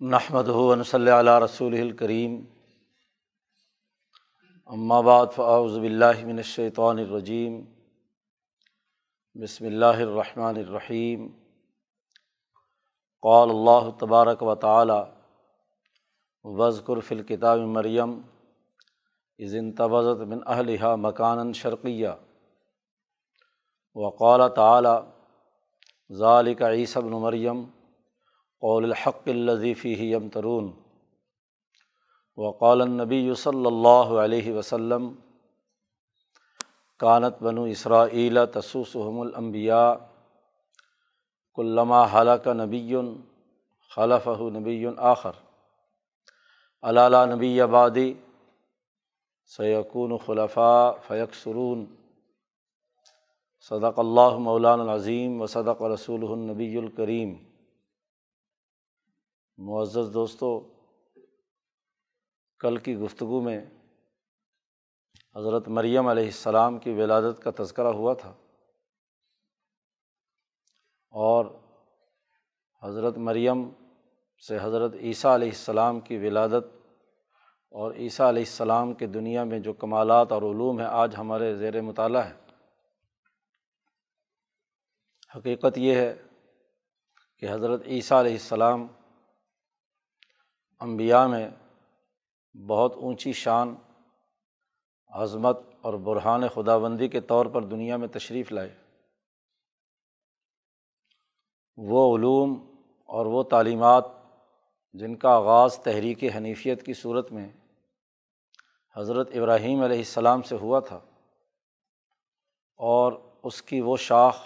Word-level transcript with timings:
نحمد 0.00 0.48
ہُون 0.48 0.82
صلی 0.84 1.10
علیہ 1.10 1.38
رسول 1.38 1.74
الکریم 1.80 2.34
بعد 5.02 5.26
فاعوذ 5.34 5.76
باللہ 5.78 6.24
من 6.24 6.36
الشیطان 6.36 6.98
الرجیم 6.98 7.60
بسم 9.36 9.64
اللہ 9.64 10.02
الرحمن 10.02 10.58
الرحیم 10.58 11.26
قال 13.22 13.50
اللہ 13.50 13.90
تبارک 13.98 14.42
و 14.42 14.54
تعالی 14.56 14.98
وزقر 16.44 17.00
فی 17.00 17.14
الکتاب 17.14 17.60
مریم 17.70 18.18
عظن 19.38 19.70
تبضت 19.74 20.26
من 20.28 20.40
اہلہ 20.46 20.94
مکانا 20.98 21.50
شرقیہ 21.52 22.16
وقال 23.96 24.48
تعالی 24.54 24.98
ذالک 26.10 26.62
عیسی 26.64 27.00
بن 27.00 27.20
مریم 27.20 27.64
قول 28.64 28.84
الحق 28.84 29.28
الظیفی 29.28 29.92
یم 30.12 30.28
ترون 30.28 30.70
وقال 32.36 32.80
النبی 32.80 33.34
صلی 33.34 33.66
اللہ 33.66 34.14
علیہ 34.20 34.52
وسلم 34.52 35.12
کانت 36.98 37.42
بنو 37.42 37.64
اسرائیل 37.64 38.38
تسوسحم 38.52 39.20
الانبیاء 39.20 39.94
کلما 41.54 42.04
حلق 42.12 42.46
نبی 42.46 42.94
خلف 43.96 44.28
نبی 44.28 44.86
آخر. 44.96 45.32
علالہ 46.82 47.24
نبی 47.34 47.60
آبادی 47.60 48.12
سیقون 49.46 50.18
خلفاء 50.26 50.90
فیق 51.06 51.34
سرون 51.34 51.86
صدق 53.58 53.98
اللہ 53.98 54.38
مولان 54.38 54.80
العظیم 54.80 55.42
و 55.42 55.46
صدق 55.46 55.82
رسول 55.82 56.32
النبی 56.32 56.76
الکریم 56.78 57.53
معزز 59.58 60.14
دوستوں 60.14 60.60
کل 62.60 62.76
کی 62.76 62.96
گفتگو 62.96 63.40
میں 63.40 63.64
حضرت 65.36 65.68
مریم 65.68 66.06
علیہ 66.06 66.24
السلام 66.24 66.78
کی 66.78 66.90
ولادت 66.90 67.42
کا 67.42 67.50
تذکرہ 67.58 67.86
ہوا 67.86 68.14
تھا 68.14 68.34
اور 71.10 71.44
حضرت 72.82 73.18
مریم 73.18 73.70
سے 74.48 74.58
حضرت 74.62 74.94
عیسیٰ 74.94 75.34
علیہ 75.34 75.48
السلام 75.48 76.00
کی 76.00 76.18
ولادت 76.18 76.66
اور 77.70 77.94
عیسیٰ 77.94 78.28
علیہ 78.28 78.42
السلام 78.42 78.94
کے 78.94 79.06
دنیا 79.06 79.44
میں 79.44 79.58
جو 79.58 79.72
کمالات 79.72 80.32
اور 80.32 80.42
علوم 80.42 80.80
ہیں، 80.80 80.86
آج 80.86 81.14
ہمارے 81.18 81.54
زیر 81.56 81.80
مطالعہ 81.80 82.24
ہے 82.24 82.34
حقیقت 85.36 85.78
یہ 85.78 85.94
ہے 85.94 86.14
کہ 87.38 87.52
حضرت 87.52 87.82
عیسیٰ 87.86 88.18
علیہ 88.18 88.32
السلام 88.32 88.86
امبیا 90.84 91.26
میں 91.26 91.50
بہت 92.54 92.94
اونچی 92.96 93.32
شان، 93.32 93.74
عظمت 95.08 95.60
اور 95.80 95.94
برہان 95.94 96.48
خدا 96.48 96.78
بندی 96.78 97.08
کے 97.08 97.20
طور 97.20 97.46
پر 97.46 97.62
دنیا 97.62 97.96
میں 97.96 98.08
تشریف 98.08 98.52
لائے۔ 98.52 98.74
وہ 101.76 102.16
علوم 102.16 102.54
اور 103.08 103.26
وہ 103.26 103.42
تعلیمات 103.42 104.04
جن 104.92 105.14
کا 105.16 105.28
آغاز 105.28 105.78
تحریک 105.78 106.24
حنیفیت 106.36 106.86
کی 106.86 106.94
صورت 106.94 107.32
میں 107.32 107.48
حضرت 108.96 109.28
ابراہیم 109.34 109.82
علیہ 109.82 109.98
السلام 109.98 110.42
سے 110.42 110.56
ہوا 110.56 110.80
تھا 110.80 111.00
اور 112.80 113.12
اس 113.42 113.62
کی 113.62 113.80
وہ 113.80 113.96
شاخ 113.96 114.44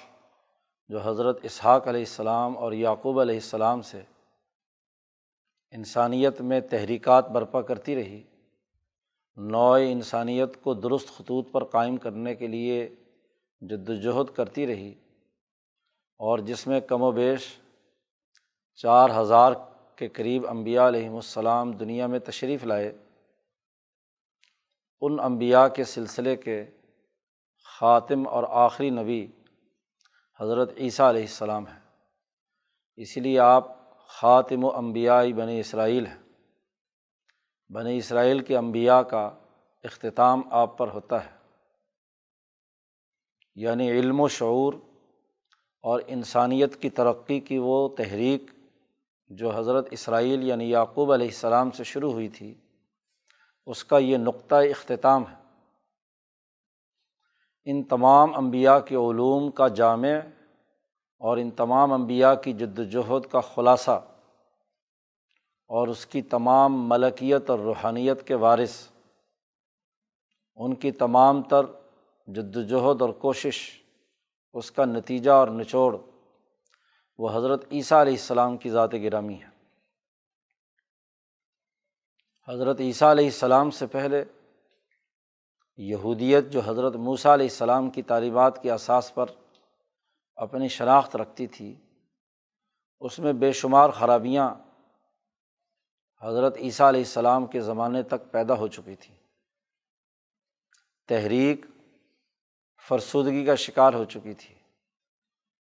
جو 0.88 1.00
حضرت 1.00 1.38
اسحاق 1.42 1.88
علیہ 1.88 2.00
السلام 2.00 2.58
اور 2.58 2.72
یعقوب 2.72 3.20
علیہ 3.20 3.34
السلام 3.34 3.82
سے 3.82 4.02
انسانیت 5.70 6.40
میں 6.40 6.60
تحریکات 6.60 7.28
برپا 7.28 7.62
کرتی 7.62 7.96
رہی۔ 7.96 8.22
نوع 9.36 9.78
انسانیت 9.78 10.62
کو 10.62 10.74
درست 10.74 11.08
خطوط 11.08 11.52
پر 11.52 11.64
قائم 11.64 11.96
کرنے 11.96 12.34
کے 12.34 12.46
لیے 12.46 12.94
جد 13.60 13.88
وجہد 13.88 14.36
کرتی 14.36 14.66
رہی 14.66 14.94
اور 16.18 16.38
جس 16.38 16.66
میں 16.66 16.80
کم 16.80 17.02
و 17.02 17.12
بیش 17.12 17.58
چار 18.74 19.10
ہزار 19.20 19.52
کے 19.96 20.08
قریب 20.08 20.46
امبیا 20.46 20.88
علیہم 20.88 21.14
السلام 21.14 21.72
دنیا 21.72 22.06
میں 22.06 22.18
تشریف 22.18 22.64
لائے۔ 22.64 22.98
ان 25.00 25.20
امبیا 25.20 25.68
کے 25.68 25.84
سلسلے 25.84 26.36
کے 26.36 26.64
خاتم 27.64 28.28
اور 28.28 28.44
آخری 28.48 28.90
نبی 28.90 29.26
حضرت 30.40 30.72
عیسیٰ 30.76 31.08
علیہ 31.08 31.20
السلام 31.20 31.66
ہیں۔ 31.66 31.80
اسی 32.96 33.20
لیے 33.20 33.38
آپ 33.38 33.77
خاتم 34.08 34.64
و 34.64 34.70
امبیائی 34.70 35.32
بنی 35.32 35.60
اسرائیل 35.60 36.06
ہے۔ 36.06 36.16
بنی 37.74 37.98
اسرائیل 37.98 38.40
کے 38.40 38.56
امبیا 38.56 39.02
کا 39.02 39.30
اختتام 39.82 40.42
آپ 40.50 40.78
پر 40.78 40.88
ہوتا 40.88 41.24
ہے۔ 41.24 41.30
یعنی 43.54 43.90
علم 43.90 44.20
و 44.20 44.28
شعور 44.28 44.74
اور 45.82 46.00
انسانیت 46.06 46.82
کی 46.82 46.90
ترقی 46.90 47.40
کی 47.40 47.58
وہ 47.58 47.88
تحریک 47.88 48.42
جو 49.28 49.50
حضرت 49.56 49.88
اسرائیل 49.90 50.42
یعنی 50.42 50.70
یعقوب 50.70 51.12
علیہ 51.12 51.26
السلام 51.26 51.70
سے 51.70 51.84
شروع 51.84 52.12
ہوئی 52.12 52.28
تھی، 52.28 52.54
اس 53.66 53.84
کا 53.84 53.98
یہ 53.98 54.16
نقطۂ 54.16 54.64
اختتام 54.70 55.24
ہے۔ 55.30 55.48
ان 57.64 57.82
تمام 57.82 58.34
امبیا 58.34 58.80
کے 58.80 58.94
علوم 58.94 59.50
کا 59.50 59.68
جامع 59.68 60.08
اور 61.18 61.36
ان 61.36 61.50
تمام 61.50 61.92
انبیاء 61.92 62.34
کی 62.34 62.52
جد 62.52 62.78
وجہد 62.78 63.26
کا 63.30 63.40
خلاصہ 63.40 64.00
اور 65.70 65.88
اس 65.88 66.06
کی 66.06 66.22
تمام 66.22 66.88
ملکیت 66.88 67.50
اور 67.50 67.58
روحانیت 67.58 68.26
کے 68.26 68.34
وارث، 68.34 68.88
ان 70.56 70.74
کی 70.74 70.90
تمام 70.92 71.42
تر 71.42 71.66
جد 72.26 72.56
وجہد 72.56 73.02
اور 73.02 73.10
کوشش، 73.10 73.58
اس 74.54 74.70
کا 74.70 74.84
نتیجہ 74.84 75.30
اور 75.30 75.48
نچوڑ، 75.48 75.96
وہ 77.18 77.30
حضرت 77.34 77.64
عیسیٰ 77.72 78.00
علیہ 78.00 78.12
السلام 78.12 78.56
کی 78.56 78.70
ذات 78.70 78.92
گرامی 78.92 79.34
ہے۔ 79.34 79.48
حضرت 82.48 82.80
عیسیٰ 82.80 83.10
علیہ 83.10 83.24
السلام 83.24 83.70
سے 83.70 83.86
پہلے 83.86 84.24
یہودیت 85.76 86.50
جو 86.50 86.60
حضرت 86.64 86.96
موسیٰ 86.96 87.32
علیہ 87.32 87.46
السلام 87.46 87.90
کی 87.90 88.02
تعلیمات 88.02 88.62
کے 88.62 88.72
اساس 88.72 89.14
پر 89.14 89.26
اپنی 90.38 90.68
شناخت 90.68 91.16
رکھتی 91.16 91.46
تھی۔ 91.46 91.74
اس 93.00 93.18
میں 93.18 93.32
بے 93.32 93.52
شمار 93.52 93.90
خرابیاں 93.90 94.54
حضرت 96.22 96.56
عیسیٰ 96.56 96.88
علیہ 96.88 97.00
السلام 97.00 97.46
کے 97.46 97.60
زمانے 97.60 98.02
تک 98.02 98.30
پیدا 98.30 98.54
ہو 98.54 98.68
چکی 98.68 98.94
تھیں۔ 98.94 99.16
تحریک 101.08 101.66
فرسودگی 102.88 103.44
کا 103.44 103.54
شکار 103.54 103.92
ہو 103.92 104.04
چکی 104.04 104.34
تھی۔ 104.34 104.54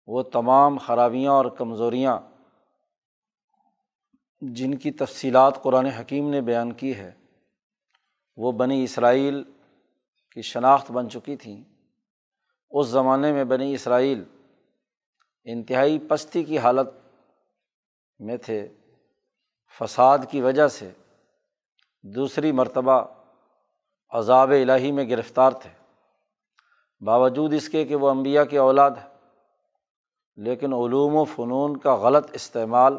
وہ 0.06 0.22
تمام 0.22 0.78
خرابیاں 0.78 1.32
اور 1.32 1.44
کمزوریاں 1.44 2.18
جن 4.40 4.74
کی 4.74 4.90
تفصیلات 4.90 5.62
قرآن 5.62 5.86
حکیم 5.86 6.30
نے 6.30 6.40
بیان 6.40 6.72
کی 6.72 6.96
ہے، 6.96 7.12
وہ 8.36 8.52
بنی 8.52 8.84
اسرائیل 8.84 9.44
کی 10.30 10.42
شناخت 10.42 10.90
بن 10.90 11.10
چکی 11.10 11.36
تھیں۔ 11.36 11.64
اس 12.70 12.86
زمانے 12.86 13.32
میں 13.32 13.44
بنی 13.44 13.74
اسرائیل 13.74 14.24
انتہائی 15.46 15.98
پستی 15.98 16.44
کی 16.44 16.58
حالت 16.58 16.88
میں 18.18 18.36
تھے۔ 18.36 18.68
فساد 19.78 20.18
کی 20.30 20.40
وجہ 20.40 20.68
سے 20.68 20.90
دوسری 22.02 22.52
مرتبہ 22.52 23.04
عذاب 24.10 24.50
الہی 24.50 24.92
میں 24.92 25.10
گرفتار 25.10 25.50
تھے۔ 25.50 25.70
باوجود 27.00 27.54
اس 27.54 27.68
کے 27.68 27.84
کہ 27.84 27.96
وہ 27.96 28.10
امبیا 28.10 28.44
کی 28.44 28.56
اولاد 28.56 28.90
ہے 28.90 29.08
لیکن 30.36 30.72
علوم 30.72 31.16
و 31.16 31.24
فنون 31.24 31.76
کا 31.76 31.94
غلط 31.94 32.30
استعمال، 32.32 32.98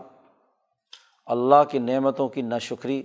اللہ 1.26 1.64
کی 1.70 1.80
نعمتوں 1.80 2.30
کی 2.30 2.42
ناشکری 2.42 3.04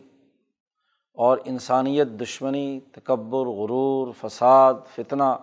اور 1.14 1.38
انسانیت 1.44 2.06
دشمنی، 2.06 2.80
تکبر، 2.80 3.46
غرور، 3.46 4.12
فساد، 4.20 4.74
فتنہ 4.94 5.36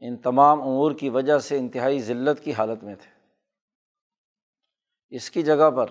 ان 0.00 0.16
تمام 0.16 0.62
امور 0.62 0.92
کی 0.92 1.08
وجہ 1.08 1.38
سے 1.38 1.58
انتہائی 1.58 2.02
ذلت 2.02 2.44
کی 2.44 2.52
حالت 2.52 2.84
میں 2.84 2.94
تھے۔ 2.94 3.10
اس 5.08 5.30
کی 5.30 5.42
جگہ 5.42 5.70
پر 5.70 5.86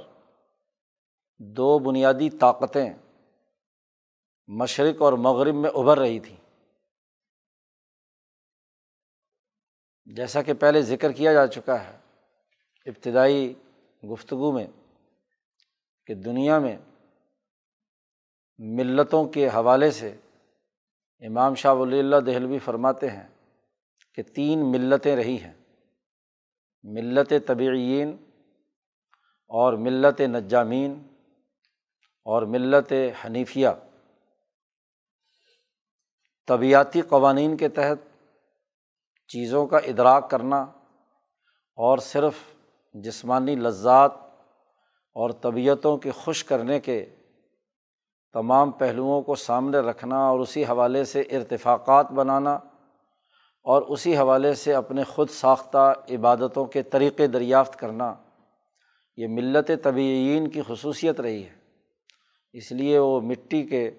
دو 1.37 1.79
بنیادی 1.79 2.29
طاقتیں 2.29 2.93
مشرق 4.47 5.01
اور 5.01 5.13
مغرب 5.13 5.55
میں 5.55 5.69
ابھر 5.69 5.97
رہی 5.97 6.19
تھیں۔ 6.19 6.37
جیسا 10.05 10.41
کہ 10.41 10.53
پہلے 10.53 10.81
ذکر 10.81 11.11
کیا 11.11 11.33
جا 11.33 11.47
چکا 11.47 11.83
ہے 11.83 11.97
ابتدائی 12.85 13.53
گفتگو 14.11 14.51
میں 14.51 14.67
کہ 16.05 16.15
دنیا 16.15 16.59
میں 16.59 16.77
ملتوں 18.57 19.25
کے 19.25 19.47
حوالے 19.47 19.91
سے 19.91 20.17
امام 21.19 21.55
شاہ 21.55 21.73
ولی 21.73 21.99
اللہ 21.99 22.15
دہلوی 22.25 22.59
فرماتے 22.59 23.09
ہیں 23.09 23.27
کہ 24.17 24.23
تین 24.23 24.71
ملتیں 24.71 25.15
رہی 25.15 25.37
ہیں۔ 25.41 25.53
ملت 26.83 27.33
طبعین 27.47 28.17
اور 29.47 29.73
ملت 29.73 30.21
نجامین 30.21 31.07
اور 32.25 32.41
ملت 32.41 32.93
حنیفیہ۔ 33.25 33.67
طبیعتی 36.47 37.01
قوانین 37.01 37.57
کے 37.57 37.69
تحت 37.69 38.27
چیزوں 39.27 39.67
کا 39.67 39.77
ادراک 39.77 40.29
کرنا 40.29 40.61
اور 41.75 41.97
صرف 41.97 42.33
جسمانی 42.93 43.55
لذات 43.55 44.11
اور 45.13 45.29
طبیعتوں 45.29 45.97
کے 45.97 46.11
خوش 46.11 46.43
کرنے 46.43 46.79
کے 46.79 47.15
تمام 48.33 48.71
پہلوؤں 48.71 49.21
کو 49.21 49.35
سامنے 49.35 49.77
رکھنا 49.77 50.17
اور 50.27 50.39
اسی 50.39 50.63
حوالے 50.63 51.05
سے 51.05 51.21
ارتفاقات 51.21 52.11
بنانا 52.11 52.59
اور 53.67 53.81
اسی 53.81 54.17
حوالے 54.17 54.53
سے 54.53 54.73
اپنے 54.73 55.03
خود 55.03 55.29
ساختہ 55.29 55.93
عبادتوں 56.09 56.65
کے 56.65 56.83
طریقے 56.83 57.27
دریافت 57.27 57.75
کرنا، 57.79 58.15
یہ 59.17 59.27
ملت 59.27 59.71
طبعین 59.83 60.47
کی 60.47 60.61
خصوصیت 60.67 61.19
رہی 61.19 61.43
ہے۔ 61.43 61.55
اس 62.53 62.71
لیے 62.71 62.99
وہ 62.99 63.21
مٹی 63.21 63.63
کے 63.63 63.91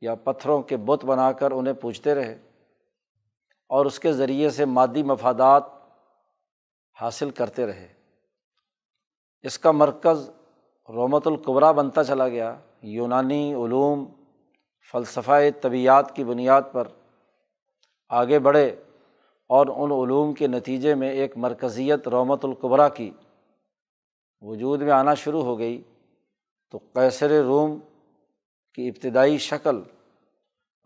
یا 0.00 0.14
پتھروں 0.14 0.62
کے 0.62 0.76
بت 0.76 1.04
بنا 1.04 1.32
کر 1.32 1.50
انہیں 1.50 1.74
پوچھتے 1.74 2.14
رہے 2.14 2.38
اور 3.68 3.86
اس 3.86 4.00
کے 4.00 4.12
ذریعے 4.12 4.50
سے 4.50 4.64
مادی 4.64 5.02
مفادات 5.02 5.62
حاصل 7.00 7.30
کرتے 7.30 7.66
رہے۔ 7.66 7.88
اس 9.42 9.58
کا 9.58 9.70
مرکز 9.70 10.30
رومت 10.88 11.26
القبرا 11.26 11.72
بنتا 11.72 12.04
چلا 12.04 12.28
گیا۔ 12.28 12.56
یونانی 12.82 13.54
علوم، 13.54 14.04
فلسفہ 14.92 15.32
طبیعت 15.60 16.16
کی 16.16 16.24
بنیاد 16.24 16.62
پر 16.72 16.88
آگے 18.08 18.38
بڑھے۔ 18.38 18.76
اور 19.50 19.66
ان 19.66 19.92
علوم 19.92 20.34
کے 20.34 20.46
نتیجے 20.46 20.94
میں 20.94 21.10
ایک 21.10 21.36
مرکزیت 21.36 22.08
رومت 22.08 22.44
القبرا 22.44 22.88
کی۔ 22.88 23.10
وجود 24.40 24.82
میں 24.82 24.92
آنا 24.92 25.14
شروع 25.14 25.42
ہو 25.42 25.58
گئی۔ 25.58 25.82
تو 26.70 26.78
قیصر 26.78 27.42
روم 27.42 27.78
کی 28.74 28.88
ابتدائی 28.88 29.38
شکل 29.38 29.82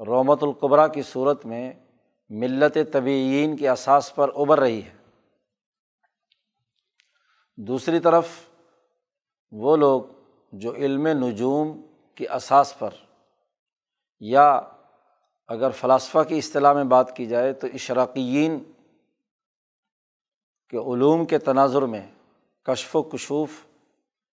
رومت 0.06 0.42
القبرا 0.42 0.88
کی 0.88 1.02
صورت 1.02 1.46
میں 1.46 1.72
ملت 2.28 2.78
طبعین 2.92 3.56
کے 3.56 3.68
اساس 3.68 4.14
پر 4.14 4.30
ابھر 4.34 4.60
رہی 4.60 4.82
ہے۔ 4.82 4.92
دوسری 7.56 8.00
طرف 8.00 8.28
وہ 9.50 9.76
لوگ 9.76 10.02
جو 10.52 10.74
علم 10.74 11.06
نجوم 11.06 11.86
کی 12.14 12.28
اساس 12.28 12.78
پر 12.78 12.90
یا 14.20 14.60
اگر 15.48 15.70
فلاسفہ 15.70 16.18
کی 16.28 16.38
اصطلاح 16.38 16.72
میں 16.72 16.84
بات 16.84 17.16
کی 17.16 17.26
جائے 17.26 17.52
تو 17.52 17.66
اشراقیین 17.74 18.64
کے 20.70 20.76
علوم 20.76 21.24
کے 21.24 21.38
تناظر 21.38 21.82
میں 21.82 22.06
کشف 22.64 22.96
و 22.96 23.02
کشوف 23.02 23.50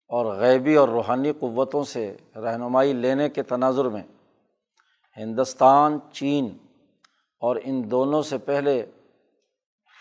اور 0.07 0.25
غیبی 0.25 0.75
اور 0.75 0.89
روحانی 0.89 1.31
قوتوں 1.31 1.83
سے 1.83 2.17
رہنمائی 2.35 2.93
لینے 2.93 3.29
کے 3.29 3.43
تناظر 3.43 3.85
میں 3.85 4.03
ہندوستان، 5.17 5.97
چین 6.11 6.57
اور 7.41 7.55
ان 7.63 7.91
دونوں 7.91 8.21
سے 8.21 8.37
پہلے 8.37 8.85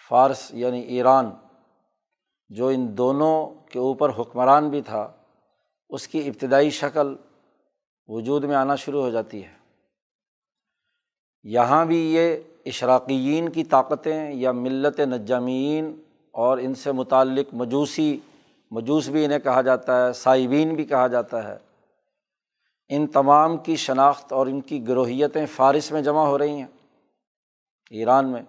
فارس 0.09 0.51
یعنی 0.55 0.81
ایران، 0.81 1.31
جو 2.49 2.69
ان 2.69 2.99
دونوں 2.99 3.55
کے 3.71 3.79
اوپر 3.79 4.11
حکمران 4.19 4.71
بھی 4.71 4.83
تھا، 4.83 5.13
اس 5.89 6.09
کی 6.09 6.29
ابتدائی 6.29 6.71
شکل 6.71 7.15
وجود 8.07 8.45
میں 8.45 8.57
آنا 8.57 8.75
شروع 8.75 9.03
ہو 9.03 9.11
جاتی 9.11 9.45
ہے۔ 9.45 9.59
یہاں 11.43 11.85
بھی 11.85 12.15
یہ 12.15 12.37
اشراقیین 12.67 13.49
کی 13.49 13.65
طاقتیں 13.65 14.31
یا 14.31 14.53
ملت 14.53 15.01
نجامین 15.01 16.03
اور 16.33 16.59
ان 16.59 16.75
سے 16.75 16.93
متعلق 16.93 17.47
مجوسی، 17.53 18.19
مجوس 18.71 19.09
بھی 19.09 19.25
انہیں 19.25 19.39
کہا 19.39 19.63
جاتا 19.63 20.07
ہے، 20.07 20.13
صائبین 20.13 20.75
بھی 20.75 20.85
کہا 20.85 21.07
جاتا 21.07 21.53
ہے۔ 21.53 21.59
ان 22.89 23.07
تمام 23.07 23.57
کی 23.57 23.77
شناخت 23.77 24.33
اور 24.33 24.47
ان 24.47 24.61
کی 24.61 24.89
گروہیتیں 24.89 25.47
فارس 25.47 25.93
میں 25.93 26.03
جمع 26.03 26.27
ہو 26.27 26.39
رہی 26.39 26.51
ہیں، 26.51 26.67
ایران 27.91 28.29
میں۔ 28.29 28.43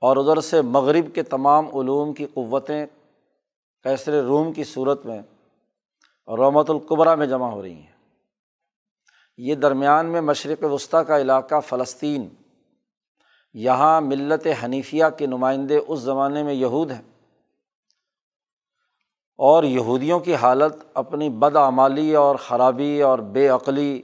اور 0.00 0.16
ادھر 0.16 0.40
سے 0.40 0.62
مغرب 0.62 1.14
کے 1.14 1.22
تمام 1.22 1.76
علوم 1.76 2.12
کی 2.12 2.26
قوتیں 2.34 2.86
کیسر 3.82 4.22
روم 4.22 4.52
کی 4.52 4.64
صورت 4.64 5.06
میں 5.06 5.18
رومت 6.28 6.70
القبرا 6.70 7.14
میں 7.14 7.26
جمع 7.26 7.50
ہو 7.50 7.62
رہی 7.62 7.72
ہیں۔ 7.72 7.97
یہ 9.38 9.54
درمیان 9.54 10.06
میں 10.06 10.20
مشرق 10.20 10.64
وسطیٰ 10.64 11.06
کا 11.06 11.20
علاقہ 11.20 11.60
فلسطین۔ 11.60 12.28
یہاں 13.54 14.00
ملت 14.00 14.46
حنیفیہ 14.64 15.04
کے 15.18 15.26
نمائندے 15.26 15.78
اس 15.88 16.00
زمانے 16.00 16.42
میں 16.42 16.54
یہود 16.54 16.90
ہیں۔ 16.90 17.02
اور 19.36 19.64
یہودیوں 19.64 20.20
کی 20.20 20.34
حالت 20.34 20.74
اپنی 20.94 21.30
بدعمالی 21.30 22.14
اور 22.14 22.36
خرابی 22.36 23.02
اور 23.02 23.18
بے 23.18 23.48
عقلی 23.48 24.02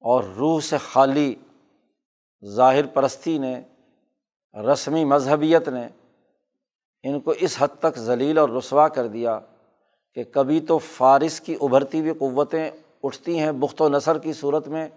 اور 0.00 0.24
روح 0.24 0.60
سے 0.60 0.76
خالی 0.78 1.34
ظاہر 2.44 2.86
پرستی 2.86 3.38
نے، 3.38 3.60
رسمی 4.72 5.04
مذہبیت 5.04 5.68
نے 5.68 5.88
ان 7.02 7.20
کو 7.20 7.30
اس 7.30 7.56
حد 7.58 7.80
تک 7.80 7.98
ذلیل 7.98 8.38
اور 8.38 8.48
رسوا 8.48 8.88
کر 8.88 9.06
دیا 9.06 9.40
کہ 10.14 10.24
کبھی 10.24 10.60
تو 10.60 10.78
فارس 10.78 11.40
کی 11.40 11.56
ابھرتی 11.60 12.00
ہوئی 12.00 12.12
قوتیں 12.12 12.70
اٹھتی 13.04 13.38
ہیں 13.38 13.52
بخت 13.52 13.82
و 13.82 13.88
نثر 13.88 14.18
کی 14.18 14.32
صورت 14.32 14.68
میں، 14.68 14.88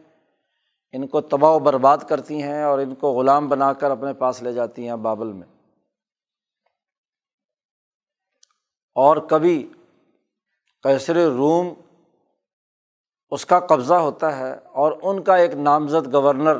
ان 0.92 1.08
کو 1.08 1.22
تباہ 1.22 1.52
و 1.52 1.60
برباد 1.60 1.98
کرتی 1.98 2.42
ہیں 2.44 2.64
اور 2.64 2.80
ان 2.80 2.96
کو 2.96 3.12
غلام 3.12 3.48
بنا 3.48 3.74
کر 3.74 3.92
اپنے 3.92 4.14
پاس 4.14 4.44
لے 4.44 4.54
جاتی 4.54 4.88
ہیں 4.88 4.96
بابل 4.96 5.32
میں۔ 5.32 5.48
اور 8.96 9.18
کبھی 9.18 9.74
کیسر 10.84 11.16
روم 11.16 11.74
اس 13.30 13.46
کا 13.46 13.60
قبضہ 13.60 13.94
ہوتا 13.94 14.38
ہے 14.38 14.54
اور 14.54 14.92
ان 15.02 15.24
کا 15.24 15.36
ایک 15.36 15.54
نامزد 15.54 16.14
گورنر 16.14 16.60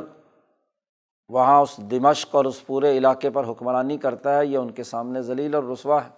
وہاں 1.28 1.60
اس 1.60 1.76
دمشق 1.76 2.34
اور 2.34 2.44
اس 2.44 2.66
پورے 2.66 2.98
علاقے 2.98 3.30
پر 3.30 3.50
حکمرانی 3.50 3.98
کرتا 3.98 4.38
ہے، 4.38 4.46
یہ 4.46 4.58
ان 4.58 4.70
کے 4.70 4.82
سامنے 4.82 5.22
ذلیل 5.22 5.54
اور 5.54 5.64
رسوا 5.64 6.04
ہے۔ 6.04 6.10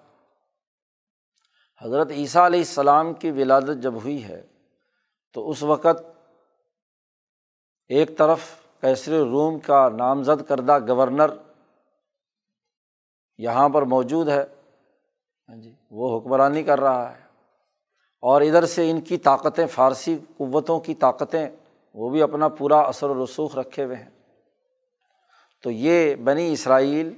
حضرت 1.82 2.10
عیسیٰ 2.10 2.42
علیہ 2.42 2.60
السلام 2.60 3.14
کی 3.14 3.30
ولادت 3.30 3.82
جب 3.82 3.94
ہوئی 3.94 4.24
ہے 4.24 4.46
تو 5.32 5.50
اس 5.50 5.62
وقت 5.62 6.02
ایک 7.88 8.18
طرف 8.18 8.40
کیسر 8.80 9.12
روم 9.12 9.58
کا 9.58 9.88
نامزد 9.88 10.48
کردہ 10.48 10.78
گورنر 10.88 11.30
یہاں 13.38 13.68
پر 13.68 13.82
موجود 13.82 14.28
ہے۔ 14.28 14.44
ہاں 15.48 15.56
جی 15.56 15.74
وہ 15.90 16.18
حکمرانی 16.18 16.62
کر 16.62 16.80
رہا 16.80 17.16
ہے۔ 17.16 17.20
اور 18.20 18.40
ادھر 18.40 18.66
سے 18.66 18.90
ان 18.90 19.00
کی 19.00 19.18
طاقتیں، 19.18 19.66
فارسی 19.66 20.18
قوتوں 20.36 20.80
کی 20.80 20.94
طاقتیں، 20.94 21.48
وہ 21.94 22.10
بھی 22.10 22.22
اپنا 22.22 22.48
پورا 22.48 22.80
اثر 22.80 23.10
و 23.10 23.24
رسوخ 23.24 23.58
رکھے 23.58 23.84
ہوئے 23.84 23.96
ہیں۔ 23.96 24.10
تو 25.62 25.70
یہ 25.70 26.14
بنی 26.14 26.52
اسرائیل 26.52 27.12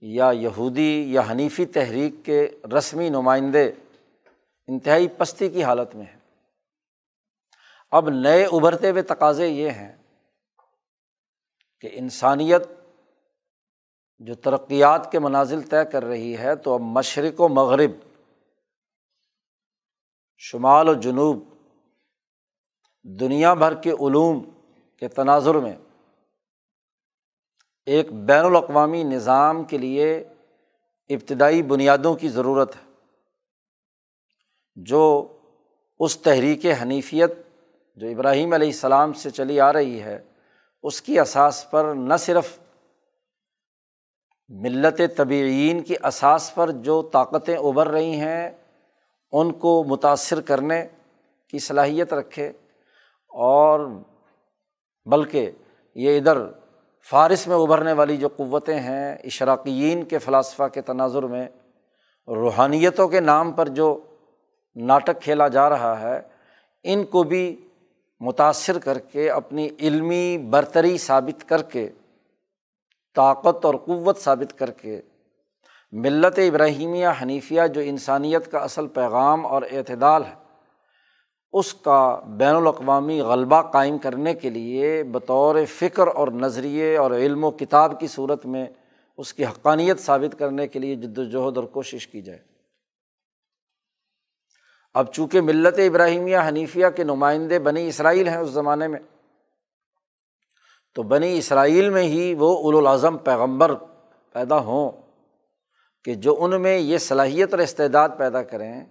یا 0.00 0.30
یہودی 0.30 1.12
یا 1.12 1.22
حنیفی 1.30 1.66
تحریک 1.66 2.14
کے 2.24 2.48
رسمی 2.78 3.08
نمائندے 3.08 3.72
انتہائی 4.66 5.08
پستی 5.08 5.48
کی 5.48 5.64
حالت 5.64 5.94
میں 5.94 6.06
ہیں۔ 6.06 6.15
اب 7.96 8.08
نئے 8.10 8.44
ابھرتے 8.44 8.90
ہوئے 8.90 9.02
تقاضے 9.02 9.48
یہ 9.48 9.70
ہیں 9.70 9.92
کہ 11.80 11.90
انسانیت 11.92 12.62
جو 14.20 14.34
ترقیات 14.34 15.10
کے 15.12 15.18
منازل 15.18 15.62
طے 15.62 15.84
کر 15.92 16.04
رہی 16.04 16.36
ہے 16.38 16.54
تو 16.56 16.74
اب 16.74 16.80
مشرق 16.80 17.40
و 17.40 17.48
مغرب، 17.48 17.90
شمال 20.42 20.88
و 20.88 20.94
جنوب، 20.94 21.44
دنیا 23.04 23.54
بھر 23.54 23.74
کے 23.74 23.90
علوم 23.90 24.42
کے 25.02 25.08
تناظر 25.08 25.54
میں 25.54 25.76
ایک 27.86 28.12
بین 28.26 28.44
الاقوامی 28.44 29.02
نظام 29.04 29.64
کے 29.64 29.78
لیے 29.78 30.12
ابتدائی 31.10 31.62
بنیادوں 31.62 32.14
کی 32.14 32.28
ضرورت 32.28 32.76
ہے، 32.76 32.84
جو 34.76 35.02
اس 36.00 36.18
تحریک 36.20 36.66
حنیفیت 36.82 37.45
جو 37.96 38.08
ابراہیم 38.08 38.52
علیہ 38.52 38.68
السلام 38.68 39.12
سے 39.12 39.30
چلی 39.30 39.60
آ 39.60 39.72
رہی 39.72 40.00
ہے، 40.02 40.18
اس 40.84 41.00
کی 41.02 41.18
اساس 41.20 41.64
پر 41.70 41.92
نہ 41.94 42.16
صرف 42.20 42.58
ملت 44.50 45.00
طبعین 45.16 45.82
کی 45.82 45.94
اساس 46.04 46.54
پر 46.54 46.70
جو 46.86 47.00
طاقتیں 47.12 47.56
ابھر 47.56 47.88
رہی 47.88 48.20
ہیں، 48.20 48.50
ان 49.32 49.52
کو 49.52 49.82
متاثر 49.84 50.40
کرنے 50.40 50.84
کی 51.52 51.58
صلاحیت 51.58 52.12
رکھے، 52.12 52.48
اور 53.32 53.88
بلکہ 55.06 55.50
یہ 55.96 56.18
ادھر 56.18 56.38
فارس 57.08 57.46
میں 57.46 57.56
ابھرنے 57.56 57.92
والی 57.92 58.16
جو 58.16 58.28
قوتیں 58.36 58.78
ہیں، 58.80 59.14
اشراقیین 59.24 60.04
کے 60.04 60.18
فلاسفہ 60.18 60.68
کے 60.74 60.80
تناظر 60.82 61.22
میں، 61.22 61.46
روحانیتوں 62.28 63.08
کے 63.08 63.20
نام 63.20 63.52
پر 63.52 63.68
جو 63.78 63.88
ناٹک 64.76 65.22
کھیلا 65.22 65.48
جا 65.48 65.68
رہا 65.70 66.00
ہے، 66.00 66.20
ان 66.84 67.04
کو 67.04 67.22
بھی 67.24 67.44
متاثر 68.20 68.78
کر 68.78 68.98
کے 68.98 69.30
اپنی 69.30 69.68
علمی 69.80 70.38
برتری 70.38 70.98
ثابت 70.98 71.48
کر 71.48 71.62
کے، 71.62 71.88
طاقت 73.14 73.64
اور 73.64 73.74
قوت 73.74 74.18
ثابت 74.18 74.58
کر 74.58 74.70
کے، 74.70 75.00
ملت 75.92 76.38
ابراہیمیہ 76.38 77.06
حنیفیہ 77.22 77.62
جو 77.74 77.80
انسانیت 77.80 78.50
کا 78.50 78.58
اصل 78.58 78.86
پیغام 78.86 79.46
اور 79.46 79.62
اعتدال 79.70 80.24
ہے، 80.24 80.34
اس 81.52 81.74
کا 81.74 82.20
بین 82.26 82.54
الاقوامی 82.54 83.20
غلبہ 83.20 83.62
قائم 83.62 83.98
کرنے 83.98 84.34
کے 84.34 84.50
لیے 84.50 85.02
بطور 85.02 85.56
فکر 85.64 86.06
اور 86.06 86.28
نظریے 86.28 86.96
اور 86.96 87.10
علم 87.10 87.44
و 87.44 87.50
کتاب 87.50 88.00
کی 88.00 88.06
صورت 88.06 88.46
میں 88.46 88.66
اس 89.16 89.34
کی 89.34 89.44
حقانیت 89.44 89.98
ثابت 89.98 90.38
کرنے 90.38 90.68
کے 90.68 90.78
لیے 90.78 90.94
جد 90.94 91.18
وجہد 91.18 91.56
اور 91.56 91.64
کوشش 91.64 92.08
کی 92.08 92.22
جائے۔ 92.22 92.55
اب 94.96 95.12
چونکہ 95.12 95.40
ملت 95.40 95.78
ابراہیمیہ 95.78 96.38
حنیفیہ 96.48 96.86
کے 96.96 97.04
نمائندے 97.04 97.58
بنی 97.58 97.88
اسرائیل 97.88 98.28
ہیں 98.28 98.36
اس 98.36 98.50
زمانے 98.50 98.88
میں، 98.88 98.98
تو 100.94 101.02
بنی 101.02 101.38
اسرائیل 101.38 101.90
میں 101.90 102.02
ہی 102.02 102.34
وہ 102.38 102.78
الاظم 102.78 103.16
پیغمبر 103.16 103.74
پیدا 104.32 104.58
ہوں 104.58 104.90
کہ 106.04 106.14
جو 106.14 106.36
ان 106.44 106.62
میں 106.62 106.78
یہ 106.78 106.98
صلاحیت 106.98 107.54
اور 107.54 107.58
استعداد 107.58 108.08
پیدا 108.18 108.42
کریں 108.42 108.84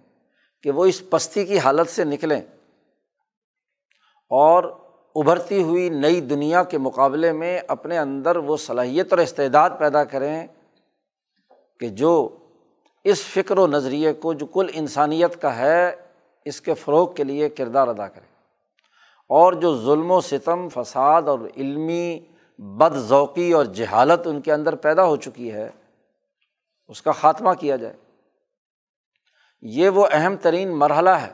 کہ 0.62 0.70
وہ 0.70 0.86
اس 0.86 1.10
پستی 1.10 1.44
کی 1.44 1.58
حالت 1.58 1.88
سے 1.88 2.04
نکلیں 2.04 2.40
اور 4.30 4.64
ابھرتی 5.14 5.62
ہوئی 5.62 5.88
نئی 5.88 6.20
دنیا 6.20 6.62
کے 6.62 6.78
مقابلے 6.78 7.32
میں 7.32 7.60
اپنے 7.68 7.98
اندر 7.98 8.36
وہ 8.36 8.56
صلاحیت 8.56 9.12
اور 9.12 9.18
استعداد 9.18 9.70
پیدا 9.78 10.04
کریں 10.04 10.46
کہ 11.80 11.88
جو 11.88 12.38
اس 13.08 13.22
فکر 13.22 13.58
و 13.58 13.66
نظریے 13.66 14.12
کو 14.12 14.32
جو 14.32 14.46
کل 14.46 14.66
انسانیت 14.72 15.42
کا 15.42 15.56
ہے، 15.56 15.94
اس 16.44 16.60
کے 16.60 16.74
فروغ 16.74 17.14
کے 17.14 17.24
لیے 17.24 17.48
کردار 17.48 17.88
ادا 17.88 18.08
کریں 18.08 18.34
اور 19.28 19.52
جو 19.52 19.82
ظلم 19.82 20.10
و 20.10 20.20
ستم، 20.20 20.68
فساد 20.68 21.22
اور 21.22 21.38
علمی 21.56 22.20
بد 22.58 22.96
ذوقی 22.96 23.52
اور 23.52 23.64
جہالت 23.64 24.26
ان 24.26 24.40
کے 24.40 24.52
اندر 24.52 24.74
پیدا 24.74 25.04
ہو 25.04 25.16
چکی 25.16 25.52
ہے، 25.52 25.70
اس 26.88 27.02
کا 27.02 27.12
خاتمہ 27.12 27.52
کیا 27.52 27.76
جائے۔ 27.76 27.96
یہ 29.60 29.88
وہ 29.88 30.06
اہم 30.10 30.36
ترین 30.36 30.78
مرحلہ 30.78 31.10
ہے 31.10 31.32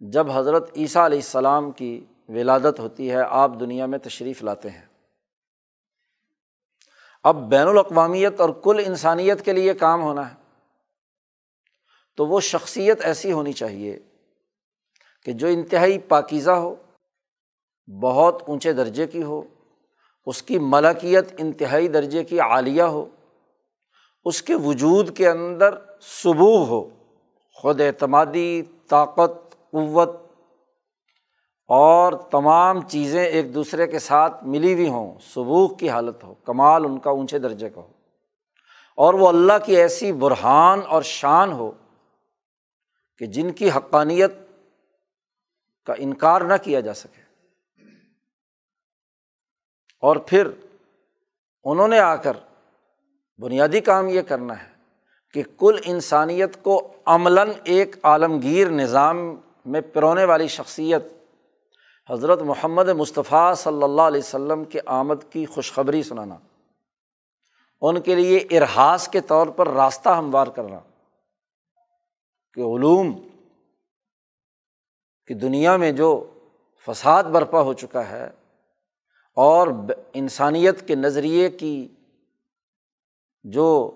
جب 0.00 0.30
حضرت 0.30 0.70
عیسیٰ 0.76 1.04
علیہ 1.04 1.18
السلام 1.18 1.70
کی 1.70 2.04
ولادت 2.28 2.80
ہوتی 2.80 3.10
ہے، 3.10 3.22
آپ 3.28 3.50
دنیا 3.60 3.86
میں 3.86 3.98
تشریف 3.98 4.42
لاتے 4.42 4.70
ہیں۔ 4.70 4.84
اب 7.24 7.50
بین 7.50 7.68
الاقوامیت 7.68 8.40
اور 8.40 8.50
کل 8.50 8.82
انسانیت 8.86 9.44
کے 9.44 9.52
لیے 9.52 9.74
کام 9.74 10.02
ہونا 10.02 10.30
ہے۔ 10.30 10.39
تو 12.20 12.26
وہ 12.26 12.40
شخصیت 12.40 13.04
ایسی 13.04 13.32
ہونی 13.32 13.52
چاہیے 13.52 13.98
کہ 15.24 15.32
جو 15.32 15.46
انتہائی 15.46 15.98
پاکیزہ 15.98 16.50
ہو، 16.50 16.74
بہت 18.00 18.42
اونچے 18.46 18.72
درجے 18.72 19.06
کی 19.06 19.22
ہو، 19.22 19.42
اس 20.26 20.42
کی 20.42 20.58
ملکیت 20.58 21.24
انتہائی 21.38 21.88
درجے 21.88 22.24
کی 22.24 22.40
عالیہ 22.40 22.82
ہو، 22.82 23.06
اس 24.24 24.42
کے 24.42 24.54
وجود 24.54 25.16
کے 25.16 25.28
اندر 25.28 25.74
صبوغ 26.00 26.68
ہو، 26.68 26.88
خود 27.54 27.80
اعتمادی، 27.80 28.62
طاقت، 28.88 29.50
قوت 29.70 30.10
اور 31.68 32.12
تمام 32.12 32.88
چیزیں 32.88 33.24
ایک 33.24 33.54
دوسرے 33.54 33.86
کے 33.86 33.98
ساتھ 33.98 34.44
ملی 34.44 34.74
ہوئی 34.74 34.88
ہوں 34.88 35.14
سبوک 35.34 35.78
کی 35.78 35.88
حالت 35.88 36.24
ہو، 36.24 36.34
کمال 36.34 36.84
ان 36.84 36.98
کا 36.98 37.10
اونچے 37.10 37.38
درجے 37.38 37.70
کا 37.70 37.80
ہو۔ 37.80 37.92
اور 38.96 39.14
وہ 39.14 39.28
اللہ 39.28 39.52
کی 39.64 39.76
ایسی 39.76 40.12
برہان 40.12 40.80
اور 40.88 41.02
شان 41.02 41.52
ہو 41.52 41.70
کہ 43.20 43.26
جن 43.26 43.52
کی 43.52 43.70
حقانیت 43.70 44.32
کا 45.86 45.94
انکار 45.98 46.40
نہ 46.40 46.52
کیا 46.62 46.80
جا 46.80 46.94
سکے۔ 46.94 47.22
اور 50.00 50.16
پھر 50.16 50.48
انہوں 51.64 51.88
نے 51.88 51.98
آ 51.98 52.16
کر 52.16 52.36
بنیادی 53.38 53.80
کام 53.80 54.08
یہ 54.08 54.22
کرنا 54.22 54.62
ہے 54.62 54.68
کہ 55.32 55.42
کل 55.58 55.76
انسانیت 55.84 56.62
کو 56.62 56.92
عملاً 57.06 57.50
ایک 57.64 57.96
عالمگیر 58.02 58.70
نظام 58.70 59.36
میں 59.66 59.80
پرونے 59.80 60.24
والی 60.24 60.48
شخصیت 60.48 61.02
حضرت 62.10 62.42
محمد 62.42 62.88
مصطفیٰ 62.88 63.54
صلی 63.54 63.82
اللہ 63.82 64.02
علیہ 64.02 64.20
وسلم 64.20 64.64
کے 64.64 64.80
آمد 64.86 65.32
کی 65.32 65.46
خوشخبری 65.46 66.02
سنانا، 66.02 66.38
ان 67.80 68.00
کے 68.00 68.14
لیے 68.14 68.36
ارحاس 68.50 69.08
کے 69.08 69.20
طور 69.20 69.46
پر 69.46 69.68
راستہ 69.68 70.08
ہموار 70.08 70.46
کرنا۔ 70.46 70.80
کہ 72.54 72.60
علوم 72.60 73.12
کی 75.26 75.34
دنیا 75.34 75.76
میں 75.76 75.92
جو 75.92 76.34
فساد 76.86 77.24
برپا 77.24 77.60
ہو 77.60 77.72
چکا 77.72 78.08
ہے 78.08 78.30
اور 79.36 79.68
انسانیت 80.12 80.88
کے 80.88 80.94
نظریے 80.94 81.50
کی 81.50 81.88
جو 83.44 83.90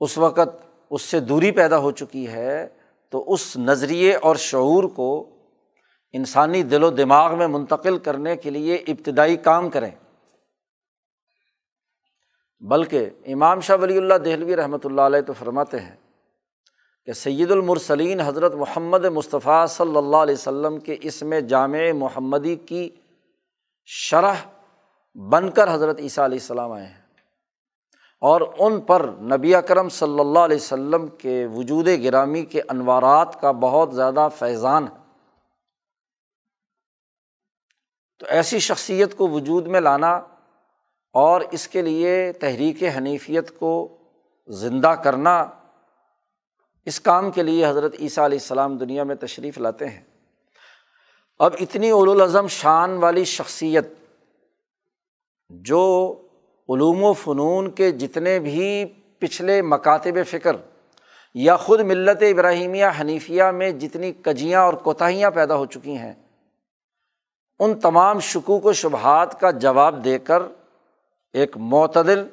اس 0.00 0.18
وقت 0.18 0.64
اس 0.90 1.02
سے 1.02 1.20
دوری 1.20 1.50
پیدا 1.50 1.78
ہو 1.78 1.90
چکی 1.90 2.28
ہے، 2.28 2.68
تو 3.10 3.32
اس 3.32 3.56
نظریے 3.56 4.14
اور 4.16 4.36
شعور 4.36 4.84
کو 4.84 5.30
انسانی 6.12 6.62
دل 6.62 6.82
و 6.82 6.90
دماغ 6.90 7.38
میں 7.38 7.46
منتقل 7.46 7.98
کرنے 7.98 8.36
کے 8.36 8.50
لیے 8.50 8.74
ابتدائی 8.74 9.36
کام 9.36 9.70
کریں۔ 9.70 9.90
بلکہ 12.60 13.10
امام 13.26 13.60
شاہ 13.60 13.76
ولی 13.76 13.96
اللہ 13.96 14.14
دہلوی 14.14 14.56
رحمۃ 14.56 14.84
اللہ 14.84 15.00
علیہ 15.00 15.20
تو 15.20 15.32
فرماتے 15.32 15.80
ہیں 15.80 15.96
کہ 17.06 17.12
سید 17.12 17.50
المرسلین 17.50 18.20
حضرت 18.20 18.54
محمد 18.54 19.04
مصطفیٰ 19.04 19.66
صلی 19.66 19.96
اللہ 19.96 20.16
علیہ 20.16 20.34
وسلم 20.34 20.80
کے 20.80 20.96
اس 21.00 21.22
میں 21.22 21.40
جامع 21.40 21.92
محمدی 21.94 22.56
کی 22.56 22.90
شرح 23.84 24.34
بن 25.14 25.50
کر 25.50 25.74
حضرت 25.74 25.98
عیسیٰ 25.98 26.24
علیہ 26.24 26.38
السلام 26.38 26.72
آئے 26.72 26.86
ہیں۔ 26.86 27.02
اور 28.20 28.40
ان 28.58 28.80
پر 28.80 29.08
نبی 29.20 29.54
اکرم 29.54 29.88
صلی 29.88 30.20
اللہ 30.20 30.38
علیہ 30.38 30.56
وسلم 30.56 31.06
کے 31.06 31.46
وجود 31.46 31.88
گرامی 32.04 32.44
کے 32.44 32.60
انوارات 32.68 33.40
کا 33.40 33.50
بہت 33.50 33.94
زیادہ 33.94 34.28
فیضان 34.38 34.84
ہے۔ 34.84 34.98
تو 38.18 38.26
ایسی 38.28 38.58
شخصیت 38.58 39.16
کو 39.16 39.28
وجود 39.28 39.66
میں 39.66 39.80
لانا 39.80 40.20
اور 41.12 41.40
اس 41.50 41.68
کے 41.68 41.82
لیے 41.82 42.32
تحریک 42.32 42.82
حنیفیت 42.96 43.58
کو 43.58 43.96
زندہ 44.46 44.94
کرنا 45.04 45.44
اس 46.86 47.00
کام 47.00 47.30
کے 47.30 47.42
لیے 47.42 47.66
حضرت 47.66 47.94
عیسیٰ 48.00 48.24
علیہ 48.24 48.38
السلام 48.38 48.76
دنیا 48.76 49.04
میں 49.04 49.14
تشریف 49.14 49.58
لاتے 49.58 49.88
ہیں۔ 49.88 50.02
اب 51.38 51.54
اتنی 51.60 51.90
الاظم 51.90 52.46
شان 52.46 52.96
والی 52.96 53.24
شخصیت 53.24 53.86
جو 55.50 55.82
علوم 56.68 57.04
و 57.04 57.12
فنون 57.12 57.70
کے 57.70 57.90
جتنے 57.92 58.38
بھی 58.38 58.84
پچھلے 59.18 59.62
مکاتب 59.62 60.18
فکر 60.26 60.56
یا 61.34 61.56
خود 61.56 61.80
ملت 61.80 62.22
ابراہیمیہ 62.22 62.86
حنیفیہ 63.00 63.44
میں 63.44 63.70
جتنی 63.70 64.12
کجیاں 64.12 64.62
اور 64.62 64.74
کوتاہیاں 64.74 65.30
پیدا 65.30 65.56
ہو 65.56 65.66
چکی 65.66 65.96
ہیں، 65.96 66.12
ان 67.58 67.80
تمام 67.80 68.20
شکوک 68.20 68.66
و 68.66 68.72
شبہات 68.72 69.40
کا 69.40 69.50
جواب 69.50 70.04
دے 70.04 70.18
کر 70.18 70.42
ایک 71.32 71.56
معتدل 71.56 72.26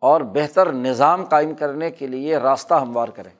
اور 0.00 0.20
بہتر 0.20 0.72
نظام 0.72 1.24
قائم 1.24 1.54
کرنے 1.54 1.90
کے 1.90 2.06
لیے 2.06 2.36
راستہ 2.36 2.74
ہموار 2.74 3.08
کریں۔ 3.08 3.30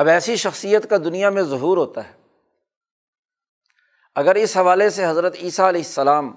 اب 0.00 0.08
ایسی 0.08 0.36
شخصیت 0.36 0.90
کا 0.90 0.96
دنیا 0.96 1.30
میں 1.30 1.42
ظہور 1.42 1.76
ہوتا 1.76 2.08
ہے۔ 2.08 2.12
اگر 4.14 4.34
اس 4.34 4.56
حوالے 4.56 4.90
سے 4.90 5.06
حضرت 5.06 5.36
عیسیٰ 5.42 5.68
علیہ 5.68 5.80
السلام 5.80 6.32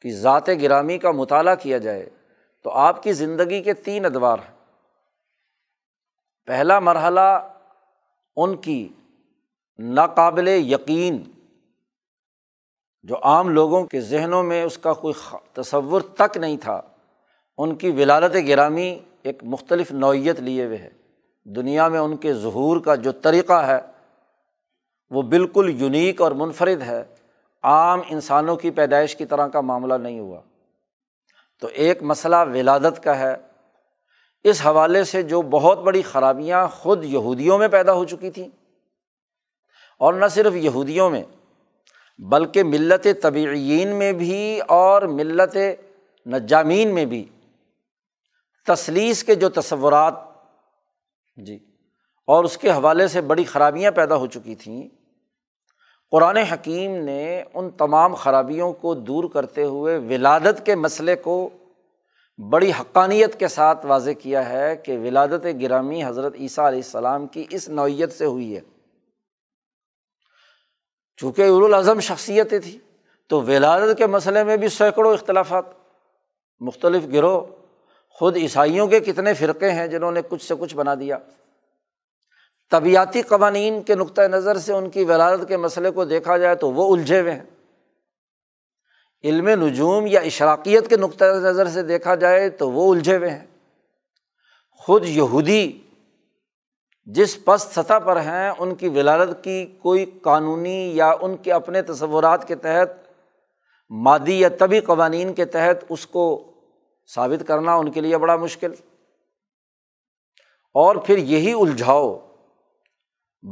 کی 0.00 0.12
ذات 0.12 0.48
گرامی 0.48 0.98
کا 0.98 1.10
مطالعہ 1.10 1.54
کیا 1.54 1.78
جائے 1.78 2.10
تو 2.62 2.70
آپ 2.70 3.02
کی 3.02 3.12
زندگی 3.12 3.62
کے 3.62 3.74
تین 3.74 4.04
ادوار 4.04 4.38
ہیں۔ 4.38 4.54
پہلا 6.46 6.78
مرحلہ 6.80 7.54
ان 8.36 8.56
کی 8.56 8.88
ناقابل 9.78 10.48
یقین، 10.48 11.22
جو 13.02 13.16
عام 13.22 13.48
لوگوں 13.48 13.84
کے 13.84 14.00
ذہنوں 14.00 14.42
میں 14.42 14.62
اس 14.62 14.78
کا 14.78 14.92
کوئی 14.92 15.36
تصور 15.52 16.00
تک 16.00 16.36
نہیں 16.36 16.56
تھا، 16.56 16.80
ان 17.58 17.76
کی 17.76 17.90
ولادت 17.90 18.36
گرامی 18.48 18.98
ایک 19.22 19.44
مختلف 19.44 19.92
نوعیت 19.92 20.40
لیے 20.40 20.64
ہوئے 20.64 20.78
ہے۔ 20.78 20.97
دنیا 21.56 21.88
میں 21.88 22.00
ان 22.00 22.16
کے 22.16 22.34
ظہور 22.34 22.80
کا 22.80 22.94
جو 22.94 23.12
طریقہ 23.12 23.52
ہے، 23.52 23.80
وہ 25.10 25.22
بالکل 25.22 25.74
یونیک 25.78 26.20
اور 26.20 26.32
منفرد 26.32 26.82
ہے۔ 26.82 27.04
عام 27.62 28.00
انسانوں 28.08 28.56
کی 28.56 28.70
پیدائش 28.70 29.16
کی 29.16 29.26
طرح 29.26 29.46
کا 29.46 29.60
معاملہ 29.60 29.94
نہیں 29.94 30.20
ہوا۔ 30.20 30.40
تو 31.60 31.66
ایک 31.66 32.02
مسئلہ 32.02 32.36
ولادت 32.36 33.02
کا 33.02 33.18
ہے۔ 33.18 33.36
اس 34.44 34.66
حوالے 34.66 35.04
سے 35.04 35.22
جو 35.22 35.42
بہت 35.42 35.78
بڑی 35.78 36.02
خرابیاں 36.02 36.66
خود 36.66 37.04
یہودیوں 37.04 37.58
میں 37.58 37.68
پیدا 37.68 37.92
ہو 37.92 38.04
چکی 38.04 38.30
تھیں۔ 38.30 38.48
اور 39.98 40.14
نہ 40.14 40.26
صرف 40.26 40.52
یہودیوں 40.54 41.10
میں، 41.10 41.22
بلکہ 42.18 42.62
ملت 42.62 43.06
طبعین 43.22 43.88
میں 43.88 44.12
بھی 44.12 44.60
اور 44.68 45.02
ملت 45.02 45.56
نجامین 46.26 46.94
میں 46.94 47.04
بھی۔ 47.04 47.28
تصلیس 48.66 49.24
کے 49.24 49.34
جو 49.34 49.48
تصورات 49.48 50.27
جی۔ 51.46 51.58
اور 52.26 52.44
اس 52.44 52.58
کے 52.58 52.70
حوالے 52.70 53.08
سے 53.08 53.20
بڑی 53.20 53.44
خرابیاں 53.44 53.90
پیدا 53.90 54.16
ہو 54.16 54.26
چکی 54.26 54.54
تھیں۔ 54.54 54.88
قرآن 56.10 56.36
حکیم 56.36 56.96
نے 57.04 57.42
ان 57.54 57.70
تمام 57.70 58.14
خرابیوں 58.14 58.72
کو 58.72 58.94
دور 58.94 59.24
کرتے 59.24 59.62
ہوئے 59.62 59.98
ولادت 59.98 60.66
کے 60.66 60.74
مسئلے 60.74 61.16
کو 61.16 61.50
بڑی 62.50 62.72
حقانیت 62.80 63.38
کے 63.38 63.48
ساتھ 63.48 63.86
واضح 63.86 64.10
کیا 64.10 64.48
ہے 64.48 64.76
کہ 64.76 64.98
ولادت 64.98 65.46
گرامی 65.62 66.04
حضرت 66.04 66.34
عیسیٰ 66.34 66.64
علیہ 66.64 66.78
السلام 66.78 67.26
کی 67.26 67.46
اس 67.50 67.68
نوعیت 67.68 68.12
سے 68.12 68.24
ہوئی 68.24 68.56
ہے۔ 68.56 68.60
چونکہ 71.16 71.42
الاظم 71.42 72.00
شخصیتیں 72.00 72.58
تھیں، 72.58 72.78
تو 73.28 73.42
ولادت 73.42 73.98
کے 73.98 74.06
مسئلے 74.06 74.44
میں 74.44 74.56
بھی 74.56 74.68
سینکڑوں 74.68 75.12
اختلافات، 75.12 75.64
مختلف 76.60 77.02
گروہ 77.12 77.40
خود 78.18 78.36
عیسائیوں 78.36 78.86
کے 78.86 79.00
کتنے 79.00 79.34
فرقے 79.34 79.70
ہیں 79.70 79.86
جنہوں 79.86 80.12
نے 80.12 80.20
کچھ 80.28 80.48
سے 80.48 80.54
کچھ 80.60 80.74
بنا 80.74 80.94
دیا۔ 80.94 81.18
طبیعتی 82.70 83.22
قوانین 83.22 83.82
کے 83.82 83.94
نقطۂ 83.94 84.22
نظر 84.22 84.58
سے 84.58 84.72
ان 84.72 84.90
کی 84.90 85.04
ولادت 85.04 85.48
کے 85.48 85.56
مسئلے 85.56 85.90
کو 85.90 86.04
دیکھا 86.04 86.36
جائے 86.36 86.54
تو 86.54 86.72
وہ 86.72 86.96
الجھے 86.96 87.20
ہوئے 87.20 87.32
ہیں۔ 87.32 87.42
علم 89.24 89.48
نجوم 89.48 90.06
یا 90.06 90.20
اشراقیت 90.20 90.88
کے 90.88 90.96
نقطۂ 90.96 91.24
نظر 91.24 91.68
سے 91.68 91.82
دیکھا 91.82 92.14
جائے 92.14 92.50
تو 92.50 92.70
وہ 92.70 92.94
الجھے 92.94 93.16
ہوئے 93.16 93.30
ہیں۔ 93.30 93.46
خود 94.72 95.04
یہودی 95.04 95.78
جس 97.04 97.44
پست 97.44 97.74
سطح 97.74 97.98
پر 97.98 98.16
ہیں، 98.16 98.50
ان 98.58 98.74
کی 98.74 98.88
ولادت 98.88 99.44
کی 99.44 99.66
کوئی 99.82 100.04
قانونی 100.22 100.96
یا 100.96 101.12
ان 101.20 101.36
کے 101.36 101.52
اپنے 101.52 101.82
تصورات 101.82 102.48
کے 102.48 102.54
تحت، 102.54 102.88
مادی 103.90 104.40
یا 104.40 104.48
طبی 104.58 104.80
قوانین 104.80 105.34
کے 105.34 105.44
تحت 105.44 105.84
اس 105.88 106.06
کو 106.06 106.47
ثابت 107.14 107.48
کرنا 107.48 107.74
ان 107.74 107.90
کے 107.90 108.00
لیے 108.00 108.18
بڑا 108.18 108.36
مشکل۔ 108.36 108.72
اور 110.74 110.96
پھر 110.96 111.18
یہی 111.18 111.52
الجھاؤ، 111.52 112.28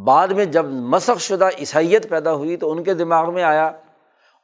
بعد 0.05 0.29
میں 0.29 0.45
جب 0.45 0.65
مسق 0.65 1.21
شدہ 1.21 1.49
عیسائیت 1.59 2.09
پیدا 2.09 2.33
ہوئی 2.33 2.57
تو 2.57 2.73
ان 2.73 2.83
کے 2.83 2.95
دماغ 2.95 3.35
میں 3.35 3.43
آیا 3.43 3.67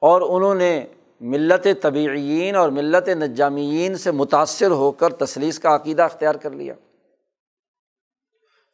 اور 0.01 0.21
انہوں 0.21 0.55
نے 0.55 0.87
ملت 1.21 1.67
طبعین 1.83 2.57
اور 2.57 2.71
ملت 2.71 3.09
نجامین 3.09 3.95
سے 3.95 4.11
متاثر 4.11 4.71
ہو 4.71 4.93
کر 4.93 5.13
تصلیس 5.13 5.59
کا 5.59 5.75
عقیدہ 5.75 6.03
اختیار 6.03 6.35
کر 6.35 6.51
لیا۔ 6.51 6.75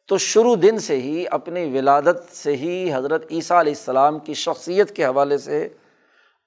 تو 0.07 0.17
شروع 0.17 0.55
دن 0.61 0.79
سے 0.79 1.01
ہی، 1.01 1.25
اپنی 1.31 1.77
ولادت 1.77 2.35
سے 2.35 2.55
ہی 2.55 2.93
حضرت 2.93 3.25
عیسیٰ 3.31 3.57
علیہ 3.57 3.73
السلام 3.73 4.19
کی 4.19 4.33
شخصیت 4.33 4.95
کے 4.95 5.05
حوالے 5.05 5.37
سے 5.37 5.69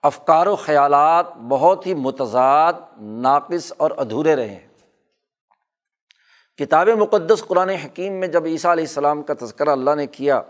افکار 0.02 0.46
و 0.46 0.56
خیالات 0.56 1.36
بہت 1.36 1.86
ہی 1.86 1.94
متضاد، 1.94 2.72
ناقص 3.00 3.72
اور 3.76 3.90
ادھورے 3.96 4.36
رہے 4.36 4.48
ہیں۔ 4.48 4.68
کتاب 6.58 6.88
مقدس 6.88 7.44
قرآن 7.44 7.68
حکیم 7.68 8.12
میں 8.12 8.28
جب 8.28 8.44
عیسیٰ 8.44 8.70
علیہ 8.70 8.84
السلام 8.84 9.22
کا 9.22 9.34
تذکرہ 9.40 9.70
اللہ 9.70 9.94
نے 9.94 10.06
کیا، 10.06 10.42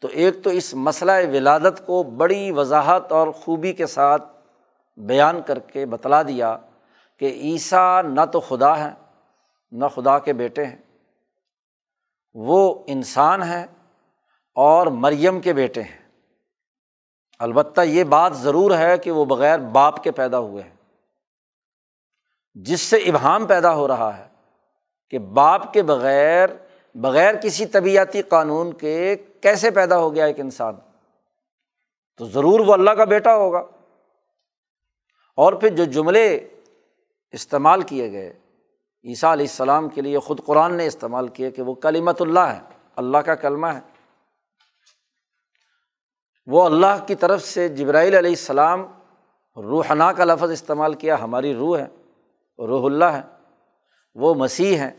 تو 0.00 0.08
ایک 0.08 0.44
تو 0.44 0.50
اس 0.50 0.74
مسئلہ 0.74 1.12
ولادت 1.32 1.86
کو 1.86 2.02
بڑی 2.02 2.50
وضاحت 2.50 3.12
اور 3.12 3.28
خوبی 3.28 3.72
کے 3.72 3.86
ساتھ 3.86 4.22
بیان 4.96 5.42
کر 5.42 5.58
کے 5.58 5.86
بتلا 5.86 6.22
دیا 6.22 6.56
کہ 7.16 7.24
عیسیٰ 7.24 8.02
نہ 8.02 8.24
تو 8.32 8.40
خدا 8.40 8.78
ہیں، 8.78 9.24
نہ 9.70 9.84
خدا 9.94 10.18
کے 10.18 10.32
بیٹے 10.32 10.64
ہیں۔ 10.64 10.76
وہ 12.34 12.84
انسان 12.86 13.42
ہیں 13.42 13.66
اور 14.54 14.86
مریم 14.86 15.40
کے 15.40 15.52
بیٹے 15.52 15.82
ہیں۔ 15.82 16.05
البتہ 17.38 17.80
یہ 17.80 18.04
بات 18.04 18.36
ضرور 18.36 18.70
ہے 18.78 18.98
کہ 18.98 19.10
وہ 19.10 19.24
بغیر 19.24 19.58
باپ 19.58 20.02
کے 20.02 20.10
پیدا 20.10 20.38
ہوئے 20.38 20.62
ہیں۔ 20.62 20.76
جس 22.54 22.80
سے 22.80 22.96
ابہام 22.96 23.46
پیدا 23.46 23.74
ہو 23.74 23.88
رہا 23.88 24.18
ہے 24.18 24.26
کہ 25.10 25.18
باپ 25.18 25.72
کے 25.72 25.82
بغیر 25.82 26.48
بغیر 26.94 27.34
کسی 27.34 27.66
طبیعتی 27.66 28.22
قانون 28.22 28.72
کے 28.72 29.16
کیسے 29.16 29.70
پیدا 29.70 29.98
ہو 29.98 30.14
گیا 30.14 30.24
ایک 30.24 30.40
انسان؟ 30.40 30.74
تو 32.16 32.24
ضرور 32.24 32.60
وہ 32.60 32.72
اللہ 32.72 32.90
کا 32.90 33.04
بیٹا 33.04 33.36
ہوگا۔ 33.36 33.58
اور 35.36 35.52
پھر 35.52 35.68
جو 35.68 35.84
جملے 35.84 36.48
استعمال 37.32 37.82
کیے 37.82 38.12
گئے، 38.12 38.32
عیسیٰ 39.04 39.32
علیہ 39.32 39.46
السلام 39.50 39.88
کے 39.88 40.00
لیے 40.00 40.18
خود 40.18 40.40
قرآن 40.44 40.74
نے 40.74 40.86
استعمال 40.86 41.28
کیے 41.28 41.50
کہ 41.50 41.62
وہ 41.62 41.74
کلیمت 41.74 42.22
اللہ 42.22 42.40
ہے، 42.40 42.60
اللہ 42.96 43.18
کا 43.18 43.34
کلمہ 43.34 43.66
ہے۔ 43.66 43.95
وہ 46.46 46.62
اللہ 46.62 47.06
کی 47.06 47.14
طرف 47.14 47.42
سے 47.42 47.68
جبرائیل 47.68 48.14
علیہ 48.14 48.30
السلام 48.30 48.86
روحنا 49.56 50.12
کا 50.12 50.24
لفظ 50.24 50.50
استعمال 50.50 50.94
کیا، 50.94 51.20
ہماری 51.20 51.54
روح 51.54 51.78
ہے، 51.78 51.86
روح 52.58 52.84
اللہ 52.84 53.04
ہے، 53.04 53.20
وہ 54.14 54.34
مسیح 54.34 54.76
ہیں، 54.76 54.90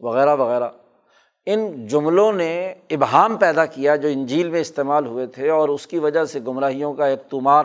وغیرہ 0.00 0.36
وغیرہ۔ 0.36 0.68
ان 1.46 1.86
جملوں 1.86 2.32
نے 2.32 2.74
ابہام 2.90 3.36
پیدا 3.36 3.66
کیا 3.66 3.96
جو 3.96 4.08
انجیل 4.08 4.50
میں 4.50 4.60
استعمال 4.60 5.06
ہوئے 5.06 5.26
تھے 5.26 5.50
اور 5.50 5.68
اس 5.68 5.86
کی 5.86 5.98
وجہ 5.98 6.24
سے 6.24 6.40
گمراہیوں 6.40 6.94
کا 6.94 7.06
ایک 7.06 7.30
تمار 7.30 7.64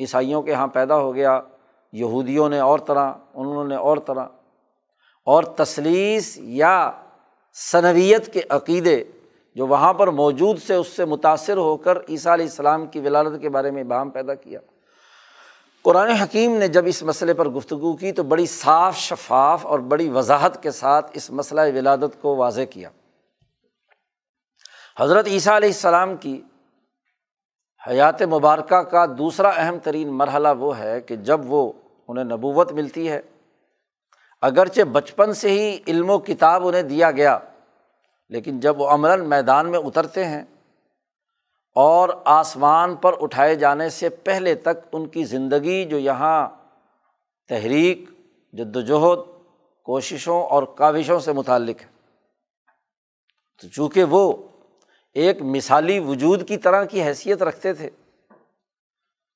عیسائیوں 0.00 0.42
کے 0.42 0.50
یہاں 0.50 0.66
پیدا 0.66 0.96
ہو 0.96 1.14
گیا، 1.14 1.40
یہودیوں 1.92 2.48
نے 2.48 2.58
اور 2.58 2.78
طرح، 2.78 3.12
انہوں 3.34 3.64
نے 3.64 3.76
اور 3.76 3.96
طرح۔ 3.96 4.26
اور 5.26 5.42
تصلیس 5.42 6.38
یا 6.38 6.90
صنویت 7.54 8.32
کے 8.32 8.40
عقیدے 8.48 9.04
جو 9.54 9.66
وہاں 9.66 9.92
پر 9.92 10.06
موجود 10.06 10.58
سے 10.62 10.74
اس 10.74 10.88
سے 10.88 11.04
متاثر 11.04 11.56
ہو 11.56 11.76
کر 11.76 11.98
عیسیٰ 12.08 12.32
علیہ 12.32 12.44
السلام 12.44 12.86
کی 12.86 13.00
ولادت 13.00 13.40
کے 13.40 13.48
بارے 13.48 13.70
میں 13.70 13.84
بہام 13.84 14.10
پیدا 14.10 14.34
کیا۔ 14.34 14.60
قرآن 15.82 16.08
حکیم 16.08 16.56
نے 16.56 16.68
جب 16.68 16.84
اس 16.86 17.02
مسئلے 17.02 17.34
پر 17.34 17.48
گفتگو 17.48 17.96
کی 17.96 18.12
تو 18.12 18.22
بڑی 18.22 18.46
صاف 18.46 18.96
شفاف 18.96 19.66
اور 19.66 19.78
بڑی 19.78 20.08
وضاحت 20.08 20.62
کے 20.62 20.70
ساتھ 20.70 21.10
اس 21.14 21.30
مسئلہ 21.30 21.60
ولادت 21.60 22.22
کو 22.22 22.36
واضح 22.36 22.60
کیا۔ 22.70 22.90
حضرت 24.98 25.26
عیسیٰ 25.26 25.56
علیہ 25.56 25.68
السلام 25.68 26.16
کی 26.16 26.42
حیات 27.88 28.22
مبارکہ 28.22 28.82
کا 28.82 29.06
دوسرا 29.18 29.48
اہم 29.48 29.78
ترین 29.78 30.08
مرحلہ 30.08 30.48
وہ 30.58 30.78
ہے 30.78 31.00
کہ 31.00 31.16
جب 31.16 31.40
وہ 31.44 31.72
انہیں 32.08 32.24
نبوت 32.24 32.72
ملتی 32.72 33.10
ہے، 33.10 33.20
اگرچہ 34.40 34.82
بچپن 34.82 35.32
سے 35.32 35.50
ہی 35.50 35.78
علم 35.86 36.10
و 36.10 36.18
کتاب 36.18 36.68
انہیں 36.68 36.82
دیا 36.82 37.10
گیا 37.10 37.38
لیکن 38.28 38.60
جب 38.60 38.80
وہ 38.80 38.88
عملاً 38.88 39.28
میدان 39.28 39.70
میں 39.70 39.78
اترتے 39.78 40.24
ہیں 40.24 40.42
اور 41.74 42.08
آسمان 42.24 42.96
پر 42.96 43.12
اٹھائے 43.20 43.54
جانے 43.54 43.88
سے 43.88 44.08
پہلے 44.08 44.54
تک 44.54 44.88
ان 44.92 45.08
کی 45.08 45.24
زندگی 45.24 45.84
جو 45.84 45.98
یہاں 45.98 46.48
تحریک 47.48 48.10
جد 48.52 48.76
وجہد 48.76 49.18
کوششوں 49.82 50.42
اور 50.42 50.62
کاوشوں 50.62 51.20
سے 51.20 51.32
متعلق 51.32 51.80
ہے۔ 51.80 51.86
تو 53.62 53.68
چونکہ 53.68 54.04
وہ 54.04 54.32
ایک 55.12 55.42
مثالی 55.42 55.98
وجود 55.98 56.48
کی 56.48 56.56
طرح 56.56 56.84
کی 56.84 57.02
حیثیت 57.02 57.42
رکھتے 57.42 57.72
تھے، 57.72 57.90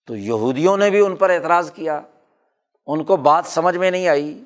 تو 0.07 0.17
یہودیوں 0.17 0.77
نے 0.77 0.91
بھی 0.91 1.01
ان 1.01 1.17
پر 1.17 1.31
اعتراض 1.31 1.73
کیا۔ 1.73 2.01
ان 2.87 3.05
کو 3.05 3.17
بات 3.17 3.47
سمجھ 3.47 3.77
میں 3.77 3.91
نہیں 3.91 4.09
آئی۔ 4.09 4.43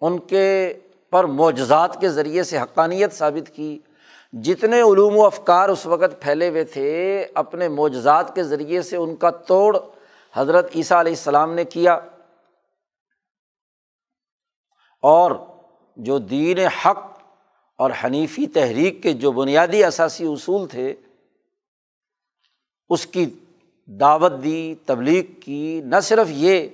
ان 0.00 0.18
کے 0.18 0.74
پر 1.10 1.24
معجزات 1.24 2.00
کے 2.00 2.08
ذریعے 2.08 2.42
سے 2.42 2.58
حقانیت 2.58 3.12
ثابت 3.12 3.50
کی۔ 3.50 3.78
جتنے 4.32 4.80
علوم 4.80 5.16
و 5.16 5.24
افکار 5.24 5.68
اس 5.68 5.86
وقت 5.86 6.22
پھیلے 6.22 6.48
ہوئے 6.48 6.64
تھے، 6.64 7.26
اپنے 7.34 7.68
معجزات 7.68 8.34
کے 8.34 8.42
ذریعے 8.42 8.82
سے 8.82 8.96
ان 8.96 9.16
کا 9.16 9.30
توڑ 9.30 9.78
حضرت 10.34 10.70
عیسیٰ 10.74 10.98
علیہ 10.98 11.12
السلام 11.12 11.54
نے 11.54 11.64
کیا۔ 11.64 11.94
اور 15.02 15.30
جو 15.96 16.18
دین 16.18 16.58
حق 16.58 17.18
اور 17.78 17.90
حنیفی 18.04 18.46
تحریک 18.46 19.02
کے 19.02 19.12
جو 19.12 19.32
بنیادی 19.32 19.84
اثاثی 19.84 20.26
اصول 20.26 20.68
تھے، 20.68 20.94
اس 22.88 23.06
کی 23.06 23.26
دعوت 23.86 24.32
دی، 24.42 24.74
تبلیغ 24.86 25.40
کی، 25.40 25.82
نہ 25.84 26.00
صرف 26.02 26.26
یہ، 26.30 26.68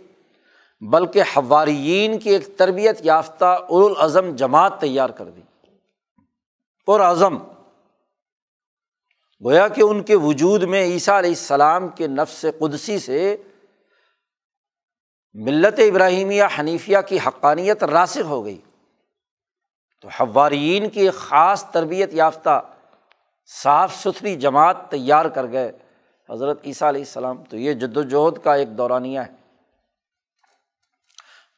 بلکہ 0.80 1.22
حواریین 1.36 2.18
کی 2.18 2.30
ایک 2.30 2.56
تربیت 2.56 2.98
یافتہ 3.00 3.58
الاظم 3.70 4.36
جماعت 4.36 4.80
تیار 4.80 5.10
کر 5.10 5.24
دی۔ 5.24 5.40
پرعزم 6.86 7.38
گویا 9.44 9.68
کہ 9.68 9.82
ان 9.82 10.02
کے 10.02 10.14
وجود 10.14 10.62
میں 10.62 10.84
عیسیٰ 10.84 11.18
علیہ 11.18 11.30
السلام 11.30 11.88
کے 11.88 12.06
نفس 12.06 12.46
قدسی 12.58 12.98
سے 12.98 13.36
ملت 15.34 15.74
ابراہیمیہ 15.78 16.44
حنیفیہ 16.58 16.98
کی 17.06 17.18
حقانیت 17.26 17.84
راسخ 17.84 18.24
ہو 18.24 18.44
گئی۔ 18.44 18.60
تو 20.00 20.08
حوارین 20.08 20.90
کی 20.90 21.00
ایک 21.00 21.14
خاص 21.14 21.70
تربیت 21.70 22.14
یافتہ 22.14 22.60
صاف 23.62 23.94
ستھری 23.94 24.36
جماعت 24.36 24.90
تیار 24.90 25.24
کر 25.24 25.46
گئے۔ 25.52 25.72
حضرت 26.30 26.60
عیسیٰ 26.64 26.88
علیہ 26.88 27.00
السلام، 27.00 27.44
تو 27.44 27.56
یہ 27.56 27.72
جد 27.72 27.96
وجہد 27.96 28.44
کا 28.44 28.54
ایک 28.54 28.78
دورانیہ 28.78 29.20
ہے۔ 29.20 29.32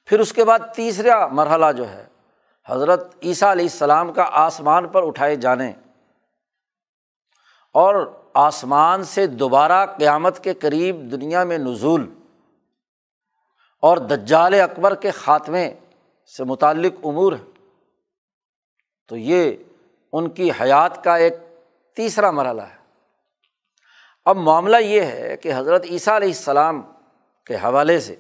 پھر 0.06 0.20
اس 0.20 0.32
کے 0.32 0.44
بعد 0.44 0.58
تیسرا 0.74 1.26
مرحلہ 1.26 1.72
جو 1.76 1.88
ہے 1.88 2.06
حضرت 2.68 3.14
عیسیٰ 3.22 3.50
علیہ 3.50 3.64
السلام 3.64 4.12
کا 4.12 4.29
آسمان 4.33 4.88
پر 4.88 5.07
اٹھائے 5.07 5.37
جانے 5.37 5.72
اور 7.72 8.12
آسمان 8.35 9.05
سے 9.05 9.27
دوبارہ 9.27 9.87
قیامت 9.87 10.44
کے 10.44 10.55
قریب 10.55 10.96
دنیا 11.12 11.44
میں 11.44 11.59
نزول 11.59 12.14
اور 13.81 13.96
دجال 13.96 14.55
اکبر 14.55 14.94
کے 14.94 15.11
خاتمے 15.11 15.74
سے 16.37 16.44
متعلق 16.44 16.92
امور 17.05 17.33
ہے 17.33 17.50
تو 19.09 19.16
یہ 19.16 19.57
ان 20.12 20.31
کی 20.31 20.50
حیات 20.50 21.05
کا 21.05 21.16
ایک 21.16 21.35
تیسرا 21.96 22.31
مرحلہ 22.31 22.62
ہے۔ 22.62 22.77
اب 24.24 24.37
معاملہ 24.37 24.77
یہ 24.77 25.03
ہے 25.03 25.37
کہ 25.37 25.53
حضرت 25.57 25.85
عیسیٰ 25.90 26.14
علیہ 26.14 26.29
السلام 26.29 26.83
کے 27.46 27.57
حوالے 27.57 28.00
سے 28.00 28.16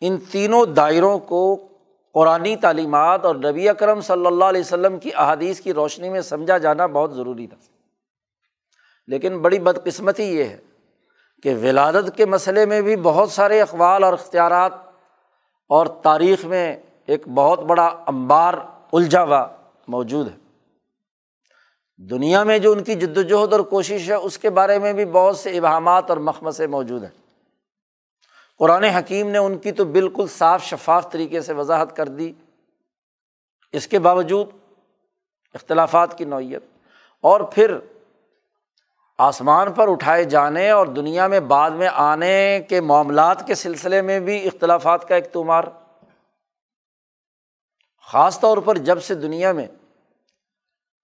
ان 0.00 0.16
تینوں 0.30 0.66
دائروں 0.66 1.18
کو 1.18 1.68
قرآن 2.14 2.54
تعلیمات 2.60 3.24
اور 3.24 3.34
نبی 3.34 3.68
اکرم 3.68 4.00
صلی 4.00 4.26
اللہ 4.26 4.44
علیہ 4.44 4.60
وسلم 4.60 4.98
کی 4.98 5.10
احادیث 5.14 5.60
کی 5.60 5.72
روشنی 5.72 6.08
میں 6.08 6.20
سمجھا 6.20 6.58
جانا 6.58 6.86
بہت 6.86 7.14
ضروری 7.14 7.46
تھا۔ 7.46 7.56
لیکن 9.06 9.38
بڑی 9.38 9.58
بدقسمتی 9.58 10.22
یہ 10.22 10.44
ہے 10.44 10.56
کہ 11.42 11.54
ولادت 11.54 12.16
کے 12.16 12.26
مسئلے 12.26 12.66
میں 12.66 12.82
بھی 12.82 12.96
بہت 12.96 13.30
سارے 13.30 13.60
اقوال 13.60 14.04
اور 14.04 14.12
اختیارات 14.12 14.72
اور 15.68 15.86
تاریخ 15.86 16.44
میں 16.44 16.76
ایک 17.06 17.28
بہت 17.28 17.60
بڑا 17.60 17.86
امبار 18.06 18.54
الجھا 18.92 19.22
ہوا 19.22 19.46
موجود 19.88 20.28
ہے۔ 20.28 20.36
دنیا 21.96 22.42
میں 22.44 22.58
جو 22.58 22.72
ان 22.72 22.84
کی 22.84 22.94
جد 22.94 23.18
وجہد 23.18 23.52
اور 23.52 23.60
کوشش 23.60 24.10
ہے، 24.10 24.14
اس 24.14 24.38
کے 24.38 24.50
بارے 24.50 24.78
میں 24.78 24.92
بھی 24.92 25.04
بہت 25.04 25.36
سے 25.36 25.58
ابہامات 25.58 26.04
اور 26.08 26.16
مخمسے 26.16 26.66
موجود 26.66 27.02
ہیں۔ 27.02 27.19
قرآن 28.60 28.84
حکیم 28.84 29.28
نے 29.28 29.38
ان 29.38 29.58
کی 29.58 29.72
تو 29.72 29.84
بالکل 29.84 30.26
صاف 30.26 30.64
شفاف 30.64 31.12
طریقے 31.12 31.40
سے 31.40 31.52
وضاحت 31.52 31.96
کر 31.96 32.08
دی۔ 32.08 32.32
اس 33.72 33.88
کے 33.88 33.98
باوجود 33.98 34.48
اختلافات 35.54 36.18
کی 36.18 36.24
نوعیت۔ 36.24 36.64
اور 37.20 37.40
پھر 37.40 37.78
آسمان 39.18 39.72
پر 39.72 39.90
اٹھائے 39.90 40.24
جانے 40.24 40.70
اور 40.70 40.86
دنیا 40.86 41.26
میں 41.26 41.40
بعد 41.40 41.70
میں 41.70 41.88
آنے 41.92 42.60
کے 42.68 42.80
معاملات 42.80 43.46
کے 43.46 43.54
سلسلے 43.54 44.02
میں 44.02 44.20
بھی 44.20 44.46
اختلافات 44.46 45.08
کا 45.08 45.14
ایک 45.14 45.32
تمار 45.32 45.64
خاص 48.12 48.40
طور 48.40 48.58
پر 48.58 48.78
جب 48.78 49.02
سے 49.02 49.14
دنیا 49.14 49.52
میں 49.52 49.66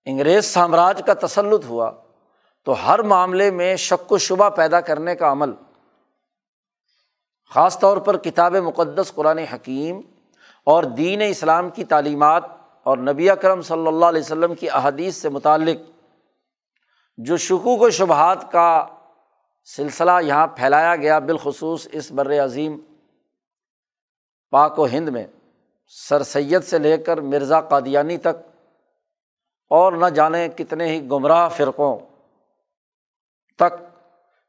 انگریز 0.04 0.44
سامراج 0.44 1.02
کا 1.06 1.26
تسلط 1.26 1.64
ہوا، 1.64 1.90
تو 2.64 2.86
ہر 2.86 3.02
معاملے 3.02 3.50
میں 3.50 3.76
شک 3.76 4.12
و 4.12 4.18
شبہ 4.18 4.48
پیدا 4.48 4.80
کرنے 4.80 5.16
کا 5.16 5.32
عمل 5.32 5.50
خاص 7.52 7.78
طور 7.78 7.96
پر 7.96 8.16
کتاب 8.16 8.56
مقدس 8.56 9.12
قرآن 9.14 9.38
حکیم 9.38 10.00
اور 10.66 10.85
دین 10.85 11.22
اسلام 11.22 11.70
کی 11.70 11.85
تعلیمات 11.85 12.44
اور 12.82 12.98
نبی 12.98 13.28
کرم 13.42 13.61
صلی 13.62 13.87
اللہ 13.87 14.06
علیہ 14.06 14.20
وسلم 14.20 14.54
کی 14.54 14.70
احادیث 14.70 15.16
سے 15.16 15.28
متعلق 15.28 15.78
جو 17.18 17.37
شکوک 17.37 17.82
و 17.82 17.90
شبہات 17.90 18.50
کا 18.52 18.87
سلسلہ 19.64 20.12
یہاں 20.22 20.46
پھیلایا 20.46 20.96
گیا 20.96 21.18
بالخصوص 21.18 21.87
اس 21.92 22.11
بر 22.12 22.44
عظیم 22.44 22.76
پاک 24.52 24.78
و 24.78 24.87
ہند 24.87 25.09
میں، 25.09 25.26
سر 25.88 26.22
سید 26.22 26.64
سے 26.64 26.78
لے 26.78 26.96
کر 26.98 27.20
مرزا 27.20 27.61
قادیانی 27.61 28.16
تک، 28.16 28.37
اور 29.70 29.92
نہ 29.92 30.06
جانے 30.06 30.48
کتنے 30.48 30.88
ہی 30.88 31.00
گمراہ 31.11 31.48
فرقوں 31.48 31.96
تک 33.59 33.82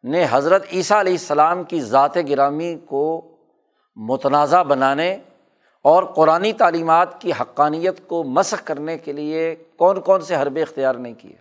نے 0.03 0.25
حضرت 0.29 0.65
عیسیٰ 0.73 0.99
علیہ 0.99 1.11
السلام 1.11 1.63
کی 1.63 1.81
ذات 1.81 2.15
گرامی 2.29 2.75
کو 2.85 3.35
متنازع 3.95 4.61
بنانے 4.61 5.17
اور 5.81 6.03
قرآن 6.03 6.51
تعلیمات 6.57 7.21
کی 7.21 7.31
حقانیت 7.41 8.07
کو 8.07 8.23
مسخ 8.23 8.65
کرنے 8.65 8.97
کے 8.97 9.11
لیے 9.11 9.55
کون 9.77 10.01
کون 10.01 10.21
سے 10.21 10.35
حربے 10.35 10.61
اختیار 10.61 10.95
نہیں 10.95 11.13
کیے۔ 11.13 11.35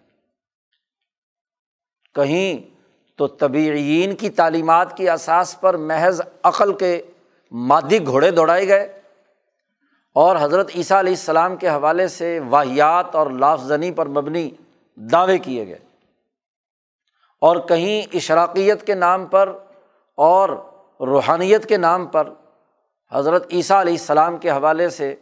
کہیں 2.15 2.77
تو 3.19 3.27
طبعین 3.27 4.17
کی 4.17 4.31
تعلیمات 4.31 4.97
کی 4.97 5.11
اساس 5.11 5.61
پر 5.61 5.77
محض 5.77 6.21
عقل 6.43 6.73
کے 6.73 7.03
مادی 7.51 8.07
گھوڑے 8.07 8.31
دوڑائے 8.31 8.69
گئے 8.69 9.01
اور 10.13 10.37
حضرت 10.41 10.71
عیسیٰ 10.75 10.99
علیہ 10.99 11.13
السلام 11.13 11.57
کے 11.57 11.69
حوالے 11.69 12.09
سے 12.09 12.41
واحیات 12.49 13.15
اور 13.15 13.31
لافزنی 13.31 13.91
پر 13.91 14.07
مبنی 14.07 14.51
دعوے 14.97 15.39
کیے 15.39 15.67
گئے۔ 15.67 15.79
اور 17.41 17.57
کہیں 17.57 18.17
اشراقیت 18.17 18.87
کے 18.87 18.95
نام 18.95 19.27
پر 19.27 19.59
اور 20.15 20.49
روحانیت 21.01 21.69
کے 21.69 21.77
نام 21.77 22.07
پر 22.07 22.29
حضرت 23.13 23.47
عیسیٰ 23.53 23.81
علیہ 23.81 23.93
السلام 23.93 24.37
کے 24.37 24.51
حوالے 24.51 24.89
سے 24.89 25.17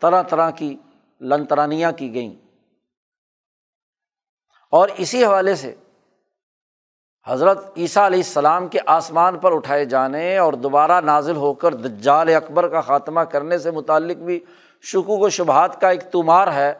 طرح 0.00 0.22
طرح 0.22 0.50
کی 0.50 0.76
لنترانیاں 1.20 1.92
کی 1.92 2.14
گئیں۔ 2.14 2.34
اور 4.70 4.88
اسی 4.96 5.24
حوالے 5.24 5.54
سے 5.54 5.74
حضرت 7.26 7.70
عیسیٰ 7.76 8.06
علیہ 8.06 8.18
السلام 8.18 8.68
کے 8.68 8.78
آسمان 8.86 9.38
پر 9.38 9.52
اٹھائے 9.52 9.84
جانے 9.84 10.38
اور 10.38 10.52
دوبارہ 10.52 11.00
نازل 11.00 11.36
ہو 11.36 11.54
کر 11.54 11.74
دجال 11.74 12.34
اکبر 12.34 12.68
کا 12.68 12.80
خاتمہ 12.80 13.20
کرنے 13.20 13.58
سے 13.58 13.70
متعلق 13.70 14.16
بھی 14.16 14.44
شکوک 14.82 15.22
و 15.22 15.28
شبہات 15.28 15.80
کا 15.80 15.88
ایک 15.88 16.12
تمار 16.12 16.52
ہے 16.52 16.74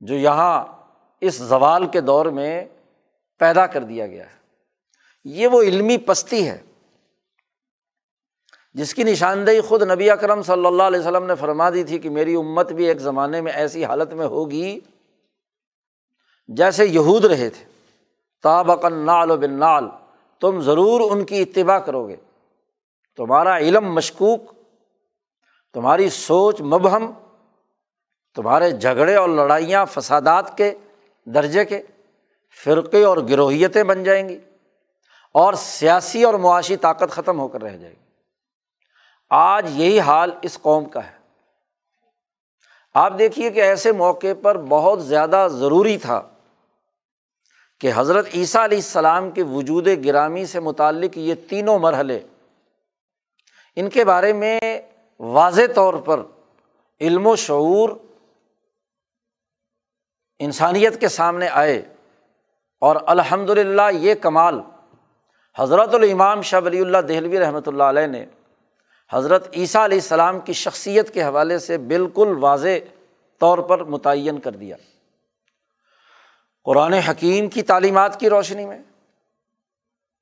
جو 0.00 0.14
یہاں 0.14 0.64
اس 1.20 1.34
زوال 1.34 1.86
کے 1.86 2.00
دور 2.00 2.26
میں 2.26 2.64
پیدا 3.38 3.66
کر 3.66 3.82
دیا 3.82 4.06
گیا 4.06 4.30
ہے۔ 4.30 4.36
یہ 5.24 5.46
وہ 5.46 5.62
علمی 5.62 5.98
پستی 5.98 6.48
ہے 6.48 6.62
جس 8.74 8.94
کی 8.94 9.02
نشاندہی 9.02 9.60
خود 9.60 9.82
نبی 9.82 10.10
اکرم 10.10 10.42
صلی 10.42 10.66
اللہ 10.66 10.82
علیہ 10.82 11.00
وسلم 11.00 11.26
نے 11.26 11.34
فرما 11.34 11.70
دی 11.70 11.84
تھی 11.84 11.98
کہ 11.98 12.10
میری 12.10 12.34
امت 12.34 12.72
بھی 12.72 12.84
ایک 12.84 12.98
زمانے 12.98 13.40
میں 13.40 13.52
ایسی 13.52 13.84
حالت 13.84 14.12
میں 14.12 14.26
ہوگی 14.26 14.80
جیسے 16.48 16.86
یہود 16.86 17.24
رہے 17.24 17.50
تھے۔ 17.50 17.64
تابق 18.42 18.84
نال 18.84 19.30
و 19.30 19.36
بن 19.36 19.52
نال 19.52 19.84
تم 20.40 20.60
ضرور 20.60 21.10
ان 21.10 21.24
کی 21.24 21.42
اتباع 21.42 21.78
کرو 21.78 22.08
گے۔ 22.08 22.16
تمہارا 23.16 23.58
علم 23.58 23.94
مشکوک، 23.94 24.52
تمہاری 25.72 26.10
سوچ 26.10 26.60
مبہم، 26.60 27.12
تمہارے 28.34 28.70
جھگڑے 28.70 29.14
اور 29.14 29.28
لڑائیاں 29.28 29.86
فسادات 29.86 30.58
کے 30.58 30.74
درجے 31.24 31.64
کے 31.64 31.82
فرقے 32.62 33.04
اور 33.04 33.16
گروہیتیں 33.30 33.82
بن 33.82 34.04
جائیں 34.04 34.28
گی 34.28 34.38
اور 35.32 35.54
سیاسی 35.54 36.24
اور 36.24 36.34
معاشی 36.34 36.76
طاقت 36.76 37.10
ختم 37.10 37.40
ہو 37.40 37.48
کر 37.48 37.62
رہ 37.62 37.76
جائے 37.76 37.92
گی۔ 37.92 38.04
آج 39.30 39.80
یہی 39.80 40.00
حال 40.00 40.30
اس 40.42 40.58
قوم 40.62 40.84
کا 40.84 41.06
ہے۔ 41.06 41.18
آپ 42.94 43.12
دیکھیے 43.18 43.50
کہ 43.50 43.60
ایسے 43.60 43.92
موقع 43.92 44.26
پر 44.42 44.58
بہت 44.58 45.04
زیادہ 45.04 45.48
ضروری 45.50 45.98
تھا 45.98 46.22
کہ 47.80 47.90
حضرت 47.94 48.26
عیسیٰ 48.34 48.64
علیہ 48.64 48.78
السلام 48.78 49.30
کے 49.30 49.42
وجود 49.42 49.88
گرامی 50.04 50.46
سے 50.46 50.60
متعلق 50.60 51.18
یہ 51.18 51.34
تینوں 51.50 51.78
مرحلے 51.78 52.20
ان 53.76 53.90
کے 53.90 54.04
بارے 54.04 54.32
میں 54.32 54.60
واضح 55.18 55.62
طور 55.74 55.94
پر 55.94 56.22
علم 57.00 57.26
و 57.26 57.36
شعور 57.36 57.90
انسانیت 60.38 61.00
کے 61.00 61.08
سامنے 61.08 61.48
آئے۔ 61.48 61.93
اور 62.84 62.96
الحمد 63.06 63.50
للہ 63.50 63.82
یہ 63.92 64.14
کمال 64.14 64.60
حضرت 65.58 65.94
الامام 65.94 66.42
شاہ 66.42 66.60
ولی 66.64 66.80
اللہ 66.80 66.98
دہلوی 66.98 67.38
رحمۃ 67.38 67.66
اللہ 67.66 67.82
علیہ 67.82 68.06
نے 68.06 68.24
حضرت 69.12 69.48
عیسیٰ 69.52 69.82
علیہ 69.82 69.96
السلام 69.96 70.40
کی 70.40 70.52
شخصیت 70.52 71.14
کے 71.14 71.22
حوالے 71.22 71.58
سے 71.58 71.78
بالکل 71.78 72.36
واضح 72.40 72.76
طور 73.40 73.58
پر 73.58 73.84
متعین 73.84 74.38
کر 74.38 74.50
دیا۔ 74.50 74.76
قرآن 76.64 76.92
حکیم 76.92 77.48
کی 77.48 77.62
تعلیمات 77.62 78.20
کی 78.20 78.30
روشنی 78.30 78.66
میں 78.66 78.78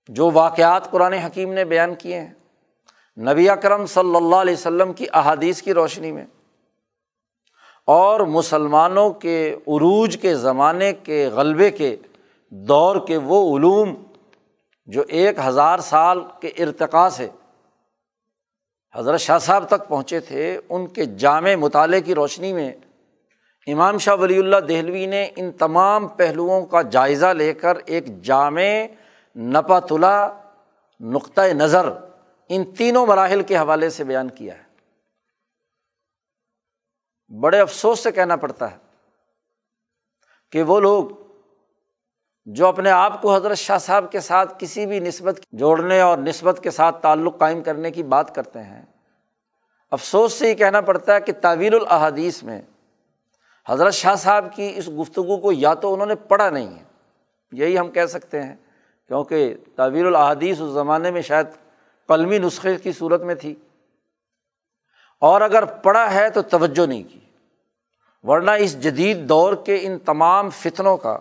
جو 0.08 0.30
واقعات 0.30 0.90
قرآن 0.90 1.12
حکیم 1.12 1.52
نے 1.52 1.64
بیان 1.64 1.94
کیے 1.94 2.20
ہیں، 2.20 2.32
نبی 3.16 3.48
اکرم 3.50 3.86
صلی 3.86 4.16
اللہ 4.16 4.36
علیہ 4.36 4.54
وسلم 4.54 4.92
کی 4.92 5.06
احادیث 5.12 5.62
کی 5.62 5.74
روشنی 5.74 6.12
میں 6.12 6.24
اور 7.84 8.20
مسلمانوں 8.20 9.10
کے 9.10 9.54
عروج 9.66 10.18
کے 10.22 10.34
زمانے 10.34 10.92
کے 10.92 11.28
غلبے 11.32 11.70
کے 11.70 11.96
دور 12.54 13.06
کے 13.06 13.16
وہ 13.16 13.58
علوم 13.58 14.02
جو 14.86 15.02
ایک 15.08 15.38
ہزار 15.38 15.78
سال 15.78 16.20
کے 16.40 16.48
ارتقا 16.48 17.10
سے 17.10 17.28
حضرت 18.94 19.20
شاہ 19.20 19.38
صاحب 19.38 19.66
تک 19.66 19.88
پہنچے 19.88 20.20
تھے، 20.20 20.60
ان 20.68 20.86
کے 20.86 21.04
جامع 21.04 21.54
مطالعے 21.54 22.00
کی 22.00 22.14
روشنی 22.14 22.52
میں 22.52 22.72
امام 23.66 23.98
شاہ 23.98 24.14
ولی 24.14 24.38
اللہ 24.38 24.56
دہلوی 24.56 25.06
نے 25.06 25.30
ان 25.36 25.52
تمام 25.52 26.08
پہلوؤں 26.08 26.66
کا 26.66 26.82
جائزہ 26.82 27.26
لے 27.26 27.54
کر 27.54 27.76
ایک 27.86 28.22
جامع 28.22 28.62
نپاتلا 29.36 30.28
نقطۂ 31.00 31.42
نظر 31.42 31.92
ان 32.48 32.74
تینوں 32.74 33.06
مراحل 33.06 33.42
کے 33.42 33.56
حوالے 33.56 33.90
سے 33.90 34.04
بیان 34.04 34.28
کیا 34.28 34.54
ہے۔ 34.58 34.72
بڑے 37.40 37.60
افسوس 37.60 38.00
سے 38.00 38.12
کہنا 38.12 38.36
پڑتا 38.36 38.72
ہے 38.72 38.76
کہ 40.50 40.62
وہ 40.62 40.80
لوگ 40.80 41.21
جو 42.44 42.66
اپنے 42.66 42.90
آپ 42.90 43.22
کو 43.22 43.34
حضرت 43.34 43.58
شاہ 43.58 43.78
صاحب 43.78 44.12
کے 44.12 44.20
ساتھ 44.20 44.54
کسی 44.58 44.86
بھی 44.86 45.00
نسبت 45.00 45.40
جوڑنے 45.52 46.00
اور 46.00 46.18
نسبت 46.18 46.60
کے 46.62 46.70
ساتھ 46.70 47.02
تعلق 47.02 47.38
قائم 47.38 47.62
کرنے 47.62 47.90
کی 47.90 48.02
بات 48.02 48.34
کرتے 48.34 48.62
ہیں۔ 48.62 48.82
افسوس 49.90 50.32
سے 50.32 50.48
یہ 50.48 50.54
کہنا 50.54 50.80
پڑتا 50.80 51.14
ہے 51.14 51.20
کہ 51.20 51.32
تعویل 51.40 51.74
الحادیث 51.74 52.42
میں 52.42 52.62
حضرت 53.68 53.94
شاہ 53.94 54.14
صاحب 54.14 54.44
کی 54.54 54.72
اس 54.76 54.88
گفتگو 54.88 55.36
کو 55.36 55.52
یا 55.52 55.74
تو 55.74 55.94
انہوں 55.94 56.06
نے 56.06 56.14
پڑھا 56.14 56.50
نہیں 56.50 56.78
ہے۔ 56.78 56.82
یہی 57.52 57.78
ہم 57.78 57.90
کہہ 57.90 58.06
سکتے 58.06 58.42
ہیں، 58.42 58.56
کیونکہ 59.08 59.54
تعویر 59.76 60.06
الحادیث 60.06 60.60
اس 60.60 60.70
زمانے 60.70 61.10
میں 61.10 61.22
شاید 61.22 61.46
قلمی 62.08 62.38
نسخے 62.38 62.76
کی 62.76 62.92
صورت 62.92 63.22
میں 63.22 63.34
تھی۔ 63.34 63.54
اور 65.20 65.40
اگر 65.40 65.64
پڑھا 65.64 66.14
ہے 66.14 66.30
تو 66.30 66.42
توجہ 66.42 66.86
نہیں 66.86 67.02
کی، 67.02 67.20
ورنہ 68.22 68.50
اس 68.50 68.82
جدید 68.82 69.28
دور 69.28 69.54
کے 69.54 69.78
ان 69.82 69.98
تمام 69.98 70.50
فتنوں 70.50 70.96
کا 70.96 71.18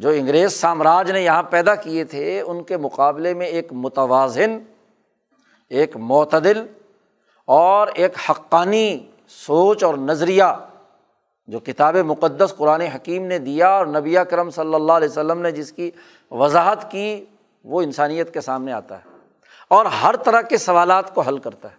جو 0.00 0.08
انگریز 0.08 0.52
سامراج 0.52 1.10
نے 1.10 1.22
یہاں 1.22 1.42
پیدا 1.42 1.74
کیے 1.74 2.04
تھے، 2.04 2.40
ان 2.40 2.62
کے 2.62 2.76
مقابلے 2.76 3.34
میں 3.34 3.46
ایک 3.46 3.72
متوازن، 3.72 4.58
ایک 5.68 5.96
معتدل 5.96 6.66
اور 7.44 7.88
ایک 7.94 8.12
حقانی 8.30 9.06
سوچ 9.28 9.84
اور 9.84 9.94
نظریہ 9.94 10.44
جو 11.46 11.58
کتاب 11.58 11.96
مقدس 11.96 12.54
قرآن 12.56 12.80
حکیم 12.80 13.26
نے 13.26 13.38
دیا 13.38 13.68
اور 13.68 13.86
نبی 13.86 14.16
کرم 14.30 14.50
صلی 14.50 14.74
اللہ 14.74 14.92
علیہ 14.92 15.08
وسلم 15.08 15.42
نے 15.42 15.52
جس 15.52 15.72
کی 15.72 15.90
وضاحت 16.30 16.90
کی، 16.90 17.24
وہ 17.64 17.82
انسانیت 17.82 18.34
کے 18.34 18.40
سامنے 18.40 18.72
آتا 18.72 18.98
ہے 18.98 19.18
اور 19.68 19.86
ہر 19.86 20.16
طرح 20.16 20.40
کے 20.40 20.58
سوالات 20.58 21.14
کو 21.14 21.20
حل 21.20 21.38
کرتا 21.38 21.68
ہے۔ 21.70 21.76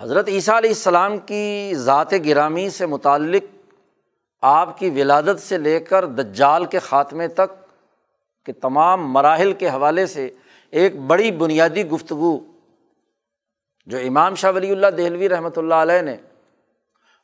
حضرت 0.00 0.28
عیسیٰ 0.28 0.54
علیہ 0.54 0.70
السلام 0.70 1.18
کی 1.18 1.72
ذات 1.74 2.12
گرامی 2.26 2.70
سے 2.70 2.86
متعلق 2.86 3.55
آپ 4.42 4.78
کی 4.78 4.90
ولادت 4.90 5.40
سے 5.40 5.58
لے 5.58 5.80
کر 5.80 6.06
دجال 6.06 6.64
کے 6.64 6.78
خاتمے 6.78 7.28
تک 7.28 7.66
کے 8.44 8.52
تمام 8.52 9.12
مراحل 9.12 9.52
کے 9.52 9.68
حوالے 9.68 10.06
سے 10.06 10.30
ایک 10.70 10.96
بڑی 10.96 11.30
بنیادی 11.30 11.84
گفتگو 11.88 12.38
جو 13.86 13.98
امام 13.98 14.34
شاہ 14.34 14.52
ولی 14.52 14.70
اللہ 14.70 14.86
دہلوی 14.86 15.28
رحمۃ 15.28 15.50
اللہ 15.56 15.74
علیہ 15.74 16.02
نے 16.02 16.16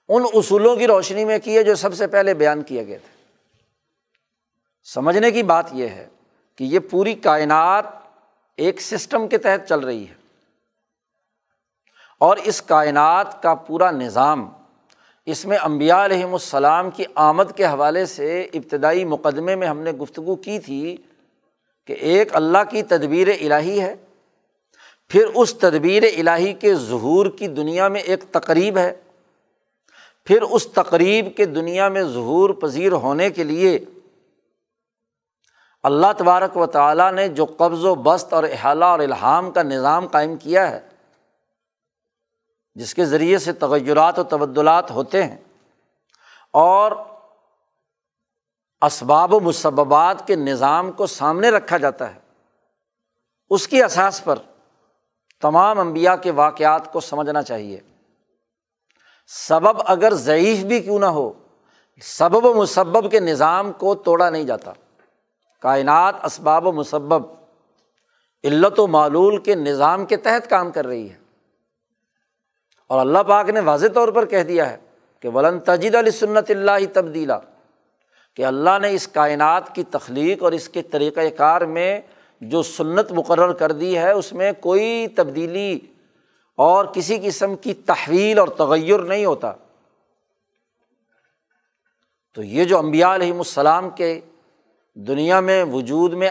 ان 0.09 0.23
اصولوں 0.35 0.77
کی 0.77 0.87
روشنی 0.87 1.25
میں 1.25 1.39
کی 1.39 1.57
ہے 1.57 1.63
جو 1.63 1.75
سب 1.75 1.95
سے 1.95 2.07
پہلے 2.07 2.35
بیان 2.35 2.63
کیے 2.63 2.87
گئے 2.87 2.99
تھے۔ 2.99 3.23
سمجھنے 4.85 5.31
کی 5.31 5.43
بات 5.43 5.67
یہ 5.73 5.89
ہے 5.89 6.09
کہ 6.57 6.65
یہ 6.65 6.79
پوری 6.79 7.15
کائنات 7.15 7.85
ایک 8.57 8.81
سسٹم 8.81 9.29
کے 9.29 9.39
تحت 9.39 9.69
چل 9.69 9.81
رہی 9.81 10.09
ہے 10.09 10.15
اور 12.21 12.37
اس 12.37 12.63
کائنات 12.63 13.43
کا 13.43 13.55
پورا 13.55 13.91
نظام 13.91 14.49
اس 15.27 15.45
میں 15.47 15.59
امبیا 15.63 16.05
علیہم 16.05 16.33
السلام 16.33 16.91
کی 16.91 17.05
آمد 17.15 17.57
کے 17.57 17.65
حوالے 17.65 18.05
سے 18.07 18.41
ابتدائی 18.55 19.05
مقدمے 19.05 19.55
میں 19.57 19.69
ہم 19.69 19.79
نے 19.81 19.93
گفتگو 19.93 20.35
کی 20.37 20.59
تھی 20.59 20.97
کہ 21.89 21.93
ایک 21.93 22.35
اللہ 22.37 22.65
کی 22.71 22.83
تدبیر 22.83 23.29
الہی 23.29 23.81
ہے، 23.81 23.95
پھر 25.11 25.27
اس 25.35 25.55
تدبیر 25.55 26.03
الہی 26.03 26.53
کے 26.55 26.75
ظہور 26.75 27.27
کی 27.39 27.49
دنیا 27.49 27.89
میں 27.89 28.01
ایک 28.01 28.25
تقریب 28.33 28.79
ہے، 28.79 28.93
پھر 30.27 30.43
اس 30.43 30.67
تقریب 30.73 31.29
کے 31.37 31.45
دنیا 31.47 31.89
میں 31.89 32.03
ظہور 32.05 32.51
پذیر 32.61 32.93
ہونے 33.05 33.31
کے 33.31 33.45
لیے 33.45 33.79
اللہ 35.85 36.13
تبارک 36.19 36.57
و 36.57 36.67
تعالیٰ 36.67 37.13
نے 37.13 37.29
جو 37.29 37.45
قبض 37.59 37.85
و 37.85 37.95
بست 38.03 38.33
اور 38.33 38.45
احالہ 38.45 38.85
اور 38.85 38.99
الحام 38.99 39.51
کا 39.51 39.63
نظام 39.63 40.07
قائم 40.07 40.37
کیا 40.37 40.71
ہے 40.71 40.81
جس 42.75 42.95
کے 42.95 43.05
ذریعے 43.05 43.39
سے 43.39 43.53
تغیرات 43.53 44.19
و 44.19 44.23
تبدلات 44.23 44.91
ہوتے 44.91 45.25
ہیں 45.25 45.37
اور 46.53 46.93
اسباب 48.81 49.35
و 49.35 49.41
مسبات 49.41 50.27
کے 50.27 50.37
نظام 50.37 50.93
کو 50.93 51.07
سامنے 51.07 51.51
رکھا 51.51 51.77
جاتا 51.77 52.15
ہے۔ 52.15 52.21
اس 53.51 53.69
کی 53.69 53.83
اساس 53.83 54.25
پر 54.25 54.39
تمام 55.41 55.79
انبیاء 55.79 56.15
کے 56.15 56.31
واقعات 56.31 56.93
کو 56.93 57.01
سمجھنا 57.01 57.43
چاہیے۔ 57.43 57.81
سبب 59.27 59.79
اگر 59.85 60.15
ضعیف 60.15 60.65
بھی 60.65 60.81
کیوں 60.81 60.99
نہ 60.99 61.07
ہو، 61.07 61.33
سبب 62.03 62.45
و 62.45 62.55
مسبب 62.55 63.11
کے 63.11 63.21
نظام 63.21 63.73
کو 63.73 63.95
توڑا 63.95 64.31
نہیں 64.31 64.45
جاتا۔ 64.45 64.73
کائنات 65.61 66.15
اسباب 66.25 66.67
و 66.67 66.73
مسبب، 66.73 67.23
علت 68.45 68.81
و 68.81 68.87
معلول 68.87 69.43
کے 69.43 69.55
نظام 69.55 70.07
کے 70.07 70.17
تحت 70.17 70.51
کام 70.51 70.73
کر 70.73 70.87
رہی 70.87 71.11
ہے۔ 71.11 71.22
اور 72.93 73.01
اللہ 73.01 73.19
پاک 73.19 73.49
نے 73.49 73.61
واضح 73.61 73.87
طور 73.95 74.09
پر 74.09 74.25
کہہ 74.25 74.43
دیا 74.43 74.71
ہے 74.71 74.77
کہ 75.21 75.29
ولن 75.29 75.61
تجید 75.61 75.95
علی 75.95 76.11
سنت 76.11 76.51
اللہ 76.51 76.85
تبدیلا، 76.93 77.39
کہ 78.35 78.45
اللہ 78.45 78.79
نے 78.83 78.91
اس 78.91 79.09
کائنات 79.09 79.75
کی 79.75 79.83
تخلیق 79.83 80.43
اور 80.43 80.53
اس 80.53 80.69
کے 80.69 80.83
طریقۂ 80.83 81.21
کار 81.37 81.61
میں 81.61 82.01
جو 82.41 82.63
سنت 82.63 83.13
مقرر 83.13 83.53
کر 83.53 83.73
دی 83.73 83.99
ہے، 83.99 84.11
اس 84.11 84.33
میں 84.33 84.53
کوئی 84.61 85.07
تبدیلی 85.07 85.79
اور 86.57 86.85
کسی 86.85 87.19
قسم 87.23 87.57
کی 87.57 87.75
تحویل 87.75 88.39
اور 88.39 88.49
تغیر 88.49 88.99
نہیں 88.99 89.25
ہوتا۔ 89.25 89.53
تو 92.35 92.43
یہ 92.43 92.65
جو 92.65 92.79
امبیا 92.79 93.15
علیہم 93.15 93.39
السلام 93.39 93.91
کے 93.91 94.21
دنیا 94.95 95.41
میں 95.41 95.65
وجود 95.65 96.13
میں 96.13 96.31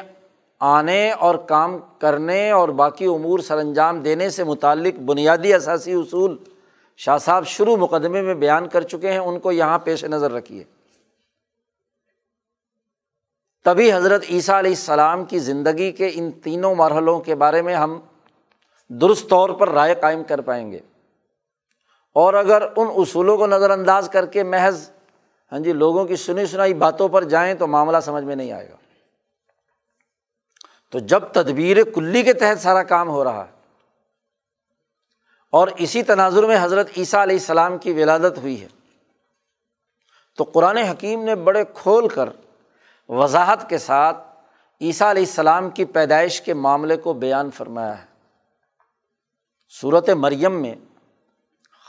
آنے 0.59 1.11
اور 1.11 1.35
کام 1.35 1.77
کرنے 1.99 2.51
اور 2.51 2.69
باقی 2.69 3.05
امور 3.05 3.39
سر 3.39 3.57
انجام 3.57 3.99
دینے 3.99 4.29
سے 4.29 4.43
متعلق 4.43 4.99
بنیادی 4.99 5.53
اثاثی 5.53 5.93
اصول 5.93 6.37
شاہ 6.97 7.17
صاحب 7.17 7.47
شروع 7.47 7.75
مقدمے 7.75 8.21
میں 8.21 8.33
بیان 8.33 8.67
کر 8.67 8.81
چکے 8.81 9.11
ہیں، 9.11 9.19
ان 9.19 9.39
کو 9.39 9.51
یہاں 9.51 9.79
پیش 9.79 10.05
نظر 10.05 10.31
رکھیے۔ 10.31 10.63
تبھی 13.63 13.93
حضرت 13.93 14.25
عیسیٰ 14.29 14.55
علیہ 14.55 14.71
السلام 14.71 15.25
کی 15.25 15.39
زندگی 15.39 15.91
کے 15.91 16.11
ان 16.13 16.31
تینوں 16.31 16.75
مرحلوں 16.75 17.19
کے 17.19 17.35
بارے 17.35 17.61
میں 17.61 17.75
ہم 17.75 17.99
درست 18.87 19.29
طور 19.29 19.49
پر 19.49 19.69
رائے 19.69 19.95
قائم 19.95 20.23
کر 20.23 20.41
پائیں 20.41 20.71
گے۔ 20.71 20.79
اور 22.13 22.33
اگر 22.33 22.61
ان 22.75 22.87
اصولوں 22.97 23.37
کو 23.37 23.47
نظر 23.47 23.69
انداز 23.69 24.09
کر 24.13 24.25
کے 24.25 24.43
محض 24.43 24.89
ہاں 25.51 25.59
جی 25.59 25.73
لوگوں 25.73 26.05
کی 26.05 26.15
سنی 26.15 26.45
سنائی 26.45 26.73
باتوں 26.73 27.09
پر 27.09 27.23
جائیں 27.23 27.53
تو 27.53 27.67
معاملہ 27.67 27.97
سمجھ 27.99 28.23
میں 28.23 28.35
نہیں 28.35 28.51
آئے 28.51 28.69
گا۔ 28.69 28.75
تو 30.89 30.99
جب 30.99 31.19
تدبیر 31.19 31.83
کلی 31.83 32.23
کے 32.23 32.33
تحت 32.33 32.61
سارا 32.61 32.83
کام 32.83 33.09
ہو 33.09 33.23
رہا 33.23 33.45
ہے 33.45 33.60
اور 35.51 35.67
اسی 35.77 36.03
تناظر 36.03 36.43
میں 36.43 36.57
حضرت 36.61 36.89
عیسیٰ 36.97 37.21
علیہ 37.21 37.35
السلام 37.35 37.77
کی 37.77 37.93
ولادت 37.93 38.37
ہوئی 38.37 38.61
ہے۔ 38.61 38.67
تو 40.37 40.43
قرآن 40.43 40.77
حکیم 40.77 41.23
نے 41.23 41.35
بڑے 41.35 41.63
کھول 41.73 42.07
کر 42.07 42.29
وضاحت 43.09 43.69
کے 43.69 43.77
ساتھ 43.77 44.17
عیسیٰ 44.81 45.09
علیہ 45.09 45.21
السلام 45.21 45.69
کی 45.69 45.85
پیدائش 45.85 46.41
کے 46.41 46.53
معاملے 46.53 46.97
کو 46.97 47.13
بیان 47.13 47.51
فرمایا 47.51 48.01
ہے۔ 48.01 48.05
صورت 49.81 50.09
مریم 50.09 50.61
میں 50.61 50.75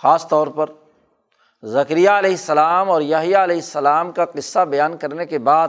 خاص 0.02 0.28
طور 0.28 0.46
پر 0.46 0.66
ذکریہ 1.64 2.10
علیہ 2.10 2.30
السلام 2.30 2.90
اور 2.90 3.02
یاہیا 3.02 3.44
علیہ 3.44 3.56
السلام 3.56 4.12
کا 4.12 4.24
قصہ 4.24 4.58
بیان 4.58 4.96
کرنے 4.96 5.26
کے 5.26 5.38
بعد 5.38 5.68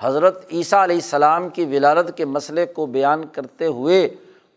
حضرت 0.00 0.46
عیسیٰ 0.52 0.82
علیہ 0.82 0.96
السلام 0.96 1.48
کی 1.48 1.64
ولادت 1.64 2.16
کے 2.16 2.24
مسئلے 2.24 2.66
کو 2.66 2.86
بیان 2.86 3.26
کرتے 3.26 3.66
ہوئے 3.66 4.08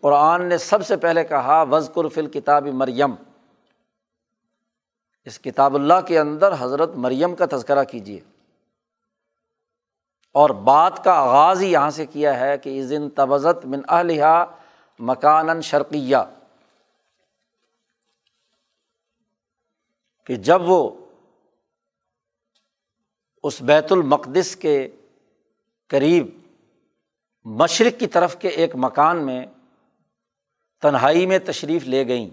قرآن 0.08 0.46
نے 0.50 0.58
سب 0.58 0.86
سے 0.86 0.98
پہلے 0.98 1.24
کہا 1.24 1.64
وزقر 1.72 2.08
فل 2.08 2.28
کتاب 2.30 2.68
مریم 2.68 3.16
اس 5.26 5.40
کتاب 5.40 5.76
اللہ 5.76 6.02
کے 6.08 6.20
اندر 6.20 6.54
حضرت 6.60 6.90
مریم 6.90 7.36
کا 7.36 7.46
تذکرہ 7.52 7.84
کیجیے 7.84 8.20
اور 10.32 10.50
بات 10.50 11.04
کا 11.04 11.14
آغاز 11.14 11.62
ہی 11.62 11.72
یہاں 11.72 11.90
سے 11.90 12.06
کیا 12.06 12.40
ہے 12.40 12.58
کہ 12.58 12.80
اس 12.80 12.90
دن 12.90 13.10
تبزت 13.10 13.66
من 13.66 13.82
اہلیہ 13.90 14.46
مکان 15.00 15.62
شرقیہ۔ 15.62 16.18
کہ 20.26 20.36
جب 20.36 20.62
وہ 20.66 20.92
اس 23.44 23.62
بیت 23.62 23.92
المقدس 23.92 24.56
کے 24.56 24.96
قریب 25.88 26.28
مشرق 27.46 28.00
کی 28.00 28.08
طرف 28.08 28.38
کے 28.40 28.48
ایک 28.48 28.72
مکان 28.76 29.26
میں 29.26 29.46
تنہائی 30.82 31.26
میں 31.26 31.40
تشریف 31.40 31.86
لے 31.86 32.08
گئیں۔ 32.08 32.30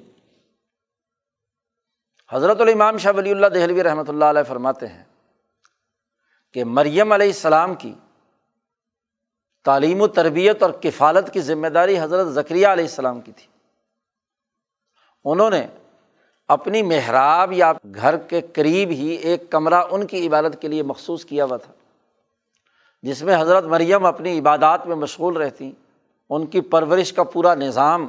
حضرت 2.30 2.60
الامام 2.60 2.98
شاہ 2.98 3.12
ولی 3.16 3.30
اللہ 3.30 3.46
دہلوی 3.46 3.82
رحمۃ 3.82 4.08
اللہ 4.08 4.24
علیہ 4.24 4.42
فرماتے 4.42 4.86
ہیں 4.86 5.04
کہ 6.54 6.64
مریم 6.64 7.12
علیہ 7.12 7.26
السلام 7.26 7.74
کی 7.74 7.92
تعلیم 9.64 10.00
و 10.00 10.06
تربیت 10.06 10.62
اور 10.62 10.70
کفالت 10.70 11.32
کی 11.32 11.40
ذمہ 11.40 11.66
داری 11.66 11.98
حضرت 11.98 12.26
ذکریہ 12.26 12.66
علیہ 12.66 12.84
السلام 12.84 13.20
کی 13.20 13.32
تھی۔ 13.32 13.46
انہوں 15.24 15.50
نے 15.50 15.66
اپنی 16.48 16.82
محراب 16.82 17.52
یا 17.52 17.72
گھر 17.94 18.16
کے 18.16 18.40
قریب 18.52 18.90
ہی 18.90 19.08
ایک 19.22 19.50
کمرہ 19.50 19.82
ان 19.90 20.06
کی 20.06 20.26
عبادت 20.28 20.60
کے 20.62 20.68
لیے 20.68 20.82
مخصوص 20.82 21.24
کیا 21.24 21.44
ہوا 21.44 21.56
تھا، 21.56 21.72
جس 23.04 23.22
میں 23.22 23.36
حضرت 23.40 23.64
مریم 23.64 24.06
اپنی 24.06 24.38
عبادات 24.38 24.86
میں 24.86 24.96
مشغول 24.96 25.36
رہتی، 25.36 25.72
ان 26.30 26.46
کی 26.46 26.60
پرورش 26.60 27.12
کا 27.12 27.24
پورا 27.24 27.54
نظام 27.54 28.08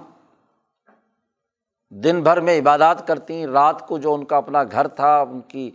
دن 2.03 2.21
بھر 2.23 2.39
میں 2.39 2.57
عبادات 2.59 3.07
کرتی 3.07 3.45
رات 3.47 3.87
کو 3.87 3.97
جو 3.97 4.13
ان 4.13 4.23
کا 4.25 4.37
اپنا 4.37 4.63
گھر 4.63 4.87
تھا، 4.89 5.19
ان 5.21 5.41
کی 5.41 5.69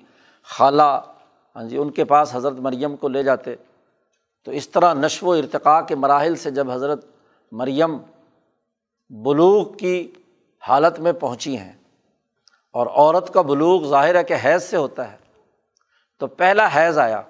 خالہ 0.48 0.82
ہاں 1.56 1.62
جی 1.64 1.76
ان 1.76 1.90
کے 1.90 2.04
پاس 2.04 2.34
حضرت 2.34 2.58
مریم 2.58 2.96
کو 2.96 3.08
لے 3.08 3.22
جاتے۔ 3.22 3.54
تو 4.46 4.50
اس 4.50 4.68
طرح 4.68 4.92
نشو 4.94 5.26
و 5.26 5.32
ارتقاء 5.32 5.80
کے 5.80 5.94
مراحل 5.94 6.34
سے 6.36 6.50
جب 6.50 6.70
حضرت 6.70 7.04
مریم 7.52 7.96
بلوغ 9.10 9.72
کی 9.76 10.10
حالت 10.62 11.00
میں 11.00 11.12
پہنچی 11.12 11.56
ہیں، 11.58 11.72
اور 12.74 12.86
عورت 12.86 13.32
کا 13.34 13.42
بلوغ 13.42 13.86
ظاہر 13.88 14.14
ہے 14.14 14.24
کہ 14.24 14.34
حیض 14.44 14.62
سے 14.62 14.76
ہوتا 14.76 15.10
ہے، 15.12 15.16
تو 16.20 16.26
پہلا 16.26 16.68
حیض 16.74 16.98
آیا۔ 16.98 17.20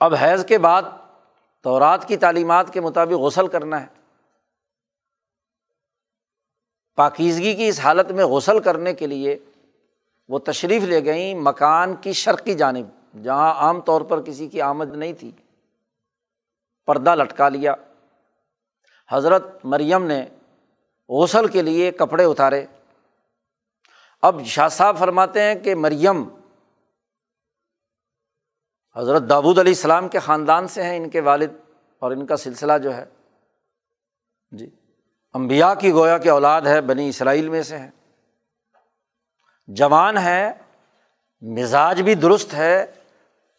اب 0.00 0.14
حیض 0.14 0.44
کے 0.44 0.58
بعد 0.58 0.82
تورات 1.64 2.06
کی 2.08 2.16
تعلیمات 2.16 2.72
کے 2.72 2.80
مطابق 2.80 3.20
غسل 3.20 3.46
کرنا 3.46 3.80
ہے۔ 3.80 3.99
پاکیزگی 6.94 7.54
کی 7.54 7.68
اس 7.68 7.80
حالت 7.80 8.10
میں 8.10 8.24
غسل 8.24 8.60
کرنے 8.60 8.94
کے 8.94 9.06
لیے 9.06 9.38
وہ 10.28 10.38
تشریف 10.38 10.82
لے 10.82 11.04
گئیں 11.04 11.34
مکان 11.34 11.96
کی 11.96 12.12
شرقی 12.12 12.54
جانب، 12.54 12.86
جہاں 13.22 13.54
عام 13.54 13.80
طور 13.80 14.00
پر 14.00 14.22
کسی 14.22 14.48
کی 14.48 14.60
آمد 14.60 14.96
نہیں 14.96 15.12
تھی۔ 15.12 15.30
پردہ 16.86 17.14
لٹکا 17.14 17.48
لیا۔ 17.48 17.74
حضرت 19.08 19.64
مریم 19.64 20.06
نے 20.06 20.26
غسل 21.08 21.46
کے 21.46 21.62
لیے 21.62 21.90
کپڑے 21.90 22.24
اتارے۔ 22.24 22.66
اب 24.22 24.44
شاہ 24.44 24.68
صاحب 24.68 24.98
فرماتے 24.98 25.42
ہیں 25.42 25.54
کہ 25.54 25.74
مریم 25.74 26.28
حضرت 28.96 29.22
داود 29.28 29.58
علیہ 29.58 29.72
السلام 29.72 30.08
کے 30.08 30.18
خاندان 30.18 30.68
سے 30.68 30.82
ہیں، 30.82 30.96
ان 30.96 31.10
کے 31.10 31.20
والد 31.20 31.50
اور 31.98 32.10
ان 32.10 32.26
کا 32.26 32.36
سلسلہ 32.36 32.72
جو 32.82 32.94
ہے۔ 32.94 33.04
جی۔ 34.50 34.70
امبیا 35.34 35.74
کی 35.74 35.92
گویا 35.92 36.18
کے 36.18 36.30
اولاد 36.30 36.62
ہے، 36.62 36.80
بنی 36.80 37.08
اسرائیل 37.08 37.48
میں 37.48 37.62
سے 37.62 37.78
ہے۔ 37.78 37.90
جوان 39.66 40.18
ہے، 40.18 40.52
مزاج 41.40 42.02
بھی 42.02 42.14
درست 42.14 42.54
ہے، 42.54 42.86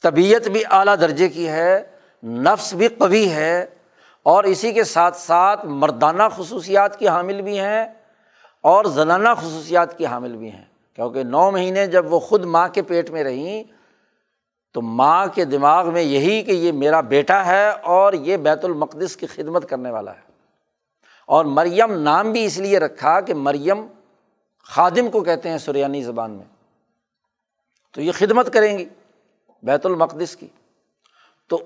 طبیعت 0.02 0.48
بھی 0.48 0.64
اعلیٰ 0.70 0.96
درجے 1.02 1.30
کی 1.30 1.50
ہے، 1.50 1.84
نفس 2.24 2.74
بھی 2.74 2.88
قوی 2.88 3.32
ہے، 3.32 3.66
اور 4.24 4.44
اسی 4.44 4.74
کے 4.74 4.84
ساتھ 4.84 5.18
ساتھ 5.18 5.66
مردانہ 5.66 6.24
خصوصیات 6.36 7.00
کی 7.00 7.08
حامل 7.08 7.42
بھی 7.42 7.60
ہیں 7.60 7.86
اور 8.62 8.86
زنانہ 8.86 9.30
خصوصیات 9.38 9.98
کی 9.98 10.06
حامل 10.06 10.36
بھی 10.36 10.52
ہیں۔ 10.52 10.66
کیونکہ 10.96 11.24
نو 11.24 11.52
مہینے 11.52 11.88
جب 11.88 12.14
وہ 12.14 12.20
خود 12.20 12.46
ماں 12.46 12.68
کے 12.68 12.82
پیٹ 12.82 13.10
میں 13.10 13.24
رہیں، 13.24 13.64
تو 14.74 14.82
ماں 14.82 15.28
کے 15.28 15.46
دماغ 15.46 15.94
میں 15.94 16.02
یہی 16.02 16.42
کہ 16.42 16.52
یہ 16.52 16.72
میرا 16.72 17.02
بیٹا 17.02 17.46
ہے 17.46 17.70
اور 17.70 18.14
یہ 18.14 18.38
بیت 18.38 18.66
المقدس 18.66 19.16
کی 19.16 19.28
خدمت 19.28 19.70
کرنے 19.70 19.92
والا 19.92 20.12
ہے۔ 20.12 20.31
اور 21.32 21.46
مریم 21.46 21.94
نام 21.94 22.32
بھی 22.32 22.46
اس 22.46 22.58
لیے 22.58 22.80
رکھا 22.80 23.22
کہ 23.22 23.34
مریم 23.34 23.88
خادم 24.64 25.12
کو 25.12 25.22
کہتے 25.22 25.50
ہیں 25.50 25.58
سریانی 25.58 26.04
زبان 26.04 26.32
میں۔ 26.32 26.46
تو 27.94 28.02
یہ 28.02 28.12
خدمت 28.12 28.54
کریں 28.54 28.78
گی 28.78 28.86
بیت 29.64 29.86
المقدس 29.86 30.36
کی۔ 30.36 30.48
تو 31.48 31.58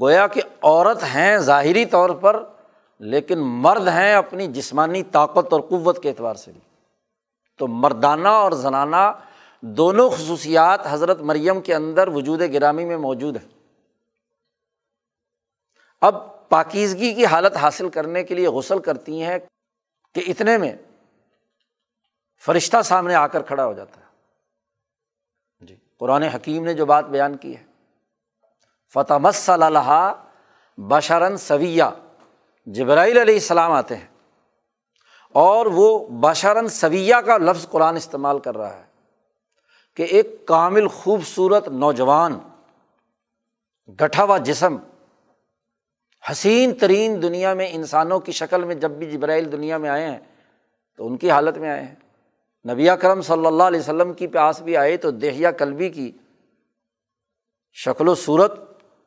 گویا 0.00 0.26
کہ 0.26 0.42
عورت 0.62 1.02
ہیں 1.02 1.38
ظاہری 1.38 1.84
طور 1.84 2.10
پر، 2.10 2.44
لیکن 2.98 3.38
مرد 3.38 3.88
ہیں 3.88 4.14
اپنی 4.14 4.46
جسمانی 4.46 5.02
طاقت 5.02 5.52
اور 5.52 5.60
قوت 5.60 6.02
کے 6.02 6.08
اعتبار 6.08 6.34
سے 6.34 6.52
بھی۔ 6.52 6.60
تو 7.58 7.66
مردانہ 7.68 8.28
اور 8.28 8.52
زنانہ 8.52 9.12
دونوں 9.60 10.10
خصوصیات 10.10 10.80
حضرت 10.90 11.20
مریم 11.20 11.60
کے 11.60 11.74
اندر 11.74 12.08
وجود 12.08 12.40
گرامی 12.40 12.84
میں 12.84 12.96
موجود 12.96 13.36
ہے 13.36 13.48
اب 16.00 16.31
پاکیزگی 16.52 17.14
کی 17.14 17.26
حالت 17.26 17.56
حاصل 17.56 17.88
کرنے 17.88 18.22
کے 18.22 18.34
لیے 18.34 18.48
غسل 18.48 18.78
کرتی 18.78 19.22
ہیں 19.22 19.38
کہ 20.14 20.22
اتنے 20.26 20.58
میں 20.58 20.76
فرشتہ 22.46 22.82
سامنے 22.84 23.14
آ 23.14 23.26
کر 23.26 23.42
کھڑا 23.42 23.64
ہو 23.64 23.72
جاتا 23.72 24.00
ہے۔ 24.00 24.06
جی 25.66 25.76
قرآن 25.98 26.22
حکیم 26.22 26.64
نے 26.64 26.74
جو 26.74 26.86
بات 26.86 27.04
بیان 27.04 27.36
کی 27.36 27.56
ہے۔ 27.56 27.64
فتح 28.94 29.14
مس 29.14 29.50
اللہ 29.50 30.12
بشرن 30.76 31.36
سویہ 31.36 31.84
جبرائیل 32.66 33.18
علیہ 33.18 33.34
السلام 33.34 33.72
آتے 33.72 33.96
ہیں۔ 33.96 34.08
اور 35.32 35.66
وہ 35.66 36.08
بشرن 36.08 36.68
سویہ 36.68 37.16
کا 37.16 37.38
لفظ 37.38 37.68
قرآن 37.68 37.96
استعمال 37.96 38.38
کر 38.38 38.56
رہا 38.56 38.76
ہے۔ 38.76 38.84
کہ 39.96 40.02
ایک 40.02 40.46
کامل 40.46 40.88
خوبصورت 40.88 41.68
نوجوان، 41.68 42.38
گٹھا 43.88 44.24
ہوا 44.24 44.38
جسم 44.38 44.76
حسین 46.30 46.74
ترین 46.74 47.22
دنیا 47.22 47.54
میں 47.54 47.68
انسانوں 47.70 48.20
کی 48.20 48.32
شکل 48.32 48.64
میں 48.64 48.74
جب 48.74 48.90
بھی 48.90 49.10
جبرائیل 49.10 49.52
دنیا 49.52 49.76
میں 49.76 49.90
آئے 49.90 50.06
ہیں، 50.06 50.18
تو 50.96 51.06
ان 51.06 51.16
کی 51.16 51.30
حالت 51.30 51.58
میں 51.58 51.70
آئے 51.70 51.82
ہیں۔ 51.82 51.94
نبی 52.72 52.88
کرم 53.00 53.22
صلی 53.22 53.46
اللہ 53.46 53.62
علیہ 53.62 53.80
وسلم 53.80 54.12
کی 54.12 54.26
پیاس 54.26 54.62
بھی 54.62 54.76
آئے 54.76 54.96
تو 54.96 55.10
دیہیا 55.10 55.50
کلبی 55.50 55.90
کی 55.90 56.12
شکل 57.72 58.08
و 58.08 58.14
صورت 58.14 58.52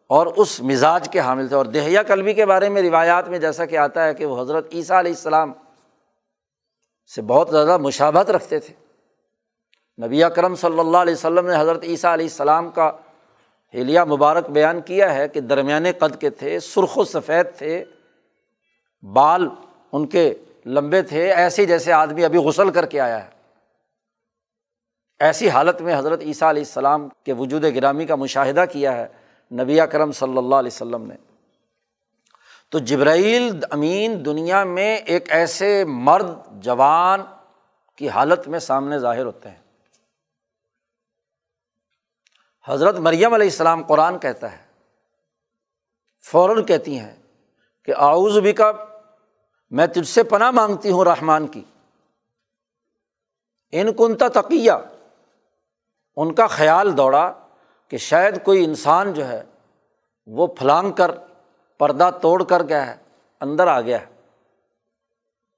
اور 0.07 0.27
اس 0.37 0.61
مزاج 0.61 1.09
کے 1.09 1.19
حامل 1.19 1.47
تھے۔ 1.47 1.55
اور 1.55 1.65
دیہیا 1.65 2.03
کلبی 2.03 2.33
کے 2.33 2.45
بارے 2.45 2.69
میں 2.69 2.81
روایات 2.81 3.29
میں 3.29 3.39
جیسا 3.39 3.65
کہ 3.65 3.77
آتا 3.77 4.05
ہے 4.05 4.13
کہ 4.13 4.25
وہ 4.25 4.41
حضرت 4.41 4.67
عیسیٰ 4.73 4.97
علیہ 4.97 5.11
السلام 5.11 5.51
سے 7.15 7.21
بہت 7.21 7.49
زیادہ 7.51 7.77
مشابت 7.77 8.29
رکھتے 8.29 8.59
تھے۔ 8.59 8.73
نبی 10.05 10.21
کرم 10.35 10.55
صلی 10.55 10.79
اللہ 10.79 10.97
علیہ 10.97 11.13
وسلم 11.13 11.47
نے 11.47 11.55
حضرت 11.59 11.83
عیسیٰ 11.83 12.13
علیہ 12.13 12.25
السلام 12.25 12.71
کا 12.71 12.91
ہیلیا 13.75 14.05
مبارک 14.05 14.49
بیان 14.49 14.81
کیا 14.81 15.15
ہے 15.15 15.27
کہ 15.27 15.39
درمیانے 15.39 15.93
قد 15.93 16.21
کے 16.21 16.29
تھے، 16.29 16.59
سرخ 16.59 16.97
و 16.97 17.03
سفید 17.03 17.45
تھے، 17.57 17.85
بال 19.13 19.49
ان 19.91 20.07
کے 20.07 20.33
لمبے 20.65 21.01
تھے، 21.01 21.33
ایسے 21.33 21.65
جیسے 21.65 21.93
آدمی 21.93 22.25
ابھی 22.25 22.39
غسل 22.39 22.69
کر 22.69 22.85
کے 22.85 22.99
آیا 22.99 23.25
ہے۔ 23.25 23.29
ایسی 25.19 25.49
حالت 25.49 25.81
میں 25.81 25.97
حضرت 25.97 26.21
عیسیٰ 26.21 26.49
علیہ 26.49 26.61
السلام 26.61 27.07
کے 27.23 27.33
وجود 27.33 27.63
گرامی 27.63 28.05
کا 28.05 28.15
مشاہدہ 28.15 28.65
کیا 28.71 28.97
ہے 28.97 29.07
نبی 29.51 29.79
کرم 29.91 30.11
صلی 30.11 30.37
اللہ 30.37 30.55
علیہ 30.55 30.71
وسلم 30.73 31.05
نے۔ 31.05 31.15
تو 32.69 32.79
جبرائیل 32.79 33.59
امین 33.69 34.25
دنیا 34.25 34.63
میں 34.63 34.97
ایک 34.97 35.31
ایسے 35.31 35.85
مرد 35.87 36.29
جوان 36.51 37.21
کی 37.95 38.09
حالت 38.09 38.47
میں 38.47 38.59
سامنے 38.59 38.99
ظاہر 38.99 39.25
ہوتے 39.25 39.49
ہیں۔ 39.49 39.64
حضرت 42.67 42.95
مریم 42.95 43.33
علیہ 43.33 43.47
السلام 43.47 43.83
قرآن 43.83 44.19
کہتا 44.19 44.51
ہے، 44.51 44.57
فوراً 46.25 46.63
کہتی 46.65 46.99
ہیں 46.99 47.15
کہ 47.83 47.93
آؤز 47.97 48.37
بھی 48.37 48.53
کا 48.53 48.71
میں 49.69 49.87
تجھ 49.87 50.07
سے 50.07 50.23
پناہ 50.23 50.51
مانگتی 50.51 50.91
ہوں 50.91 51.05
رحمان 51.05 51.47
کی۔ 51.47 51.63
ان 53.71 53.93
کنتا 53.93 54.27
تقیہ، 54.27 54.71
ان 56.15 56.33
کا 56.33 56.47
خیال 56.47 56.97
دوڑا 56.97 57.31
کہ 57.87 57.97
شاید 57.97 58.43
کوئی 58.43 58.63
انسان 58.63 59.13
جو 59.13 59.27
ہے، 59.27 59.43
وہ 60.25 60.47
پھلانگ 60.47 60.91
کر، 60.91 61.11
پردہ 61.77 62.09
توڑ 62.21 62.43
کر 62.43 62.63
گیا 62.63 62.87
ہے، 62.87 62.95
اندر 63.41 63.67
آ 63.67 63.81
گیا 63.81 64.01
ہے۔ 64.01 64.13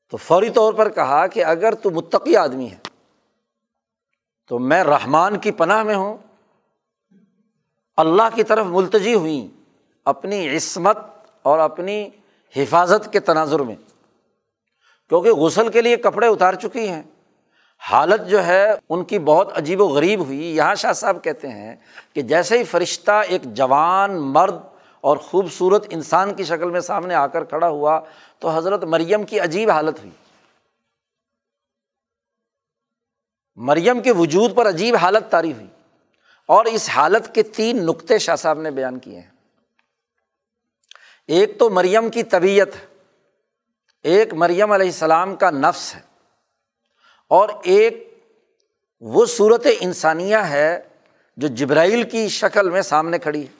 تو 0.10 0.17
فوری 0.17 0.50
طور 0.50 0.74
پر 0.74 0.89
کہا 0.89 1.28
کہ 1.28 1.46
اگر 1.46 1.76
تو 1.76 1.89
متقی 1.89 2.36
آدمی 2.36 2.72
ہے، 2.72 2.78
تو 4.48 4.60
میں 4.60 4.84
رحمان 4.84 5.39
کی 5.39 5.52
پناہ 5.52 5.84
میں 5.84 5.96
ہوں 5.96 6.17
اللہ 7.98 8.36
کی 8.36 8.44
طرف 8.44 8.66
ملتجی 8.66 9.14
ہوئیں 9.14 9.48
اپنی 10.06 10.58
عصمت 10.58 10.98
اور 11.42 11.60
اپنی 11.60 12.10
حفاظت 12.56 13.14
کے 13.14 13.20
تناظر 13.20 13.60
میں۔ 13.60 13.76
کیونکہ 15.10 15.32
غسل 15.32 15.70
کے 15.70 15.82
لیے 15.82 15.98
کپڑے 15.98 16.28
اتار 16.28 16.54
چکی 16.54 16.90
ہیں۔ 16.90 17.04
حالت 17.92 18.30
جو 18.30 18.46
ہے، 18.46 18.74
ان 18.90 19.04
کی 19.04 19.20
بہت 19.20 19.58
عجیب 19.58 19.82
و 19.82 19.88
غریب 19.88 20.26
ہوئی۔ 20.26 20.56
یہاں 20.56 20.76
شاہ 20.76 20.94
صاحب 20.94 21.24
کہتے 21.24 21.48
ہیں 21.48 21.76
کہ 22.14 22.22
جیسے 22.22 22.58
ہی 22.58 22.64
فرشتہ 22.64 23.12
ایک 23.12 23.44
جوان، 23.44 24.18
مرد 24.18 24.56
اور 25.02 25.18
خوبصورت 25.18 25.86
انسان 25.90 26.34
کی 26.34 26.44
شکل 26.44 26.70
میں 26.70 26.80
سامنے 26.80 27.14
آ 27.14 27.28
کر 27.28 27.44
کھڑا 27.44 27.68
ہوا، 27.68 28.00
تو 28.40 28.50
حضرت 28.50 28.84
مریم 28.84 29.24
کی 29.24 29.40
عجیب 29.40 29.70
حالت 29.70 30.00
ہوئی۔ 30.00 30.12
مریم 33.56 34.02
کے 34.02 34.12
وجود 34.12 34.56
پر 34.56 34.70
عجیب 34.70 34.96
حالت 34.96 35.32
تاری 35.32 35.54
ہوئی۔ 35.54 35.68
اور 36.50 36.66
اس 36.66 36.90
حالت 36.90 37.34
کے 37.36 37.44
تین 37.44 37.86
نقطے 37.86 38.18
شاہ 38.18 38.36
صاحب 38.36 38.60
نے 38.60 38.72
بیان 38.72 39.00
کیے 39.00 39.20
ہیں۔ 39.20 39.32
ایک 41.28 41.58
تو 41.60 41.70
مریم 41.70 42.10
کی 42.10 42.24
طبیعت 42.24 42.76
ہے، 42.76 42.86
ایک 44.06 44.34
مریم 44.34 44.72
علیہ 44.72 44.86
السلام 44.86 45.36
کا 45.36 45.50
نفس 45.52 45.96
ہے، 45.96 46.00
اور 47.32 47.50
ایک 47.64 48.04
وہ 49.02 49.26
صورت 49.26 49.68
انسانیہ 49.80 50.38
ہے 50.38 50.82
جو 51.38 51.48
جبرائیل 51.48 52.04
کی 52.04 52.28
شکل 52.28 52.70
میں 52.70 52.82
سامنے 52.82 53.20
کھڑی 53.20 53.42
ہے۔ 53.42 53.56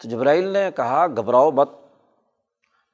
تو 0.00 0.08
جبرائیل 0.08 0.48
نے 0.48 0.68
کہا، 0.76 1.06
گھبراؤ 1.06 1.50
مت، 1.50 1.70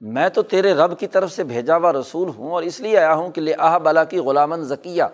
میں 0.01 0.29
تو 0.29 0.43
تیرے 0.43 0.73
رب 0.75 0.99
کی 0.99 1.07
طرف 1.07 1.33
سے 1.33 1.45
بھیجا 1.45 1.77
ہوا 1.77 1.93
رسول 1.93 2.29
ہوں 2.29 2.51
اور 2.51 2.63
اس 2.63 2.81
لیے 2.81 2.97
آیا 2.99 3.13
ہوں 3.15 3.31
کہ 3.31 3.41
لے 3.41 3.55
آہ 3.59 3.79
بالا 3.79 4.05
کی 4.05 4.19
غلامن 4.19 4.65
ذکیہ 4.65 5.05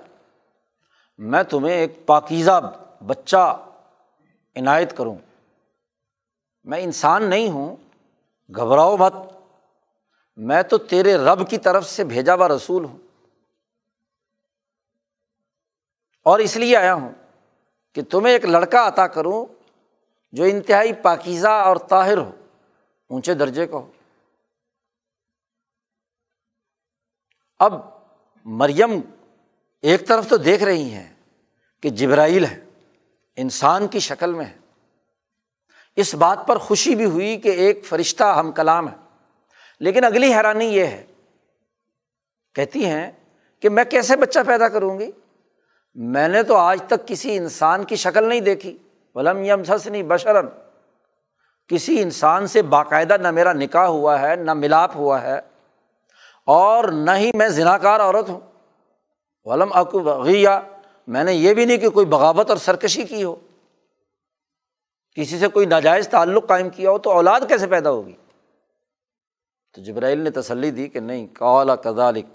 میں 1.19 1.43
تمہیں 1.43 1.75
ایک 1.77 2.07
پاکیزہ 2.07 2.61
بچہ 3.07 3.67
عنایت 4.57 4.97
کروں۔ 4.97 5.17
میں 6.65 6.81
انسان 6.81 7.31
نہیں 7.31 7.51
ہوں، 7.51 7.77
گھبراؤ 8.57 8.97
مت۔ 8.97 9.13
میں 10.37 10.63
تو 10.63 10.79
تیرے 10.79 11.17
رب 11.17 11.51
کی 11.51 11.59
طرف 11.59 11.87
سے 11.87 12.05
بھیجا 12.05 12.35
ہوا 12.35 12.49
رسول 12.49 12.85
ہوں۔ 12.85 12.99
اور 16.23 16.39
اس 16.39 16.57
لیے 16.57 16.77
آیا 16.77 16.95
ہوں 16.95 17.13
کہ 17.95 18.03
تمہیں 18.03 18.35
ایک 18.35 18.45
لڑکا 18.45 18.89
عطا 18.89 19.07
کروں 19.07 19.47
جو 20.33 20.45
انتہائی 20.45 20.93
پاکیزہ 20.93 21.49
اور 21.49 21.77
طاہر 21.77 22.19
ہو۔ 22.19 22.31
اونچے 23.09 23.35
درجے 23.35 23.67
کا 23.67 23.77
ہو۔ 23.77 23.91
اب 27.59 27.73
مریم 28.45 28.91
ایک 29.83 30.09
طرف 30.09 30.29
تو 30.29 30.37
دیکھ 30.37 30.63
رہی 30.63 30.91
ہیں 30.91 31.15
کہ 31.81 31.91
جبرائیل 31.91 32.45
ہے۔ 32.45 32.68
انسان 33.39 33.87
کی 33.87 33.99
شکل 33.99 34.35
میں 34.35 34.45
ہے۔ 34.45 34.57
اس 35.97 36.15
بات 36.15 36.47
پر 36.47 36.59
خوشی 36.59 36.95
بھی 36.95 37.05
ہوئی 37.05 37.37
کہ 37.37 37.49
ایک 37.49 37.87
فرشتہ 37.87 38.25
ہم 38.25 38.53
کلام 38.53 38.89
ہے۔ 38.89 38.97
لیکن 39.81 40.05
اگلی 40.05 40.35
حیرانی 40.35 40.65
یہ 40.65 40.87
ہے۔ 40.87 41.07
کہتی 42.55 42.87
ہیں 42.87 43.11
کہ 43.61 43.69
میں 43.69 43.85
کیسے 43.85 44.17
بچہ 44.17 44.39
پیدا 44.47 44.69
کروں 44.69 44.99
گی؟ 44.99 45.11
میں 45.95 46.29
نے 46.29 46.43
تو 46.43 46.57
آج 46.57 46.79
تک 46.87 47.09
کسی 47.09 47.37
انسان 47.37 47.85
کی 47.85 47.97
شکل 47.97 48.29
نہیں 48.29 48.41
دیکھی۔ 48.41 48.79
ولم 49.15 49.45
یم 49.45 49.65
سسنی 49.65 50.03
بشرن۔ 50.03 50.47
کسی 51.69 52.03
انسان 52.03 52.47
سے 52.47 52.63
باقاعدہ 52.63 53.17
نہ 53.23 53.31
میرا 53.31 53.53
نکاح 53.53 53.87
ہوا 53.87 54.21
ہے، 54.21 54.37
نہ 54.37 54.55
ملاپ 54.55 54.97
ہوا 54.97 55.23
ہے۔ 55.23 55.41
اور 56.47 56.85
نہ 56.85 57.11
ہی 57.17 57.31
میں 57.35 57.49
ذنا 57.49 57.79
کار 57.79 58.01
عورت 58.01 58.29
ہوں۔ 58.29 58.41
ولم 59.45 59.69
اکو 59.73 59.99
بغیا 59.99 60.61
میں 61.09 61.25
نے 61.25 61.33
یہ 61.33 61.55
بھی 61.55 61.65
نہیں 61.65 61.77
کہ 61.77 61.89
کوئی 61.89 62.07
بغاوت 62.07 62.49
اور 62.49 62.59
سرکشی 62.59 63.03
کی 63.03 63.25
ہو۔ 63.25 63.37
کسی 65.15 65.39
سے 65.39 65.49
کوئی 65.49 65.67
ناجائز 65.67 66.09
تعلق 66.09 66.49
قائم 66.49 66.71
کیا 66.71 66.91
ہو 66.91 66.99
تو 66.99 67.11
اولاد 67.11 67.41
کیسے 67.49 67.67
پیدا 67.67 67.91
ہوگی؟ 67.91 68.17
تو 69.73 69.83
جبرائیل 69.83 70.21
نے 70.21 70.31
تسلی 70.31 70.71
دی 70.71 70.89
کہ 70.89 71.01
نہیں 71.01 71.27
کالا 71.27 71.77
کزالک 71.77 72.27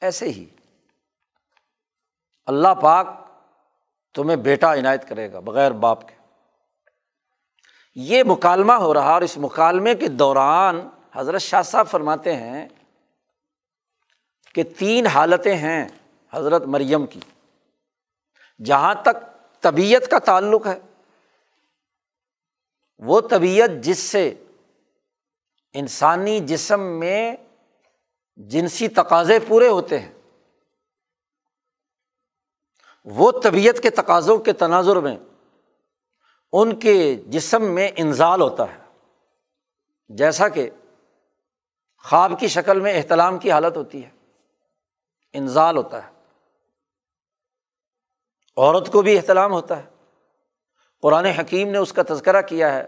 ایسے 0.00 0.28
ہی۔ 0.28 0.46
اللہ 2.46 2.74
پاک 2.82 3.06
تمہیں 4.14 4.36
بیٹا 4.36 4.74
عنایت 4.74 5.08
کرے 5.08 5.32
گا 5.32 5.40
بغیر 5.40 5.70
باپ 5.70 6.08
کے۔ 6.08 6.14
یہ 7.94 8.22
مکالمہ 8.26 8.72
ہو 8.72 8.94
رہا 8.94 9.12
اور 9.12 9.22
اس 9.22 9.38
مکالمے 9.38 9.94
کے 9.94 10.08
دوران 10.08 10.88
حضرت 11.12 11.40
شاہ 11.40 11.62
صاحب 11.62 11.86
فرماتے 11.88 12.36
ہیں 12.36 12.68
کہ 14.54 14.62
تین 14.62 15.06
حالتیں 15.06 15.56
ہیں 15.56 15.88
حضرت 16.30 16.62
مریم 16.62 17.06
کی۔ 17.06 17.20
جہاں 18.62 18.94
تک 19.02 19.16
طبیعت 19.60 20.10
کا 20.10 20.18
تعلق 20.18 20.66
ہے، 20.66 20.78
وہ 22.98 23.20
طبیعت 23.20 23.70
جس 23.82 23.98
سے 23.98 24.44
انسانی 25.72 26.40
جسم 26.40 26.80
میں 26.80 27.36
جنسی 28.36 28.88
تقاضے 28.88 29.38
پورے 29.48 29.68
ہوتے 29.68 29.98
ہیں، 29.98 30.12
وہ 33.04 33.32
طبیعت 33.44 33.82
کے 33.82 33.90
تقاضوں 33.90 34.38
کے 34.38 34.52
تناظر 34.52 34.96
میں 34.96 35.16
ان 36.52 36.78
کے 36.78 37.14
جسم 37.14 37.62
میں 37.62 37.90
انزال 37.96 38.40
ہوتا 38.40 38.64
ہے۔ 38.74 38.78
جیسا 40.08 40.48
کہ 40.48 40.70
خواب 42.04 42.32
کی 42.40 42.48
شکل 42.48 42.80
میں 42.80 42.96
احتلام 42.96 43.38
کی 43.38 43.50
حالت 43.50 43.76
ہوتی 43.76 44.04
ہے، 44.04 44.10
انزال 45.32 45.76
ہوتا 45.76 46.06
ہے۔ 46.06 46.13
عورت 48.56 48.92
کو 48.92 49.02
بھی 49.02 49.16
احتلام 49.16 49.52
ہوتا 49.52 49.76
ہے۔ 49.76 49.82
قرآن 51.02 51.24
حکیم 51.24 51.68
نے 51.68 51.78
اس 51.78 51.92
کا 51.92 52.02
تذکرہ 52.08 52.42
کیا 52.42 52.74
ہے۔ 52.74 52.84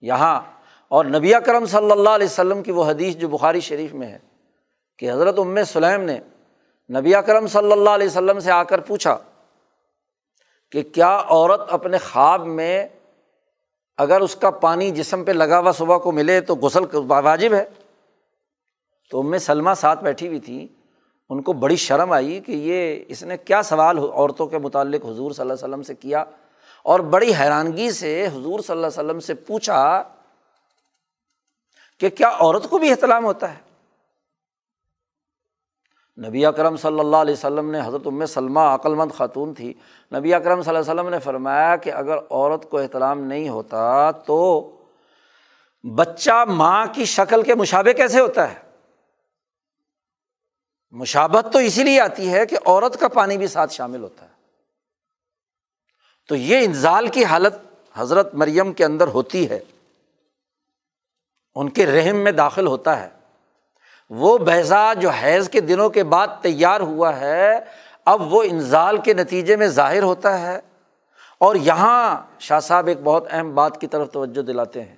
یہاں، 0.00 0.40
اور 0.88 1.04
نبی 1.04 1.32
کرم 1.46 1.66
صلی 1.66 1.90
اللہ 1.90 2.10
علیہ 2.10 2.26
وسلم 2.26 2.62
کی 2.62 2.72
وہ 2.72 2.84
حدیث 2.84 3.16
جو 3.16 3.28
بخاری 3.28 3.60
شریف 3.60 3.94
میں 3.94 4.08
ہے 4.08 4.18
کہ 4.98 5.12
حضرت 5.12 5.38
ام 5.38 5.64
سلیم 5.64 6.02
نے 6.02 6.20
نبی 6.98 7.12
کرم 7.26 7.46
صلی 7.46 7.72
اللہ 7.72 7.90
علیہ 7.90 8.06
وسلم 8.06 8.40
سے 8.40 8.50
آ 8.50 8.62
کر 8.62 8.80
پوچھا 8.80 9.16
کہ 10.72 10.82
کیا 10.82 11.22
عورت 11.26 11.60
اپنے 11.70 11.98
خواب 11.98 12.46
میں 12.46 12.88
اگر 13.96 14.20
اس 14.20 14.36
کا 14.36 14.50
پانی 14.50 14.90
جسم 14.90 15.24
پہ 15.24 15.32
لگا 15.32 15.58
ہوا 15.58 15.72
صبح 15.72 15.98
کو 15.98 16.12
ملے 16.12 16.40
تو 16.40 16.56
غسل 16.56 16.84
واجب 16.94 17.54
ہے؟ 17.54 17.64
تو 19.10 19.20
ام 19.20 19.38
سلمہ 19.38 19.70
ساتھ 19.76 20.04
بیٹھی 20.04 20.26
ہوئی 20.26 20.40
تھی۔ 20.40 20.68
ان 21.30 21.42
کو 21.42 21.52
بڑی 21.52 21.76
شرم 21.76 22.12
آئی 22.12 22.40
کہ 22.40 22.52
یہ 22.52 23.04
اس 23.08 23.22
نے 23.22 23.36
کیا 23.36 23.62
سوال 23.62 23.98
عورتوں 23.98 24.46
کے 24.46 24.58
متعلق 24.58 25.04
حضور 25.04 25.30
صلی 25.30 25.42
اللہ 25.42 25.52
علیہ 25.52 25.64
وسلم 25.64 25.82
سے 25.82 25.94
کیا 25.94 26.24
اور 26.82 27.00
بڑی 27.00 27.34
حیرانگی 27.34 27.90
سے 27.90 28.26
حضور 28.26 28.60
صلی 28.60 28.76
اللہ 28.76 28.86
علیہ 28.86 29.00
وسلم 29.00 29.20
سے 29.20 29.34
پوچھا 29.34 30.02
کہ 31.98 32.08
کیا 32.08 32.28
عورت 32.28 32.70
کو 32.70 32.78
بھی 32.78 32.90
احتلام 32.90 33.24
ہوتا 33.24 33.54
ہے؟ 33.54 33.58
نبی 36.28 36.46
اکرم 36.46 36.76
صلی 36.76 37.00
اللہ 37.00 37.16
علیہ 37.16 37.32
وسلم 37.32 37.70
نے 37.70 37.80
حضرت 37.80 38.06
ام 38.06 38.26
سلمہ 38.26 38.60
عقل 38.60 38.94
مند 38.94 39.12
خاتون 39.12 39.54
تھی۔ 39.54 39.74
نبی 40.12 40.34
اکرم 40.34 40.62
صلی 40.62 40.76
اللہ 40.76 40.90
علیہ 40.90 41.00
وسلم 41.00 41.08
نے 41.08 41.18
فرمایا 41.18 41.76
کہ 41.76 41.92
اگر 41.92 42.18
عورت 42.30 42.70
کو 42.70 42.78
احترام 42.78 43.20
نہیں 43.20 43.48
ہوتا 43.48 44.10
تو 44.10 44.70
بچہ 45.94 46.44
ماں 46.48 46.86
کی 46.92 47.04
شکل 47.04 47.42
کے 47.42 47.54
مشابے 47.54 47.92
کیسے 47.92 48.20
ہوتا 48.20 48.52
ہے؟ 48.52 48.73
مشابت 50.94 51.52
تو 51.52 51.58
اسی 51.58 51.82
لیے 51.82 52.00
آتی 52.00 52.32
ہے 52.32 52.46
کہ 52.46 52.56
عورت 52.66 53.00
کا 53.00 53.08
پانی 53.08 53.38
بھی 53.38 53.46
ساتھ 53.46 53.72
شامل 53.72 54.02
ہوتا 54.02 54.24
ہے۔ 54.24 54.30
تو 56.28 56.36
یہ 56.36 56.58
انزال 56.58 57.08
کی 57.08 57.24
حالت 57.24 57.54
حضرت 57.94 58.34
مریم 58.34 58.72
کے 58.72 58.84
اندر 58.84 59.08
ہوتی 59.08 59.50
ہے۔ 59.50 59.60
ان 61.54 61.70
کے 61.70 61.86
رحم 61.86 62.16
میں 62.16 62.32
داخل 62.32 62.66
ہوتا 62.66 63.00
ہے۔ 63.00 63.08
وہ 64.10 64.38
بحضا 64.38 64.94
جو 64.94 65.10
حیض 65.10 65.48
کے 65.48 65.60
دنوں 65.60 65.90
کے 65.90 66.04
بعد 66.04 66.28
تیار 66.42 66.80
ہوا 66.80 67.20
ہے، 67.20 67.60
اب 68.04 68.34
وہ 68.34 68.42
انزال 68.42 68.96
کے 68.96 69.14
نتیجے 69.14 69.56
میں 69.56 69.66
ظاہر 69.66 70.02
ہوتا 70.02 70.40
ہے۔ 70.40 70.60
اور 71.38 71.56
یہاں 71.56 72.22
شاہ 72.40 72.60
صاحب 72.60 72.86
ایک 72.86 72.98
بہت 73.04 73.26
اہم 73.30 73.54
بات 73.54 73.80
کی 73.80 73.86
طرف 73.86 74.12
توجہ 74.12 74.42
دلاتے 74.42 74.82
ہیں۔ 74.82 74.96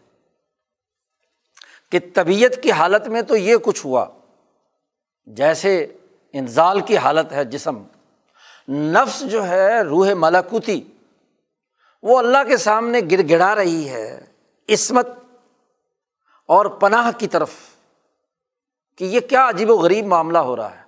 کہ 1.90 1.98
طبیعت 2.14 2.62
کی 2.62 2.72
حالت 2.72 3.08
میں 3.08 3.22
تو 3.22 3.36
یہ 3.36 3.56
کچھ 3.56 3.86
ہوا۔ 3.86 4.06
جیسے 5.28 5.86
انزال 6.34 6.80
کی 6.80 6.96
حالت 6.96 7.32
ہے 7.32 7.44
جسم، 7.44 7.82
نفس 8.68 9.22
جو 9.22 9.46
ہے 9.46 9.80
روح 9.80 10.12
ملاکوتی 10.16 10.80
وہ 12.02 12.18
اللہ 12.18 12.42
کے 12.48 12.56
سامنے 12.56 13.00
گر 13.10 13.20
گڑا 13.30 13.54
رہی 13.54 13.88
ہے، 13.88 14.20
عصمت 14.68 15.08
اور 16.48 16.66
پناہ 16.80 17.10
کی 17.18 17.28
طرف، 17.28 17.50
کہ 19.00 19.04
یہ 19.04 19.20
کیا 19.20 19.48
عجیب 19.48 19.70
و 19.70 19.76
غریب 19.76 20.06
معاملہ 20.06 20.38
ہو 20.38 20.56
رہا 20.56 20.70
ہے، 20.70 20.84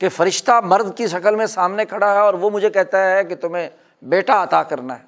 کہ 0.00 0.08
فرشتہ 0.08 0.60
مرد 0.64 0.96
کی 0.96 1.06
شکل 1.06 1.34
میں 1.36 1.46
سامنے 1.46 1.84
کھڑا 1.84 2.12
ہے 2.12 2.18
اور 2.18 2.34
وہ 2.34 2.50
مجھے 2.50 2.70
کہتا 2.70 3.10
ہے 3.10 3.24
کہ 3.24 3.34
تمہیں 3.34 3.68
بیٹا 4.02 4.42
عطا 4.42 4.62
کرنا 4.62 4.98
ہے۔ 4.98 5.04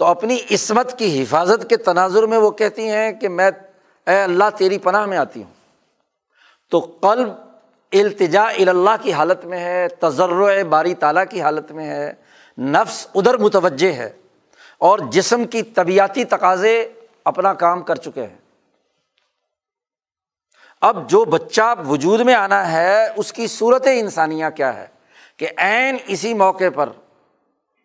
تو 0.00 0.04
اپنی 0.04 0.38
عصمت 0.50 0.98
کی 0.98 1.22
حفاظت 1.22 1.68
کے 1.70 1.76
تناظر 1.76 2.26
میں 2.26 2.38
وہ 2.38 2.50
کہتی 2.50 2.88
ہیں 2.88 3.10
کہ 3.12 3.28
میں 3.28 3.50
اے 4.08 4.22
اللہ 4.22 4.44
تیری 4.58 4.78
پناہ 4.78 5.06
میں 5.06 5.18
آتی 5.18 5.42
ہوں۔ 5.42 5.50
تو 6.70 6.80
قلب 7.00 7.28
التجا 7.92 8.42
اللہ 8.42 8.90
کی 9.02 9.12
حالت 9.12 9.44
میں 9.44 9.58
ہے 9.58 9.88
تجرع 9.88 10.62
باری 10.62 10.94
تعالیٰ 10.94 11.24
کی 11.30 11.40
حالت 11.42 11.72
میں 11.72 11.88
ہے، 11.88 12.12
نفس 12.58 13.06
ادھر 13.14 13.38
متوجہ 13.38 13.92
ہے 13.92 14.10
اور 14.78 14.98
جسم 14.98 15.44
کی 15.44 15.62
طبیعتی 15.62 16.24
تقاضے 16.24 16.92
اپنا 17.24 17.54
کام 17.54 17.82
کر 17.82 17.94
چکے 17.94 18.26
ہیں۔ 18.26 18.38
اب 20.80 21.10
جو 21.10 21.24
بچہ 21.24 21.74
وجود 21.88 22.20
میں 22.20 22.34
آنا 22.34 22.72
ہے، 22.72 23.08
اس 23.16 23.32
کی 23.32 23.46
صورت 23.46 23.86
انسانیہ 23.94 24.46
کیا 24.56 24.76
ہے؟ 24.76 24.86
کہ 25.36 25.48
عین 25.56 25.96
اسی 26.06 26.34
موقع 26.34 26.64
پر 26.74 26.88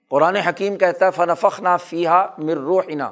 قرآن 0.10 0.36
حکیم 0.36 0.76
کہتا 0.76 1.06
ہے 1.06 1.12
فنفق 1.12 1.60
نا 1.60 1.78
مر 2.38 2.54
روحنا۔ 2.54 3.12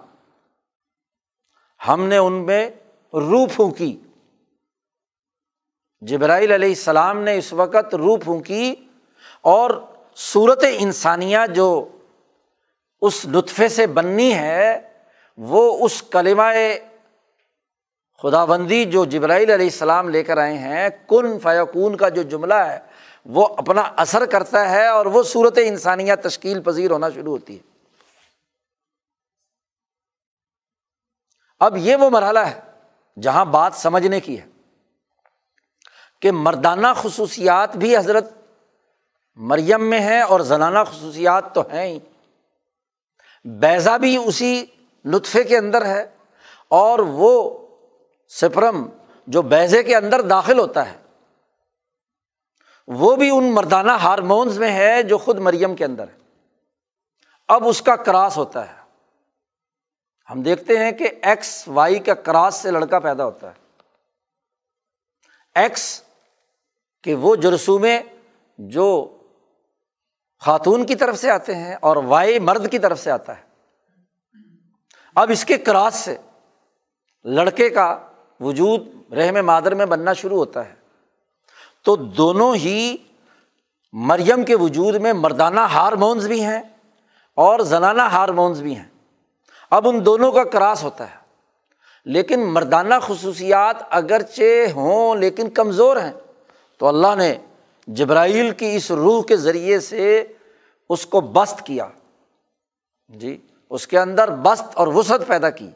ہم 1.87 2.05
نے 2.05 2.17
ان 2.17 2.33
میں 2.33 2.69
روح 3.13 3.47
پھونکی 3.55 3.99
جبرائیل 6.01 6.51
علیہ 6.51 6.69
السلام 6.69 7.21
نے 7.21 7.37
اس 7.37 7.53
وقت 7.53 7.95
روح 7.95 8.17
پھونکی 8.23 8.75
اور 9.41 9.71
صورت 10.15 10.63
انسانیہ 10.71 11.37
جو 11.55 11.87
اس 13.01 13.25
لطفے 13.25 13.67
سے 13.67 13.87
بننی 13.87 14.33
ہے، 14.33 14.93
وہ 15.37 15.85
اس 15.85 16.03
کلمہ 16.11 16.43
خدا 18.21 18.45
بندی 18.45 18.85
جو 18.85 19.05
جبرائیل 19.05 19.51
علیہ 19.51 19.65
السلام 19.65 20.09
لے 20.09 20.23
کر 20.23 20.37
آئے 20.37 20.57
ہیں، 20.57 20.89
کن 21.07 21.39
فیقون 21.39 21.97
کا 21.97 22.09
جو 22.09 22.21
جملہ 22.21 22.53
ہے، 22.53 22.79
وہ 23.25 23.47
اپنا 23.57 23.81
اثر 23.81 24.25
کرتا 24.25 24.69
ہے 24.69 24.87
اور 24.87 25.05
وہ 25.05 25.23
صورت 25.23 25.59
انسانیہ 25.63 26.13
تشکیل 26.23 26.61
پذیر 26.61 26.91
ہونا 26.91 27.09
شروع 27.09 27.31
ہوتی 27.31 27.57
ہے۔ 27.57 27.71
اب 31.59 31.77
یہ 31.77 31.95
وہ 31.95 32.09
مرحلہ 32.09 32.39
ہے۔ 32.39 32.70
جہاں 33.17 33.45
بات 33.45 33.73
سمجھنے 33.75 34.19
کی 34.19 34.39
ہے، 34.39 34.45
کہ 36.21 36.31
مردانہ 36.31 36.87
خصوصیات 36.95 37.77
بھی 37.77 37.97
حضرت 37.97 38.33
مریم 39.35 39.89
میں 39.89 39.99
ہے 39.99 40.21
اور 40.21 40.39
زنانہ 40.39 40.79
خصوصیات 40.87 41.55
تو 41.55 41.61
ہیں 41.61 41.85
ہی۔ 41.85 41.99
بیضا 43.45 43.97
بھی 43.97 44.17
اسی 44.17 44.65
لطفے 45.05 45.43
کے 45.43 45.57
اندر 45.57 45.85
ہے 45.85 46.15
اور 46.67 46.99
وہ 46.99 47.31
سپرم 48.29 48.89
جو 49.27 49.41
بیزے 49.41 49.83
کے 49.83 49.95
اندر 49.95 50.21
داخل 50.21 50.59
ہوتا 50.59 50.91
ہے، 50.91 50.97
وہ 52.87 53.15
بھی 53.15 53.29
ان 53.29 53.53
مردانہ 53.53 53.91
ہارمونس 53.91 54.57
میں 54.57 54.71
ہے 54.71 55.03
جو 55.03 55.17
خود 55.17 55.39
مریم 55.39 55.75
کے 55.75 55.85
اندر 55.85 56.07
ہے۔ 56.07 56.17
اب 57.47 57.67
اس 57.67 57.81
کا 57.81 57.95
کراس 57.95 58.37
ہوتا 58.37 58.67
ہے۔ 58.67 58.80
ہم 60.31 60.41
دیکھتے 60.41 60.77
ہیں 60.77 60.91
کہ 60.91 61.09
ایکس 61.21 61.63
وائی 61.67 61.99
کا 61.99 62.13
کراس 62.13 62.55
سے 62.55 62.71
لڑکا 62.71 62.99
پیدا 62.99 63.25
ہوتا 63.25 63.49
ہے۔ 63.49 63.53
ایکس 65.55 66.03
کہ 67.03 67.15
وہ 67.15 67.35
جرسومے 67.35 68.01
جو 68.57 69.17
خاتون 70.39 70.85
کی 70.85 70.95
طرف 70.95 71.17
سے 71.17 71.31
آتے 71.31 71.55
ہیں 71.55 71.75
اور 71.81 71.97
وائی 71.97 72.39
مرد 72.39 72.71
کی 72.71 72.79
طرف 72.79 72.99
سے 72.99 73.11
آتا 73.11 73.37
ہے۔ 73.37 73.41
اب 75.15 75.31
اس 75.31 75.45
کے 75.45 75.57
کراس 75.57 75.95
سے 75.95 76.17
لڑکے 77.23 77.69
کا 77.69 78.07
وجود 78.39 79.13
رحم 79.13 79.45
مادر 79.45 79.75
میں 79.75 79.85
بننا 79.85 80.13
شروع 80.13 80.37
ہوتا 80.37 80.69
ہے۔ 80.69 80.75
تو 81.83 81.95
دونوں 81.95 82.55
ہی 82.55 82.97
مریم 83.93 84.43
کے 84.43 84.55
وجود 84.55 84.95
میں 84.95 85.13
مردانہ 85.13 85.59
ہارمونس 85.59 86.23
بھی 86.23 86.43
ہیں 86.43 86.61
اور 87.35 87.59
زنانہ 87.59 88.01
ہارمونس 88.01 88.59
بھی 88.59 88.75
ہیں۔ 88.75 88.90
اب 89.71 89.87
ان 89.87 90.05
دونوں 90.05 90.31
کا 90.31 90.43
کراس 90.43 90.83
ہوتا 90.83 91.11
ہے۔ 91.11 91.15
لیکن 92.05 92.39
مردانہ 92.39 92.93
خصوصیات 93.01 93.75
اگرچہ 93.89 94.71
ہوں 94.71 95.15
لیکن 95.15 95.49
کمزور 95.49 95.97
ہیں۔ 95.97 96.11
تو 96.77 96.87
اللہ 96.87 97.15
نے 97.17 97.37
جبرائیل 97.87 98.51
کی 98.51 98.75
اس 98.75 98.91
روح 98.91 99.23
کے 99.23 99.37
ذریعے 99.37 99.79
سے 99.79 100.23
اس 100.89 101.05
کو 101.05 101.21
بست 101.21 101.65
کیا۔ 101.65 101.87
جی 103.07 103.37
اس 103.69 103.87
کے 103.87 103.99
اندر 103.99 104.31
بست 104.31 104.63
اور 104.73 104.87
وسعت 104.87 105.27
پیدا 105.27 105.49
کی۔ 105.49 105.69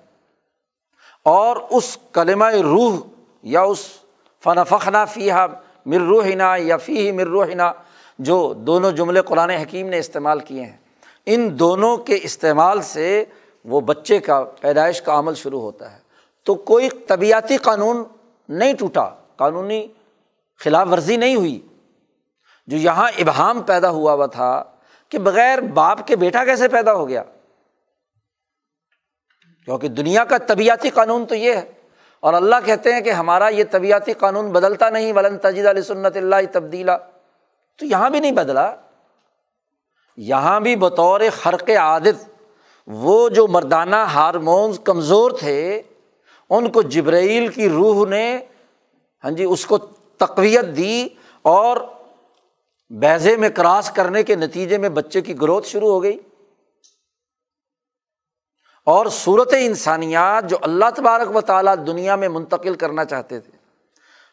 اور 1.24 1.58
اس 1.70 1.98
کلمہ 2.14 2.46
روح 2.46 3.00
یا 3.43 3.62
اس 3.62 3.80
فن 4.43 4.64
فخنا 4.70 5.06
فی 5.06 5.30
مر 5.86 6.00
روحنا 6.00 6.56
یا 6.58 6.78
فی 6.78 7.12
مر 7.12 7.28
روحنا 7.28 7.74
جو 8.20 8.54
دونوں 8.54 8.91
جملے 8.91 9.22
قرآن 9.22 9.50
حکیم 9.50 9.88
نے 9.88 10.00
استعمال 10.00 10.39
کیے 10.39 10.62
ہیں۔ 10.62 10.78
ان 11.26 11.60
دونوں 11.60 11.98
کے 11.98 12.20
استعمال 12.22 12.82
سے 12.82 13.26
وہ 13.66 13.82
بچے 13.82 14.20
کا 14.20 14.43
پیدائش 14.43 15.01
کا 15.01 15.20
عمل 15.20 15.36
شروع 15.36 15.61
ہوتا 15.61 15.91
ہے۔ 15.91 15.97
تو 16.43 16.55
کوئی 16.55 16.89
طبیعتی 16.89 17.57
قانون 17.57 18.03
نہیں 18.49 18.74
ٹوٹا، 18.74 19.09
قانونی 19.36 19.88
خلاف 20.59 20.88
ورزی 20.91 21.18
نہیں 21.18 21.36
ہوئی۔ 21.36 21.68
جو 22.68 22.78
یہاں 22.78 23.09
ابہام 23.18 23.61
پیدا 23.61 23.89
ہوا 23.89 24.13
ہوا 24.13 24.26
تھا 24.26 24.63
کہ 25.09 25.18
بغیر 25.18 25.61
باپ 25.61 26.07
کے 26.07 26.16
بیٹا 26.16 26.45
کیسے 26.45 26.68
پیدا 26.68 26.93
ہو 26.93 27.07
گیا؟ 27.07 27.24
کیونکہ 29.66 29.88
دنیا 29.88 30.24
کا 30.24 30.38
طبیعتی 30.38 30.89
قانون 30.89 31.26
تو 31.26 31.36
یہ 31.36 31.53
ہے۔ 31.53 31.72
اور 32.20 32.34
اللہ 32.34 32.55
کہتے 32.66 32.93
ہیں 32.93 33.01
کہ 33.01 33.09
ہمارا 33.09 33.47
یہ 33.47 33.63
طبیعتی 33.72 34.13
قانون 34.13 34.51
بدلتا 34.51 34.89
نہیں، 34.89 35.13
ولن 35.13 35.38
تجید 35.38 35.66
علیہ 35.66 35.82
سنت 35.82 36.18
اللہ 36.18 36.36
تبدیلا۔ 36.53 36.97
تو 37.78 37.86
یہاں 37.86 38.09
بھی 38.09 38.20
نہیں 38.20 38.32
بدلا۔ 38.32 38.76
یہاں 40.18 40.59
بھی 40.59 40.76
بطور 40.76 41.22
خرق 41.41 41.70
عادت 41.70 42.35
وہ 42.88 43.30
جو 43.30 43.48
مردانہ 43.48 43.96
ہارمونس 43.96 44.80
کمزور 44.84 45.32
تھے، 45.32 45.82
ان 46.50 46.72
کو 46.72 46.82
جبرائیل 46.82 47.48
کی 47.48 47.70
روح 47.70 48.08
نے 48.08 48.40
ہاں 49.24 49.32
جی 49.32 49.44
اس 49.44 49.66
کو 49.66 49.78
تقویت 50.18 50.78
دی 50.78 51.08
اور 51.42 51.78
بیزے 52.90 53.36
میں 53.36 53.50
کراس 53.50 53.92
کرنے 53.92 54.24
کے 54.24 54.36
نتیجے 54.36 54.78
میں 54.78 54.90
بچے 54.90 55.22
کی 55.22 55.42
گروتھ 55.42 55.68
شروع 55.68 55.92
ہو 55.92 56.04
گئی۔ 56.04 56.20
اور 58.86 59.06
صورت 59.06 59.54
انسانیات 59.60 60.50
جو 60.50 60.58
اللہ 60.62 60.86
تبارک 60.96 61.36
و 61.36 61.42
تعالیٰ 61.42 61.76
دنیا 61.88 62.16
میں 62.16 62.30
منتقل 62.30 62.74
کرنا 62.74 63.06
چاہتے 63.06 63.40
تھے۔ 63.40 63.52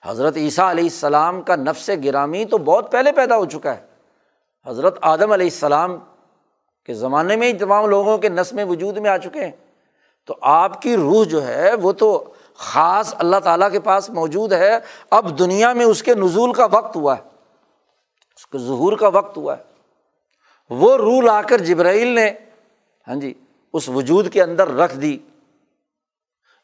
حضرت 0.04 0.36
عیسیٰ 0.36 0.70
علیہ 0.70 0.84
السلام 0.84 1.42
کا 1.42 1.56
نفس 1.56 1.90
گرامی 2.04 2.44
تو 2.44 2.58
بہت 2.58 2.92
پہلے 2.92 3.12
پیدا 3.12 3.36
ہو 3.36 3.44
چکا 3.44 3.76
ہے۔ 3.76 3.86
حضرت 4.66 4.98
آدم 5.02 5.32
علیہ 5.32 5.46
السلام 5.46 5.98
کے 6.86 6.94
زمانے 6.94 7.36
میں 7.36 7.52
ہی 7.52 7.58
تمام 7.58 7.86
لوگوں 7.86 8.18
کے 8.18 8.28
نسمیں 8.28 8.64
وجود 8.64 8.96
میں 8.96 9.10
آ 9.10 9.16
چکے 9.16 9.44
ہیں۔ 9.44 9.52
تو 10.26 10.36
آپ 10.40 10.82
کی 10.82 10.96
روح 10.96 11.24
جو 11.24 11.46
ہے 11.46 11.74
وہ 11.74 11.92
تو 11.92 12.32
خاص 12.54 13.14
اللہ 13.18 13.36
تعالیٰ 13.44 13.70
کے 13.70 13.80
پاس 13.80 14.10
موجود 14.10 14.52
ہے۔ 14.52 14.78
اب 15.10 15.38
دنیا 15.38 15.72
میں 15.72 15.86
اس 15.86 16.02
کے 16.02 16.14
نزول 16.14 16.52
کا 16.52 16.66
وقت 16.70 16.96
ہوا 16.96 17.16
ہے۔ 17.16 17.22
اس 18.36 18.46
کے 18.46 18.58
ظہور 18.58 18.96
کا 18.96 19.08
وقت 19.08 19.36
ہوا 19.36 19.58
ہے۔ 19.58 19.62
وہ 20.70 20.96
روح 20.96 21.22
لا 21.22 21.42
کر 21.42 21.58
جبرائیل 21.58 22.08
نے 22.08 22.30
ہاں 23.08 23.14
جی 23.14 23.34
اس 23.72 23.88
وجود 23.88 24.32
کے 24.32 24.42
اندر 24.42 24.68
رکھ 24.68 24.96
دی۔ 24.96 25.18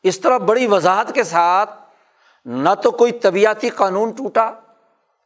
اس 0.03 0.21
طرح 0.21 0.39
بڑی 0.39 0.67
وضاحت 0.67 1.15
کے 1.15 1.25
ساتھ 1.25 1.71
نہ 2.45 2.69
تو 2.83 2.91
کوئی 2.91 3.13
طبیعتی 3.13 3.69
قانون 3.69 4.11
ٹوٹا، 4.11 4.53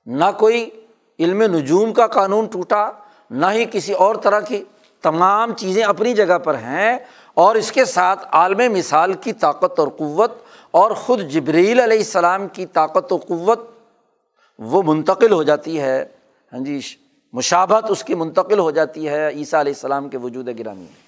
نہ 0.07 0.25
کوئی 0.39 0.71
علم 1.19 1.43
نجوم 1.43 1.93
کا 1.93 2.07
قانون 2.07 2.47
ٹوٹا، 2.47 2.91
نہ 3.31 3.47
ہی 3.47 3.65
کسی 3.71 3.93
اور 3.93 4.15
طرح 4.15 4.41
کی 4.41 4.65
تمام 5.03 5.55
چیزیں 5.55 5.85
اپنی 5.85 6.15
جگہ 6.15 6.39
پر 6.39 6.55
ہیں 6.55 6.99
اور 7.35 7.55
اس 7.55 7.73
کے 7.73 7.85
ساتھ 7.85 8.27
عالم 8.33 8.73
مثال 8.73 9.13
کی 9.13 9.33
طاقت 9.33 9.79
اور 9.79 9.89
قوت 9.89 10.33
اور 10.71 10.91
خود 10.91 11.21
جبریل 11.21 11.81
علیہ 11.81 11.99
السلام 11.99 12.49
کی 12.49 12.67
طاقت 12.67 13.13
و 13.13 13.17
قوت 13.17 13.61
وہ 14.59 14.83
منتقل 14.83 15.33
ہو 15.33 15.43
جاتی 15.43 15.81
ہے۔ 15.81 16.05
ہاں 16.53 16.61
جی 16.61 16.81
مشابت 17.33 17.85
اس 17.89 18.05
کی 18.05 18.15
منتقل 18.15 18.59
ہو 18.59 18.71
جاتی 18.71 19.09
ہے 19.09 19.29
عیسیٰ 19.29 19.61
علیہ 19.61 19.73
السلام 19.73 20.09
کے 20.09 20.19
وجود 20.19 20.49
گرامی 20.59 20.81
میں۔ 20.81 21.01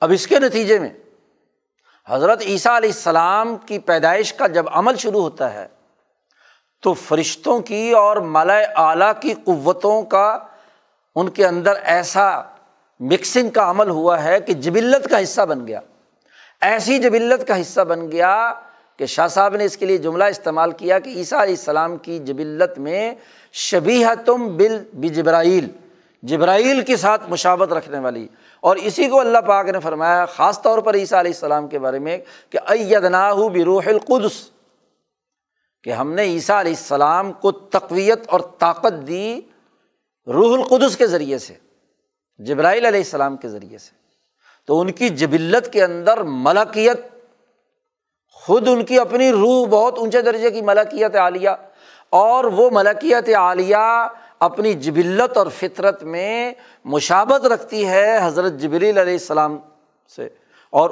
اب 0.00 0.10
اس 0.10 0.26
کے 0.26 0.38
نتیجے 0.38 0.78
میں 0.78 0.88
حضرت 2.08 2.42
عیسیٰ 2.42 2.76
علیہ 2.76 2.90
السلام 2.90 3.56
کی 3.56 3.78
پیدائش 3.78 4.32
کا 4.32 4.46
جب 4.46 4.64
عمل 4.68 4.96
شروع 4.96 5.20
ہوتا 5.20 5.52
ہے 5.54 5.66
تو 6.82 6.92
فرشتوں 6.92 7.60
کی 7.60 7.90
اور 7.90 8.16
ملا 8.16 8.58
اعلیٰ 8.76 9.12
کی 9.20 9.34
قوتوں 9.44 10.02
کا 10.02 10.38
ان 11.16 11.28
کے 11.28 11.46
اندر 11.46 11.74
ایسا 11.82 12.42
مکسنگ 13.00 13.48
کا 13.50 13.70
عمل 13.70 13.90
ہوا 13.90 14.22
ہے 14.24 14.40
کہ 14.40 14.52
جبلت 14.52 15.08
کا 15.10 15.22
حصہ 15.22 15.40
بن 15.40 15.66
گیا۔ 15.66 15.80
ایسی 16.60 16.98
جبلت 16.98 17.46
کا 17.48 17.60
حصہ 17.60 17.80
بن 17.80 18.10
گیا 18.12 18.52
کہ 18.96 19.06
شاہ 19.06 19.28
صاحب 19.28 19.56
نے 19.56 19.64
اس 19.64 19.76
کے 19.76 19.86
لیے 19.86 19.98
جملہ 19.98 20.24
استعمال 20.24 20.70
کیا 20.70 20.98
کہ 20.98 21.10
عیسیٰ 21.10 21.38
علیہ 21.38 21.54
السلام 21.54 21.96
کی 21.96 22.18
جبلت 22.18 22.78
میں 22.78 23.14
شبی 23.52 24.02
تم 24.26 24.46
بل 24.56 24.78
بجبرائیل، 24.92 25.68
جبرائیل 26.22 26.80
کے 26.80 26.96
ساتھ 26.96 27.28
مشابت 27.30 27.72
رکھنے 27.72 27.98
والی۔ 27.98 28.26
اور 28.62 28.76
اسی 28.76 29.08
کو 29.08 29.20
اللہ 29.20 29.38
پاک 29.38 29.68
نے 29.68 29.80
فرمایا 29.80 30.24
خاص 30.26 30.62
طور 30.62 30.78
پر 30.78 30.94
عیسیٰ 30.94 31.18
علیہ 31.18 31.32
السلام 31.34 31.68
کے 31.68 31.78
بارے 31.78 31.98
میں 31.98 32.18
کہ 32.50 32.58
ایدنا 32.68 33.32
بروح 33.34 33.82
القدس، 33.86 34.50
کہ 35.84 35.90
ہم 35.90 36.12
نے 36.12 36.22
عیسیٰ 36.22 36.58
علیہ 36.60 36.72
السلام 36.72 37.32
کو 37.32 37.52
تقویت 37.52 38.28
اور 38.28 38.40
طاقت 38.58 39.06
دی 39.06 39.40
روح 40.26 40.58
القدس 40.58 40.96
کے 40.96 41.06
ذریعے 41.06 41.38
سے، 41.38 41.54
جبرائیل 42.38 42.86
علیہ 42.86 43.00
السلام 43.00 43.36
کے 43.36 43.48
ذریعے 43.48 43.78
سے۔ 43.78 43.94
تو 44.66 44.80
ان 44.80 44.92
کی 44.92 45.08
جبلت 45.08 45.72
کے 45.72 45.84
اندر 45.84 46.22
ملکیت، 46.22 47.00
خود 48.32 48.68
ان 48.68 48.84
کی 48.84 48.98
اپنی 48.98 49.30
روح 49.30 49.66
بہت 49.66 49.98
اونچے 49.98 50.22
درجے 50.22 50.50
کی 50.50 50.62
ملکیت 50.62 51.16
عالیہ، 51.16 51.50
اور 52.10 52.44
وہ 52.44 52.70
ملکیت 52.72 53.28
عالیہ 53.36 54.08
اپنی 54.38 54.72
جبلت 54.72 55.36
اور 55.36 55.46
فطرت 55.46 56.02
میں 56.02 56.52
مشابت 56.84 57.46
رکھتی 57.46 57.88
ہے 57.88 58.18
حضرت 58.22 58.52
جبریل 58.52 58.98
علیہ 58.98 59.12
السلام 59.12 59.56
سے۔ 60.16 60.28
اور 60.70 60.90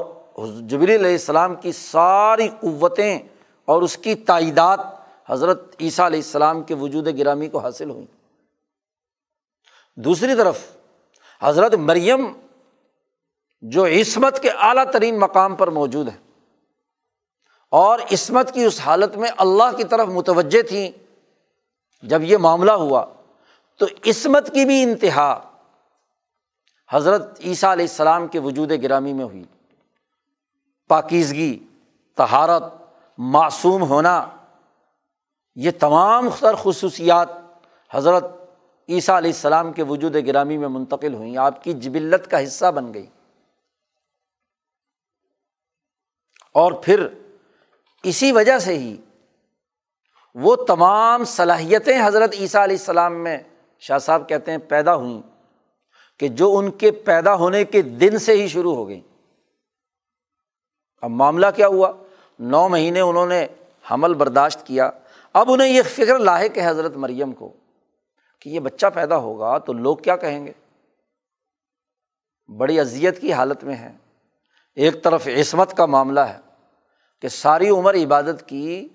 جبریل 0.61 1.01
علیہ 1.01 1.11
السلام 1.11 1.55
کی 1.55 1.73
ساری 1.73 2.49
قوتیں 2.61 3.19
اور 3.65 3.83
اس 3.83 3.97
کی 3.97 4.15
تعداد 4.15 4.79
حضرت 5.29 5.77
عیسیٰ 5.81 6.07
علیہ 6.07 6.19
السلام 6.19 6.63
کے 6.63 6.75
وجود 6.75 7.19
گرامی 7.19 7.49
کو 7.49 7.59
حاصل 7.59 7.91
ہوئیں 7.91 8.07
دوسری 9.97 10.35
طرف 10.37 10.77
حضرت 11.43 11.75
مریم 11.75 12.27
جو 13.63 13.87
عصمت 13.87 14.43
کے 14.43 14.51
اعلیٰ 14.51 14.85
ترین 14.93 15.19
مقام 15.19 15.55
پر 15.57 15.69
موجود 15.69 16.09
ہے 16.09 16.17
اور 17.69 17.99
عصمت 18.13 18.55
کی 18.55 18.65
اس 18.65 18.81
حالت 18.81 19.17
میں 19.17 19.31
اللہ 19.37 19.77
کی 19.77 19.85
طرف 19.85 20.09
متوجہ 20.09 20.63
تھیں، 20.63 20.91
جب 22.03 22.23
یہ 22.23 22.37
معاملہ 22.37 22.73
ہوا 22.73 23.05
تو 23.81 23.87
عصمت 24.07 24.55
کی 24.55 24.65
بھی 24.65 24.83
انتہا 24.83 25.51
حضرت 26.91 27.41
عیسیٰ 27.45 27.71
علیہ 27.71 27.85
السلام 27.85 28.27
کے 28.27 28.39
وجود 28.39 28.73
گرامی 28.83 29.13
میں 29.13 29.25
ہوئی۔ 29.25 29.45
پاکیزگی 30.89 31.59
تہارت 32.17 32.63
معصوم 33.19 33.83
ہونا، 33.83 34.27
یہ 35.55 35.71
تمام 35.79 36.29
سر 36.41 36.55
خصوصیات 36.55 37.29
حضرت 37.91 38.25
عیسیٰ 38.89 39.17
علیہ 39.17 39.31
السلام 39.31 39.73
کے 39.73 39.83
وجود 39.83 40.17
گرامی 40.27 40.57
میں 40.57 40.69
منتقل 40.69 41.15
ہوئیں، 41.15 41.37
آپ 41.37 41.65
کی 41.65 41.73
جبلت 41.73 42.31
کا 42.31 42.45
حصہ 42.45 42.71
بن 42.71 42.95
گئی 42.95 43.07
اور 46.55 46.73
پھر 46.73 47.07
اسی 48.03 48.33
وجہ 48.33 48.59
سے 48.59 48.79
ہی 48.79 48.97
وہ 50.35 50.57
تمام 50.57 51.25
صلاحیتیں 51.25 52.07
حضرت 52.07 52.35
عیسیٰ 52.35 52.63
علیہ 52.63 52.77
السلام 52.77 53.25
میں 53.25 53.39
شاہ 53.79 53.99
صاحب 53.99 54.29
کہتے 54.29 54.51
ہیں 54.51 54.59
پیدا 54.59 54.95
ہوئیں 54.95 55.23
کہ 56.19 56.29
جو 56.29 56.59
ان 56.59 56.71
کے 56.71 56.91
پیدا 56.91 57.35
ہونے 57.35 57.65
کے 57.65 57.83
دن 57.83 58.19
سے 58.19 58.33
ہی 58.33 58.49
شروع 58.49 58.75
ہو 58.75 58.89
گئیں۔ 58.89 59.01
اب 61.03 61.11
معاملہ 61.11 61.47
کیا 61.57 61.67
ہوا؟ 61.67 61.93
نو 62.39 62.69
مہینے 62.69 63.01
انہوں 63.01 63.27
نے 63.27 63.47
حمل 63.91 64.15
برداشت 64.15 64.67
کیا۔ 64.67 64.91
اب 65.33 65.53
انہیں 65.53 65.69
یہ 65.69 65.83
فکر 65.83 66.19
لاحق 66.19 66.59
ہے 66.59 66.69
حضرت 66.69 66.97
مریم 66.97 67.33
کو 67.33 67.53
کہ 68.45 68.49
یہ 68.51 68.61
بچہ 68.61 68.87
پیدا 68.95 69.17
ہوگا 69.17 69.59
تو 69.59 69.73
لوگ 69.73 69.97
کیا 69.97 70.17
کہیں 70.17 70.47
گے؟ 70.47 70.53
بڑی 72.57 72.81
اذیت 72.81 73.21
کی 73.21 73.33
حالت 73.33 73.65
میں 73.65 73.77
ہے۔ 73.77 73.93
ایک 74.75 75.03
طرف 75.03 75.29
عصمت 75.29 75.77
کا 75.77 75.87
معاملہ 75.87 76.21
ہے 76.21 76.39
کہ 77.21 77.29
ساری 77.29 77.69
عمر 77.69 77.95
عبادت 77.95 78.49
کی 78.49 78.89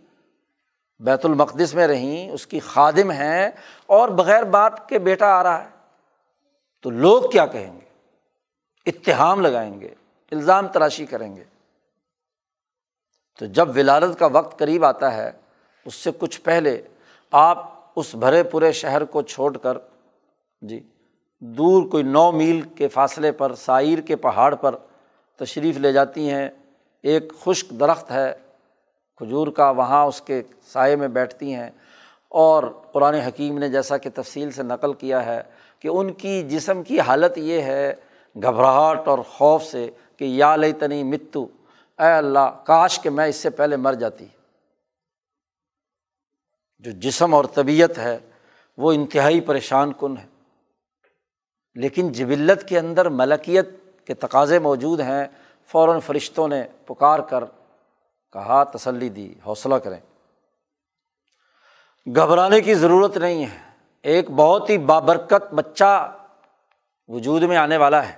بیت 1.00 1.26
المقدس 1.26 1.74
میں 1.74 1.88
رہیں، 1.88 2.30
اس 2.30 2.48
کی 2.48 2.60
خادم 2.60 3.12
ہیں 3.12 3.50
اور 3.86 4.10
بغیر 4.10 4.44
باپ 4.44 4.88
کے 4.88 5.00
بیٹا 5.00 5.28
آ 5.28 5.44
رہا 5.44 5.64
ہے۔ 5.64 5.70
تو 6.82 6.90
لوگ 6.90 7.24
کیا 7.32 7.46
کہیں 7.46 7.80
گے؟ 7.80 7.86
اتحام 8.86 9.42
لگائیں 9.42 9.82
گے، 9.82 9.96
الزام 10.32 10.68
تراشی 10.68 11.06
کریں 11.06 11.36
گے۔ 11.36 11.44
تو 13.40 13.46
جب 13.46 13.70
ولادت 13.70 14.20
کا 14.20 14.26
وقت 14.26 14.60
قریب 14.60 14.86
آتا 14.86 15.14
ہے، 15.14 15.32
اس 15.86 15.96
سے 15.96 16.12
کچھ 16.20 16.42
پہلے 16.42 16.82
آپ 17.32 17.79
اس 18.00 18.16
بھرے 18.16 18.44
پورے 18.44 18.72
شہر 18.72 19.04
کو 19.04 19.22
چھوڑ 19.22 19.58
کر 19.58 19.78
جی 20.62 20.80
دور 21.40 21.84
کوئی 21.84 22.04
نو 22.04 22.32
میل 22.32 22.62
کے 22.62 22.88
فاصلے 22.88 23.32
پر، 23.32 23.56
سائر 23.56 24.02
کے 24.02 24.16
پہاڑ 24.16 24.56
پر 24.56 24.76
تشریف 25.36 25.78
لے 25.78 25.92
جاتی 25.92 26.30
ہیں۔ 26.30 26.50
ایک 27.04 27.34
خشک 27.40 27.70
درخت 27.70 28.12
ہے، 28.12 28.34
کھجور 29.18 29.48
کا، 29.48 29.70
وہاں 29.70 30.06
اس 30.06 30.22
کے 30.22 30.42
سائے 30.74 30.96
میں 30.96 31.08
بیٹھتی 31.08 31.54
ہیں۔ 31.54 31.70
اور 32.30 32.64
قرآن 32.92 33.14
حکیم 33.14 33.58
نے 33.58 33.70
جیسا 33.70 33.98
کہ 33.98 34.10
تفصیل 34.16 34.52
سے 34.52 34.64
نقل 34.64 34.94
کیا 34.94 35.26
ہے 35.26 35.42
کہ 35.80 35.88
ان 35.88 36.14
کی 36.14 36.44
جسم 36.44 36.84
کی 36.84 37.00
حالت 37.00 37.38
یہ 37.38 37.62
ہے 37.62 37.94
گھبراہٹ 38.36 39.08
اور 39.08 39.20
خوف 39.20 39.64
سے 39.64 39.90
کہ 40.18 40.26
یا 40.26 40.56
لئی 40.56 40.74
تنی 40.74 41.04
متو، 41.04 41.48
اے 42.00 42.12
اللہ، 42.12 42.64
کاش 42.64 43.00
کہ 43.00 43.10
میں 43.10 43.28
اس 43.28 43.36
سے 43.36 43.50
پہلے 43.50 43.76
مر 43.76 43.94
جاتی۔ 43.94 44.26
جو 46.80 46.92
جسم 46.92 47.34
اور 47.34 47.46
طبیعت 47.46 47.98
ہے، 47.98 48.20
وہ 48.78 48.92
انتہائی 48.92 49.42
پریشان 49.42 49.94
کن 50.00 50.18
ہے۔ 50.18 50.26
لیکن 51.74 52.12
جبلت 52.12 52.68
کے 52.68 52.80
اندر 52.80 53.10
ملکیت 53.10 53.70
کے 54.06 54.14
تقاضے 54.14 54.60
موجود 54.60 55.00
ہیں، 55.00 55.26
فوراً 55.68 56.00
فرشتوں 56.00 56.48
نے 56.48 56.64
پکار 56.86 57.20
کر 57.20 57.44
کہا، 58.34 58.64
تسلی 58.64 59.10
دی، 59.10 59.34
حوصلہ 59.46 59.76
کریں۔ 59.76 59.98
گھبرانے 62.16 62.62
کی 62.62 62.74
ضرورت 62.74 63.18
نہیں 63.18 63.46
ہے۔ 63.46 63.72
ایک 64.02 64.32
بہت 64.32 64.70
ہی 64.70 64.78
بابرکت 64.78 65.54
بچہ 65.54 66.18
وجود 67.08 67.44
میں 67.44 67.58
آنے 67.58 67.78
والا 67.78 68.10
ہے۔ 68.10 68.16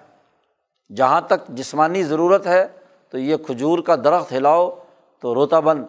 جہاں 0.95 1.21
تک 1.21 1.47
جسمانی 1.47 2.03
ضرورت 2.03 2.47
ہے، 2.47 2.67
تو 3.09 3.17
یہ 3.17 3.37
کھجور 3.37 3.79
کا 3.79 3.95
درخت 3.95 4.31
ہلاؤ 4.31 4.83
تو 5.19 5.35
روتا 5.35 5.59
بند۔ 5.59 5.85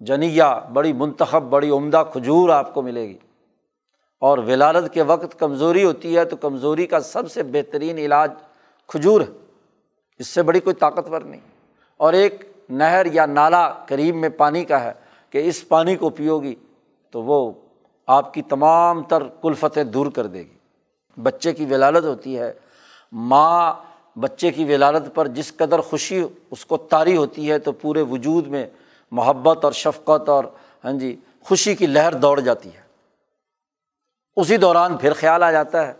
جنیا 0.00 0.58
بڑی 0.58 0.92
منتخب، 0.92 1.42
بڑی 1.42 1.70
عمدہ 1.70 2.04
کھجور 2.12 2.48
آپ 2.48 2.74
کو 2.74 2.82
ملے 2.82 3.08
گی۔ 3.08 3.18
اور 4.20 4.38
ولادت 4.38 4.94
کے 4.94 5.02
وقت 5.02 5.38
کمزوری 5.38 5.84
ہوتی 5.84 6.16
ہے 6.16 6.24
تو 6.24 6.36
کمزوری 6.36 6.86
کا 6.86 7.00
سب 7.00 7.30
سے 7.30 7.42
بہترین 7.42 7.98
علاج 7.98 8.32
کھجور 8.86 9.20
ہے۔ 9.20 9.26
اس 10.18 10.28
سے 10.28 10.42
بڑی 10.42 10.60
کوئی 10.60 10.74
طاقتور 10.74 11.20
نہیں۔ 11.20 11.40
اور 11.96 12.12
ایک 12.12 12.52
نہر 12.68 13.06
یا 13.12 13.26
نالا 13.26 13.68
قریب 13.68 14.16
میں 14.16 14.28
پانی 14.28 14.64
کا 14.64 14.84
ہے 14.84 14.92
کہ 15.30 15.48
اس 15.48 15.68
پانی 15.68 15.96
کو 15.96 16.10
پیو 16.10 16.38
گی 16.38 16.54
تو 17.10 17.22
وہ 17.22 17.52
آپ 18.06 18.34
کی 18.34 18.42
تمام 18.42 19.02
تر 19.02 19.22
کلفتیں 19.42 19.84
دور 19.84 20.06
کر 20.06 20.26
دے 20.26 20.38
گی۔ 20.38 20.54
بچے 21.22 21.52
کی 21.52 21.64
ولادت 21.64 22.04
ہوتی 22.04 22.38
ہے، 22.38 22.52
ماں 23.12 23.72
بچے 24.18 24.50
کی 24.50 24.64
ولادت 24.64 25.14
پر 25.14 25.28
جس 25.28 25.56
قدر 25.56 25.78
خوشی 25.78 26.24
اس 26.50 26.66
کو 26.66 26.76
طاری 26.76 27.16
ہوتی 27.16 27.50
ہے 27.50 27.58
تو 27.58 27.72
پورے 27.72 28.02
وجود 28.02 28.46
میں 28.46 28.66
محبت 29.14 29.64
اور 29.64 29.72
شفقت 29.72 30.28
اور 30.28 30.44
ہاں 30.84 30.92
جی 30.92 31.16
خوشی 31.40 31.74
کی 31.74 31.86
لہر 31.86 32.14
دوڑ 32.14 32.40
جاتی 32.40 32.74
ہے۔ 32.74 32.80
اسی 34.36 34.56
دوران 34.56 34.96
پھر 34.96 35.12
خیال 35.12 35.42
آ 35.42 35.50
جاتا 35.50 35.86
ہے 35.86 35.92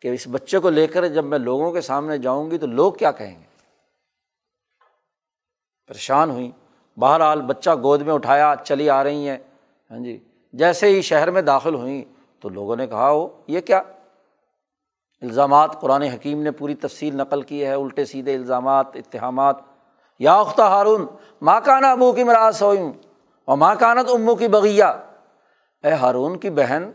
کہ 0.00 0.08
اس 0.08 0.28
بچے 0.30 0.58
کو 0.58 0.70
لے 0.70 0.86
کر 0.86 1.06
جب 1.06 1.24
میں 1.24 1.38
لوگوں 1.38 1.72
کے 1.72 1.80
سامنے 1.80 2.18
جاؤں 2.18 2.50
گی 2.50 2.58
تو 2.58 2.66
لوگ 2.66 2.92
کیا 2.92 3.12
کہیں 3.12 3.38
گے؟ 3.38 3.44
پریشان 5.86 6.30
ہوئیں۔ 6.30 6.50
بہرحال 6.98 7.42
بچہ 7.42 7.70
گود 7.82 8.02
میں 8.02 8.14
اٹھایا، 8.14 8.54
چلی 8.64 8.90
آ 8.90 9.04
رہی 9.04 9.28
ہیں۔ 9.28 9.38
ہاں 9.90 9.98
جی 9.98 10.18
جیسے 10.52 10.86
ہی 10.86 11.02
شہر 11.02 11.30
میں 11.30 11.42
داخل 11.42 11.74
ہوئیں 11.74 12.04
تو 12.40 12.48
لوگوں 12.48 12.76
نے 12.76 12.86
کہا، 12.86 13.10
وہ، 13.10 13.28
یہ 13.46 13.60
کیا؟ 13.60 13.78
الزامات 15.22 15.80
قرآن 15.80 16.02
حکیم 16.02 16.42
نے 16.42 16.50
پوری 16.50 16.74
تفصیل 16.74 17.16
نقل 17.16 17.42
کی 17.42 17.64
ہے۔ 17.64 17.72
الٹے 17.72 18.04
سیدھے 18.04 18.34
الزامات 18.34 18.86
اتحامات 18.94 19.56
یا 20.18 20.34
اختہ 20.34 20.62
ہارون 20.62 21.06
ماں 21.42 21.60
کانا 21.64 21.90
ابو 21.90 22.12
کی 22.12 22.24
مراث 22.24 22.62
ہوئیں 22.62 22.92
اور 23.44 23.56
ماں 23.56 23.74
کانت 23.74 24.08
امو 24.14 24.34
کی 24.34 24.48
بغیا 24.48 24.88
اے 25.84 25.90
ہارون 25.90 26.38
کی 26.38 26.50
بہن، 26.50 26.90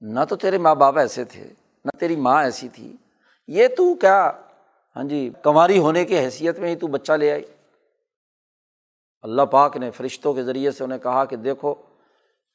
نہ 0.00 0.20
تو 0.28 0.36
تیرے 0.36 0.58
ماں 0.58 0.74
باپ 0.74 0.98
ایسے 0.98 1.24
تھے، 1.24 1.44
نہ 1.84 1.98
تیری 1.98 2.16
ماں 2.16 2.42
ایسی 2.44 2.68
تھی۔ 2.68 2.96
یہ 3.48 3.68
تو 3.68 3.94
کیا؟ 3.94 4.30
ہاں 4.96 5.04
جی 5.04 5.32
کماری 5.42 5.78
ہونے 5.78 6.04
کی 6.04 6.18
حیثیت 6.18 6.58
میں 6.58 6.70
ہی 6.70 6.76
تو 6.76 6.86
بچہ 6.86 7.12
لے 7.12 7.32
آئی۔ 7.32 7.44
اللہ 9.22 9.42
پاک 9.42 9.76
نے 9.76 9.90
فرشتوں 9.90 10.34
کے 10.34 10.42
ذریعے 10.42 10.70
سے 10.70 10.84
انہیں 10.84 10.98
کہا 10.98 11.24
کہ 11.24 11.36
دیکھو، 11.36 11.74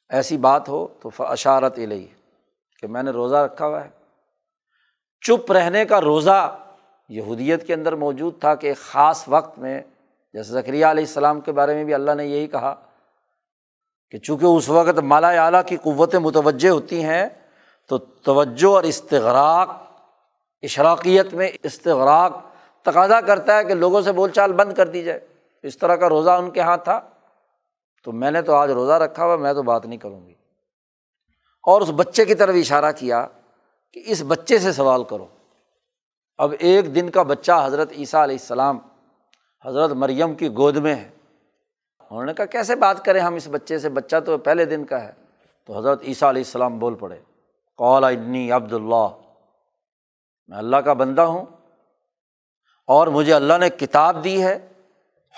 ایسی 0.08 0.36
بات 0.36 0.68
ہو 0.68 0.86
تو 1.00 1.10
اشارت 1.18 1.78
علیہ 1.78 2.06
کہ 2.80 2.86
میں 2.86 3.02
نے 3.02 3.10
روزہ 3.10 3.36
رکھا 3.36 3.66
ہوا 3.66 3.84
ہے۔ 3.84 3.90
چپ 5.20 5.52
رہنے 5.52 5.84
کا 5.84 6.00
روزہ 6.00 6.58
یہودیت 7.08 7.66
کے 7.66 7.74
اندر 7.74 7.94
موجود 7.94 8.40
تھا 8.40 8.54
کہ 8.54 8.66
ایک 8.66 8.76
خاص 8.76 9.24
وقت 9.28 9.58
میں، 9.58 9.82
جیسے 10.32 10.52
ذکریہ 10.52 10.86
علیہ 10.86 11.04
السلام 11.04 11.40
کے 11.40 11.52
بارے 11.52 11.74
میں 11.74 11.84
بھی 11.84 11.94
اللہ 11.94 12.12
نے 12.12 12.26
یہی 12.26 12.46
کہا 12.46 12.74
کہ 14.10 14.18
چونکہ 14.18 14.44
اس 14.44 14.68
وقت 14.68 14.98
مالا 14.98 15.28
اعلیٰ 15.28 15.60
کی 15.66 15.76
قوتیں 15.76 16.18
متوجہ 16.18 16.68
ہوتی 16.68 17.04
ہیں، 17.04 17.26
تو 17.88 17.98
توجہ 17.98 18.66
اور 18.66 18.82
استغراق، 18.82 19.70
اشراقیت 20.62 21.34
میں 21.34 21.48
استغراق 21.62 22.32
تقاضا 22.82 23.20
کرتا 23.20 23.58
ہے 23.58 23.64
کہ 23.64 23.74
لوگوں 23.74 24.02
سے 24.02 24.12
بول 24.12 24.30
چال 24.30 24.52
بند 24.52 24.72
کر 24.72 24.88
دی 24.88 25.02
جائے۔ 25.02 25.20
اس 25.62 25.78
طرح 25.78 25.96
کا 25.96 26.08
روزہ 26.08 26.30
ان 26.30 26.50
کے 26.50 26.60
یہاں 26.60 26.76
تھا۔ 26.76 27.00
تو 28.04 28.12
میں 28.12 28.30
نے 28.30 28.42
تو 28.42 28.54
آج 28.54 28.70
روزہ 28.70 28.92
رکھا 28.92 29.24
ہوا، 29.24 29.36
میں 29.36 29.52
تو 29.52 29.62
بات 29.62 29.86
نہیں 29.86 29.98
کروں 29.98 30.26
گی۔ 30.26 30.34
اور 31.62 31.80
اس 31.80 31.90
بچے 31.96 32.24
کی 32.24 32.34
طرف 32.34 32.54
اشارہ 32.58 32.92
کیا 32.96 33.26
کہ 33.92 34.02
اس 34.06 34.22
بچے 34.26 34.58
سے 34.58 34.72
سوال 34.72 35.04
کرو۔ 35.04 35.26
اب 36.38 36.54
ایک 36.58 36.94
دن 36.94 37.10
کا 37.10 37.22
بچہ 37.22 37.52
حضرت 37.64 37.92
عیسیٰ 37.92 38.22
علیہ 38.22 38.36
السلام 38.40 38.78
حضرت 39.64 39.90
مریم 39.90 40.34
کی 40.34 40.48
گود 40.48 40.76
میں 40.76 40.94
ہے۔ 40.94 41.10
انہوں 42.10 42.24
نے 42.24 42.34
کہا، 42.34 42.44
کیسے 42.44 42.76
بات 42.76 43.04
کریں 43.04 43.20
ہم 43.20 43.34
اس 43.34 43.48
بچے 43.48 43.78
سے؟ 43.78 43.88
بچہ 43.88 44.16
تو 44.26 44.38
پہلے 44.38 44.64
دن 44.64 44.84
کا 44.84 45.04
ہے۔ 45.04 45.12
تو 45.66 45.78
حضرت 45.78 46.02
عیسیٰ 46.02 46.28
علیہ 46.28 46.42
السلام 46.42 46.78
بول 46.78 46.94
پڑے 46.94 47.20
قول 47.76 48.04
انی 48.04 48.50
عبد 48.50 48.72
اللہ، 48.72 49.08
میں 50.48 50.58
اللہ 50.58 50.76
کا 50.76 50.92
بندہ 50.92 51.22
ہوں 51.22 51.44
اور 52.86 53.06
مجھے 53.06 53.34
اللہ 53.34 53.58
نے 53.58 53.70
کتاب 53.70 54.24
دی 54.24 54.42
ہے، 54.42 54.68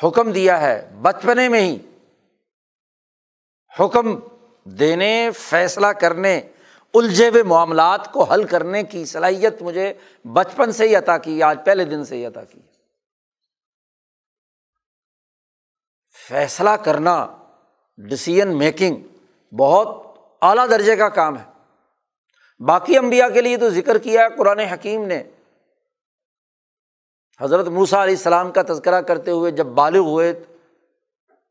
حکم 0.05 0.33
دیا 0.33 0.61
ہے 0.61 0.91
بچپنے 1.03 1.49
میں 1.49 1.61
ہی۔ 1.61 1.79
حکم 3.81 4.19
دینے، 4.65 5.31
فیصلہ 5.31 5.87
کرنے 5.87 6.41
الجھے 6.99 7.29
ہوئے 7.29 7.43
معاملات 7.43 8.13
کو 8.13 8.25
حل 8.25 8.45
کرنے 8.45 8.83
کی 8.83 9.05
صلاحیت 9.05 9.63
مجھے 9.63 9.95
بچپن 10.33 10.73
سے 10.73 10.89
ہی 10.89 10.97
عطا 10.97 11.19
کی، 11.19 11.43
آج 11.43 11.59
پہلے 11.65 11.85
دن 11.85 12.05
سے 12.05 12.17
ہی 12.17 12.27
عطا 12.27 12.45
کی۔ 12.45 12.61
فیصلہ 16.29 16.71
کرنا 16.71 17.37
ڈسیزن 17.97 18.59
میکنگ 18.59 18.97
بہت 19.55 19.89
اعلیٰ 20.43 20.71
درجے 20.71 20.97
کا 20.97 21.09
کام 21.09 21.39
ہے۔ 21.39 21.45
باقی 22.65 22.99
امبیا 22.99 23.29
کے 23.29 23.41
لیے 23.41 23.57
تو 23.57 23.71
ذکر 23.71 23.99
کیا 23.99 24.23
ہے 24.23 24.27
قرآن 24.39 24.59
حکیم 24.59 25.05
نے۔ 25.05 25.23
حضرت 27.41 27.67
موسا 27.67 28.03
علیہ 28.03 28.17
السلام 28.17 28.53
کا 28.53 28.63
تذکرہ 28.63 29.01
کرتے 29.01 29.31
ہوئے 29.31 29.51
جب 29.51 29.67
بالغ 29.67 29.99
ہوئے 29.99 30.45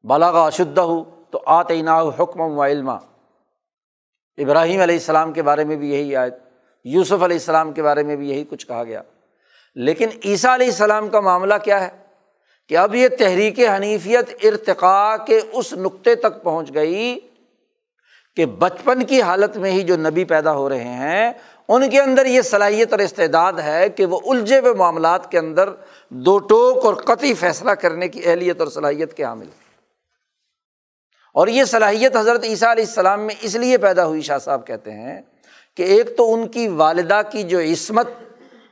بالا 0.04 0.32
کا 0.32 0.46
اشدہ 0.46 0.82
ہو 0.82 1.24
تو 1.32 1.44
آتعینہ 1.46 1.90
حکم 2.20 2.42
و 2.42 2.66
علما۔ 2.66 2.98
ابراہیم 4.38 4.82
علیہ 4.82 4.96
السلام 4.96 5.34
کے 5.34 5.42
بارے 5.42 5.64
میں 5.64 5.76
بھی 5.76 5.92
یہی 5.92 6.16
آئے 6.16 6.30
یوسف 6.84 7.24
علیہ 7.24 7.38
السلام 7.38 7.72
کے 7.72 7.84
بارے 7.84 8.04
میں 8.04 8.16
بھی 8.16 8.30
یہی 8.30 8.44
کچھ 8.50 8.68
کہا 8.68 8.84
گیا۔ 8.84 9.02
لیکن 9.76 10.08
عیسیٰ 10.26 10.54
علیہ 10.54 10.68
السلام 10.68 11.10
کا 11.10 11.20
معاملہ 11.20 11.54
کیا 11.64 11.82
ہے؟ 11.82 11.90
کہ 12.68 12.78
اب 12.78 12.96
یہ 12.96 13.08
تحریک 13.08 13.60
حنیفیت 13.60 14.30
ارتقاء 14.44 15.16
کے 15.26 15.40
اس 15.54 15.74
نقطے 15.74 16.16
تک 16.16 16.44
پہنچ 16.44 16.74
گئی 16.74 17.20
کہ 18.36 18.46
بچپن 18.46 19.04
کی 19.06 19.22
حالت 19.22 19.58
میں 19.58 19.72
ہی 19.72 19.84
جو 19.84 19.98
نبی 19.98 20.24
پیدا 20.24 20.54
ہو 20.54 20.70
رہے 20.70 20.84
ہیں، 20.84 21.34
ان 21.68 21.90
کے 21.90 22.02
اندر 22.02 22.26
یہ 22.26 22.42
صلاحیت 22.42 22.92
اور 22.92 23.00
استعداد 23.00 23.54
ہے 23.54 23.90
کہ 23.90 24.06
وہ 24.06 24.20
الجھے 24.26 24.60
ہوئے 24.60 24.74
معاملات 24.74 25.32
کے 25.32 25.40
اندر 25.40 25.70
دو 26.10 26.40
ٹوک 26.40 26.86
اور 26.86 26.94
قطعی 26.94 27.34
فیصلہ 27.34 27.72
کرنے 27.72 28.08
کی 28.08 28.22
اہلیت 28.26 28.60
اور 28.60 28.68
صلاحیت 28.68 29.14
کے 29.14 29.24
حامل 29.24 29.46
اور 31.38 31.48
یہ 31.48 31.64
صلاحیت 31.66 32.16
حضرت 32.16 32.44
عیسیٰ 32.44 32.70
علیہ 32.70 32.84
السلام 32.84 33.26
میں 33.26 33.36
اس 33.42 33.56
لیے 33.56 33.78
پیدا 33.78 34.06
ہوئی، 34.06 34.22
شاہ 34.22 34.38
صاحب 34.38 34.66
کہتے 34.68 34.92
ہیں 34.92 35.22
کہ 35.78 35.84
ایک 35.96 36.16
تو 36.18 36.34
ان 36.34 36.48
کی 36.48 36.68
والدہ 36.68 37.22
کی 37.32 37.44
جو 37.44 37.60
عصمت 37.62 38.08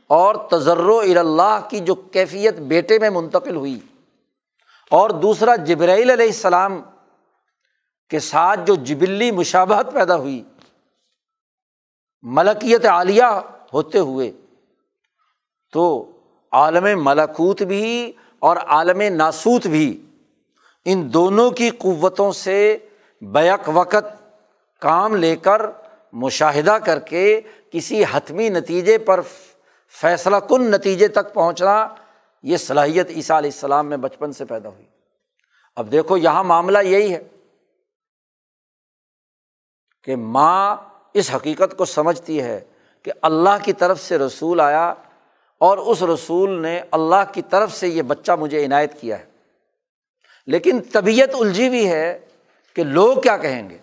اور 0.10 0.36
تجر 0.50 0.88
اللہ 1.18 1.60
کی 1.70 1.80
جو 1.80 1.96
کیفیت 1.96 2.60
بیٹے 2.72 2.98
میں 3.00 3.10
منتقل 3.10 3.56
ہوئی 3.56 3.78
اور 4.92 5.10
دوسرا 5.22 5.56
جبرائیل 5.66 6.10
علیہ 6.12 6.26
السلام 6.26 6.82
کے 8.12 8.20
ساتھ 8.20 8.60
جو 8.66 8.76
جبلی 8.86 9.30
مشابہت 9.32 9.94
پیدا 9.94 10.16
ہوئی، 10.16 10.42
ملکیت 12.24 12.86
عالیہ 12.86 13.30
ہوتے 13.74 14.00
ہوئے، 14.00 14.32
تو 15.74 15.86
عالم 16.52 16.88
ملکوت 17.04 17.62
بھی 17.64 18.12
اور 18.40 18.58
عالم 18.58 19.02
ناسوت 19.16 19.68
بھی 19.68 19.88
ان 20.86 21.14
دونوں 21.14 21.52
کی 21.52 21.70
قوتوں 21.70 22.32
سے 22.32 22.78
بیک 23.22 23.70
وقت 23.74 24.34
کام 24.82 25.16
لے 25.16 25.36
کر 25.36 25.62
مشاہدہ 26.14 26.78
کر 26.86 27.00
کے 27.00 27.42
کسی 27.72 28.04
حتمی 28.12 28.50
نتیجے 28.50 28.98
پر 28.98 29.20
فیصلہ 30.02 30.36
کن 30.36 30.72
نتیجے 30.72 31.08
تک 31.08 31.34
پہنچنا، 31.34 31.88
یہ 32.44 32.58
صلاحیت 32.58 33.10
عیسیٰ 33.10 33.38
علیہ 33.38 33.52
السلام 33.54 33.88
میں 33.88 33.98
بچپن 33.98 34.32
سے 34.32 34.46
پیدا 34.46 34.70
ہوئی۔ 34.70 34.86
اب 35.76 35.92
دیکھو، 35.92 36.18
یہاں 36.18 36.44
معاملہ 36.44 36.78
یہی 36.84 37.14
ہے 37.14 37.24
کہ 40.04 40.16
ماں 40.16 40.76
اس 41.14 41.36
حقیقت 41.36 41.78
کو 41.78 41.86
سمجھتی 41.86 42.42
ہے 42.42 42.60
کہ 43.04 43.12
اللہ 43.22 43.64
کی 43.64 43.74
طرف 43.74 44.00
سے 44.00 44.18
رسول 44.18 44.60
آیا 44.60 44.94
اور 45.58 45.78
اس 45.78 46.04
رسول 46.04 46.62
نے 46.62 46.82
اللہ 46.92 47.32
کی 47.34 47.42
طرف 47.42 47.74
سے 47.74 47.88
یہ 47.88 48.02
بچہ 48.02 48.32
مجھے 48.32 48.66
عنایت 48.66 49.02
کیا 49.02 49.20
ہے۔ 49.20 49.35
لیکن 50.46 50.82
طبیعت 50.94 51.30
الجھی 51.40 51.68
ہوئی 51.68 51.90
ہے 51.90 52.20
کہ 52.74 52.84
لوگ 52.84 53.22
کیا 53.22 53.38
کہیں 53.38 53.70
گے؟ 53.70 53.78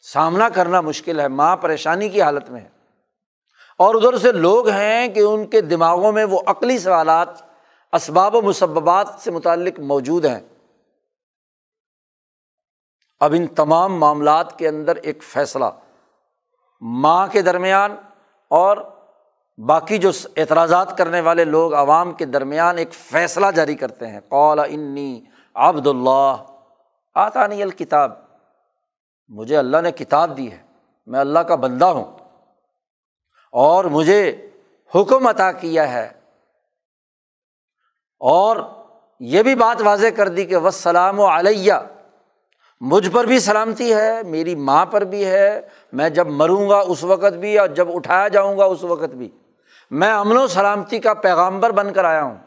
سامنا 0.00 0.48
کرنا 0.48 0.80
مشکل 0.80 1.20
ہے، 1.20 1.28
ماں 1.28 1.56
پریشانی 1.56 2.08
کی 2.08 2.22
حالت 2.22 2.50
میں 2.50 2.60
ہے۔ 2.60 2.68
اور 3.78 3.94
ادھر 3.94 4.18
سے 4.18 4.32
لوگ 4.32 4.68
ہیں 4.68 5.08
کہ 5.08 5.20
ان 5.20 5.46
کے 5.46 5.60
دماغوں 5.60 6.12
میں 6.12 6.24
وہ 6.24 6.40
عقلی 6.46 6.78
سوالات، 6.78 7.28
اسباب 7.92 8.34
و 8.34 8.42
مسبات 8.42 9.08
سے 9.18 9.30
متعلق 9.30 9.80
موجود 9.80 10.24
ہیں۔ 10.24 10.40
اب 13.20 13.34
ان 13.36 13.46
تمام 13.46 14.00
معاملات 14.00 14.58
کے 14.58 14.68
اندر 14.68 14.96
ایک 14.96 15.22
فیصلہ، 15.22 15.64
ماں 16.80 17.26
کے 17.26 17.42
درمیان 17.42 17.96
اور 18.48 18.76
باقی 19.66 19.98
جو 19.98 20.10
اعتراضات 20.36 20.98
کرنے 20.98 21.20
والے 21.20 21.44
لوگ 21.44 21.74
عوام 21.74 22.12
کے 22.12 22.24
درمیان 22.24 22.78
ایک 22.78 22.92
فیصلہ 22.92 23.46
جاری 23.54 23.74
کرتے 23.74 24.06
ہیں۔ 24.06 24.20
قول 24.28 24.58
انی 24.58 25.24
عبد 25.56 25.86
اللہ 25.86 26.36
آتا 27.14 27.46
نہیں 27.46 27.62
الکتاب۔ 27.62 28.12
مجھے 29.28 29.56
اللہ 29.56 29.76
نے 29.76 29.92
کتاب 29.92 30.36
دی 30.36 30.52
ہے، 30.52 30.58
میں 31.06 31.20
اللہ 31.20 31.38
کا 31.38 31.54
بندہ 31.54 31.84
ہوں۔ 31.84 32.16
اور 33.52 33.84
مجھے 33.84 34.50
حکم 34.94 35.26
عطا 35.26 35.52
کیا 35.52 35.92
ہے۔ 35.92 36.08
اور 38.20 38.56
یہ 39.20 39.42
بھی 39.42 39.54
بات 39.54 39.82
واضح 39.82 40.06
کر 40.16 40.28
دی 40.28 40.44
کہ 40.44 40.56
وسلام 40.56 41.20
و 41.20 41.26
علیہ 41.26 41.72
مجھ 42.80 43.10
پر 43.10 43.24
بھی 43.24 43.38
سلامتی 43.38 43.94
ہے، 43.94 44.22
میری 44.22 44.54
ماں 44.54 44.86
پر 44.86 45.04
بھی 45.04 45.26
ہے۔ 45.26 45.60
میں 45.92 46.10
جب 46.10 46.26
مروں 46.26 46.68
گا 46.68 46.78
اس 46.78 47.04
وقت 47.04 47.32
بھی 47.32 47.58
اور 47.58 47.68
جب 47.68 47.88
اٹھایا 47.94 48.28
جاؤں 48.28 48.58
گا 48.58 48.64
اس 48.64 48.84
وقت 48.84 49.14
بھی۔ 49.14 49.28
میں 49.90 50.12
امن 50.12 50.36
و 50.36 50.46
سلامتی 50.46 50.98
کا 50.98 51.14
پیغامبر 51.14 51.70
بن 51.70 51.92
کر 51.92 52.04
آیا 52.04 52.22
ہوں۔ 52.22 52.45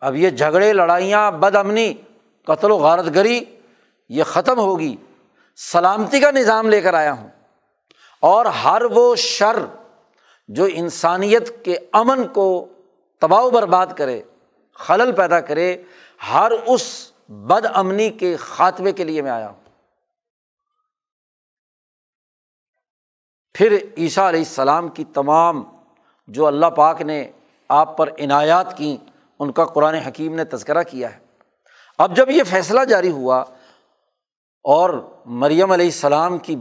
اب 0.00 0.16
یہ 0.16 0.30
جھگڑے، 0.30 0.72
لڑائیاں، 0.72 1.30
بد 1.30 1.56
امنی، 1.56 1.94
قتل 2.44 2.70
و 2.70 2.76
غارت 2.76 3.14
گری، 3.14 3.44
یہ 4.08 4.24
ختم 4.24 4.58
ہوگی۔ 4.58 4.96
سلامتی 5.56 6.20
کا 6.20 6.30
نظام 6.30 6.68
لے 6.68 6.80
کر 6.80 6.94
آیا 6.94 7.12
ہوں۔ 7.12 7.28
اور 8.20 8.46
ہر 8.46 8.82
وہ 8.82 9.16
شر 9.16 9.56
جو 10.48 10.66
انسانیت 10.72 11.64
کے 11.64 11.78
امن 11.92 12.28
کو 12.28 12.68
تباہ 13.18 13.40
و 13.40 13.50
برباد 13.50 13.86
کرے، 13.96 14.22
خلل 14.74 15.12
پیدا 15.12 15.40
کرے، 15.40 15.82
ہر 16.32 16.52
اس 16.66 17.12
بد 17.28 17.66
امنی 17.74 18.10
کے 18.10 18.36
خاتمے 18.36 18.92
کے 18.92 19.04
لیے 19.04 19.22
میں 19.22 19.30
آیا 19.30 19.48
ہوں۔ 19.48 19.60
پھر 23.54 23.78
عیسیٰ 23.96 24.28
علیہ 24.28 24.40
السلام 24.40 24.88
کی 24.88 25.04
تمام 25.04 25.64
جو 26.28 26.46
اللہ 26.46 26.66
پاک 26.66 27.02
نے 27.02 27.30
آپ 27.68 27.96
پر 27.96 28.08
عنایات 28.18 28.76
کیں 28.76 29.09
ان 29.40 29.52
کا 29.52 29.64
قرآن 29.64 29.94
حکیم 29.94 30.34
نے 30.34 30.44
تذکرہ 30.44 30.82
کیا 30.82 31.14
ہے۔ 31.14 31.18
اب 31.98 32.16
جب 32.16 32.30
یہ 32.30 32.42
فیصلہ 32.42 32.80
جاری 32.80 33.10
ہوا 33.10 33.36
اور 34.64 35.08
مریم 35.24 35.72
علیہ 35.72 35.84
السلام 35.84 36.38
کی 36.38 36.56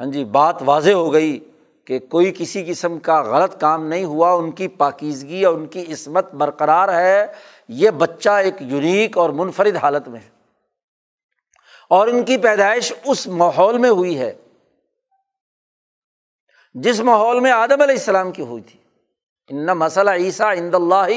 ہاں 0.00 0.06
جی 0.06 0.24
بات 0.24 0.62
واضح 0.64 0.90
ہو 0.90 1.12
گئی 1.12 1.50
کہ 1.84 1.98
کوئی 1.98 2.34
کسی 2.38 2.64
قسم 2.64 2.98
کا 2.98 3.22
غلط 3.22 3.60
کام 3.60 3.86
نہیں 3.86 4.04
ہوا، 4.04 4.32
ان 4.32 4.50
کی 4.50 4.68
پاکیزگی 4.68 5.44
اور 5.44 5.54
ان 5.54 5.66
کی 5.66 5.92
عصمت 5.92 6.34
برقرار 6.34 6.94
ہے، 6.94 7.26
یہ 7.68 7.90
بچہ 7.90 8.30
ایک 8.30 8.54
یونیک 8.60 9.18
اور 9.18 9.30
منفرد 9.30 9.76
حالت 9.76 10.08
میں 10.08 10.20
ہے۔ 10.20 10.28
اور 11.90 12.08
ان 12.08 12.24
کی 12.24 12.36
پیدائش 12.36 12.92
اس 13.04 13.26
ماحول 13.26 13.78
میں 13.78 13.90
ہوئی 13.90 14.18
ہے، 14.18 14.32
جس 16.74 17.00
ماحول 17.00 17.40
میں 17.40 17.50
آدم 17.50 17.80
علیہ 17.80 17.94
السلام 17.94 18.32
کی 18.32 18.42
ہوئی 18.42 18.62
تھی۔ 18.62 18.80
ان 19.48 19.66
مسئلہ 19.66 20.10
عیسیٰ 20.10 20.56
اند 20.56 20.74
اللہ 20.74 21.10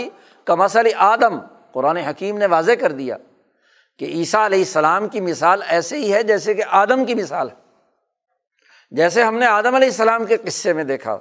کا 0.49 0.55
مسئلہ 0.55 0.89
آدم، 0.97 1.39
قرآن 1.71 1.97
حکیم 1.97 2.37
نے 2.37 2.45
واضح 2.45 2.71
کر 2.81 2.91
دیا 2.91 3.17
کہ 3.99 4.05
عیسیٰ 4.05 4.45
علیہ 4.45 4.59
السلام 4.59 5.07
کی 5.07 5.21
مثال 5.21 5.61
ایسے 5.67 5.97
ہی 5.97 6.13
ہے 6.13 6.23
جیسے 6.23 6.53
کہ 6.53 6.63
آدم 6.67 7.05
کی 7.05 7.15
مثال 7.15 7.49
ہے۔ 7.49 7.55
جیسے 8.91 9.23
ہم 9.23 9.35
نے 9.35 9.45
آدم 9.45 9.75
علیہ 9.75 9.87
السلام 9.87 10.25
کے 10.25 10.37
قصے 10.37 10.73
میں 10.73 10.83
دیکھا 10.83 11.17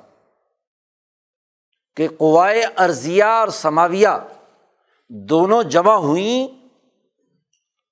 کہ 1.96 2.08
قوائے 2.18 2.62
ارضیہ 2.78 3.24
اور 3.24 3.48
سماویہ 3.48 4.08
دونوں 5.08 5.62
جمع 5.62 5.94
ہوئیں 5.94 6.68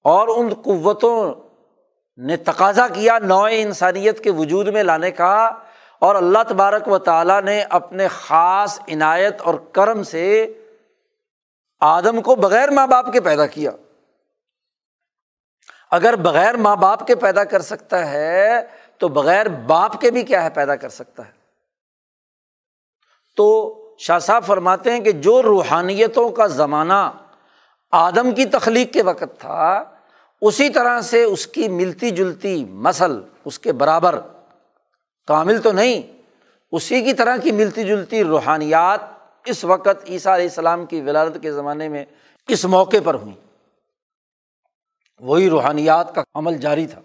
اور 0.04 0.28
ان 0.28 0.54
قوتوں 0.54 1.34
نے 2.18 2.36
تقاضا 2.36 2.88
کیا 2.88 3.18
نو 3.18 3.42
انسانیت 3.50 4.24
کے 4.24 4.30
وجود 4.30 4.68
میں 4.68 4.82
لانے 4.82 5.10
کا 5.10 5.50
اور 6.00 6.14
اللہ 6.14 6.38
تبارک 6.48 6.88
و 6.88 6.98
تعالیٰ 6.98 7.42
نے 7.42 7.62
اپنے 7.70 8.08
خاص 8.08 8.80
عنایت 8.80 9.40
اور 9.40 9.54
کرم 9.54 10.02
سے 10.02 10.52
آدم 11.80 12.22
کو 12.22 12.34
بغیر 12.34 12.68
ماں 12.68 12.86
باپ 12.86 13.12
کے 13.12 13.20
پیدا 13.20 13.46
کیا۔ 13.46 13.70
اگر 15.90 16.16
بغیر 16.16 16.56
ماں 16.56 16.76
باپ 16.76 17.06
کے 17.06 17.16
پیدا 17.16 17.44
کر 17.44 17.60
سکتا 17.60 18.10
ہے، 18.10 18.66
تو 18.98 19.08
بغیر 19.08 19.48
باپ 19.48 20.00
کے 20.00 20.10
بھی 20.10 20.22
کیا 20.22 20.44
ہے 20.44 20.50
پیدا 20.50 20.76
کر 20.76 20.88
سکتا 20.88 21.26
ہے؟ 21.26 21.30
تو 23.36 23.74
شاہ 23.98 24.18
صاحب 24.18 24.44
فرماتے 24.44 24.92
ہیں 24.92 25.00
کہ 25.00 25.12
جو 25.12 25.42
روحانیتوں 25.42 26.30
کا 26.30 26.46
زمانہ 26.46 27.10
آدم 27.90 28.34
کی 28.34 28.44
تخلیق 28.44 28.92
کے 28.92 29.02
وقت 29.02 29.40
تھا، 29.40 29.84
اسی 30.40 30.68
طرح 30.68 31.00
سے 31.00 31.22
اس 31.22 31.46
کی 31.46 31.68
ملتی 31.68 32.10
جلتی 32.10 32.64
مسل 32.64 33.22
اس 33.44 33.58
کے 33.58 33.72
برابر 33.72 34.18
کامل 35.26 35.62
تو 35.62 35.72
نہیں، 35.72 36.02
اسی 36.72 37.02
کی 37.02 37.12
طرح 37.12 37.36
کی 37.36 37.52
ملتی 37.52 37.84
جلتی 37.84 38.24
روحانیات 38.24 39.15
اس 39.46 39.64
وقت 39.64 40.04
عیسیٰ 40.08 40.34
علیہ 40.34 40.48
السلام 40.48 40.86
کی 40.86 41.00
ولادت 41.00 41.36
کے 41.42 41.52
زمانے 41.52 41.88
میں 41.88 42.04
اس 42.48 42.64
موقع 42.64 42.96
پر 43.04 43.14
ہوئی۔ 43.14 43.34
وہی 45.20 45.50
روحانیات 45.50 46.14
کا 46.14 46.22
عمل 46.34 46.58
جاری 46.58 46.86
تھا۔ 46.86 47.00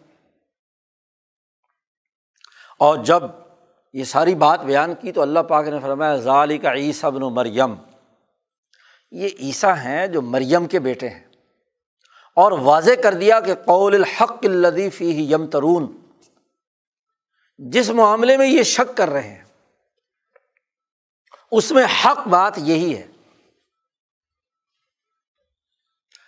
اور 2.80 2.98
جب 2.98 3.24
یہ 3.94 4.04
ساری 4.04 4.36
بات 4.36 4.62
بیان 4.62 4.94
کی 4.96 5.12
تو 5.12 5.22
اللہ 5.22 5.40
پاک 5.40 5.68
نے 5.68 5.80
فرمایا 5.80 6.16
ظالی 6.16 6.58
کا 6.58 6.74
عیسیٰ 6.74 7.12
بن 7.12 7.22
مریم۔ 7.22 7.76
یہ 9.12 9.30
عیسیٰ 9.40 9.74
ہیں 9.74 10.08
جو 10.08 10.22
مریم 10.22 10.68
کے 10.68 10.80
بیٹے 10.80 11.10
ہیں۔ 11.10 11.28
اور 12.36 12.52
واضح 12.52 12.92
کر 13.04 13.14
دیا 13.14 13.40
کہ 13.40 13.56
قول 13.56 13.96
الحق 13.96 14.38
الدیفی 14.44 15.32
یم 15.32 15.48
ترون 15.48 15.98
جس 17.58 17.90
معاملے 17.90 18.38
میں 18.38 18.48
یہ 18.48 18.64
شک 18.64 18.98
کر 18.98 19.10
رہے 19.10 19.30
ہیں۔ 19.30 19.41
اس 21.52 21.72
میں 21.72 21.86
حق 22.06 22.28
بات 22.28 22.54
یہی 22.58 22.98
ہے۔ 22.98 23.08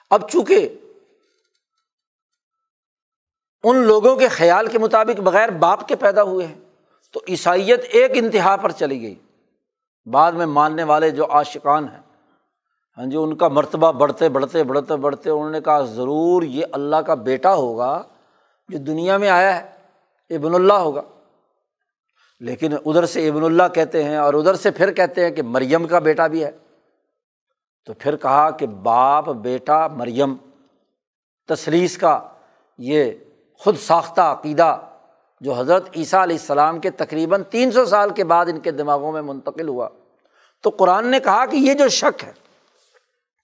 اب 0.09 0.30
چونکہ 0.30 0.69
ان 3.63 3.76
لوگوں 3.76 4.15
کے 4.15 4.28
خیال 4.28 4.67
کے 4.67 4.80
مطابق 4.80 5.19
بغیر 5.19 5.49
باپ 5.49 5.88
کے 5.88 5.95
پیدا 5.95 6.24
ہوئے 6.24 6.45
ہیں، 6.45 6.59
تو 7.11 7.19
عیسائیت 7.28 7.82
ایک 7.89 8.11
انتہا 8.13 8.55
پر 8.55 8.71
چلی 8.71 9.01
گئی۔ 9.01 9.15
بعد 10.05 10.32
میں 10.32 10.45
ماننے 10.45 10.84
والے 10.84 11.09
جو 11.11 11.32
عاشقان 11.32 11.88
ہیں 11.88 12.01
ہاں 12.97 13.05
جی 13.05 13.17
ان 13.17 13.36
کا 13.36 13.47
مرتبہ 13.47 13.91
بڑھتے 13.91 14.30
بڑھتے 14.30 14.63
بڑھتے 14.63 14.95
بڑھتے 14.95 15.30
انہوں 15.30 15.49
نے 15.49 15.61
کہا، 15.61 15.82
ضرور 15.82 16.43
یہ 16.43 16.65
اللہ 16.71 16.95
کا 16.95 17.13
بیٹا 17.13 17.53
ہوگا 17.55 18.03
جو 18.69 18.78
دنیا 18.78 19.17
میں 19.17 19.30
آیا 19.30 19.55
ہے 19.57 20.36
ابن 20.36 20.55
اللہ 20.55 20.74
ہوگا۔ 20.74 21.01
لیکن 22.43 22.73
ادھر 22.85 23.05
سے 23.05 23.27
ابن 23.29 23.43
اللہ 23.43 23.67
کہتے 23.73 24.03
ہیں 24.03 24.17
اور 24.17 24.33
ادھر 24.33 24.53
سے 24.53 24.71
پھر 24.71 24.91
کہتے 24.91 25.23
ہیں 25.23 25.31
کہ 25.31 25.43
مریم 25.43 25.87
کا 25.87 25.99
بیٹا 25.99 26.27
بھی 26.27 26.43
ہے۔ 26.43 26.51
تو 27.85 27.93
پھر 27.93 28.15
کہا 28.15 28.49
کہ 28.51 28.65
باپ 28.65 29.29
بیٹا 29.29 29.87
مریم 29.87 30.35
تصلیس 31.49 31.97
کا 31.97 32.19
یہ 32.77 33.11
خود 33.59 33.77
ساختہ 33.77 34.21
عقیدہ 34.21 34.79
جو 35.41 35.53
حضرت 35.53 35.89
عیسیٰ 35.95 36.21
علیہ 36.21 36.35
السلام 36.35 36.79
کے 36.79 36.89
تقریباً 36.89 37.43
تین 37.43 37.71
سو 37.71 37.85
سال 37.85 38.09
کے 38.09 38.23
بعد 38.23 38.45
ان 38.45 38.59
کے 38.59 38.71
دماغوں 38.71 39.11
میں 39.11 39.21
منتقل 39.21 39.67
ہوا۔ 39.67 39.89
تو 40.61 40.69
قرآن 40.69 41.07
نے 41.07 41.19
کہا 41.19 41.45
کہ 41.45 41.55
یہ 41.55 41.73
جو 41.73 41.87
شک 41.87 42.23
ہے، 42.23 42.31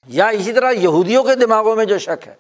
یا 0.08 0.28
اسی 0.28 0.54
طرح 0.54 0.72
یہودیوں 0.72 1.24
کے 1.24 1.36
دماغوں 1.36 1.76
میں 1.76 1.86
جو 1.86 1.98
شک 1.98 2.28
ہے، 2.28 2.36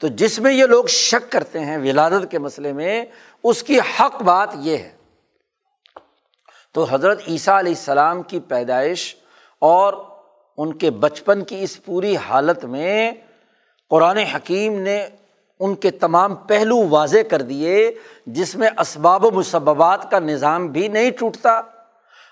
تو 0.00 0.08
جس 0.08 0.38
میں 0.38 0.52
یہ 0.52 0.64
لوگ 0.64 0.84
شک 0.84 1.32
کرتے 1.32 1.60
ہیں 1.60 1.78
ولادت 1.78 2.30
کے 2.30 2.38
مسئلے 2.38 2.72
میں، 2.72 3.04
اس 3.42 3.62
کی 3.62 3.78
حق 3.80 4.22
بات 4.22 4.48
یہ 4.54 4.76
ہے۔ 4.76 4.92
تو 6.74 6.86
حضرت 6.90 7.20
عیسیٰ 7.28 7.58
علیہ 7.58 7.72
السلام 7.72 8.22
کی 8.22 8.40
پیدائش 8.40 9.16
اور 9.58 9.94
ان 10.56 10.74
کے 10.74 10.90
بچپن 10.90 11.44
کی 11.44 11.62
اس 11.62 11.84
پوری 11.84 12.16
حالت 12.16 12.64
میں 12.64 13.12
قرآن 13.90 14.16
حکیم 14.16 14.80
نے 14.80 15.08
ان 15.60 15.74
کے 15.74 15.90
تمام 15.90 16.34
پہلو 16.34 16.88
واضح 16.88 17.18
کر 17.30 17.42
دیے 17.42 17.94
جس 18.26 18.56
میں 18.56 18.70
اسباب 18.78 19.24
و 19.24 19.30
مسبات 19.30 20.10
کا 20.10 20.18
نظام 20.18 20.66
بھی 20.66 20.88
نہیں 20.88 21.10
ٹوٹتا 21.10 21.60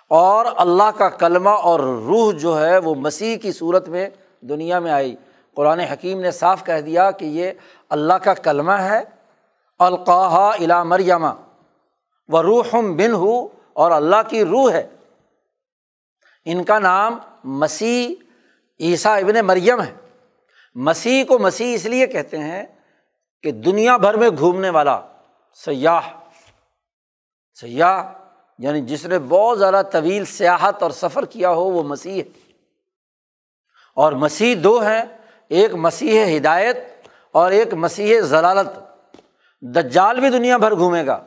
اور 0.08 0.46
اللہ 0.56 0.90
کا 0.98 1.08
کلمہ 1.08 1.50
اور 1.50 1.80
روح 1.80 2.32
جو 2.32 2.66
ہے 2.66 2.78
وہ 2.78 2.94
مسیح 2.94 3.36
کی 3.36 3.52
صورت 3.52 3.88
میں 3.88 4.10
دنیا 4.40 4.78
میں 4.78 4.92
آئی۔ 4.92 5.16
قرآن 5.54 5.80
حکیم 5.80 6.20
نے 6.20 6.30
صاف 6.30 6.64
کہہ 6.64 6.80
دیا 6.80 7.10
کہ 7.10 7.24
یہ 7.24 7.50
اللہ 7.88 8.14
کا 8.14 8.34
کلمہ 8.34 8.72
ہے 8.72 9.02
القاحہ 9.78 10.50
علا 10.60 10.82
مریمہ 10.82 11.32
و 12.28 12.42
روح 12.42 12.68
بن 12.72 13.12
ہو 13.12 13.61
اور 13.72 13.90
اللہ 13.90 14.28
کی 14.28 14.44
روح 14.44 14.72
ہے۔ 14.72 14.88
ان 16.44 16.64
کا 16.64 16.78
نام 16.78 17.18
مسیح 17.44 18.24
عیسیٰ 18.80 19.16
ابن 19.16 19.46
مریم 19.46 19.82
ہے۔ 19.82 19.94
مسیح 20.74 21.24
کو 21.24 21.38
مسیح 21.38 21.74
اس 21.74 21.84
لیے 21.84 22.06
کہتے 22.06 22.38
ہیں 22.38 22.66
کہ 23.42 23.52
دنیا 23.52 23.96
بھر 23.96 24.14
میں 24.14 24.30
گھومنے 24.38 24.70
والا 24.70 25.00
سیاح 25.54 26.00
سیاح 27.60 28.12
یعنی 28.58 28.80
جس 28.80 29.06
نے 29.06 29.18
بہت 29.18 29.58
زیادہ 29.58 29.82
طویل 29.92 30.24
سیاحت 30.24 30.82
اور 30.82 30.90
سفر 30.90 31.24
کیا 31.24 31.50
ہو، 31.50 31.64
وہ 31.64 31.82
مسیح 31.82 32.22
ہے۔ 32.22 32.52
اور 33.94 34.12
مسیح 34.12 34.54
دو 34.64 34.80
ہیں، 34.80 35.02
ایک 35.48 35.74
مسیح 35.74 36.36
ہدایت 36.36 36.76
اور 37.32 37.50
ایک 37.50 37.74
مسیح 37.74 38.20
ضلالت۔ 38.20 38.68
دجال 39.60 40.20
بھی 40.20 40.30
دنیا 40.30 40.56
بھر 40.56 40.74
گھومے 40.74 41.06
گا، 41.06 41.24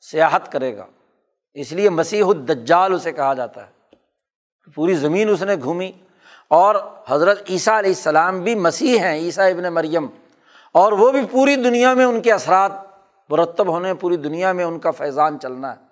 سیاحت 0.00 0.52
کرے 0.52 0.76
گا۔ 0.76 0.86
اس 1.54 1.72
لیے 1.72 1.90
مسیح 1.90 2.24
الدجال 2.24 2.94
اسے 2.94 3.12
کہا 3.12 3.34
جاتا 3.34 3.66
ہے۔ 3.66 3.70
پوری 4.74 4.94
زمین 4.94 5.28
اس 5.28 5.42
نے 5.42 5.56
گھومی 5.62 5.92
اور 6.48 6.74
حضرت 7.08 7.42
عیسیٰ 7.50 7.78
علیہ 7.78 7.90
السلام 7.90 8.40
بھی 8.40 8.54
مسیح 8.54 8.98
ہیں، 8.98 9.14
عیسیٰ 9.14 9.50
ابن 9.50 9.74
مریم۔ 9.74 10.06
اور 10.72 10.92
وہ 10.92 11.12
بھی 11.12 11.20
پوری 11.30 11.56
دنیا 11.56 11.94
میں 11.94 12.04
ان 12.04 12.20
کے 12.20 12.32
اثرات 12.32 12.72
مرتب 13.28 13.66
ہونے، 13.66 13.94
پوری 13.94 14.16
دنیا 14.16 14.52
میں 14.52 14.64
ان 14.64 14.78
کا 14.78 14.90
فیضان 14.90 15.40
چلنا 15.40 15.72
ہے۔ 15.72 15.90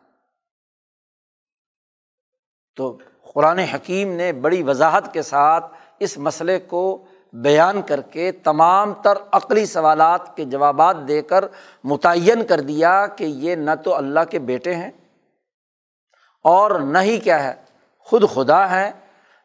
تو 2.76 2.98
قرآن 3.34 3.58
حکیم 3.58 4.12
نے 4.12 4.32
بڑی 4.32 4.62
وضاحت 4.62 5.12
کے 5.12 5.22
ساتھ 5.22 5.64
اس 5.98 6.18
مسئلے 6.18 6.58
کو 6.58 7.04
بیان 7.32 7.82
کر 7.82 8.00
کے 8.00 8.32
تمام 8.32 8.94
تر 8.94 9.18
عقلی 9.32 9.66
سوالات 9.66 10.36
کے 10.36 10.44
جوابات 10.44 10.96
دے 11.08 11.22
کر 11.22 11.44
متعین 11.84 12.46
کر 12.46 12.60
دیا 12.60 13.06
کہ 13.06 13.24
یہ 13.24 13.54
نہ 13.54 13.70
تو 13.84 13.94
اللہ 13.94 14.20
کے 14.30 14.38
بیٹے 14.38 14.74
ہیں 14.74 14.90
اور 16.48 16.80
نہ 16.80 16.98
ہی 16.98 17.18
کیا 17.18 17.44
ہے؟ 17.44 17.54
خود 17.98 18.24
خدا 18.34 18.70
ہے 18.70 18.90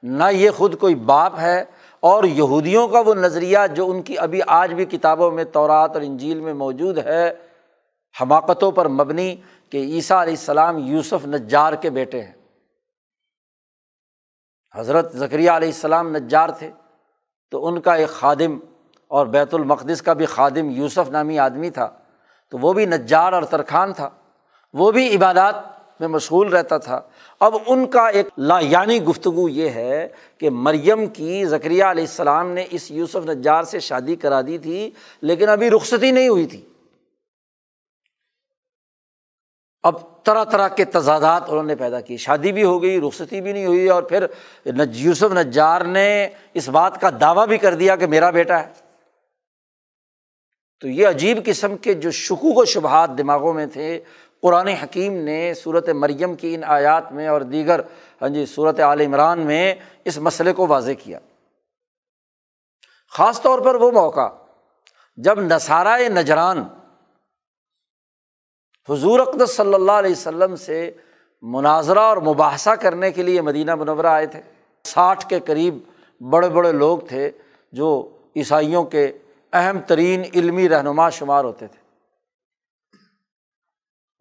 نہ 0.04 0.24
یہ 0.32 0.52
خود 0.52 0.80
کوئی 0.80 0.96
باپ 0.96 1.40
ہے۔ 1.40 1.66
اور 2.00 2.24
یہودیوں 2.24 2.88
کا 2.88 3.00
وہ 3.00 3.14
نظریہ 3.14 3.58
جو 3.76 3.92
ان 3.92 4.02
کی 4.02 4.18
ابھی 4.18 4.40
آج 4.48 4.74
بھی 4.74 4.86
کتابوں 4.86 5.32
میں 5.32 5.44
تورات 5.44 5.94
اور 5.94 6.02
انجیل 6.02 6.40
میں 6.40 6.54
موجود 6.54 6.98
ہے، 6.98 7.34
حماقتوں 8.22 8.72
پر 8.72 8.88
مبنی 8.88 9.36
کہ 9.70 9.78
عیسیٰ 9.78 10.18
علیہ 10.18 10.34
السلام 10.34 10.78
یوسف 10.78 11.26
نجار 11.26 11.74
کے 11.74 11.90
بیٹے 11.90 12.22
ہیں۔ 12.22 12.34
حضرت 14.76 15.16
ذکریہ 15.16 15.52
علیہ 15.52 15.68
السلام 15.68 16.16
نجار 16.16 16.50
تھے، 16.50 16.72
تو 17.52 17.68
ان 17.68 17.82
کا 17.82 17.94
ایک 17.94 18.10
خادم 18.10 18.60
اور 19.08 19.26
بیت 19.28 19.54
المقدس 19.54 20.02
کا 20.02 20.14
بھی 20.14 20.26
خادم 20.26 20.70
یوسف 20.70 21.10
نامی 21.10 21.40
آدمی 21.40 21.70
تھا۔ 21.70 21.90
تو 22.50 22.58
وہ 22.58 22.74
بھی 22.74 22.86
نجار 22.86 23.34
اور 23.34 23.44
ترخان 23.44 23.94
تھا۔ 23.94 24.10
وہ 24.74 24.92
بھی 24.92 25.16
عبادات 25.16 25.56
میں 26.04 26.12
مشغول 26.12 26.48
رہتا 26.48 26.78
تھا۔ 26.78 27.02
اب 27.40 27.56
ان 27.68 27.88
کا 27.88 28.08
ایک 28.08 28.28
لا 28.38 28.60
یعنی 28.60 29.04
گفتگو 29.04 29.50
یہ 29.50 29.70
ہے 29.70 30.08
کہ 30.38 30.50
مریم 30.50 31.06
کی 31.06 31.46
ذکریہ 31.46 31.84
علیہ 31.84 32.04
السلام 32.04 32.52
نے 32.52 32.66
اس 32.72 32.92
یوسف 32.92 33.30
نجار 33.30 33.64
سے 33.64 33.80
شادی 33.80 34.16
کرا 34.16 34.42
دی 34.42 34.58
تھی، 34.58 34.92
لیکن 35.22 35.50
ابھی 35.50 35.70
رخصتی 35.70 36.12
نہیں 36.12 36.28
ہوئی 36.28 36.46
تھی۔ 36.46 36.62
اب 39.84 40.24
طرح 40.24 40.44
طرح 40.44 40.68
کے 40.68 40.86
تضادات 40.86 41.44
انہوں 41.48 41.64
نے 41.64 41.76
پیدا 41.76 42.02
کی۔ 42.02 42.18
شادی 42.18 42.52
بھی 42.52 42.64
ہو 42.64 42.82
گئی، 42.82 43.02
رخصتی 43.02 43.42
بھی 43.42 43.54
نہیں 43.54 43.66
ہوئی 43.66 43.88
اور 43.88 44.04
پھر 44.04 44.26
یوسف 44.94 45.34
نجار 45.34 45.82
نے 45.82 46.30
اس 46.54 46.70
بات 46.70 47.02
کا 47.02 47.10
دعویٰ 47.22 47.48
بھی 47.48 47.58
کر 47.58 47.76
دیا 47.76 47.96
کہ 47.96 48.08
میرا 48.08 48.30
بیٹا 48.30 48.60
ہے۔ 48.60 48.84
تو 50.82 50.90
یہ 50.90 51.08
عجیب 51.08 51.46
قسم 51.46 51.78
کے 51.78 51.94
جو 51.94 52.12
شکوک 52.12 52.58
و 52.58 52.66
شبہات 52.66 53.18
دماغوں 53.18 53.54
میں 53.54 53.66
تھے 53.66 54.00
قرآن 54.44 54.68
حکیم 54.68 55.14
نے 55.14 55.54
صورت 55.54 55.90
مریم 55.90 56.36
کی 56.36 56.56
ان 56.56 56.64
آیات 56.64 57.12
میں 57.12 57.28
اور 57.28 57.42
دیگر 57.42 57.82
ہاں 58.22 58.30
جی 58.30 58.46
صورت 58.46 58.80
عال 58.80 59.02
عمران 59.02 59.40
میں 59.40 59.76
اس 60.06 60.18
مسئلے 60.18 60.54
کو 60.54 60.68
واضح 60.68 60.92
کیا۔ 61.04 61.20
خاص 63.12 63.42
طور 63.42 63.60
پر 63.60 63.76
وہ 63.76 63.92
موقع 63.92 64.30
جب 65.18 65.40
نصارۂ 65.40 66.10
نجران 66.10 66.64
حضور 68.90 69.20
اقدس 69.20 69.56
صلی 69.56 69.74
اللہ 69.74 69.92
علیہ 69.92 70.12
وسلم 70.12 70.56
سے 70.56 70.92
مناظرہ 71.42 72.00
اور 72.00 72.18
مباحثہ 72.18 72.70
کرنے 72.70 73.12
کے 73.12 73.24
لیے 73.24 73.42
مدینہ 73.42 73.76
منورہ 73.76 74.06
آئے 74.06 74.26
تھے۔ 74.26 74.42
ساٹھ 74.84 75.30
کے 75.30 75.40
قریب 75.40 75.78
بڑے 76.30 76.50
بڑے 76.50 76.72
لوگ 76.72 77.00
تھے 77.00 77.32
جو 77.72 78.18
عیسائیوں 78.36 78.84
کے 78.84 79.12
اہم 79.54 79.80
ترین 79.80 80.24
علمی 80.36 80.70
رہنما 80.70 81.10
شمار 81.10 81.44
ہوتے 81.44 81.68
تھے۔ 81.68 81.83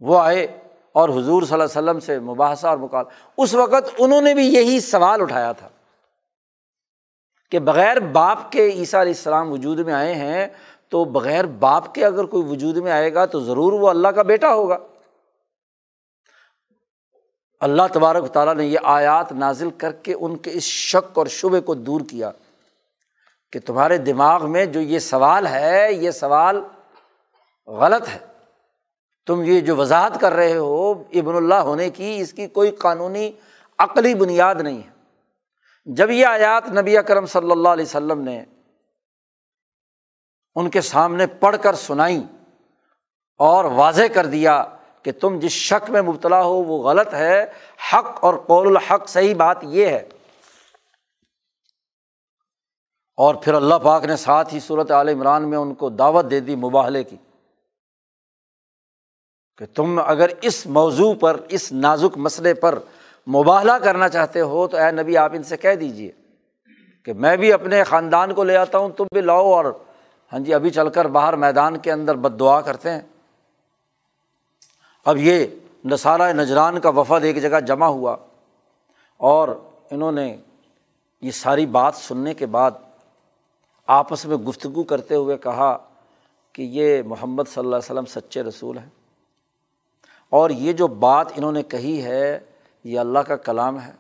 وہ 0.03 0.19
آئے 0.21 0.59
اور 0.93 1.09
حضور 1.09 1.43
صلی 1.43 1.53
اللہ 1.53 1.65
علیہ 1.65 1.65
وسلم 1.65 2.01
سے 2.01 2.19
مباحثہ 2.19 2.67
اور 2.67 2.79
مقال 2.79 3.05
اس 3.37 3.55
وقت 3.55 3.91
انہوں 3.99 4.21
نے 4.21 4.35
بھی 4.35 4.47
یہی 4.47 4.81
سوال 4.81 5.23
اٹھایا 5.23 5.53
تھا 5.53 5.69
کہ 7.51 7.59
بغیر 7.59 8.01
باپ 8.01 8.53
کے 8.53 8.71
عیسیٰ 8.71 9.01
علیہ 9.01 9.13
السلام 9.13 9.53
وجود 9.53 9.79
میں 9.79 9.95
آئے 9.95 10.15
ہیں 10.15 10.47
تو 10.89 11.05
بغیر 11.05 11.45
باپ 11.45 11.95
کے 11.95 12.07
اگر 12.07 12.25
کوئی 12.25 12.43
وجود 12.49 12.77
میں 12.77 12.93
آئے 12.93 13.15
گا 13.15 13.25
تو 13.25 13.41
ضرور 13.41 13.73
وہ 13.73 13.89
اللہ 13.89 14.09
کا 14.09 14.23
بیٹا 14.23 14.55
ہوگا۔ 14.55 14.79
اللہ 17.61 17.83
تبارک 17.93 18.33
تعالیٰ 18.33 18.55
نے 18.55 18.67
یہ 18.67 18.79
آیات 18.83 19.33
نازل 19.33 19.71
کر 19.71 19.93
کے 19.93 20.15
ان 20.21 20.37
کے 20.37 20.51
اس 20.55 20.63
شک 20.63 21.19
اور 21.19 21.27
شبے 21.27 21.61
کو 21.61 21.75
دور 21.75 22.01
کیا 22.11 22.31
کہ 23.53 23.61
تمہارے 23.61 23.99
دماغ 23.99 24.51
میں 24.51 24.67
جو 24.67 24.81
یہ 24.81 24.99
سوال 24.99 25.47
ہے، 25.47 25.89
یہ 25.93 26.11
سوال 26.11 26.61
غلط 27.67 28.09
ہے۔ 28.09 28.32
تم 29.27 29.43
یہ 29.43 29.61
جو 29.61 29.77
وضاحت 29.77 30.21
کر 30.21 30.33
رہے 30.33 30.57
ہو، 30.57 30.91
ابن 30.93 31.37
اللہ 31.37 31.55
ہونے 31.55 31.91
کی 31.91 32.17
اس 32.21 32.33
کی 32.33 32.47
کوئی 32.47 32.71
قانونی 32.71 33.33
عقلی 33.79 34.15
بنیاد 34.15 34.55
نہیں 34.55 34.83
ہے۔ 34.83 34.93
جب 35.85 36.11
یہ 36.11 36.27
آیات 36.27 36.69
نبی 36.69 36.99
اکرم 36.99 37.27
صلی 37.27 37.51
اللہ 37.51 37.69
علیہ 37.69 37.85
وسلم 37.85 38.21
نے 38.21 38.45
ان 40.55 40.71
کے 40.71 40.81
سامنے 40.81 41.27
پڑھ 41.27 41.57
کر 41.63 41.75
سنائی 41.75 42.23
اور 43.39 43.65
واضح 43.65 44.03
کر 44.15 44.27
دیا 44.27 44.65
کہ 45.03 45.13
تم 45.13 45.39
جس 45.39 45.53
شک 45.53 45.91
میں 45.91 46.03
مبتلا 46.03 46.43
ہو 46.43 46.53
وہ 46.53 46.83
غلط 46.83 47.15
ہے، 47.15 47.45
حق 47.93 48.25
اور 48.25 48.35
قول 48.47 48.67
الحق 48.67 49.09
صحیح 49.09 49.35
بات 49.35 49.59
یہ 49.63 49.87
ہے۔ 49.87 50.09
اور 53.17 53.35
پھر 53.35 53.55
اللہ 53.55 53.75
پاک 53.75 54.05
نے 54.05 54.17
ساتھ 54.17 54.55
ہی 54.55 54.61
صورت 54.61 54.91
عال 54.91 55.09
عمران 55.09 55.51
میں 55.51 55.59
ان 55.59 55.75
کو 55.75 55.91
دعوت 55.91 56.31
دے 56.31 56.41
دی 56.41 56.57
مباہلے 56.57 57.05
کی۔ 57.05 57.17
کہ 59.59 59.67
تم 59.75 60.01
اگر 60.07 60.31
اس 60.43 60.67
موضوع 60.67 61.15
پر، 61.21 61.37
اس 61.49 61.73
نازک 61.73 62.19
مسئلے 62.19 62.55
پر 62.55 62.79
مباہلا 63.27 63.79
کرنا 63.79 64.09
چاہتے 64.09 64.41
ہو 64.41 64.67
تو 64.67 64.77
اے 64.77 64.91
نبی 64.91 65.17
آپ 65.17 65.33
ان 65.33 65.43
سے 65.43 65.57
کہہ 65.57 65.75
دیجیے 65.75 66.11
کہ 67.03 67.13
میں 67.13 67.37
بھی 67.37 67.53
اپنے 67.53 67.85
خاندان 67.85 68.35
کو 68.35 68.45
لے 68.45 68.57
آتا 68.57 68.79
ہوں، 68.79 68.89
تم 68.89 69.05
بھی 69.13 69.21
لاؤ 69.21 69.53
اور 69.53 69.65
ہاں 70.33 70.39
جی 70.39 70.55
ابھی 70.55 70.71
چل 70.71 70.89
کر 70.89 71.05
باہر 71.05 71.37
میدان 71.37 71.79
کے 71.79 71.93
اندر 71.93 72.15
بد 72.15 72.41
دعا 72.41 72.61
کرتے 72.61 72.91
ہیں۔ 72.91 73.01
اب 75.05 75.17
یہ 75.17 75.47
نصارہ 75.85 76.33
نجران 76.33 76.81
کا 76.81 76.89
وفد 76.89 77.25
ایک 77.25 77.43
جگہ 77.43 77.61
جمع 77.61 77.87
ہوا 77.87 78.17
اور 79.17 79.49
انہوں 79.91 80.13
نے 80.13 80.37
یہ 81.21 81.31
ساری 81.31 81.67
بات 81.67 81.95
سننے 81.95 82.35
کے 82.35 82.47
بعد 82.47 82.71
آپس 83.87 84.27
میں 84.27 84.37
گفتگو 84.37 84.83
کرتے 84.83 85.15
ہوئے 85.15 85.37
کہا 85.39 85.79
کہ 86.53 86.63
یہ 86.63 87.03
محمد 87.03 87.43
صلی 87.55 87.65
اللہ 87.65 87.77
علیہ 87.77 87.93
وسلم 87.93 88.05
سچے 88.05 88.43
رسول 88.43 88.79
ہیں۔ 88.79 89.02
اور 90.33 90.51
یہ 90.51 90.73
جو 90.73 90.87
بات 90.87 91.27
انہوں 91.37 91.53
نے 91.53 91.63
کہی 91.63 92.05
ہے، 92.05 92.39
یہ 92.85 92.99
اللہ 92.99 93.19
کا 93.19 93.37
کلام 93.37 93.81
ہے۔ 93.81 93.93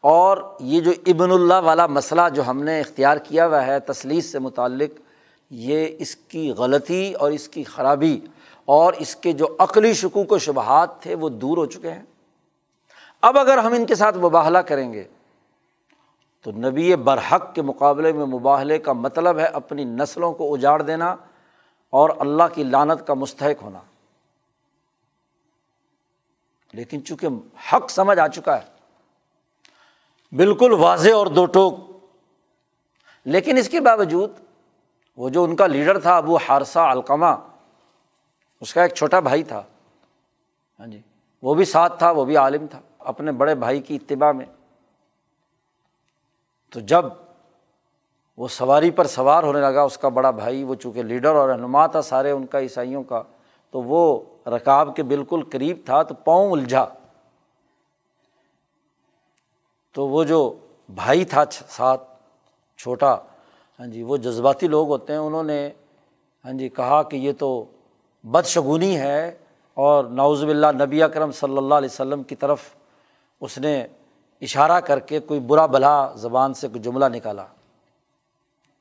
اور 0.00 0.56
یہ 0.60 0.80
جو 0.80 0.90
ابن 1.06 1.30
اللہ 1.30 1.54
والا 1.54 1.86
مسئلہ 1.86 2.20
جو 2.34 2.46
ہم 2.46 2.62
نے 2.62 2.80
اختیار 2.80 3.16
کیا 3.16 3.46
ہوا 3.46 3.66
ہے 3.66 3.80
تصلیس 3.80 4.32
سے 4.32 4.38
متعلق، 4.38 5.00
یہ 5.50 5.86
اس 5.98 6.16
کی 6.16 6.52
غلطی 6.52 7.12
اور 7.12 7.30
اس 7.30 7.48
کی 7.48 7.64
خرابی 7.64 8.20
اور 8.64 8.92
اس 8.92 9.16
کے 9.16 9.32
جو 9.32 9.56
عقلی 9.58 9.92
شکوک 9.92 10.32
و 10.32 10.38
شبہات 10.38 11.00
تھے 11.00 11.14
وہ 11.14 11.28
دور 11.28 11.56
ہو 11.56 11.66
چکے 11.66 11.90
ہیں۔ 11.90 12.02
اب 13.22 13.38
اگر 13.38 13.58
ہم 13.58 13.72
ان 13.72 13.86
کے 13.86 13.94
ساتھ 13.94 14.18
مباہلہ 14.18 14.58
کریں 14.58 14.92
گے، 14.92 15.04
تو 16.42 16.50
نبی 16.50 16.96
برحق 16.96 17.54
کے 17.54 17.62
مقابلے 17.62 18.12
میں 18.12 18.26
مباہلے 18.26 18.78
کا 18.78 18.92
مطلب 18.92 19.38
ہے 19.38 19.44
اپنی 19.44 19.84
نسلوں 19.84 20.32
کو 20.32 20.54
اجاڑ 20.54 20.82
دینا 20.82 21.16
اور 21.90 22.10
اللہ 22.18 22.42
کی 22.54 22.62
لانت 22.62 23.06
کا 23.06 23.14
مستحق 23.14 23.62
ہونا۔ 23.62 23.78
لیکن 26.72 27.04
چونکہ 27.04 27.28
حق 27.72 27.90
سمجھ 27.90 28.18
آ 28.18 28.28
چکا 28.28 28.56
ہے، 28.56 30.36
بالکل 30.36 30.72
واضح 30.72 31.10
اور 31.14 31.26
دو 31.26 31.46
ٹوک۔ 31.46 31.74
لیکن 33.24 33.56
اس 33.56 33.68
کے 33.68 33.80
باوجود 33.80 34.30
وہ 35.16 35.28
جو 35.28 35.44
ان 35.44 35.56
کا 35.56 35.66
لیڈر 35.66 35.98
تھا 35.98 36.16
ابو 36.16 36.36
حارثہ 36.36 36.78
علقمہ 36.78 37.34
اس 38.60 38.74
کا 38.74 38.82
ایک 38.82 38.94
چھوٹا 38.94 39.20
بھائی 39.20 39.42
تھا۔ 39.42 39.62
ہاں 40.80 40.86
جی 40.86 41.00
وہ 41.42 41.54
بھی 41.54 41.64
ساتھ 41.64 41.98
تھا، 41.98 42.10
وہ 42.10 42.24
بھی 42.24 42.36
عالم 42.36 42.66
تھا، 42.66 42.80
اپنے 42.98 43.32
بڑے 43.32 43.54
بھائی 43.54 43.80
کی 43.80 43.96
اتباع 43.96 44.32
میں۔ 44.32 44.46
تو 46.70 46.80
جب 46.80 47.04
وہ 48.36 48.48
سواری 48.48 48.90
پر 48.90 49.06
سوار 49.06 49.42
ہونے 49.42 49.60
لگا، 49.60 49.82
اس 49.82 49.98
کا 49.98 50.08
بڑا 50.08 50.30
بھائی، 50.30 50.64
وہ 50.64 50.74
چونکہ 50.74 51.02
لیڈر 51.02 51.34
اور 51.34 51.48
رہنما 51.48 51.86
تھا، 51.86 52.02
سارے 52.02 52.30
ان 52.30 52.46
کا 52.46 52.60
عیسائیوں 52.60 53.02
کا 53.02 53.22
تو 53.70 53.82
وہ 53.82 54.20
رکاب 54.46 54.96
کے 54.96 55.02
بالکل 55.02 55.42
قریب 55.52 55.78
تھا 55.84 56.02
تو 56.02 56.14
پاؤں 56.14 56.52
الجھا۔ 56.52 56.86
تو 59.92 60.06
وہ 60.08 60.24
جو 60.24 60.54
بھائی 60.88 61.24
تھا 61.24 61.44
ساتھ 61.50 62.02
چھوٹا 62.78 63.14
ہاں 63.80 63.86
جی 63.86 64.02
وہ 64.02 64.16
جذباتی 64.16 64.66
لوگ 64.68 64.88
ہوتے 64.88 65.12
ہیں، 65.12 65.20
انہوں 65.20 65.42
نے 65.42 65.70
ہاں 66.44 66.52
جی 66.52 66.68
کہا 66.68 67.02
کہ 67.02 67.16
یہ 67.16 67.32
تو 67.38 67.64
بدشگونی 68.24 68.96
ہے 68.96 69.30
اور 69.74 70.04
ناؤز 70.04 70.44
باللہ 70.44 70.66
نبی 70.84 71.02
اکرم 71.02 71.32
صلی 71.32 71.56
اللہ 71.56 71.74
علیہ 71.74 71.88
وسلم 71.92 72.22
کی 72.22 72.34
طرف 72.34 72.60
اس 73.40 73.58
نے 73.58 73.86
اشارہ 74.42 74.80
کر 74.80 74.98
کے 74.98 75.20
کوئی 75.20 75.40
برا 75.40 75.66
بھلا 75.66 76.12
زبان 76.14 76.54
سے 76.54 76.68
کوئی 76.68 76.82
جملہ 76.82 77.04
نکالا۔ 77.04 77.44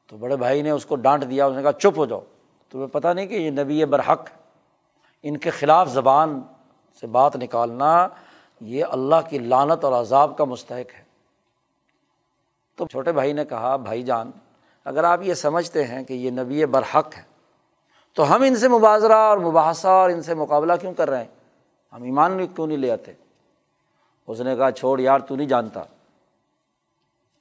تو 0.07 0.17
بڑے 0.17 0.35
بھائی 0.35 0.61
نے 0.61 0.69
اس 0.69 0.85
کو 0.85 0.95
ڈانٹ 0.95 1.29
دیا، 1.29 1.45
اس 1.45 1.55
نے 1.55 1.61
کہا، 1.61 1.71
چپ 1.71 1.97
ہو 1.97 2.05
جاؤ۔ 2.05 2.21
تمہیں 2.69 2.87
پتہ 2.87 3.07
نہیں 3.07 3.27
کہ 3.27 3.33
یہ 3.33 3.49
نبی 3.49 3.85
برحق 3.85 4.29
ان 5.23 5.37
کے 5.37 5.49
خلاف 5.49 5.89
زبان 5.89 6.41
سے 7.01 7.07
بات 7.07 7.35
نکالنا 7.35 8.07
یہ 8.61 8.85
اللہ 8.85 9.15
کی 9.29 9.39
لانت 9.39 9.83
اور 9.83 9.93
عذاب 9.93 10.37
کا 10.37 10.43
مستحق 10.43 10.93
ہے۔ 10.95 11.03
تو 12.75 12.87
چھوٹے 12.87 13.11
بھائی 13.11 13.33
نے 13.33 13.45
کہا، 13.45 13.75
بھائی 13.75 14.03
جان، 14.03 14.31
اگر 14.85 15.03
آپ 15.03 15.19
یہ 15.21 15.33
سمجھتے 15.33 15.83
ہیں 15.83 16.03
کہ 16.03 16.13
یہ 16.13 16.31
نبی 16.31 16.65
برحق 16.65 17.17
ہے، 17.17 17.23
تو 18.13 18.35
ہم 18.35 18.41
ان 18.41 18.55
سے 18.55 18.67
مباضرہ 18.67 19.13
اور 19.13 19.37
مباحثہ 19.37 19.87
اور 19.87 20.09
ان 20.09 20.21
سے 20.21 20.33
مقابلہ 20.33 20.73
کیوں 20.81 20.93
کر 20.93 21.09
رہے 21.09 21.17
ہیں؟ 21.17 21.31
ہم 21.93 22.03
ایمان 22.03 22.47
کیوں 22.47 22.67
نہیں 22.67 22.77
لے 22.77 22.91
آتے؟ 22.91 23.13
اس 24.27 24.39
نے 24.39 24.55
کہا، 24.55 24.71
چھوڑ 24.71 24.99
یار، 24.99 25.19
تو 25.19 25.35
نہیں 25.35 25.47
جانتا۔ 25.47 25.83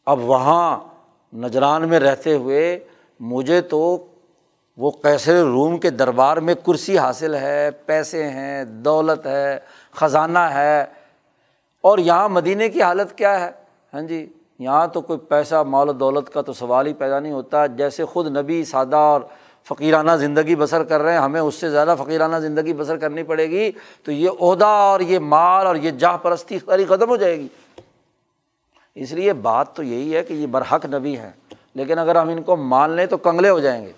اب 0.07 0.21
وہاں 0.21 0.79
نجران 1.35 1.89
میں 1.89 2.01
رہتے 2.01 2.35
ہوئے 2.35 2.89
مجھے 3.21 3.61
تو 3.61 4.07
وہ 4.79 4.91
کیسے 4.91 5.41
روم 5.41 5.79
کے 5.79 5.91
دربار 5.91 6.37
میں 6.37 6.55
کرسی 6.55 6.99
حاصل 6.99 7.35
ہے، 7.35 7.71
پیسے 7.87 8.29
ہیں، 8.31 8.65
دولت 8.65 9.27
ہے، 9.27 9.59
خزانہ 9.93 10.39
ہے، 10.39 10.85
اور 11.81 11.99
یہاں 11.99 12.29
مدینے 12.29 12.69
کی 12.69 12.83
حالت 12.83 13.17
کیا 13.19 13.41
ہے؟ 13.41 13.51
ہاں 13.93 14.03
جی 14.03 14.27
یہاں 14.59 14.87
تو 14.87 15.01
کوئی 15.01 15.19
پیسہ، 15.19 15.63
مال 15.63 15.89
و 15.89 15.93
دولت 15.93 16.33
کا 16.35 16.43
تو 16.43 16.53
سوال 16.53 16.87
ہی 16.87 16.93
پیدا 16.93 17.21
نہیں 17.21 17.33
ہوتا، 17.33 17.67
جیسے 17.67 18.05
خود 18.05 18.37
نبی 18.37 18.65
سادہ 18.65 18.97
اور 18.97 19.21
فقیرانہ 19.65 20.11
زندگی 20.17 20.57
بسر 20.57 20.85
کر 20.85 21.01
رہے 21.01 21.13
ہیں، 21.13 21.19
ہمیں 21.19 21.41
اس 21.41 21.55
سے 21.55 21.71
زیادہ 21.71 21.95
فقیرانہ 21.99 22.37
زندگی 22.37 22.73
بسر 22.73 22.97
کرنی 22.97 23.23
پڑے 23.23 23.51
گی، 23.51 23.71
تو 24.03 24.13
یہ 24.13 24.31
عہدہ 24.41 24.67
اور 24.67 25.01
یہ 25.01 25.19
مال 25.19 25.67
اور 25.67 25.77
یہ 25.77 25.91
جاہ 25.91 26.17
پرستی 26.17 26.59
ساری 26.59 26.85
ختم 26.85 27.09
ہو 27.09 27.17
جائے 27.17 27.39
گی۔ 27.39 27.49
اس 28.95 29.13
لیے 29.13 29.33
بات 29.33 29.75
تو 29.75 29.83
یہی 29.83 30.17
ہے 30.17 30.23
کہ 30.25 30.35
یہ 30.35 30.47
برحق 30.47 30.87
نبی 30.87 31.17
ہیں، 31.19 31.31
لیکن 31.75 31.99
اگر 31.99 32.17
ہم 32.17 32.29
ان 32.29 32.43
کو 32.43 32.57
مان 32.57 32.91
لیں 32.91 33.07
تو 33.07 33.17
کنگلے 33.17 33.49
ہو 33.49 33.61
جائیں 33.61 33.87
گے۔ 33.87 33.93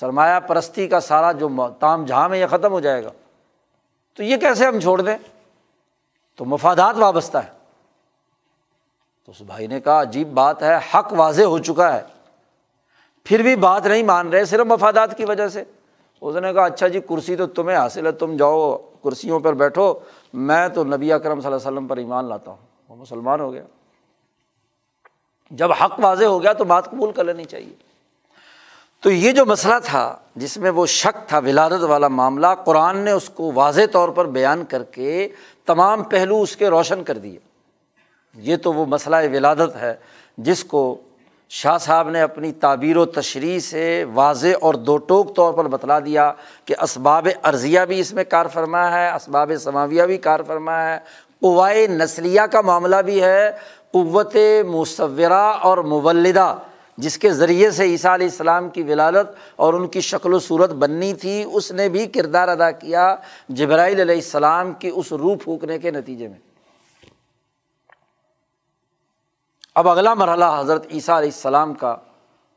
سرمایہ 0.00 0.40
پرستی 0.40 0.86
کا 0.86 1.00
سارا 1.00 1.32
جو 1.32 1.48
تام 1.78 2.04
جہاں 2.04 2.28
میں 2.28 2.38
یہ 2.38 2.46
ختم 2.46 2.72
ہو 2.72 2.80
جائے 2.80 3.04
گا، 3.04 3.10
تو 4.16 4.22
یہ 4.22 4.36
کیسے 4.36 4.66
ہم 4.66 4.80
چھوڑ 4.80 5.00
دیں؟ 5.00 5.16
تو 6.36 6.44
مفادات 6.44 6.94
وابستہ 6.98 7.38
ہے 7.38 7.50
تو 9.26 9.32
اس 9.32 9.40
بھائی 9.40 9.66
نے 9.66 9.80
کہا، 9.80 10.02
عجیب 10.02 10.28
بات 10.28 10.62
ہے، 10.62 10.76
حق 10.76 11.12
واضح 11.12 11.42
ہو 11.42 11.58
چکا 11.58 11.94
ہے۔ 11.94 12.02
پھر 13.24 13.42
بھی 13.42 13.56
بات 13.56 13.86
نہیں 13.86 14.02
مان 14.02 14.28
رہے، 14.28 14.44
صرف 14.44 14.66
مفادات 14.66 15.16
کی 15.16 15.24
وجہ 15.24 15.48
سے۔ 15.48 15.64
اس 16.20 16.36
نے 16.36 16.52
کہا 16.52 16.64
اچھا 16.64 16.88
جی 16.88 17.00
کرسی 17.00 17.36
تو 17.36 17.46
تمہیں 17.46 17.76
حاصل 17.76 18.06
ہے، 18.06 18.12
تم 18.12 18.36
جاؤ، 18.36 18.76
کرسیوں 18.76 19.40
پر 19.40 19.52
بیٹھو۔ 19.52 19.94
میں 20.32 20.68
تو 20.68 20.84
نبی 20.84 21.12
اکرم 21.12 21.40
صلی 21.40 21.46
اللہ 21.46 21.56
علیہ 21.56 21.72
وسلم 21.72 21.86
پر 21.86 21.96
ایمان 21.96 22.24
لاتا 22.24 22.50
ہوں۔ 22.50 22.66
وہ 22.88 22.96
مسلمان 22.96 23.40
ہو 23.40 23.52
گیا۔ 23.52 23.62
جب 25.50 25.72
حق 25.72 25.94
واضح 25.98 26.24
ہو 26.24 26.42
گیا 26.42 26.52
تو 26.52 26.64
بات 26.64 26.84
قبول 26.90 27.12
کر 27.12 27.24
لینی 27.24 27.44
چاہیے۔ 27.44 27.87
تو 29.00 29.10
یہ 29.10 29.32
جو 29.32 29.46
مسئلہ 29.46 29.74
تھا 29.84 30.16
جس 30.36 30.56
میں 30.56 30.70
وہ 30.70 30.86
شک 30.86 31.28
تھا، 31.28 31.38
ولادت 31.38 31.82
والا 31.82 32.08
معاملہ، 32.08 32.46
قرآن 32.64 32.98
نے 32.98 33.10
اس 33.10 33.28
کو 33.28 33.52
واضح 33.54 33.80
طور 33.92 34.08
پر 34.08 34.24
بیان 34.24 34.64
کر 34.64 34.82
کے 34.82 35.28
تمام 35.66 36.02
پہلو 36.02 36.42
اس 36.42 36.56
کے 36.56 36.68
روشن 36.68 37.04
کر 37.04 37.18
دیے۔ 37.18 37.38
یہ 38.34 38.56
تو 38.56 38.72
وہ 38.72 38.86
مسئلہ 38.86 39.16
ولادت 39.32 39.76
ہے 39.76 39.94
جس 40.38 40.64
کو 40.64 40.96
شاہ 41.48 41.78
صاحب 41.78 42.10
نے 42.10 42.20
اپنی 42.20 42.52
تعبیر 42.52 42.96
و 42.96 43.04
تشریح 43.04 43.58
سے 43.58 44.04
واضح 44.14 44.48
اور 44.60 44.74
دو 44.74 44.96
ٹوک 44.96 45.36
طور 45.36 45.52
پر 45.54 45.68
بتلا 45.68 45.98
دیا 45.98 46.32
کہ 46.64 46.74
اسباب 46.82 47.28
عرضیہ 47.42 47.80
بھی 47.80 48.00
اس 48.00 48.12
میں 48.12 48.24
کار 48.24 48.46
فرما 48.46 48.92
ہے، 48.92 49.08
اسباب 49.08 49.52
سماویہ 49.60 50.02
بھی 50.02 50.16
کار 50.16 50.40
فرما 50.46 50.88
ہے۔ 50.88 50.98
قوائے 51.40 51.86
نسلیہ 51.86 52.40
کا 52.50 52.60
معاملہ 52.60 52.96
بھی 52.96 53.22
ہے، 53.22 53.50
قوت 53.92 54.36
مصورہ 54.68 55.52
اور 55.62 55.78
مولدہ۔ 55.78 56.56
جس 56.98 57.18
کے 57.18 57.30
ذریعے 57.30 57.70
سے 57.70 57.84
عیسیٰ 57.84 58.14
علیہ 58.14 58.26
السلام 58.26 58.68
کی 58.68 58.82
ولادت 58.82 59.34
اور 59.56 59.74
ان 59.74 59.88
کی 59.88 60.00
شکل 60.00 60.34
و 60.34 60.38
صورت 60.38 60.70
بننی 60.70 61.14
تھی، 61.14 61.44
اس 61.52 61.72
نے 61.72 61.88
بھی 61.88 62.06
کردار 62.06 62.48
ادا 62.48 62.70
کیا 62.70 63.16
جبرائیل 63.48 64.00
علیہ 64.00 64.14
السلام 64.14 64.72
کی 64.72 64.90
اس 64.94 65.12
روح 65.12 65.36
پھونکنے 65.44 65.78
کے 65.78 65.90
نتیجے 65.90 66.28
میں۔ 66.28 66.38
اب 69.74 69.88
اگلا 69.88 70.14
مرحلہ 70.14 70.44
حضرت 70.58 70.86
عیسیٰ 70.90 71.16
علیہ 71.16 71.28
السلام 71.28 71.74
کا 71.74 71.96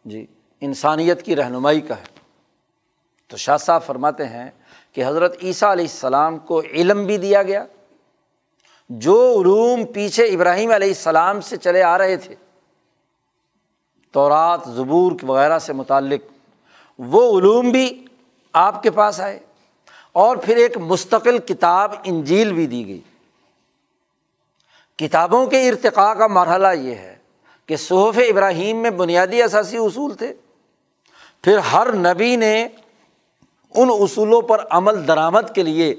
جی 0.06 0.26
انسانیت 0.62 1.22
کی 1.22 1.36
رہنمائی 1.36 1.82
کا 1.82 1.98
ہے۔ 1.98 2.20
تو 3.28 3.38
شاہ 3.38 3.58
صاحب 3.58 3.84
فرماتے 3.84 4.26
ہیں 4.26 4.50
کہ 4.92 5.06
حضرت 5.06 5.36
عیسیٰ 5.44 5.72
علیہ 5.72 5.86
السلام 5.86 6.38
کو 6.38 6.62
علم 6.62 7.06
بھی 7.06 7.18
دیا 7.18 7.44
گیا۔ 7.44 7.66
جو 8.90 9.42
علوم 9.42 9.86
پیچھے 9.86 10.26
ابراہیم 10.26 10.72
علیہ 10.72 10.88
السلام 10.88 11.42
سے 11.42 11.58
چلے 11.58 11.84
آ 11.84 11.98
رہے 11.98 12.18
تھے 12.18 12.36
تورات، 14.12 14.62
زبور 14.68 15.12
وغیرہ 15.24 15.60
سے 15.60 15.74
متعلق۔ 15.74 16.34
وہ 17.00 17.40
علوم 17.40 17.70
بھی 17.70 18.06
آپ 18.54 18.84
کے 18.84 18.92
پاس 18.92 19.20
آئے۔ 19.20 19.40
اور 20.12 20.38
پھر 20.38 20.58
ایک 20.58 20.78
مستقل 20.78 21.38
کتاب، 21.38 21.92
انجیل 22.04 22.54
بھی 22.54 22.68
دی 22.68 22.88
گئی۔ 22.88 23.02
کتابوں 24.96 25.46
کے 25.46 25.70
ارتقاء 25.70 26.14
کا 26.14 26.28
مرحلہ 26.28 26.68
یہ 26.68 26.96
ہے 26.96 27.16
کہ 27.66 27.76
صحف 27.76 28.18
ابراہیم 28.18 28.78
میں 28.78 28.90
بنیادی 28.90 29.42
اثاثی 29.42 29.78
اصول 29.78 30.14
تھے۔ 30.14 30.34
پھر 31.44 31.58
ہر 31.58 31.94
نبی 31.94 32.36
نے 32.36 32.68
ان 33.76 33.90
اصولوں 34.00 34.42
پر 34.42 34.66
عمل 34.70 35.08
درآمد 35.08 35.56
کے 35.56 35.64
لیے 35.64 35.96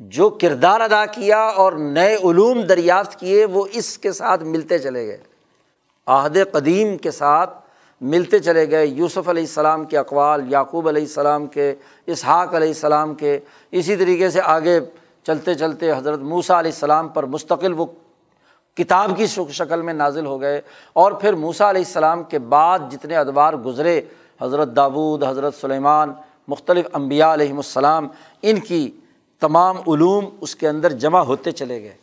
جو 0.00 0.30
کردار 0.30 0.80
ادا 0.80 1.06
کیا 1.06 1.42
اور 1.42 1.72
نئے 1.72 2.14
علوم 2.14 2.62
دریافت 2.62 3.20
کیے، 3.20 3.44
وہ 3.44 3.66
اس 3.72 3.98
کے 3.98 4.12
ساتھ 4.12 4.42
ملتے 4.42 4.78
چلے 4.78 5.06
گئے۔ 5.06 5.31
عہد 6.06 6.38
قدیم 6.52 6.96
کے 6.96 7.10
ساتھ 7.10 7.58
ملتے 8.00 8.38
چلے 8.38 8.70
گئے۔ 8.70 8.86
یوسف 8.86 9.28
علیہ 9.28 9.42
السلام 9.42 9.84
کے 9.84 9.98
اقوال، 9.98 10.52
یعقوب 10.52 10.88
علیہ 10.88 11.02
السلام 11.02 11.46
کے، 11.46 11.74
اسحاق 12.06 12.54
علیہ 12.54 12.68
السلام 12.68 13.14
کے، 13.14 13.38
اسی 13.70 13.96
طریقے 13.96 14.30
سے 14.30 14.40
آگے 14.44 14.80
چلتے 15.22 15.54
چلتے 15.54 15.92
حضرت 15.92 16.18
موسیٰ 16.18 16.56
علیہ 16.56 16.70
السلام 16.70 17.08
پر 17.08 17.26
مستقل 17.26 17.72
وہ 17.72 17.86
کتاب 18.76 19.10
کی 19.16 19.26
شکل 19.26 19.82
میں 19.82 19.94
نازل 19.94 20.26
ہو 20.26 20.40
گئے۔ 20.40 20.60
اور 20.92 21.12
پھر 21.12 21.32
موسیٰ 21.32 21.68
علیہ 21.68 21.82
السلام 21.86 22.22
کے 22.22 22.38
بعد 22.38 22.78
جتنے 22.90 23.16
ادوار 23.16 23.52
گزرے، 23.52 24.00
حضرت 24.40 24.76
داود 24.76 25.24
حضرت 25.24 25.54
سلیمان، 25.54 26.12
مختلف 26.48 26.86
انبیاء 26.92 27.32
علیہم 27.32 27.56
السلام، 27.56 28.08
ان 28.42 28.58
کی 28.58 28.90
تمام 29.40 29.76
علوم 29.76 30.24
اس 30.40 30.56
کے 30.56 30.68
اندر 30.68 30.92
جمع 30.92 31.20
ہوتے 31.20 31.50
چلے 31.50 31.82
گئے۔ 31.82 31.96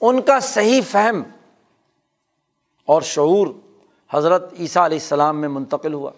ان 0.00 0.20
کا 0.20 0.40
صحیح 0.40 0.80
فہم 0.90 1.22
اور 2.90 3.02
شعور 3.02 3.46
حضرت 4.12 4.52
عیسیٰ 4.60 4.82
علیہ 4.82 4.98
السلام 4.98 5.40
میں 5.40 5.48
منتقل 5.48 5.92
ہوا۔ 5.92 6.10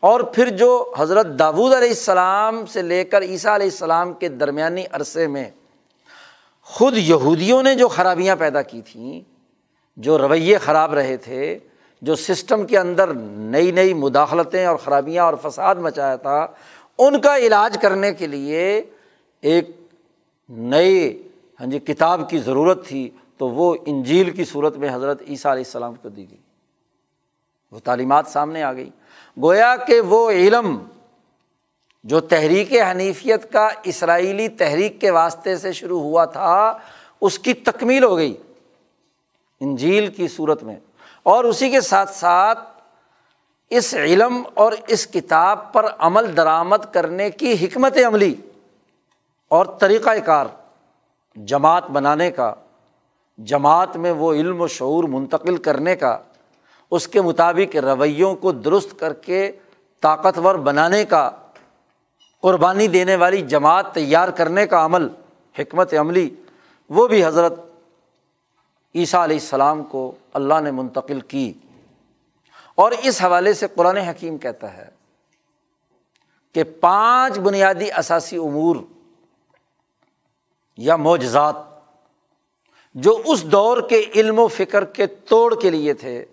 اور 0.00 0.20
پھر 0.20 0.48
جو 0.48 0.94
حضرت 0.98 1.26
داود 1.38 1.72
علیہ 1.72 1.88
السلام 1.88 2.66
سے 2.66 2.82
لے 2.82 3.04
کر 3.04 3.22
عیسیٰ 3.22 3.54
علیہ 3.54 3.66
السلام 3.66 4.12
کے 4.12 4.28
درمیانی 4.28 4.84
عرصے 4.92 5.26
میں 5.26 5.50
خود 6.62 6.96
یہودیوں 6.96 7.62
نے 7.62 7.74
جو 7.74 7.88
خرابیاں 7.88 8.36
پیدا 8.36 8.62
کی 8.62 8.82
تھیں، 8.82 9.20
جو 9.96 10.18
رویے 10.18 10.58
خراب 10.58 10.94
رہے 10.94 11.16
تھے، 11.16 11.58
جو 12.02 12.16
سسٹم 12.16 12.66
کے 12.66 12.78
اندر 12.78 13.14
نئی 13.14 13.70
نئی 13.70 13.94
مداخلتیں 13.94 14.66
اور 14.66 14.76
خرابیاں 14.76 15.24
اور 15.24 15.34
فساد 15.42 15.74
مچایا 15.74 16.16
تھا، 16.16 16.46
ان 16.98 17.20
کا 17.20 17.36
علاج 17.36 17.78
کرنے 17.82 18.14
کے 18.14 18.26
لیے 18.26 18.82
ایک 19.40 19.70
نئے 20.48 21.18
ہاں 21.60 21.66
جی 21.66 21.78
کتاب 21.78 22.30
کی 22.30 22.38
ضرورت 22.38 22.86
تھی۔ 22.86 23.10
تو 23.38 23.48
وہ 23.48 23.76
انجیل 23.86 24.30
کی 24.30 24.44
صورت 24.44 24.76
میں 24.76 24.94
حضرت 24.94 25.22
عیسیٰ 25.28 25.52
علیہ 25.52 25.64
السلام 25.66 25.94
کو 25.94 26.08
دی 26.08 26.30
گئی۔ 26.30 26.38
وہ 27.72 27.78
تعلیمات 27.84 28.26
سامنے 28.26 28.62
آ 28.62 28.72
گئی۔ 28.72 28.90
گویا 29.42 29.76
کہ 29.76 30.00
وہ 30.00 30.30
علم 30.30 30.84
جو 32.04 32.20
تحریک 32.20 32.72
حنیفیت 32.90 33.52
کا 33.52 33.68
اسرائیلی 33.84 34.48
تحریک 34.48 35.00
کے 35.00 35.10
واسطے 35.10 35.56
سے 35.56 35.72
شروع 35.72 36.00
ہوا 36.00 36.24
تھا، 36.24 36.78
اس 37.20 37.38
کی 37.38 37.52
تکمیل 37.52 38.04
ہو 38.04 38.16
گئی 38.16 38.36
انجیل 39.60 40.06
کی 40.06 40.28
صورت 40.28 40.62
میں۔ 40.62 40.76
اور 41.22 41.44
اسی 41.44 41.70
کے 41.70 41.80
ساتھ 41.80 42.10
ساتھ 42.10 42.58
اس 43.70 43.94
علم 43.94 44.42
اور 44.54 44.72
اس 44.86 45.06
کتاب 45.06 45.72
پر 45.72 45.86
عمل 45.98 46.36
درآمد 46.36 46.92
کرنے 46.92 47.30
کی 47.30 47.66
حکمت 47.66 47.98
عملی 48.06 48.34
اور 49.48 49.66
طریقۂ 49.66 50.16
کار 50.24 50.46
جماعت 51.36 51.90
بنانے 51.90 52.30
کا 52.30 52.54
جماعت 53.38 53.96
میں 53.96 54.12
وہ 54.12 54.34
علم 54.34 54.60
و 54.60 54.66
شعور 54.66 55.04
منتقل 55.04 55.56
کرنے 55.56 55.96
کا، 55.96 56.18
اس 56.90 57.08
کے 57.08 57.20
مطابق 57.20 57.76
رویوں 57.76 58.34
کو 58.34 58.52
درست 58.52 58.98
کر 58.98 59.12
کے 59.12 59.52
طاقتور 60.00 60.54
بنانے 60.54 61.04
کا، 61.04 61.30
قربانی 62.42 62.88
دینے 62.88 63.16
والی 63.16 63.42
جماعت 63.42 63.94
تیار 63.94 64.28
کرنے 64.28 64.66
کا 64.66 64.84
عمل، 64.84 65.08
حکمت 65.58 65.94
عملی، 65.94 66.30
وہ 66.88 67.08
بھی 67.08 67.24
حضرت 67.24 67.60
عیسیٰ 68.94 69.20
علیہ 69.20 69.36
السلام 69.36 69.84
کو 69.84 70.12
اللہ 70.32 70.60
نے 70.60 70.70
منتقل 70.70 71.20
کی۔ 71.20 71.52
اور 72.74 72.92
اس 73.02 73.22
حوالے 73.22 73.52
سے 73.52 73.66
قرآن 73.74 73.96
حکیم 73.96 74.38
کہتا 74.38 74.76
ہے 74.76 74.88
کہ 76.54 76.64
پانچ 76.64 77.38
بنیادی 77.38 77.92
اثاثی 77.92 78.36
امور 78.36 78.76
یا 80.76 80.96
معجزات 80.96 81.75
جو 82.96 83.22
اس 83.24 83.44
دور 83.44 83.88
کے 83.88 84.04
علم 84.14 84.38
و 84.38 84.48
فکر 84.48 84.84
کے 84.84 85.06
توڑ 85.06 85.60
کے 85.60 85.70
لیے 85.70 85.94
تھے، 85.94 86.24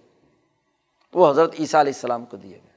وہ 1.13 1.29
حضرت 1.29 1.55
عیسیٰ 1.59 1.79
علیہ 1.79 1.93
السلام 1.95 2.25
کو 2.25 2.37
دیے 2.37 2.53
گئے۔ 2.53 2.71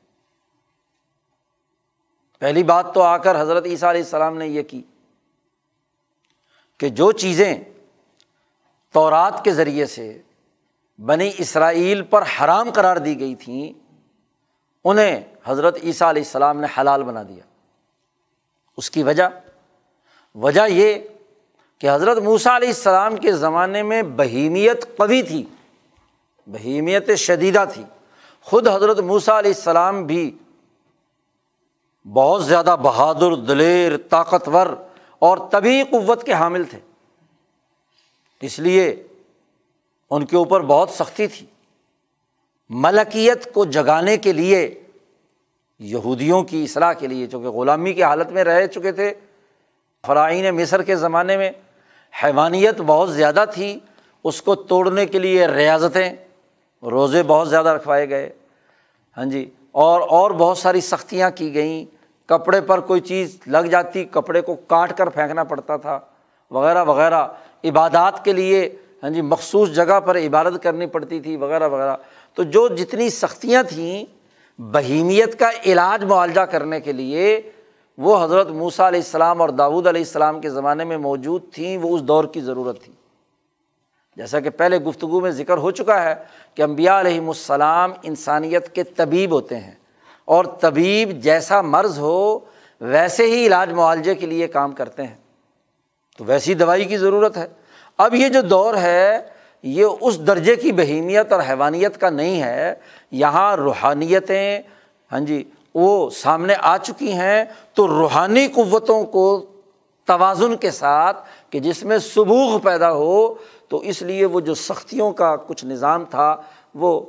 پہلی 2.38 2.62
بات 2.62 2.94
تو 2.94 3.02
آ 3.02 3.16
کر 3.16 3.40
حضرت 3.40 3.64
عیسیٰ 3.64 3.88
علیہ 3.88 4.02
السلام 4.02 4.38
نے 4.38 4.46
یہ 4.46 4.62
کی 4.62 4.82
کہ 6.78 6.88
جو 6.88 7.12
چیزیں 7.12 7.54
تورات 8.92 9.44
کے 9.44 9.52
ذریعے 9.52 9.86
سے 9.86 10.20
بنی 10.98 11.30
اسرائیل 11.38 12.02
پر 12.02 12.22
حرام 12.22 12.70
قرار 12.70 12.96
دی 12.96 13.20
گئی 13.20 13.34
تھیں، 13.34 13.72
انہیں 14.84 15.20
حضرت 15.44 15.78
عیسیٰ 15.82 16.08
علیہ 16.08 16.22
السلام 16.22 16.60
نے 16.60 16.66
حلال 16.78 17.02
بنا 17.02 17.22
دیا۔ 17.22 17.44
اس 18.76 18.90
کی 18.90 19.02
وجہ 19.02 19.28
وجہ 20.34 20.68
یہ 20.68 20.98
کہ 21.78 21.94
حضرت 21.94 22.18
موسیٰ 22.18 22.52
علیہ 22.52 22.68
السلام 22.68 23.16
کے 23.16 23.32
زمانے 23.32 23.82
میں 23.82 24.02
بہیمیت 24.02 24.96
قوی 24.96 25.22
تھی، 25.22 25.44
بہیمیت 26.46 27.10
شدیدہ 27.10 27.64
تھی۔ 27.72 27.84
خود 28.42 28.68
حضرت 28.68 28.98
موسیٰ 29.00 29.38
علیہ 29.38 29.52
السلام 29.56 30.06
بھی 30.06 30.38
بہت 32.12 32.44
زیادہ 32.44 32.76
بہادر، 32.82 33.34
دلیر، 33.34 33.92
طاقتور 33.96 34.66
اور 35.18 35.38
طبی 35.50 35.82
قوت 35.90 36.24
کے 36.24 36.32
حامل 36.32 36.64
تھے۔ 36.64 36.78
اس 38.40 38.58
لیے 38.58 39.06
ان 40.10 40.26
کے 40.26 40.36
اوپر 40.36 40.60
بہت 40.60 40.90
سختی 40.90 41.26
تھی۔ 41.26 41.46
ملکیت 42.68 43.54
کو 43.54 43.64
جگانے 43.64 44.16
کے 44.16 44.32
لیے، 44.32 44.82
یہودیوں 45.78 46.42
کی 46.42 46.64
اصلاح 46.64 46.92
کے 46.92 47.06
لیے، 47.06 47.26
چونکہ 47.26 47.48
غلامی 47.48 47.92
کی 47.92 48.02
حالت 48.02 48.30
میں 48.30 48.44
رہ 48.44 48.66
چکے 48.66 48.92
تھے 48.92 49.14
فرائین 50.06 50.50
مصر 50.50 50.82
کے 50.82 50.96
زمانے 50.96 51.36
میں 51.36 51.50
حیوانیت 52.24 52.80
بہت 52.80 53.12
زیادہ 53.12 53.44
تھی، 53.54 53.80
اس 54.24 54.42
کو 54.42 54.54
توڑنے 54.54 55.06
کے 55.06 55.18
لیے 55.18 55.46
ریاضتیں، 55.46 56.10
روزے 56.82 57.22
بہت 57.22 57.50
زیادہ 57.50 57.68
رکھوائے 57.68 58.08
گئے۔ 58.08 58.30
ہاں 59.16 59.24
جی 59.24 59.50
اور 59.72 60.00
اور 60.00 60.30
بہت 60.30 60.58
ساری 60.58 60.80
سختیاں 60.80 61.30
کی 61.30 61.54
گئیں۔ 61.54 61.84
کپڑے 62.28 62.60
پر 62.60 62.80
کوئی 62.80 63.00
چیز 63.00 63.38
لگ 63.46 63.58
جاتی، 63.58 64.04
کپڑے 64.04 64.40
کو 64.40 64.54
کاٹ 64.54 64.98
کر 64.98 65.08
پھینکنا 65.08 65.44
پڑتا 65.44 65.76
تھا، 65.76 66.00
وغیرہ 66.50 66.84
وغیرہ۔ 66.84 67.26
عبادات 67.64 68.24
کے 68.24 68.32
لیے 68.32 68.74
ہاں 69.02 69.10
جی 69.10 69.22
مخصوص 69.22 69.70
جگہ 69.70 70.00
پر 70.00 70.16
عبادت 70.16 70.62
کرنی 70.62 70.86
پڑتی 70.86 71.20
تھی، 71.20 71.36
وغیرہ 71.36 71.68
وغیرہ۔ 71.68 71.96
تو 72.34 72.42
جو 72.42 72.68
جتنی 72.68 73.10
سختیاں 73.10 73.62
تھیں، 73.62 74.04
بہیمیت 74.60 75.38
کا 75.38 75.50
علاج 75.66 76.04
معالجہ 76.04 76.40
کرنے 76.40 76.80
کے 76.80 76.92
لیے 76.92 77.50
وہ 77.98 78.24
حضرت 78.24 78.48
موسیٰ 78.48 78.86
علیہ 78.86 79.00
السلام 79.00 79.40
اور 79.40 79.48
داود 79.48 79.86
علیہ 79.86 80.00
السلام 80.00 80.40
کے 80.40 80.50
زمانے 80.50 80.84
میں 80.84 80.98
موجود 80.98 81.42
تھیں، 81.52 81.78
وہ 81.78 81.94
اس 81.94 82.02
دور 82.02 82.24
کی 82.24 82.40
ضرورت 82.40 82.82
تھی۔ 82.82 82.92
جیسا 84.16 84.40
کہ 84.40 84.50
پہلے 84.50 84.78
گفتگو 84.78 85.20
میں 85.20 85.30
ذکر 85.30 85.58
ہو 85.58 85.70
چکا 85.70 86.02
ہے 86.02 86.14
کہ 86.54 86.62
امبیا 86.62 87.00
علیہم 87.00 87.28
السلام 87.28 87.92
انسانیت 88.02 88.74
کے 88.74 88.84
طبیب 88.84 89.30
ہوتے 89.30 89.56
ہیں۔ 89.56 89.72
اور 90.24 90.44
طبیب 90.44 91.10
جیسا 91.10 91.60
مرض 91.60 91.98
ہو، 91.98 92.38
ویسے 92.80 93.26
ہی 93.26 93.46
علاج 93.46 93.72
معالجے 93.72 94.14
کے 94.14 94.26
لیے 94.26 94.46
کام 94.46 94.72
کرتے 94.72 95.02
ہیں۔ 95.02 95.14
تو 96.18 96.24
ویسی 96.24 96.54
دوائی 96.54 96.84
کی 96.84 96.96
ضرورت 96.96 97.36
ہے۔ 97.36 97.46
اب 97.98 98.14
یہ 98.14 98.28
جو 98.28 98.40
دور 98.40 98.74
ہے، 98.74 99.18
یہ 99.62 99.86
اس 100.00 100.26
درجے 100.26 100.56
کی 100.56 100.72
بہیمیت 100.72 101.32
اور 101.32 101.40
حیوانیت 101.48 102.00
کا 102.00 102.10
نہیں 102.10 102.42
ہے۔ 102.42 102.74
یہاں 103.10 103.56
روحانیتیں 103.56 104.60
ہاں 105.12 105.20
جی 105.20 105.50
وہ 105.78 106.10
سامنے 106.10 106.54
آ 106.60 106.78
چکی 106.78 107.12
ہیں 107.12 107.44
تو 107.74 107.88
روحانی 107.88 108.46
قوتوں 108.46 109.04
کو 109.04 109.46
توازن 110.04 110.56
کے 110.56 110.70
ساتھ 110.70 111.28
کہ 111.50 111.60
جس 111.60 111.82
میں 111.82 111.98
سبوغ 111.98 112.58
پیدا 112.58 112.92
ہو، 112.92 113.34
تو 113.68 113.78
اس 113.78 114.02
لیے 114.02 114.24
وہ 114.24 114.40
جو 114.40 114.54
سختیوں 114.54 115.12
کا 115.12 115.36
کچھ 115.36 115.64
نظام 115.64 116.04
تھا 116.04 116.36
وہ 116.74 117.00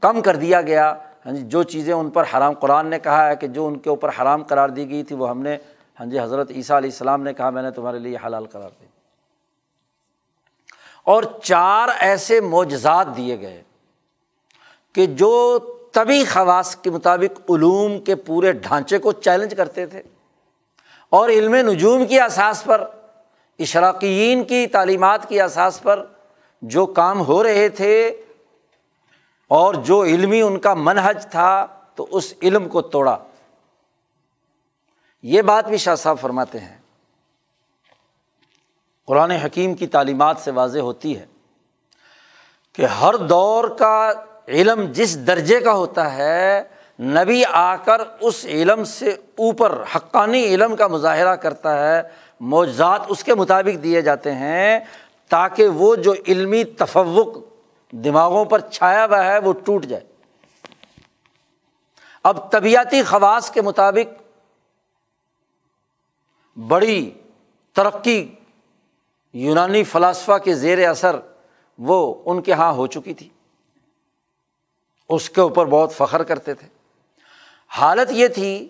کم 0.00 0.20
کر 0.20 0.36
دیا 0.36 0.62
گیا۔ 0.62 0.94
ہاں 1.26 1.32
جی 1.32 1.42
جو 1.42 1.62
چیزیں 1.62 1.94
ان 1.94 2.10
پر 2.10 2.24
حرام، 2.34 2.52
قرآن 2.52 2.86
نے 2.86 2.98
کہا 2.98 3.28
ہے 3.28 3.36
کہ 3.36 3.46
جو 3.46 3.66
ان 3.66 3.78
کے 3.78 3.90
اوپر 3.90 4.10
حرام 4.20 4.42
قرار 4.42 4.68
دی 4.68 4.90
گئی 4.90 5.02
تھی 5.02 5.16
وہ 5.16 5.30
ہم 5.30 5.42
نے 5.42 5.56
ہاں 6.00 6.06
جی 6.06 6.20
حضرت 6.20 6.50
عیسیٰ 6.50 6.76
علیہ 6.76 6.90
السلام 6.90 7.22
نے 7.22 7.34
کہا، 7.34 7.50
میں 7.50 7.62
نے 7.62 7.70
تمہارے 7.70 7.98
لیے 7.98 8.16
حلال 8.26 8.46
قرار 8.46 8.70
دی۔ 8.80 8.86
اور 11.04 11.22
چار 11.42 11.88
ایسے 11.98 12.40
معجزات 12.40 13.06
دیے 13.16 13.40
گئے 13.40 13.62
کہ 14.92 15.06
جو 15.06 15.58
طبی 15.92 16.24
خواص 16.24 16.76
کے 16.76 16.90
مطابق 16.90 17.50
علوم 17.50 18.00
کے 18.00 18.14
پورے 18.14 18.52
ڈھانچے 18.52 18.98
کو 18.98 19.12
چیلنج 19.12 19.54
کرتے 19.56 19.86
تھے۔ 19.86 20.02
اور 21.08 21.28
علم 21.28 21.54
نجوم 21.54 22.06
کی 22.06 22.20
اساس 22.20 22.64
پر 22.64 22.90
اشراقین 23.58 24.44
کی 24.44 24.66
تعلیمات 24.66 25.28
کی 25.28 25.40
اساس 25.40 25.82
پر 25.82 26.06
جو 26.62 26.86
کام 26.86 27.26
ہو 27.26 27.42
رہے 27.42 27.68
تھے 27.68 28.22
اور 29.48 29.74
جو 29.74 30.02
علمی 30.02 30.42
ان 30.42 30.58
کا 30.58 30.74
منحج 30.74 31.26
تھا 31.30 31.66
تو 31.94 32.06
اس 32.10 32.34
علم 32.42 32.68
کو 32.68 32.82
توڑا۔ 32.82 33.18
یہ 35.22 35.42
بات 35.42 35.68
بھی 35.68 35.76
شاہ 35.76 35.94
صاحب 35.94 36.16
فرماتے 36.20 36.58
ہیں۔ 36.58 36.78
قرآن 39.06 39.30
حکیم 39.30 39.74
کی 39.74 39.86
تعلیمات 39.86 40.36
سے 40.38 40.50
واضح 40.50 40.78
ہوتی 40.78 41.18
ہے 41.18 41.26
کہ 42.72 42.86
ہر 42.86 43.16
دور 43.16 43.68
کا 43.68 44.12
علم 44.48 44.92
جس 44.92 45.26
درجے 45.26 45.60
کا 45.60 45.72
ہوتا 45.72 46.16
ہے، 46.16 46.62
نبی 47.00 47.44
آ 47.44 47.76
کر 47.76 48.00
اس 48.20 48.44
علم 48.44 48.84
سے 48.84 49.10
اوپر، 49.10 49.82
حقانی 49.96 50.44
علم 50.44 50.76
کا 50.76 50.86
مظاہرہ 50.86 51.36
کرتا 51.36 51.88
ہے، 51.88 52.02
معجزات 52.40 53.00
اس 53.08 53.24
کے 53.24 53.34
مطابق 53.34 53.82
دیے 53.82 54.02
جاتے 54.02 54.34
ہیں 54.34 54.80
تاکہ 55.28 55.68
وہ 55.68 55.96
جو 55.96 56.14
علمی 56.28 56.64
تفوق 56.64 57.38
دماغوں 57.92 58.44
پر 58.44 58.60
چھایا 58.60 59.04
ہوا 59.04 59.24
ہے، 59.24 59.38
وہ 59.38 59.52
ٹوٹ 59.52 59.84
جائے۔ 59.84 60.04
اب 62.22 62.50
طبیعتی 62.50 63.02
خواص 63.02 63.50
کے 63.50 63.62
مطابق 63.62 64.22
بڑی 66.58 67.10
ترقی 67.72 68.34
یونانی 69.32 69.84
فلاسفہ 69.84 70.38
کے 70.38 70.54
زیر 70.54 70.88
اثر 70.88 71.16
وہ 71.78 72.14
ان 72.24 72.42
کے 72.42 72.52
یہاں 72.52 72.72
ہو 72.72 72.86
چکی 72.86 73.14
تھی۔ 73.14 73.28
اس 75.08 75.30
کے 75.30 75.40
اوپر 75.40 75.66
بہت 75.66 75.92
فخر 75.92 76.22
کرتے 76.22 76.54
تھے۔ 76.54 76.68
حالت 77.68 78.12
یہ 78.12 78.28
تھی 78.28 78.68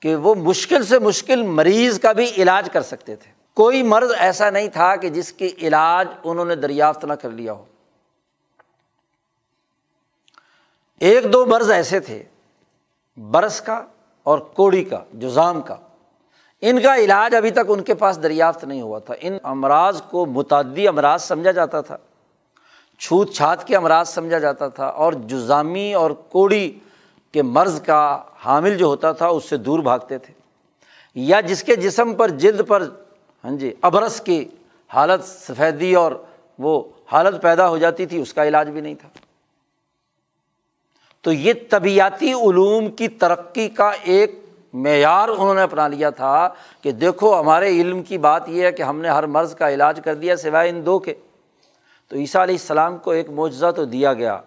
کہ 0.00 0.16
وہ 0.16 0.34
مشکل 0.34 0.84
سے 0.84 0.98
مشکل 0.98 1.42
مریض 1.42 2.00
کا 2.00 2.12
بھی 2.12 2.32
علاج 2.36 2.68
کر 2.72 2.82
سکتے 2.82 3.16
تھے۔ 3.16 3.32
کوئی 3.54 3.82
مرض 3.82 4.12
ایسا 4.18 4.50
نہیں 4.50 4.68
تھا 4.68 4.96
کہ 4.96 5.08
جس 5.08 5.32
کی 5.32 5.50
علاج 5.62 6.08
انہوں 6.24 6.44
نے 6.44 6.56
دریافت 6.56 7.04
نہ 7.04 7.12
کر 7.12 7.30
لیا 7.30 7.52
ہو۔ 7.52 7.64
ایک 11.00 11.32
دو 11.32 11.46
مرض 11.46 11.70
ایسے 11.70 12.00
تھے، 12.00 12.22
برس 13.16 13.60
کا 13.60 13.86
اور 14.22 14.38
کوڑی 14.38 14.84
کا، 14.84 15.04
جزام 15.12 15.62
کا۔ 15.62 15.76
ان 16.60 16.80
کا 16.80 16.96
علاج 16.96 17.34
ابھی 17.34 17.50
تک 17.50 17.58
ان 17.68 17.82
کے 17.82 17.94
پاس 17.94 18.22
دریافت 18.22 18.64
نہیں 18.64 18.82
ہوا 18.82 18.98
تھا۔ 18.98 19.14
ان 19.20 19.38
امراض 19.42 20.02
کو 20.02 20.26
متعدی 20.26 20.88
امراض 20.88 21.22
سمجھا 21.22 21.50
جاتا 21.50 21.80
تھا۔ 21.80 21.96
چھوت 22.98 23.34
چھات 23.34 23.66
کے 23.66 23.76
امراض 23.76 24.08
سمجھا 24.08 24.38
جاتا 24.38 24.68
تھا 24.68 24.86
اور 24.86 25.12
جزامی 25.12 25.94
اور 25.94 26.10
کوڑی 26.10 26.78
کے 27.32 27.42
مرض 27.42 27.82
کا 27.82 28.22
حامل 28.44 28.78
جو 28.78 28.86
ہوتا 28.86 29.12
تھا 29.12 29.26
اس 29.26 29.44
سے 29.44 29.56
دور 29.56 29.78
بھاگتے 29.78 30.18
تھے۔ 30.18 30.34
یا 31.14 31.40
جس 31.40 31.64
کے 31.64 31.76
جسم 31.76 32.14
پر 32.14 32.28
جلد 32.28 32.60
پر 32.68 32.82
ہاں 33.44 33.50
جی 33.50 33.74
ابرس 33.82 34.20
کی 34.20 34.48
حالت 34.94 35.24
سفیدی 35.24 35.94
اور 35.94 36.12
وہ 36.58 36.82
حالت 37.12 37.42
پیدا 37.42 37.68
ہو 37.68 37.78
جاتی 37.78 38.06
تھی، 38.06 38.20
اس 38.20 38.34
کا 38.34 38.44
علاج 38.44 38.70
بھی 38.70 38.80
نہیں 38.80 38.94
تھا۔ 38.94 39.08
تو 41.20 41.32
یہ 41.32 41.52
طبیعتی 41.70 42.32
علوم 42.32 42.90
کی 42.90 43.08
ترقی 43.08 43.68
کا 43.68 43.92
ایک 44.02 44.44
معیار 44.72 45.28
انہوں 45.28 45.54
نے 45.54 45.60
اپنا 45.60 45.88
لیا 45.88 46.10
تھا 46.10 46.48
کہ 46.82 46.92
دیکھو، 46.92 47.40
ہمارے 47.40 47.68
علم 47.68 48.02
کی 48.02 48.18
بات 48.18 48.48
یہ 48.48 48.64
ہے 48.64 48.72
کہ 48.72 48.82
ہم 48.82 49.00
نے 49.00 49.08
ہر 49.08 49.26
مرض 49.26 49.54
کا 49.54 49.70
علاج 49.70 50.00
کر 50.04 50.14
دیا 50.14 50.36
سوائے 50.36 50.70
ان 50.70 50.86
دو 50.86 50.98
کے۔ 50.98 51.14
تو 52.08 52.16
عیسیٰ 52.16 52.42
علیہ 52.42 52.54
السلام 52.54 52.98
کو 52.98 53.10
ایک 53.10 53.30
معجزہ 53.30 53.70
تو 53.76 53.84
دیا 53.84 54.12
گیا 54.14 54.40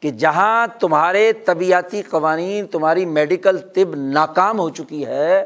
کہ 0.00 0.10
جہاں 0.10 0.66
تمہارے 0.80 1.32
طبیعتی 1.32 2.02
قوانین، 2.02 2.66
تمہاری 2.66 3.06
میڈیکل 3.06 3.58
طب 3.58 3.94
ناکام 3.94 4.58
ہو 4.58 4.70
چکی 4.70 5.06
ہے، 5.06 5.44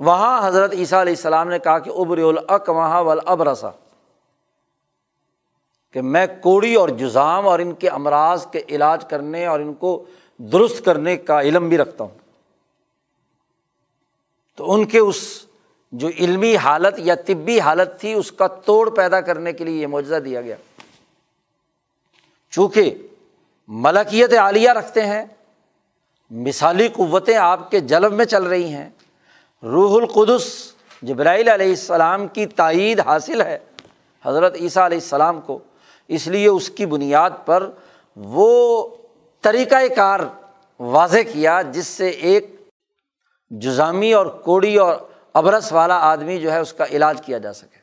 وہاں 0.00 0.48
حضرت 0.48 0.72
عیسیٰ 0.72 1.00
علیہ 1.00 1.12
السلام 1.12 1.48
نے 1.48 1.58
کہا 1.58 1.78
کہ 1.78 1.90
ابر 1.90 2.18
العق 2.18 2.68
وہاں 2.68 3.16
ابرسا 3.26 3.70
کہ 5.92 6.00
میں 6.00 6.26
کوڑی 6.40 6.74
اور 6.74 6.88
جزام 6.88 7.48
اور 7.48 7.58
ان 7.58 7.72
کے 7.72 7.88
امراض 7.88 8.46
کے 8.46 8.62
علاج 8.68 9.04
کرنے 9.04 9.46
اور 9.46 9.60
ان 9.60 9.74
کو 9.74 10.04
درست 10.38 10.84
کرنے 10.84 11.16
کا 11.16 11.40
علم 11.40 11.68
بھی 11.68 11.78
رکھتا 11.78 12.04
ہوں۔ 12.04 12.18
تو 14.56 14.72
ان 14.72 14.84
کے 14.84 14.98
اس 14.98 15.47
جو 15.92 16.08
علمی 16.08 16.56
حالت 16.56 16.94
یا 16.98 17.14
طبی 17.14 17.60
حالت 17.60 18.00
تھی، 18.00 18.12
اس 18.12 18.32
کا 18.32 18.46
توڑ 18.46 18.90
پیدا 18.90 19.20
کرنے 19.20 19.52
کے 19.52 19.64
لیے 19.64 19.82
یہ 19.82 19.86
معجزہ 19.86 20.16
دیا 20.16 20.40
گیا۔ 20.40 20.56
چونکہ 22.50 22.94
ملکیت 23.68 24.32
عالیہ 24.32 24.70
رکھتے 24.70 25.06
ہیں، 25.06 25.24
مثالی 26.30 26.88
قوتیں 26.88 27.36
آپ 27.36 27.70
کے 27.70 27.80
جلب 27.80 28.12
میں 28.12 28.24
چل 28.24 28.42
رہی 28.42 28.72
ہیں۔ 28.72 28.90
روح 29.62 30.00
القدس 30.00 30.72
جبرائیل 31.02 31.48
علیہ 31.48 31.68
السلام 31.68 32.28
کی 32.28 32.46
تائید 32.46 33.00
حاصل 33.00 33.42
ہے 33.42 33.58
حضرت 34.24 34.54
عیسیٰ 34.54 34.84
علیہ 34.84 34.98
السلام 34.98 35.40
کو، 35.40 35.58
اس 36.08 36.26
لیے 36.26 36.48
اس 36.48 36.70
کی 36.70 36.86
بنیاد 36.86 37.30
پر 37.44 37.70
وہ 38.16 38.88
طریقۂ 39.42 39.94
کار 39.96 40.20
واضح 40.78 41.18
کیا، 41.32 41.62
جس 41.62 41.86
سے 41.86 42.08
ایک 42.08 42.60
جزامی 43.50 44.12
اور 44.12 44.26
کوڑی 44.26 44.76
اور 44.76 44.96
ابرس 45.38 45.72
والا 45.72 45.98
آدمی 45.98 46.40
جو 46.40 46.52
ہے 46.52 46.58
اس 46.58 46.72
کا 46.72 46.84
علاج 46.84 47.22
کیا 47.26 47.38
جا 47.38 47.52
سکے۔ 47.52 47.78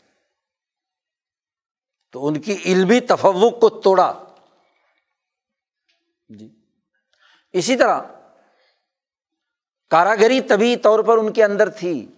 تو 2.11 2.27
ان 2.27 2.41
کی 2.41 2.57
علمی 2.65 2.99
تفوق 2.99 3.61
کو 3.61 3.69
توڑا۔ 3.69 4.23
جی۔ 6.29 6.55
اسی 7.53 7.75
طرح 7.75 8.01
کاراگری 9.89 10.41
طبی 10.41 10.75
طور 10.75 10.99
پر 10.99 11.17
ان 11.17 11.33
کے 11.33 11.43
اندر 11.43 11.69
تھی 11.69 12.11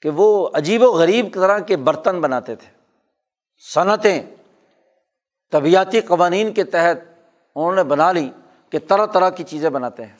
کہ 0.00 0.10
وہ 0.10 0.48
عجیب 0.54 0.82
و 0.82 0.86
غریب 0.86 1.26
طرح 1.34 1.58
کے 1.58 1.76
برتن 1.76 2.20
بناتے 2.20 2.56
تھے۔ 2.56 2.70
صنعتیں، 3.74 4.22
طبیعتی 5.50 6.00
قوانین 6.00 6.54
کے 6.54 6.64
تحت 6.64 6.96
انہوں 7.54 7.74
نے 7.74 7.84
بنا 7.84 8.12
لی 8.12 8.30
کہ 8.70 8.78
طرح 8.88 9.06
طرح 9.06 9.30
کی 9.30 9.44
چیزیں 9.44 9.70
بناتے 9.70 10.06
ہیں۔ 10.06 10.16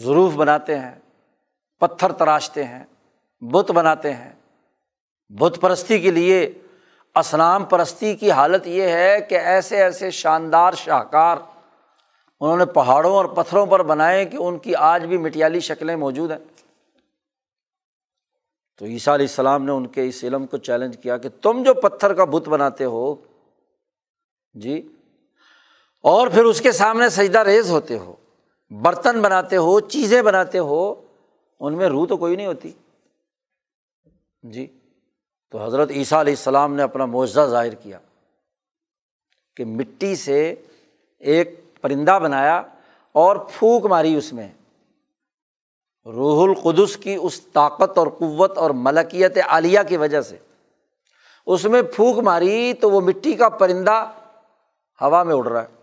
ظروف 0.00 0.32
بناتے 0.32 0.78
ہیں۔ 0.78 1.03
پتھر 1.80 2.12
تراشتے 2.12 2.64
ہیں، 2.64 2.84
بت 3.40 3.70
بناتے 3.70 4.12
ہیں۔ 4.14 4.32
بت 5.28 5.58
پرستی 5.60 6.00
کے 6.00 6.10
لیے 6.10 6.52
اسلام 7.14 7.64
پرستی 7.64 8.16
کی 8.16 8.30
حالت 8.30 8.66
یہ 8.66 8.82
ہے 8.82 9.20
کہ 9.28 9.34
ایسے 9.34 9.82
ایسے 9.82 10.10
شاندار 10.10 10.72
شاہکار 10.72 11.36
انہوں 12.40 12.56
نے 12.56 12.66
پہاڑوں 12.66 13.12
اور 13.12 13.24
پتھروں 13.24 13.66
پر 13.66 13.82
بنائے 13.82 14.24
کہ 14.24 14.36
ان 14.36 14.58
کی 14.58 14.74
آج 14.74 15.06
بھی 15.06 15.16
مٹیالی 15.16 15.60
شکلیں 15.60 15.96
موجود 15.96 16.30
ہیں۔ 16.30 16.38
تو 18.78 18.84
عیسیٰ 18.84 19.14
علیہ 19.14 19.26
السلام 19.26 19.64
نے 19.64 19.72
ان 19.72 19.86
کے 19.86 20.08
اس 20.08 20.24
علم 20.24 20.46
کو 20.46 20.56
چیلنج 20.56 20.96
کیا 21.02 21.16
کہ 21.16 21.28
تم 21.42 21.62
جو 21.62 21.74
پتھر 21.74 22.14
کا 22.14 22.24
بت 22.24 22.48
بناتے 22.48 22.84
ہو 22.84 23.14
جی 24.54 24.88
اور 26.00 26.28
پھر 26.28 26.44
اس 26.44 26.60
کے 26.60 26.72
سامنے 26.72 27.08
سجدہ 27.08 27.38
ریز 27.38 27.70
ہوتے 27.70 27.98
ہو، 27.98 28.14
برتن 28.70 29.22
بناتے 29.22 29.56
ہو، 29.56 29.80
چیزیں 29.80 30.22
بناتے 30.22 30.58
ہو 30.58 30.94
ان 31.60 31.76
میں 31.76 31.88
روح 31.88 32.06
تو 32.06 32.16
کوئی 32.16 32.36
نہیں 32.36 32.46
ہوتی۔ 32.46 32.72
جی۔ 34.42 34.78
تو 35.50 35.64
حضرت 35.64 35.90
عیسیٰ 35.90 36.20
علیہ 36.20 36.32
السلام 36.32 36.74
نے 36.74 36.82
اپنا 36.82 37.06
معجزہ 37.06 37.40
ظاہر 37.40 37.74
کیا 37.74 37.98
کہ 39.56 39.64
مٹی 39.64 40.16
سے 40.16 40.54
ایک 41.18 41.60
پرندہ 41.80 42.18
بنایا 42.22 42.62
اور 43.12 43.36
پھونک 43.36 43.86
ماری 43.86 44.14
اس 44.14 44.32
میں۔ 44.32 44.48
روح 46.06 46.48
القدس 46.48 46.96
کی 46.96 47.18
اس 47.22 47.40
طاقت 47.40 47.98
اور 47.98 48.06
قوت 48.06 48.58
اور 48.58 48.70
ملکیت 48.70 49.38
عالیہ 49.48 49.80
کی 49.88 49.96
وجہ 49.96 50.20
سے۔ 50.20 50.38
اس 51.46 51.64
میں 51.64 51.82
پھونک 51.82 52.18
ماری 52.18 52.72
تو 52.74 52.90
وہ 52.90 53.00
مٹی 53.00 53.32
کا 53.32 53.48
پرندہ 53.48 54.10
ہوا 55.00 55.22
میں 55.22 55.34
اڑ 55.34 55.48
رہا 55.48 55.62
ہے۔ 55.62 55.82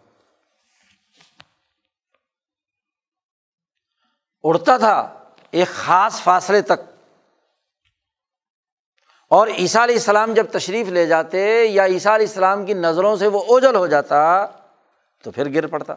اڑتا 4.44 4.78
تھا۔ 4.78 5.21
ایک 5.52 5.68
خاص 5.68 6.22
فاصلے 6.22 6.62
تک۔ 6.62 6.82
اور 9.28 9.48
عیسیٰ 9.48 9.84
علیہ 9.84 9.96
السلام 9.96 10.34
جب 10.34 10.46
تشریف 10.52 10.88
لے 10.88 11.06
جاتے 11.06 11.66
یا 11.66 11.86
عیسیٰ 11.86 12.14
علیہ 12.14 12.28
السلام 12.28 12.66
کی 12.66 12.74
نظروں 12.74 13.16
سے 13.16 13.28
وہ 13.28 13.44
اوجل 13.44 13.76
ہو 13.76 13.88
جاتا 13.88 14.46
تو 15.24 15.32
پھر 15.32 15.54
گر 15.54 15.68
پڑتا۔ 15.68 15.94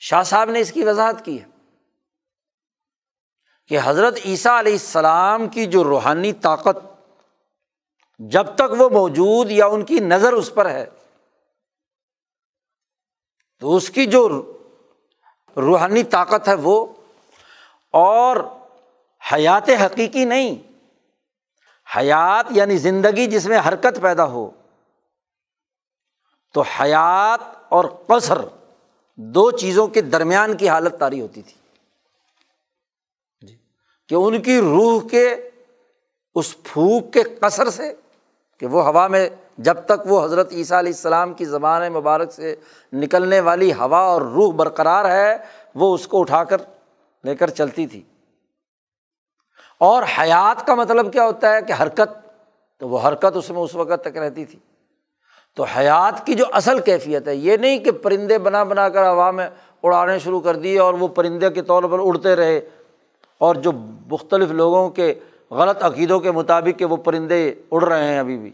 شاہ 0.00 0.22
صاحب 0.22 0.50
نے 0.50 0.60
اس 0.60 0.72
کی 0.72 0.84
وضاحت 0.84 1.24
کی 1.24 1.42
ہے 1.42 1.46
کہ 3.66 3.78
حضرت 3.84 4.18
عیسیٰ 4.24 4.58
علیہ 4.58 4.72
السلام 4.72 5.48
کی 5.48 5.66
جو 5.66 5.84
روحانی 5.84 6.32
طاقت 6.32 6.76
جب 8.18 8.54
تک 8.54 8.72
وہ 8.78 8.88
موجود 8.88 9.50
یا 9.50 9.66
ان 9.66 9.84
کی 9.84 9.98
نظر 9.98 10.32
اس 10.32 10.54
پر 10.54 10.70
ہے، 10.70 10.86
تو 13.58 13.76
اس 13.76 13.90
کی 13.90 14.06
جو 14.06 14.28
روحانی 15.56 16.02
طاقت 16.02 16.48
ہے 16.48 16.54
وہ 16.54 16.86
اور 17.92 18.36
حیات 19.32 19.68
حقیقی 19.68 20.24
نہیں۔ 20.24 20.72
حیات 21.96 22.46
یعنی 22.50 22.76
زندگی 22.76 23.26
جس 23.26 23.46
میں 23.46 23.58
حرکت 23.68 24.00
پیدا 24.02 24.24
ہو۔ 24.24 24.50
تو 26.54 26.60
حیات 26.60 27.40
اور 27.68 27.84
قصر 28.06 28.38
دو 29.16 29.50
چیزوں 29.50 29.86
کے 29.86 30.00
درمیان 30.00 30.56
کی 30.56 30.68
حالت 30.68 30.98
تاری 30.98 31.20
ہوتی 31.20 31.42
تھی۔ 31.42 31.54
جی۔ 33.46 33.56
کہ 34.08 34.14
ان 34.14 34.42
کی 34.42 34.60
روح 34.60 35.08
کے 35.08 35.50
اس 36.34 36.62
پھوک 36.62 37.12
کے 37.12 37.22
قصر 37.22 37.70
سے 37.70 37.94
کہ 38.58 38.66
وہ 38.66 38.82
ہوا 38.82 39.06
میں 39.06 39.28
جب 39.58 39.74
تک 39.84 40.06
وہ 40.06 40.24
حضرت 40.24 40.52
عیسیٰ 40.52 40.78
علیہ 40.78 40.92
السلام 40.92 41.34
کی 41.34 41.44
زبان 41.44 41.92
مبارک 41.92 42.32
سے 42.32 42.56
نکلنے 42.92 43.40
والی 43.40 43.72
ہوا 43.72 43.98
اور 43.98 44.22
روح 44.22 44.52
برقرار 44.52 45.04
ہے، 45.04 45.36
وہ 45.74 45.94
اس 45.94 46.08
کو 46.08 46.20
اٹھا 46.20 46.44
کر 46.44 46.56
لے 47.28 47.34
کر 47.34 47.50
چلتی 47.50 47.86
تھی۔ 47.86 48.02
اور 49.78 50.02
حیات 50.18 50.66
کا 50.66 50.74
مطلب 50.74 51.12
کیا 51.12 51.24
ہوتا 51.24 51.54
ہے 51.54 51.62
کہ 51.62 51.72
حرکت، 51.82 52.28
تو 52.78 52.88
وہ 52.88 53.08
حرکت 53.08 53.36
اس 53.36 53.50
میں 53.50 53.60
اس 53.60 53.74
وقت 53.74 54.04
تک 54.04 54.16
رہتی 54.16 54.44
تھی۔ 54.44 54.58
تو 55.54 55.62
حیات 55.64 56.26
کی 56.26 56.34
جو 56.34 56.44
اصل 56.52 56.80
کیفیت 56.80 57.28
ہے، 57.28 57.34
یہ 57.34 57.56
نہیں 57.56 57.78
کہ 57.78 57.90
پرندے 57.90 58.38
بنا 58.38 58.64
بنا 58.64 58.88
کر 58.88 59.08
ہوا 59.08 59.30
میں 59.30 59.50
اڑانے 59.82 60.18
شروع 60.18 60.40
کر 60.40 60.56
دیے 60.56 60.78
اور 60.78 60.94
وہ 60.94 61.08
پرندے 61.08 61.50
کے 61.50 61.62
طور 61.62 61.82
پر 61.82 61.98
اڑتے 62.02 62.36
رہے۔ 62.36 62.60
اور 63.38 63.54
جو 63.54 63.72
مختلف 64.10 64.50
لوگوں 64.50 64.90
کے 64.90 65.14
غلط 65.50 65.82
عقیدوں 65.82 66.20
کے 66.20 66.30
مطابق 66.30 66.78
کہ 66.78 66.84
وہ 66.84 66.96
پرندے 66.96 67.54
اڑ 67.70 67.84
رہے 67.84 68.04
ہیں 68.04 68.18
ابھی 68.18 68.38
بھی۔ 68.38 68.50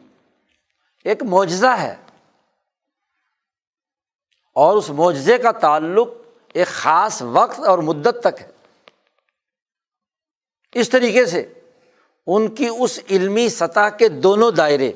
ایک 1.05 1.23
معجزہ 1.23 1.67
ہے۔ 1.67 1.95
اور 4.55 4.77
اس 4.77 4.91
معجزے 4.91 5.39
کا 5.39 5.53
تعلق 5.53 6.09
ایک 6.55 6.67
خاص 6.67 7.23
وقت 7.23 7.61
اور 7.61 7.79
مدت 7.79 8.17
تک 8.21 8.41
ہے۔ 8.41 8.54
اس 10.75 10.89
طریقے 10.89 11.27
سے 11.27 11.53
ان 12.27 12.49
کی 12.49 12.69
اس 12.79 13.01
علمی 13.11 13.49
سطح 13.49 13.89
کے 13.89 14.09
دونوں 14.09 14.51
دائرے، 14.51 14.93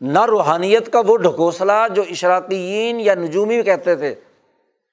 نہ 0.00 0.24
روحانیت 0.24 0.92
کا 0.92 1.02
وہ 1.06 1.16
ڈھکوسلا 1.16 1.88
جو 1.88 2.02
اشراقیین 2.02 3.00
یا 3.00 3.14
نجومی 3.14 3.62
کہتے 3.62 3.94
تھے 3.96 4.14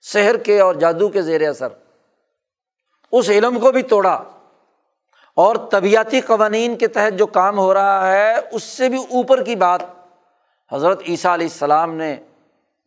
شہر 0.02 0.38
کے 0.38 0.60
اور 0.60 0.76
جادو 0.76 1.10
کے 1.10 1.22
زیر 1.22 1.49
اثر۔ 1.49 1.68
اس 3.11 3.30
علم 3.30 3.60
کو 3.60 3.72
بھی 3.72 3.81
توڑا 3.81 4.23
اور 5.38 5.56
طبیعتی 5.72 6.22
قوانین 6.22 6.76
کے 6.76 6.88
تحت 6.88 7.18
جو 7.18 7.26
کام 7.26 7.60
ہو 7.60 7.73
رہا 7.73 8.11
ہے، 8.11 8.34
اس 8.52 8.64
سے 8.64 8.90
بھی 8.90 8.98
اوپر 8.98 9.44
کی 9.44 9.56
بات 9.56 9.81
حضرت 10.72 11.02
عیسیٰ 11.07 11.31
علیہ 11.31 11.48
السلام 11.48 11.95
نے 11.95 12.15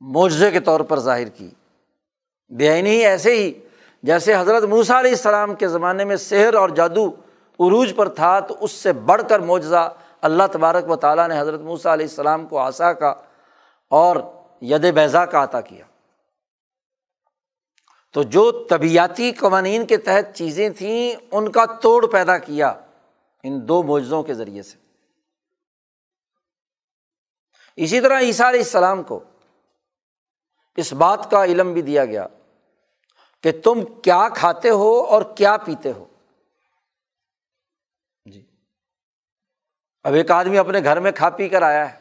معجزے 0.01 0.51
کے 0.51 0.61
طور 0.61 0.81
پر 0.81 0.98
ظاہر 0.98 1.28
کی۔ 1.28 1.51
بے 2.51 2.73
ہی 2.73 3.05
ایسے 3.05 3.35
ہی 3.35 3.53
جیسے 4.07 4.35
حضرت 4.37 4.62
موسیٰ 4.62 4.97
علیہ 4.97 5.11
السلام 5.11 5.55
کے 5.55 5.69
زمانے 5.69 6.05
میں 6.05 6.16
سحر 6.16 6.55
اور 6.55 6.69
جادو 6.69 7.09
عروج 7.61 7.93
پر 7.97 8.09
تھا، 8.09 8.41
تو 8.41 8.57
اس 8.61 8.73
سے 8.73 8.93
بڑھ 8.93 9.23
کر 9.28 9.41
معجزہ 9.41 9.95
اللہ 10.20 10.43
تبارک 10.53 10.91
و 10.91 10.97
تعالیٰ 10.97 11.28
نے 11.28 11.41
حضرت 11.41 11.61
موسیٰ 11.61 11.93
علیہ 11.93 12.07
السلام 12.07 12.47
کو 12.47 12.59
آسا 12.59 12.93
کا 12.93 13.15
اور 13.91 14.16
ید 14.61 14.95
بیضا 14.95 15.27
کا 15.27 15.43
عطا 15.45 15.61
کیا۔ 15.61 15.85
تو 18.12 18.23
جو 18.23 18.66
طبیعتی 18.70 19.33
قوانین 19.33 19.87
کے 19.87 19.97
تحت 19.97 20.35
چیزیں 20.35 20.70
تھیں، 20.70 21.27
ان 21.33 21.53
کا 21.53 21.65
توڑ 21.83 22.07
پیدا 22.07 22.39
کیا 22.39 22.74
ان 23.43 23.69
دو 23.69 23.83
معجزوں 23.83 24.23
کے 24.23 24.35
ذریعے 24.35 24.62
سے۔ 24.62 24.78
اسی 27.77 28.01
طرح 28.01 28.20
عیسیٰ 28.20 28.47
علیہ 28.47 28.61
السلام 28.61 29.03
کو 29.03 29.20
اس 30.77 30.93
بات 30.93 31.31
کا 31.31 31.45
علم 31.45 31.73
بھی 31.73 31.83
دیا 31.83 32.05
گیا۔ 32.05 32.27
کہ 33.43 33.53
تم 33.65 33.85
کیا 34.03 34.29
کھاتے 34.35 34.71
ہو 34.71 35.01
اور 35.01 35.23
کیا 35.23 35.57
پیتے 35.57 35.93
ہو۔ 35.93 36.05
جی۔ 38.25 38.47
اب 40.05 40.15
ایک 40.15 40.31
آدمی 40.31 40.59
اپنے 40.59 40.85
گھر 40.85 41.01
میں 41.01 41.13
کھا 41.13 41.31
پی 41.31 41.49
کر 41.49 41.63
آیا 41.63 41.93
ہے۔ 41.93 41.99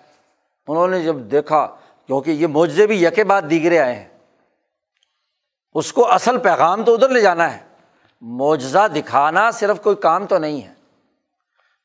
انہوں 0.68 0.88
نے 0.88 1.04
جب 1.04 1.16
دیکھا 1.16 1.76
کیونکہ 2.08 2.32
یہ 2.32 2.48
معجزے 2.48 2.88
بھی 2.88 3.04
یکے 3.04 3.24
بعد 3.24 3.42
دیگرے 3.50 3.80
آئے 3.80 3.96
ہیں۔ 3.96 4.10
اس 5.74 5.94
کو 5.94 6.12
اصل 6.12 6.38
پیغام 6.38 6.84
تو 6.84 6.94
ادھر 6.94 7.10
لے 7.10 7.22
جانا 7.22 7.58
ہے۔ 7.58 7.66
معجزہ 8.22 8.88
دکھانا 8.96 9.52
صرف 9.52 9.82
کوئی 9.82 9.96
کام 9.96 10.26
تو 10.26 10.38
نہیں 10.38 10.62
ہے 10.62 10.74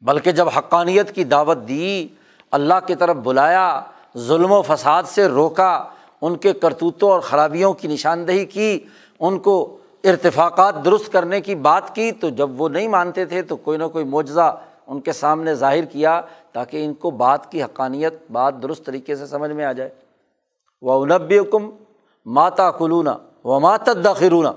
بلکہ 0.00 0.32
جب 0.32 0.48
حقانیت 0.48 1.14
کی 1.14 1.24
دعوت 1.24 1.58
دی 1.68 2.08
اللہ 2.50 2.74
کی 2.86 2.94
طرف 2.94 3.16
بلایا 3.16 3.82
ظلم 4.16 4.52
و 4.52 4.62
فساد 4.62 5.02
سے 5.02 5.26
روکا 5.26 5.88
ان 6.20 6.36
کے 6.36 6.52
کرتوتوں 6.52 7.10
اور 7.10 7.20
خرابیوں 7.20 7.72
کی 7.72 7.88
نشاندہی 7.88 8.44
کی 8.44 8.86
ان 9.20 9.38
کو 9.38 9.78
ارتفاقات 10.04 10.74
درست 10.84 11.12
کرنے 11.12 11.40
کی 11.40 11.54
بات 11.54 11.94
کی، 11.94 12.12
تو 12.12 12.28
جب 12.28 12.60
وہ 12.60 12.68
نہیں 12.68 12.88
مانتے 12.88 13.24
تھے 13.24 13.42
تو 13.42 13.56
کوئی 13.56 13.78
نہ 13.78 13.84
کوئی 13.84 14.04
معجزہ 14.04 14.62
ان 14.86 15.00
کے 15.00 15.12
سامنے 15.12 15.54
ظاہر 15.54 15.84
کیا 15.84 16.20
تاکہ 16.52 16.84
ان 16.84 16.94
کو 16.94 17.10
بات 17.10 17.52
کی 17.52 17.62
حقانیت، 17.62 18.14
بات 18.32 18.54
درست 18.62 18.84
طریقے 18.84 19.16
سے 19.16 19.26
سمجھ 19.26 19.50
میں 19.50 19.64
آ 19.64 19.72
جائے۔ 19.72 19.90
وہ 20.82 21.02
انب 21.02 21.32
حکم 21.32 21.70
ماتا 22.26 22.70
کلونا 22.70 23.18
و 23.44 23.60
ماتد 23.60 24.04
داخرونا 24.04 24.52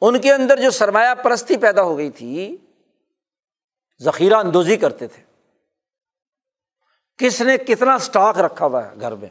ان 0.00 0.20
کے 0.20 0.32
اندر 0.32 0.60
جو 0.60 0.70
سرمایہ 0.70 1.14
پرستی 1.14 1.56
پیدا 1.56 1.82
ہو 1.82 1.96
گئی 1.96 2.10
تھی، 2.10 2.56
ذخیرہ 4.02 4.34
اندوزی 4.34 4.76
کرتے 4.76 5.06
تھے۔ 5.06 5.22
کس 7.18 7.40
نے 7.40 7.58
کتنا 7.58 7.94
اسٹاک 7.94 8.38
رکھا 8.38 8.66
ہوا 8.66 8.84
ہے 8.84 8.90
گھر 9.00 9.14
میں؟ 9.14 9.28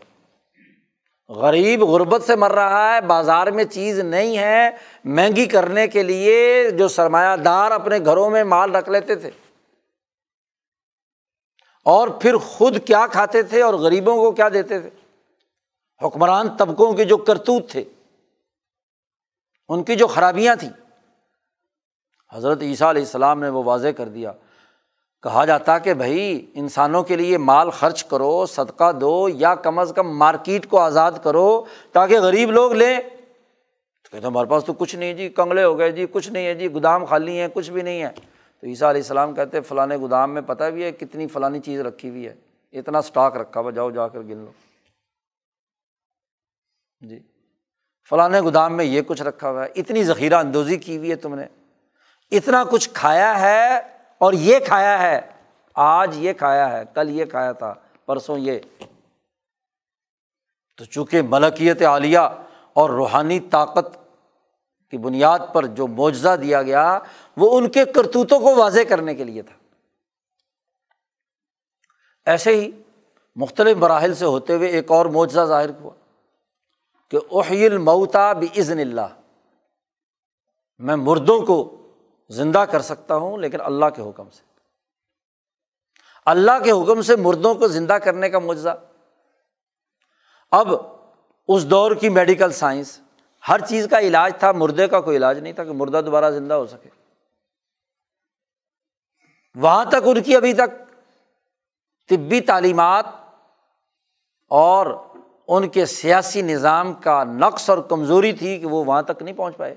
غریب 1.29 1.83
غربت 1.83 2.23
سے 2.23 2.35
مر 2.35 2.51
رہا 2.51 2.95
ہے، 2.95 3.01
بازار 3.01 3.47
میں 3.47 3.63
چیز 3.63 3.99
نہیں 3.99 4.37
ہے، 4.37 4.69
مہنگی 5.05 5.45
کرنے 5.45 5.87
کے 5.87 6.03
لیے 6.03 6.69
جو 6.71 6.87
سرمایہ 6.87 7.37
دار 7.37 7.71
اپنے 7.71 7.97
گھروں 8.05 8.29
میں 8.29 8.43
مال 8.43 8.75
رکھ 8.75 8.89
لیتے 8.89 9.15
تھے۔ 9.15 9.31
اور 11.85 12.07
پھر 12.07 12.37
خود 12.37 12.85
کیا 12.85 13.05
کھاتے 13.11 13.43
تھے 13.43 13.61
اور 13.61 13.73
غریبوں 13.73 14.15
کو 14.15 14.31
کیا 14.31 14.49
دیتے 14.49 14.79
تھے؟ 14.79 14.89
حکمران 16.05 16.57
طبقوں 16.57 16.93
کے 16.93 17.05
جو 17.05 17.17
کرتوت 17.17 17.69
تھے، 17.69 17.83
ان 19.69 19.83
کی 19.83 19.95
جو 19.95 20.07
خرابیاں 20.07 20.55
تھیں۔ 20.55 20.69
حضرت 22.33 22.61
عیسیٰ 22.61 22.89
علیہ 22.89 23.01
السلام 23.01 23.39
نے 23.39 23.49
وہ 23.49 23.63
واضح 23.63 23.87
کر 23.97 24.07
دیا۔ 24.07 24.31
کہا 25.23 25.45
جاتا 25.45 25.77
کہ 25.77 25.93
بھائی 25.93 26.51
انسانوں 26.53 27.03
کے 27.03 27.15
لیے 27.15 27.37
مال 27.37 27.69
خرچ 27.69 28.03
کرو، 28.03 28.45
صدقہ 28.45 28.91
دو 28.91 29.29
یا 29.29 29.55
کم 29.55 29.79
از 29.79 29.91
کم 29.95 30.17
مارکیٹ 30.17 30.67
کو 30.67 30.79
آزاد 30.79 31.11
کرو 31.23 31.65
تاکہ 31.91 32.19
غریب 32.19 32.51
لوگ 32.51 32.73
لیں۔ 32.73 32.99
تو 34.03 34.09
کہتے 34.11 34.27
ہمارے 34.27 34.49
پاس 34.49 34.65
تو 34.65 34.73
کچھ 34.73 34.95
نہیں 34.95 35.13
جی 35.13 35.29
کنگلے 35.29 35.63
ہو 35.63 35.77
گئے 35.79 35.91
جی 35.91 36.05
کچھ 36.11 36.29
نہیں 36.29 36.45
ہے 36.45 36.55
جی 36.55 36.73
گودام 36.73 37.05
خالی 37.05 37.39
ہیں، 37.39 37.47
کچھ 37.53 37.71
بھی 37.71 37.81
نہیں 37.81 38.01
ہے۔ 38.01 38.09
تو 38.59 38.67
عیسیٰ 38.67 38.89
علیہ 38.89 39.01
السلام 39.01 39.33
کہتے 39.33 39.61
فلاں 39.61 39.87
گودام 39.87 40.33
میں 40.33 40.41
پتہ 40.41 40.63
بھی 40.63 40.83
ہے 40.83 40.91
کتنی 40.91 41.27
فلانی 41.27 41.59
چیز 41.59 41.81
رکھی 41.81 42.09
ہوئی 42.09 42.27
ہے، 42.27 42.33
اتنا 42.73 42.97
اسٹاک 42.97 43.37
رکھا 43.37 43.59
ہوا، 43.59 43.71
جاؤ 43.71 43.91
جا 43.91 44.07
کر 44.07 44.19
گن 44.19 44.37
لو۔ 44.37 44.51
جی 47.01 47.19
فلاں 48.09 48.41
گودام 48.41 48.77
میں 48.77 48.85
یہ 48.85 49.01
کچھ 49.07 49.21
رکھا 49.21 49.49
ہوا 49.49 49.63
ہے، 49.63 49.69
اتنی 49.75 50.03
ذخیرہ 50.03 50.35
اندوزی 50.35 50.77
کی 50.77 50.97
ہوئی 50.97 51.11
ہے 51.11 51.15
تم 51.15 51.35
نے، 51.35 51.45
اتنا 52.31 52.63
کچھ 52.63 52.89
کھایا 52.93 53.39
ہے 53.41 53.98
اور 54.19 54.33
یہ 54.33 54.59
کھایا 54.59 55.01
ہے، 55.01 55.21
آج 55.73 56.17
یہ 56.17 56.33
کھایا 56.33 56.71
ہے، 56.71 56.83
کل 56.93 57.09
یہ 57.09 57.25
کھایا 57.25 57.51
تھا، 57.51 57.73
پرسوں 58.05 58.37
یہ۔ 58.37 58.59
تو 60.77 60.85
چونکہ 60.85 61.21
ملکیت 61.21 61.81
عالیہ 61.81 62.19
اور 62.73 62.89
روحانی 62.89 63.39
طاقت 63.39 63.97
کی 64.91 64.97
بنیاد 64.97 65.39
پر 65.53 65.65
جو 65.65 65.87
معجزہ 65.87 66.35
دیا 66.35 66.61
گیا، 66.61 66.99
وہ 67.37 67.57
ان 67.57 67.69
کے 67.69 67.85
کرتوتوں 67.85 68.39
کو 68.39 68.55
واضح 68.55 68.79
کرنے 68.89 69.15
کے 69.15 69.23
لیے 69.23 69.41
تھا۔ 69.41 69.55
ایسے 72.25 72.55
ہی 72.55 72.71
مختلف 73.35 73.77
مراحل 73.77 74.13
سے 74.13 74.25
ہوتے 74.25 74.55
ہوئے 74.55 74.69
ایک 74.69 74.91
اور 74.91 75.05
معجزہ 75.05 75.45
ظاہر 75.45 75.69
ہوا 75.69 75.91
کہ 77.09 77.17
اوہیل 77.29 77.77
موتا 77.77 78.33
بھی 78.33 78.47
عزن 78.57 78.79
اللہ۔ 78.79 79.21
میں 80.79 80.95
مردوں 80.95 81.41
کو 81.45 81.78
زندہ 82.29 82.59
کر 82.59 82.81
سکتا 82.81 83.15
ہوں 83.15 83.37
لیکن 83.37 83.61
اللہ 83.61 83.85
کے 83.95 84.01
حکم 84.01 84.29
سے۔ 84.29 84.43
اللہ 86.25 86.63
کے 86.63 86.71
حکم 86.71 87.01
سے 87.01 87.15
مردوں 87.15 87.55
کو 87.55 87.67
زندہ 87.67 87.93
کرنے 87.93 88.29
کا 88.29 88.39
معجزہ۔ 88.39 88.83
اب 90.51 90.67
اس 91.47 91.69
دور 91.69 91.91
کی 91.91 92.09
میڈیکل 92.09 92.51
سائنس، 92.51 92.99
ہر 93.47 93.59
چیز 93.59 93.87
کا 93.91 93.99
علاج 93.99 94.33
تھا، 94.39 94.51
مردے 94.51 94.87
کا 94.87 95.01
کوئی 95.01 95.17
علاج 95.17 95.39
نہیں 95.39 95.53
تھا 95.53 95.63
کہ 95.63 95.71
مردہ 95.71 96.01
دوبارہ 96.05 96.31
زندہ 96.31 96.53
ہو 96.53 96.67
سکے۔ 96.67 96.89
وہاں 99.55 99.85
تک 99.85 99.95
ان 100.05 100.23
کی 100.23 100.35
ابھی 100.35 100.53
تک 100.53 100.93
طبی 102.09 102.41
تعلیمات 102.41 103.05
اور 104.47 104.97
ان 105.47 105.69
کے 105.69 105.85
سیاسی 105.85 106.41
نظام 106.41 106.93
کا 106.93 107.23
نقص 107.23 107.69
اور 107.69 107.77
کمزوری 107.77 108.33
تھی 108.33 108.59
کہ 108.59 108.67
وہ 108.67 108.85
وہاں 108.85 109.01
تک 109.01 109.21
نہیں 109.21 109.35
پہنچ 109.35 109.57
پائے۔ 109.57 109.75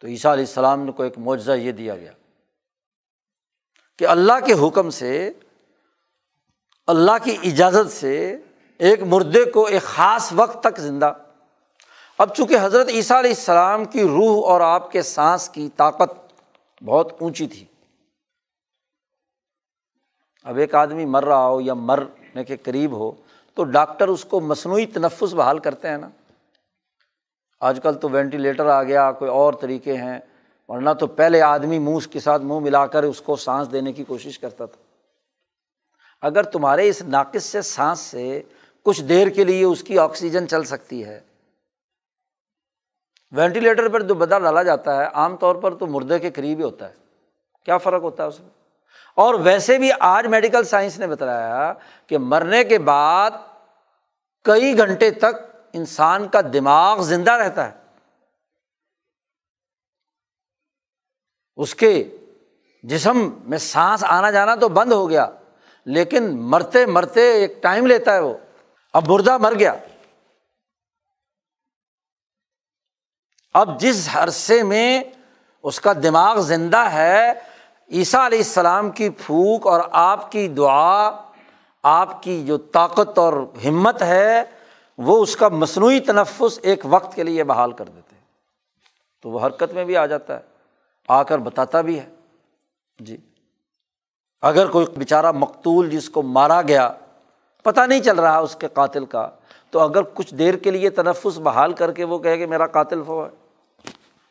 تو 0.00 0.06
عیسیٰ 0.06 0.32
علیہ 0.32 0.44
السلام 0.44 0.92
کو 0.92 1.02
ایک 1.02 1.18
معجزہ 1.18 1.52
یہ 1.52 1.72
دیا 1.72 1.96
گیا 1.96 2.12
کہ 3.98 4.06
اللہ 4.06 4.32
کے 4.46 4.52
حکم 4.52 4.90
سے، 4.90 5.32
اللہ 6.86 7.12
کی 7.24 7.36
اجازت 7.42 7.92
سے 7.92 8.36
ایک 8.78 9.02
مردے 9.02 9.44
کو 9.44 9.66
ایک 9.66 9.82
خاص 9.82 10.32
وقت 10.32 10.62
تک 10.62 10.80
زندہ۔ 10.80 11.12
اب 12.18 12.34
چونکہ 12.34 12.56
حضرت 12.62 12.88
عیسیٰ 12.88 13.18
علیہ 13.18 13.30
السلام 13.30 13.84
کی 13.84 14.02
روح 14.02 14.46
اور 14.46 14.60
آپ 14.60 14.92
کے 14.92 15.02
سانس 15.02 15.48
کی 15.48 15.68
طاقت 15.76 16.10
بہت 16.84 17.12
اونچی 17.20 17.46
تھی۔ 17.46 17.64
اب 20.44 20.56
ایک 20.56 20.74
آدمی 20.74 21.04
مر 21.04 21.24
رہا 21.24 21.46
ہو 21.46 21.60
یا 21.60 21.74
مرنے 21.74 22.44
کے 22.44 22.56
قریب 22.56 22.92
ہو 22.92 23.12
تو 23.54 23.64
ڈاکٹر 23.64 24.08
اس 24.08 24.24
کو 24.24 24.40
مصنوعی 24.40 24.86
تنفس 24.86 25.32
بحال 25.32 25.58
کرتے 25.58 25.88
ہیں 25.88 25.98
نا۔ 25.98 26.08
آج 27.60 27.80
کل 27.82 27.94
تو 27.94 28.08
وینٹیلیٹر 28.08 28.66
آ 28.66 28.82
گیا، 28.82 29.12
کوئی 29.12 29.30
اور 29.30 29.52
طریقے 29.52 29.96
ہیں، 29.96 30.18
ورنہ 30.68 30.90
تو 31.00 31.06
پہلے 31.06 31.42
آدمی 31.42 31.78
منہ 31.78 31.98
کے 32.10 32.20
ساتھ 32.20 32.42
منہ 32.42 32.58
ملا 32.58 32.86
کر 32.86 33.02
اس 33.02 33.20
کو 33.20 33.36
سانس 33.36 33.72
دینے 33.72 33.92
کی 33.92 34.04
کوشش 34.04 34.38
کرتا 34.38 34.66
تھا۔ 34.66 34.82
اگر 36.26 36.42
تمہارے 36.42 36.88
اس 36.88 37.02
ناقص 37.02 37.44
سے 37.44 37.62
سانس 37.62 38.00
سے 38.00 38.42
کچھ 38.82 39.02
دیر 39.02 39.28
کے 39.28 39.44
لیے 39.44 39.64
اس 39.64 39.82
کی 39.82 39.98
آکسیجن 39.98 40.48
چل 40.48 40.64
سکتی 40.64 41.04
ہے۔ 41.04 41.20
وینٹیلیٹر 43.32 43.88
پر 43.88 44.02
جو 44.02 44.14
بدا 44.14 44.38
ڈالا 44.38 44.62
جاتا 44.62 44.96
ہے، 44.96 45.06
عام 45.12 45.36
طور 45.36 45.54
پر 45.54 45.74
تو 45.74 45.86
مردے 45.86 46.18
کے 46.18 46.30
قریب 46.30 46.58
ہی 46.58 46.62
ہوتا 46.62 46.88
ہے۔ 46.88 46.94
کیا 47.64 47.78
فرق 47.78 48.02
ہوتا 48.02 48.22
ہے 48.22 48.28
اس 48.28 48.40
میں؟ 48.40 48.48
اور 49.14 49.34
ویسے 49.34 49.78
بھی 49.78 49.90
آج 50.00 50.26
میڈیکل 50.26 50.64
سائنس 50.64 50.98
نے 50.98 51.06
بتایا 51.06 51.72
کہ 52.06 52.18
مرنے 52.18 52.64
کے 52.64 52.78
بعد 52.78 53.30
کئی 54.44 54.78
گھنٹے 54.78 55.10
تک 55.10 55.49
انسان 55.72 56.28
کا 56.28 56.40
دماغ 56.40 57.02
زندہ 57.02 57.32
رہتا 57.32 57.70
ہے۔ 57.70 57.80
اس 61.56 61.74
کے 61.74 62.16
جسم 62.82 63.38
میں 63.44 63.58
سانس 63.58 64.04
آنا 64.04 64.30
جانا 64.30 64.54
تو 64.54 64.68
بند 64.68 64.92
ہو 64.92 65.10
گیا، 65.10 65.30
لیکن 65.84 66.42
مرتے 66.42 66.86
مرتے 66.86 67.32
ایک 67.32 67.62
ٹائم 67.62 67.86
لیتا 67.86 68.14
ہے 68.14 68.20
وہ۔ 68.20 68.34
اب 68.92 69.08
مردہ 69.08 69.38
مر 69.38 69.54
گیا۔ 69.58 69.74
اب 73.54 73.80
جس 73.80 74.08
عرصے 74.14 74.62
میں 74.62 75.02
اس 75.62 75.80
کا 75.80 75.92
دماغ 75.92 76.40
زندہ 76.40 76.78
ہے، 76.78 77.32
عیسیٰ 77.90 78.26
علیہ 78.26 78.38
السلام 78.38 78.90
کی 78.90 79.10
پھوک 79.10 79.66
اور 79.66 79.80
آپ 79.92 80.32
کی 80.32 80.48
دعا، 80.48 81.10
آپ 81.82 82.22
کی 82.22 82.46
جو 82.46 82.58
طاقت 82.58 83.18
اور 83.18 83.32
ہمت 83.64 84.02
ہے 84.02 84.42
وہ 85.00 85.22
اس 85.22 85.36
کا 85.36 85.48
مصنوعی 85.48 86.00
تنفس 86.00 86.58
ایک 86.62 86.80
وقت 86.84 87.14
کے 87.14 87.22
لیے 87.22 87.44
بحال 87.44 87.72
کر 87.72 87.84
دیتے 87.84 88.16
ہیں۔ 88.16 88.24
تو 89.22 89.30
وہ 89.30 89.46
حرکت 89.46 89.74
میں 89.74 89.84
بھی 89.84 89.96
آ 89.96 90.06
جاتا 90.06 90.36
ہے، 90.36 90.42
آ 91.08 91.22
کر 91.22 91.38
بتاتا 91.38 91.80
بھی 91.80 92.00
ہے۔ 92.00 92.06
جی۔ 92.98 93.16
اگر 94.42 94.66
کوئی 94.66 94.86
بیچارہ 94.96 95.32
مقتول 95.32 95.90
جس 95.90 96.10
کو 96.10 96.22
مارا 96.22 96.62
گیا، 96.62 96.92
پتہ 97.62 97.80
نہیں 97.80 98.00
چل 98.00 98.18
رہا 98.18 98.38
اس 98.38 98.56
کے 98.56 98.68
قاتل 98.72 99.04
کا، 99.04 99.30
تو 99.70 99.80
اگر 99.80 100.02
کچھ 100.14 100.34
دیر 100.34 100.54
کے 100.54 100.70
لیے 100.70 100.90
تنفس 100.90 101.38
بحال 101.38 101.72
کر 101.72 101.92
کے 101.92 102.04
وہ 102.04 102.18
کہے 102.18 102.38
کہ 102.38 102.46
میرا 102.46 102.66
قاتل 102.66 103.00
ہوا 103.00 103.28
ہے 103.28 103.30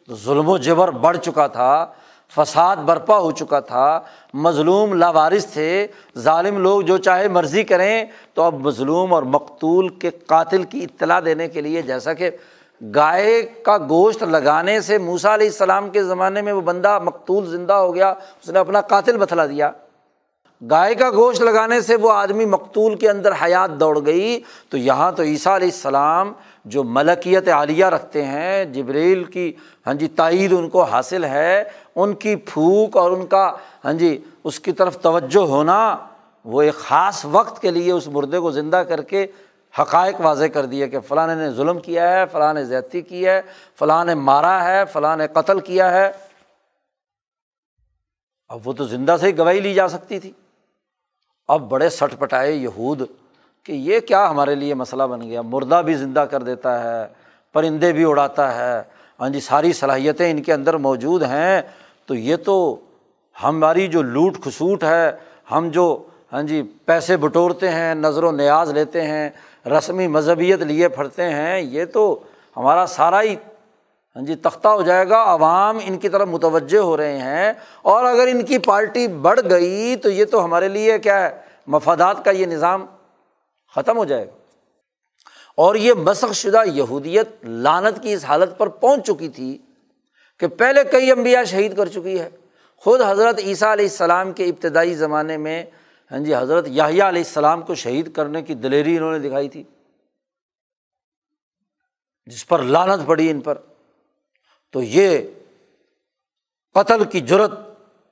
تو 0.07 0.15
ظلم 0.15 0.49
و 0.49 0.57
جبر 0.57 0.91
بڑھ 0.91 1.17
چکا 1.17 1.47
تھا۔ 1.47 1.93
فساد 2.35 2.75
برپا 2.75 3.17
ہو 3.17 3.31
چکا 3.31 3.59
تھا، 3.59 3.99
مظلوم 4.33 4.93
لاوارث 4.93 5.45
تھے، 5.45 5.87
ظالم 6.17 6.57
لوگ 6.57 6.81
جو 6.81 6.97
چاہے 6.97 7.27
مرضی 7.27 7.63
کریں، 7.63 8.05
تو 8.33 8.41
اب 8.41 8.59
مظلوم 8.59 9.13
اور 9.13 9.23
مقتول 9.23 9.89
کے 9.89 10.09
قاتل 10.09 10.63
کی 10.63 10.83
اطلاع 10.83 11.19
دینے 11.25 11.47
کے 11.47 11.61
لیے، 11.61 11.81
جیسا 11.81 12.13
کہ 12.13 12.29
گائے 12.95 13.41
کا 13.41 13.77
گوشت 13.77 14.23
لگانے 14.23 14.81
سے 14.81 14.97
موسا 14.97 15.33
علیہ 15.33 15.47
السلام 15.47 15.89
کے 15.89 16.03
زمانے 16.03 16.41
میں 16.41 16.53
وہ 16.53 16.61
بندہ 16.61 16.99
مقتول 17.03 17.45
زندہ 17.45 17.73
ہو 17.73 17.95
گیا، 17.95 18.09
اس 18.09 18.49
نے 18.49 18.59
اپنا 18.59 18.81
قاتل 18.81 19.17
بتلا 19.17 19.45
دیا۔ 19.45 19.71
گائے 20.69 20.95
کا 20.95 21.09
گوشت 21.09 21.41
لگانے 21.41 21.81
سے 21.81 21.95
وہ 21.95 22.11
آدمی 22.11 22.45
مقتول 22.45 22.95
کے 22.95 23.09
اندر 23.09 23.31
حیات 23.43 23.79
دوڑ 23.79 24.05
گئی، 24.05 24.39
تو 24.69 24.77
یہاں 24.77 25.11
تو 25.11 25.23
عیسیٰ 25.23 25.55
علیہ 25.55 25.67
السلام 25.67 26.33
جو 26.65 26.83
ملکیت 26.83 27.47
عالیہ 27.47 27.85
رکھتے 27.85 28.25
ہیں، 28.25 28.65
جبریل 28.65 29.23
کی 29.23 29.51
ہاں 29.87 29.93
جی 29.93 30.07
تائید 30.07 30.53
ان 30.53 30.69
کو 30.69 30.83
حاصل 30.83 31.23
ہے۔ 31.23 31.63
ان 31.95 32.13
کی 32.13 32.35
پھوک 32.35 32.97
اور 32.97 33.11
ان 33.11 33.25
کا 33.25 33.51
ہاں 33.85 33.93
جی 33.93 34.23
اس 34.43 34.59
کی 34.59 34.71
طرف 34.71 34.99
توجہ 34.99 35.47
ہونا 35.47 35.97
وہ 36.45 36.61
ایک 36.61 36.75
خاص 36.75 37.25
وقت 37.31 37.61
کے 37.61 37.71
لیے 37.71 37.91
اس 37.91 38.07
مردے 38.07 38.39
کو 38.39 38.51
زندہ 38.51 38.77
کر 38.77 39.01
کے 39.01 39.27
حقائق 39.79 40.21
واضح 40.21 40.45
کر 40.45 40.65
دیا 40.65 40.87
کہ 40.87 40.99
فلاں 40.99 41.35
نے 41.35 41.51
ظلم 41.51 41.79
کیا 41.79 42.13
ہے، 42.13 42.25
فلاں 42.31 42.53
نے 42.53 42.65
زیادتی 42.65 43.01
کی 43.01 43.27
ہے، 43.27 43.41
فلاں 43.79 44.05
نے 44.05 44.15
مارا 44.15 44.63
ہے، 44.63 44.85
فلاں 44.85 45.17
نے 45.17 45.27
قتل 45.27 45.59
کیا 45.59 45.93
ہے۔ 45.93 46.11
اب 48.49 48.67
وہ 48.67 48.73
تو 48.73 48.83
زندہ 48.83 49.15
سے 49.19 49.27
ہی 49.27 49.37
گواہی 49.37 49.59
لی 49.59 49.73
جا 49.73 49.87
سکتی 49.87 50.19
تھی۔ 50.19 50.31
اب 51.47 51.61
بڑے 51.61 51.89
سٹ 51.89 52.19
پٹائے 52.19 52.51
یہود 52.51 53.01
کہ 53.63 53.71
یہ 53.71 53.99
کیا 53.99 54.29
ہمارے 54.29 54.55
لیے 54.55 54.73
مسئلہ 54.73 55.03
بن 55.03 55.21
گیا۔ 55.21 55.41
مردہ 55.41 55.81
بھی 55.85 55.93
زندہ 55.93 56.19
کر 56.19 56.43
دیتا 56.43 56.83
ہے، 56.83 57.07
پرندے 57.53 57.93
بھی 57.93 58.03
اڑاتا 58.03 58.55
ہے۔ 58.55 58.81
ہاں 59.19 59.29
جی 59.29 59.39
ساری 59.39 59.73
صلاحیتیں 59.73 60.31
ان 60.31 60.43
کے 60.43 60.53
اندر 60.53 60.73
موجود 60.73 61.23
ہیں۔ 61.23 61.61
تو 62.09 62.15
یہ 62.15 62.35
تو 62.35 62.75
ہماری 63.43 63.87
جو 63.87 64.01
لوٹ 64.01 64.37
کھسوٹ 64.43 64.83
ہے، 64.83 65.11
ہم 65.51 65.69
جو 65.69 66.03
ہاں 66.33 66.43
جی 66.43 66.61
پیسے 66.85 67.17
بٹورتے 67.17 67.69
ہیں، 67.69 67.95
نظر 67.95 68.23
و 68.23 68.31
نیاز 68.31 68.71
لیتے 68.71 69.01
ہیں، 69.01 69.29
رسمی 69.65 70.07
مذہبیت 70.07 70.61
لیے 70.61 70.89
پھرتے 70.89 71.23
ہیں، 71.23 71.61
یہ 71.61 71.85
تو 71.85 72.19
ہمارا 72.57 72.85
سارا 72.85 73.21
ہی 73.21 73.35
ہاں 74.15 74.25
جی 74.25 74.35
تختہ 74.35 74.67
ہو 74.67 74.81
جائے 74.81 75.09
گا۔ 75.09 75.23
عوام 75.23 75.77
ان 75.85 75.97
کی 75.97 76.09
طرف 76.09 76.27
متوجہ 76.27 76.77
ہو 76.77 76.97
رہے 76.97 77.17
ہیں 77.17 77.53
اور 77.81 78.03
اگر 78.03 78.27
ان 78.27 78.45
کی 78.45 78.57
پارٹی 78.57 79.07
بڑھ 79.07 79.39
گئی 79.49 79.95
تو 79.95 80.09
یہ 80.09 80.25
تو 80.25 80.45
ہمارے 80.45 80.67
لیے 80.67 80.99
کیا 80.99 81.23
ہے، 81.23 81.29
مفادات 81.67 82.25
کا 82.25 82.31
یہ 82.31 82.45
نظام 82.45 82.85
ختم 83.75 83.97
ہو 83.97 84.05
جائے 84.05 84.27
گا۔ 84.27 84.31
اور 85.55 85.75
یہ 85.75 85.93
مسخ 85.93 86.33
شدہ 86.33 86.61
یہودیت 86.65 87.29
لانت 87.43 88.03
کی 88.03 88.13
اس 88.13 88.25
حالت 88.25 88.57
پر 88.57 88.67
پہنچ 88.67 89.07
چکی 89.07 89.29
تھی۔ 89.29 89.57
کہ 90.39 90.47
پہلے 90.47 90.83
کئی 90.91 91.11
امبیا 91.11 91.43
شہید 91.43 91.77
کر 91.77 91.85
چکی 91.85 92.19
ہے۔ 92.19 92.29
خود 92.77 93.01
حضرت 93.01 93.39
عیسیٰ 93.39 93.71
علیہ 93.71 93.85
السلام 93.85 94.31
کے 94.31 94.45
ابتدائی 94.45 94.93
زمانے 94.93 95.37
میں 95.37 95.65
ہاں 96.11 96.19
جی 96.19 96.35
حضرت 96.35 96.65
یاہیا 96.67 97.09
علیہ 97.09 97.21
السلام 97.21 97.61
کو 97.61 97.75
شہید 97.75 98.11
کرنے 98.11 98.41
کی 98.41 98.53
دلیری 98.53 98.97
انہوں 98.97 99.17
نے 99.17 99.19
دکھائی 99.19 99.49
تھی۔ 99.49 99.63
جس 102.25 102.47
پر 102.47 102.59
لانت 102.59 103.07
پڑی 103.07 103.29
ان 103.29 103.39
پر۔ 103.39 103.57
تو 104.71 104.81
یہ 104.83 105.19
قتل 106.73 107.03
کی 107.03 107.19
جرت 107.19 107.51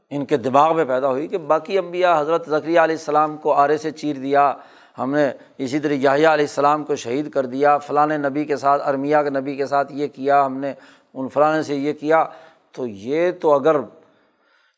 ان 0.10 0.26
کے 0.26 0.38
دماغ 0.38 0.76
میں 0.76 0.86
پیدا 0.86 1.10
ہوئی 1.10 1.28
کہ 1.28 1.38
باقی 1.38 1.78
امبیا 1.78 2.20
حضرت 2.20 2.50
ذکریہ 2.50 2.80
علیہ 2.80 2.96
السلام 2.96 3.38
کو 3.38 3.54
آرے 3.54 3.78
سے 3.78 3.92
چیر 3.92 4.16
دیا، 4.16 4.54
ہم 4.98 5.14
نے 5.14 5.32
اسی 5.58 5.80
طرح 5.80 5.94
یاہیا 5.94 6.34
علیہ 6.34 6.46
السلام 6.46 6.84
کو 6.84 6.96
شہید 6.96 7.30
کر 7.30 7.46
دیا، 7.46 7.78
فلاں 7.78 8.08
نبی 8.08 8.46
کے 8.46 8.58
ساتھ، 8.58 8.88
ارمیا 8.88 9.24
کے 9.24 9.30
نبی 9.30 9.56
کے 9.56 9.66
ساتھ 9.66 9.94
یہ 9.94 10.08
کیا، 10.08 10.46
ہم 10.46 10.58
نے 10.58 10.74
ان 11.14 11.30
فلاں 11.30 11.62
سے 11.62 11.76
یہ 11.76 11.94
کیا، 11.94 12.26
تو 12.72 12.88
یہ 12.88 13.32
تو 13.32 13.54
اگر 13.54 13.76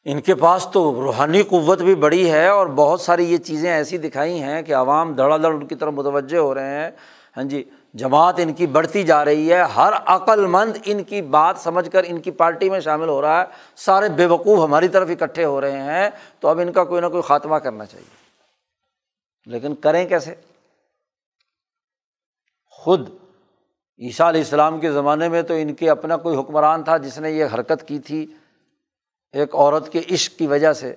ان 0.06 0.22
کے 0.22 0.36
پاس 0.36 0.68
تو 0.74 0.94
روحانی 0.94 1.44
قوت 1.44 1.82
بھی 1.82 1.96
بڑی 1.96 2.32
ہے 2.32 2.48
اور 2.48 2.68
بہت 2.68 3.02
ساری 3.02 3.32
یہ 3.32 3.38
چیزیں 3.38 3.72
ایسی 3.72 3.98
دکھائی 3.98 4.42
ہیں 4.42 4.62
کہ 4.62 4.76
عوام 4.76 5.14
دھڑا 5.14 5.38
دھڑ 5.38 5.54
ان 5.54 5.68
کی 5.68 5.76
طرف 5.76 5.94
متوجہ 5.94 6.38
ہو 6.38 6.54
رہے 6.54 6.84
ہیں۔ 6.84 6.92
ہاں 7.38 7.44
جی 7.44 7.64
جماعت 7.94 8.36
ان 8.38 8.54
کی 8.54 8.68
بڑھتی 8.68 9.04
جا 9.04 9.26
رہی 9.26 9.54
ہے، 9.54 9.62
ہر 9.62 9.94
عقل 10.06 10.46
مند 10.46 10.78
ان 10.86 11.04
کی 11.04 11.22
بات 11.22 11.58
سمجھ 11.58 11.92
کر 11.92 12.04
ان 12.08 12.22
کی 12.22 12.32
پارٹی 12.32 12.70
میں 12.70 12.80
شامل 12.80 13.10
ہو 13.10 13.22
رہا 13.22 13.40
ہے۔ 13.40 13.46
سارے 13.76 14.10
بے 14.10 14.26
وقوف 14.26 14.64
ہماری 14.64 14.88
طرف 14.88 15.10
اکٹھے 15.10 15.46
ہو 15.46 15.62
رہے 15.62 15.82
ہیں، 15.82 16.10
تو 16.40 16.48
اب 16.48 16.60
ان 16.60 16.72
کا 16.72 16.84
کوئی 16.84 17.02
نہ 17.02 17.08
کوئی 17.08 17.22
خاتمہ 17.22 17.56
کرنا 17.56 17.86
چاہیے۔ 17.86 18.20
لیکن 19.46 19.76
کریں 19.76 20.10
کیسے؟ 20.10 20.36
خود 22.70 23.10
عیسیٰ 24.00 24.28
علیہ 24.28 24.42
السلام 24.42 24.80
کے 24.80 24.92
زمانے 24.92 25.30
میں 25.30 25.42
تو 25.42 25.54
ان 25.54 25.74
کے 25.74 25.90
اپنا 25.90 26.18
کوئی 26.18 26.38
حکمران 26.38 26.84
تھا 26.84 26.98
جس 26.98 27.18
نے 27.20 27.32
یہ 27.32 27.46
حرکت 27.54 27.88
کی 27.88 28.00
تھی 28.00 28.26
ایک 29.34 29.56
عورت 29.56 29.92
کے 29.92 30.02
عشق 30.12 30.38
کی 30.38 30.48
وجہ 30.48 30.74
سے۔ 30.74 30.96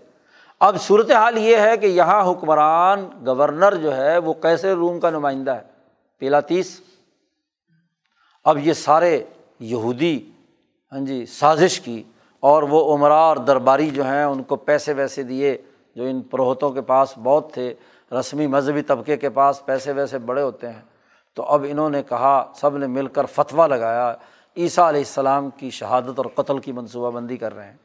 اب 0.60 0.80
صورت 0.80 1.10
حال 1.10 1.38
یہ 1.38 1.56
ہے 1.56 1.76
کہ 1.76 1.86
یہاں 1.86 2.30
حکمران، 2.30 3.08
گورنر 3.26 3.74
جو 3.74 3.96
ہے 3.96 4.18
وہ 4.18 4.32
کیسے 4.32 4.72
روم 4.72 5.00
کا 5.00 5.10
نمائندہ 5.10 5.50
ہے 5.50 5.62
پیلا 6.18 6.40
تیس 6.40 6.80
اب 8.44 8.58
یہ 8.58 8.72
سارے 8.72 9.24
یہودی 9.60 10.30
ہاں 10.92 11.00
جی 11.00 11.26
سازش 11.26 11.80
کی 11.80 12.02
اور 12.40 12.62
وہ 12.62 12.94
عمرا 12.94 13.14
اور 13.14 13.36
درباری 13.36 13.90
جو 13.90 14.04
ہیں 14.04 14.24
ان 14.24 14.42
کو 14.42 14.56
پیسے 14.56 14.92
ویسے 14.92 15.22
دیے 15.22 15.56
جو 15.96 16.04
ان 16.04 16.22
پروہتوں 16.22 16.70
کے 16.70 16.80
پاس 16.80 17.14
بہت 17.22 17.52
تھے، 17.52 17.74
رسمی 18.12 18.46
مذہبی 18.46 18.82
طبقے 18.82 19.16
کے 19.16 19.28
پاس 19.28 19.64
پیسے 19.66 19.92
ویسے 19.92 20.18
بڑے 20.18 20.42
ہوتے 20.42 20.68
ہیں۔ 20.68 20.80
تو 21.34 21.42
اب 21.42 21.64
انہوں 21.68 21.90
نے 21.90 22.02
کہا، 22.02 22.52
سب 22.54 22.76
نے 22.78 22.86
مل 22.86 23.06
کر 23.06 23.26
فتویٰ 23.26 23.68
لگایا، 23.68 24.14
عیسیٰ 24.56 24.84
علیہ 24.84 25.00
السلام 25.00 25.50
کی 25.50 25.70
شہادت 25.70 26.18
اور 26.18 26.26
قتل 26.34 26.58
کی 26.58 26.72
منصوبہ 26.72 27.10
بندی 27.10 27.36
کر 27.36 27.54
رہے 27.54 27.64
ہیں۔ 27.64 27.76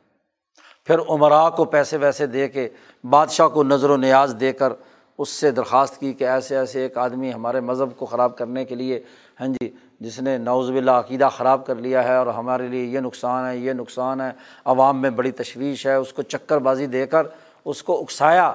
پھر 0.87 0.99
عمرا 1.09 1.49
کو 1.49 1.65
پیسے 1.65 1.97
ویسے 1.97 2.27
دے 2.27 2.47
کے، 2.47 2.67
بادشاہ 3.03 3.47
کو 3.47 3.63
نظر 3.63 3.89
و 3.89 3.97
نیاز 3.97 4.35
دے 4.39 4.53
کر 4.53 4.73
اس 5.17 5.29
سے 5.29 5.51
درخواست 5.51 5.99
کی 5.99 6.13
کہ 6.13 6.23
ایسے 6.23 6.57
ایسے 6.57 6.81
ایک 6.81 6.97
آدمی 6.97 7.33
ہمارے 7.33 7.59
مذہب 7.59 7.95
کو 7.97 8.05
خراب 8.05 8.37
کرنے 8.37 8.65
کے 8.65 8.75
لیے 8.75 8.99
ہاں 9.39 9.47
جی 9.47 9.69
جس 9.99 10.19
نے 10.19 10.37
نوز 10.37 10.69
باللہ 10.69 10.91
عقیدہ 10.91 11.29
خراب 11.37 11.65
کر 11.65 11.75
لیا 11.75 12.03
ہے 12.03 12.15
اور 12.15 12.27
ہمارے 12.27 12.67
لیے 12.67 12.83
یہ 12.83 12.99
نقصان 12.99 13.45
ہے، 13.45 13.57
یہ 13.57 13.73
نقصان 13.73 14.21
ہے، 14.21 14.31
عوام 14.65 15.01
میں 15.01 15.09
بڑی 15.09 15.31
تشویش 15.31 15.85
ہے، 15.87 15.93
اس 15.93 16.13
کو 16.13 16.21
چکر 16.21 16.57
بازی 16.57 16.87
دے 16.87 17.05
کر 17.07 17.27
اس 17.65 17.83
کو 17.83 18.01
اکسایا 18.01 18.53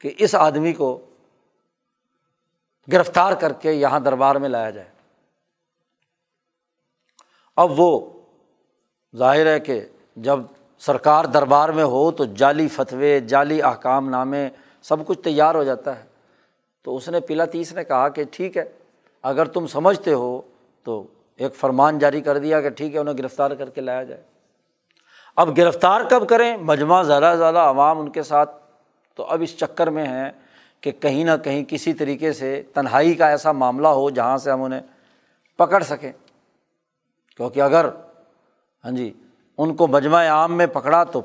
کہ 0.00 0.12
اس 0.18 0.34
آدمی 0.34 0.72
کو 0.72 0.98
گرفتار 2.92 3.32
کر 3.32 3.52
کے 3.52 3.72
یہاں 3.72 4.00
دربار 4.00 4.36
میں 4.36 4.48
لایا 4.48 4.70
جائے۔ 4.70 4.88
اب 7.56 7.80
وہ 7.80 8.10
ظاہر 9.16 9.46
ہے 9.46 9.60
کہ 9.60 9.86
جب 10.16 10.40
سرکار 10.78 11.24
دربار 11.24 11.68
میں 11.68 11.84
ہو 11.84 12.10
تو 12.10 12.24
جعلی 12.24 12.68
فتوے، 12.68 13.20
جعلی 13.20 13.62
احکام 13.62 14.08
نامے 14.08 14.48
سب 14.82 15.06
کچھ 15.06 15.20
تیار 15.20 15.54
ہو 15.54 15.64
جاتا 15.64 15.98
ہے۔ 15.98 16.04
تو 16.82 16.96
اس 16.96 17.08
نے 17.08 17.20
پلا 17.20 17.44
تیس 17.44 17.72
نے 17.72 17.84
کہا 17.84 18.08
کہ 18.08 18.24
ٹھیک 18.30 18.56
ہے، 18.56 18.64
اگر 19.22 19.46
تم 19.46 19.66
سمجھتے 19.66 20.12
ہو 20.12 20.40
تو 20.82 21.06
ایک 21.36 21.54
فرمان 21.54 21.98
جاری 21.98 22.20
کر 22.20 22.38
دیا 22.38 22.60
کہ 22.60 22.68
ٹھیک 22.68 22.94
ہے، 22.94 22.98
انہیں 22.98 23.18
گرفتار 23.18 23.50
کر 23.50 23.70
کے 23.70 23.80
لایا 23.80 24.04
جائے۔ 24.04 24.22
اب 25.36 25.56
گرفتار 25.56 26.00
کب 26.10 26.28
کریں؟ 26.28 26.56
مجمع 26.56 27.02
زیادہ 27.02 27.34
زیادہ 27.38 27.58
عوام 27.58 28.00
ان 28.00 28.10
کے 28.10 28.22
ساتھ 28.22 28.50
تو 29.14 29.24
اب 29.24 29.42
اس 29.42 29.56
چکر 29.56 29.86
میں 29.86 30.06
ہے 30.06 30.47
کہ 30.80 30.90
کہیں 30.90 31.24
نہ 31.24 31.30
کہیں 31.44 31.64
کسی 31.68 31.92
طریقے 31.92 32.32
سے 32.32 32.62
تنہائی 32.74 33.14
کا 33.14 33.28
ایسا 33.28 33.52
معاملہ 33.52 33.88
ہو 33.88 34.10
جہاں 34.10 34.38
سے 34.38 34.50
ہم 34.50 34.62
انہیں 34.62 34.80
پکڑ 35.56 35.82
سکیں۔ 35.82 36.12
کیونکہ 37.36 37.60
اگر 37.60 37.86
ہاں 38.84 38.90
جی 38.90 39.12
ان 39.58 39.76
کو 39.76 39.86
مجمع 39.86 40.24
عام 40.24 40.56
میں 40.56 40.66
پکڑا 40.66 41.04
تو 41.04 41.22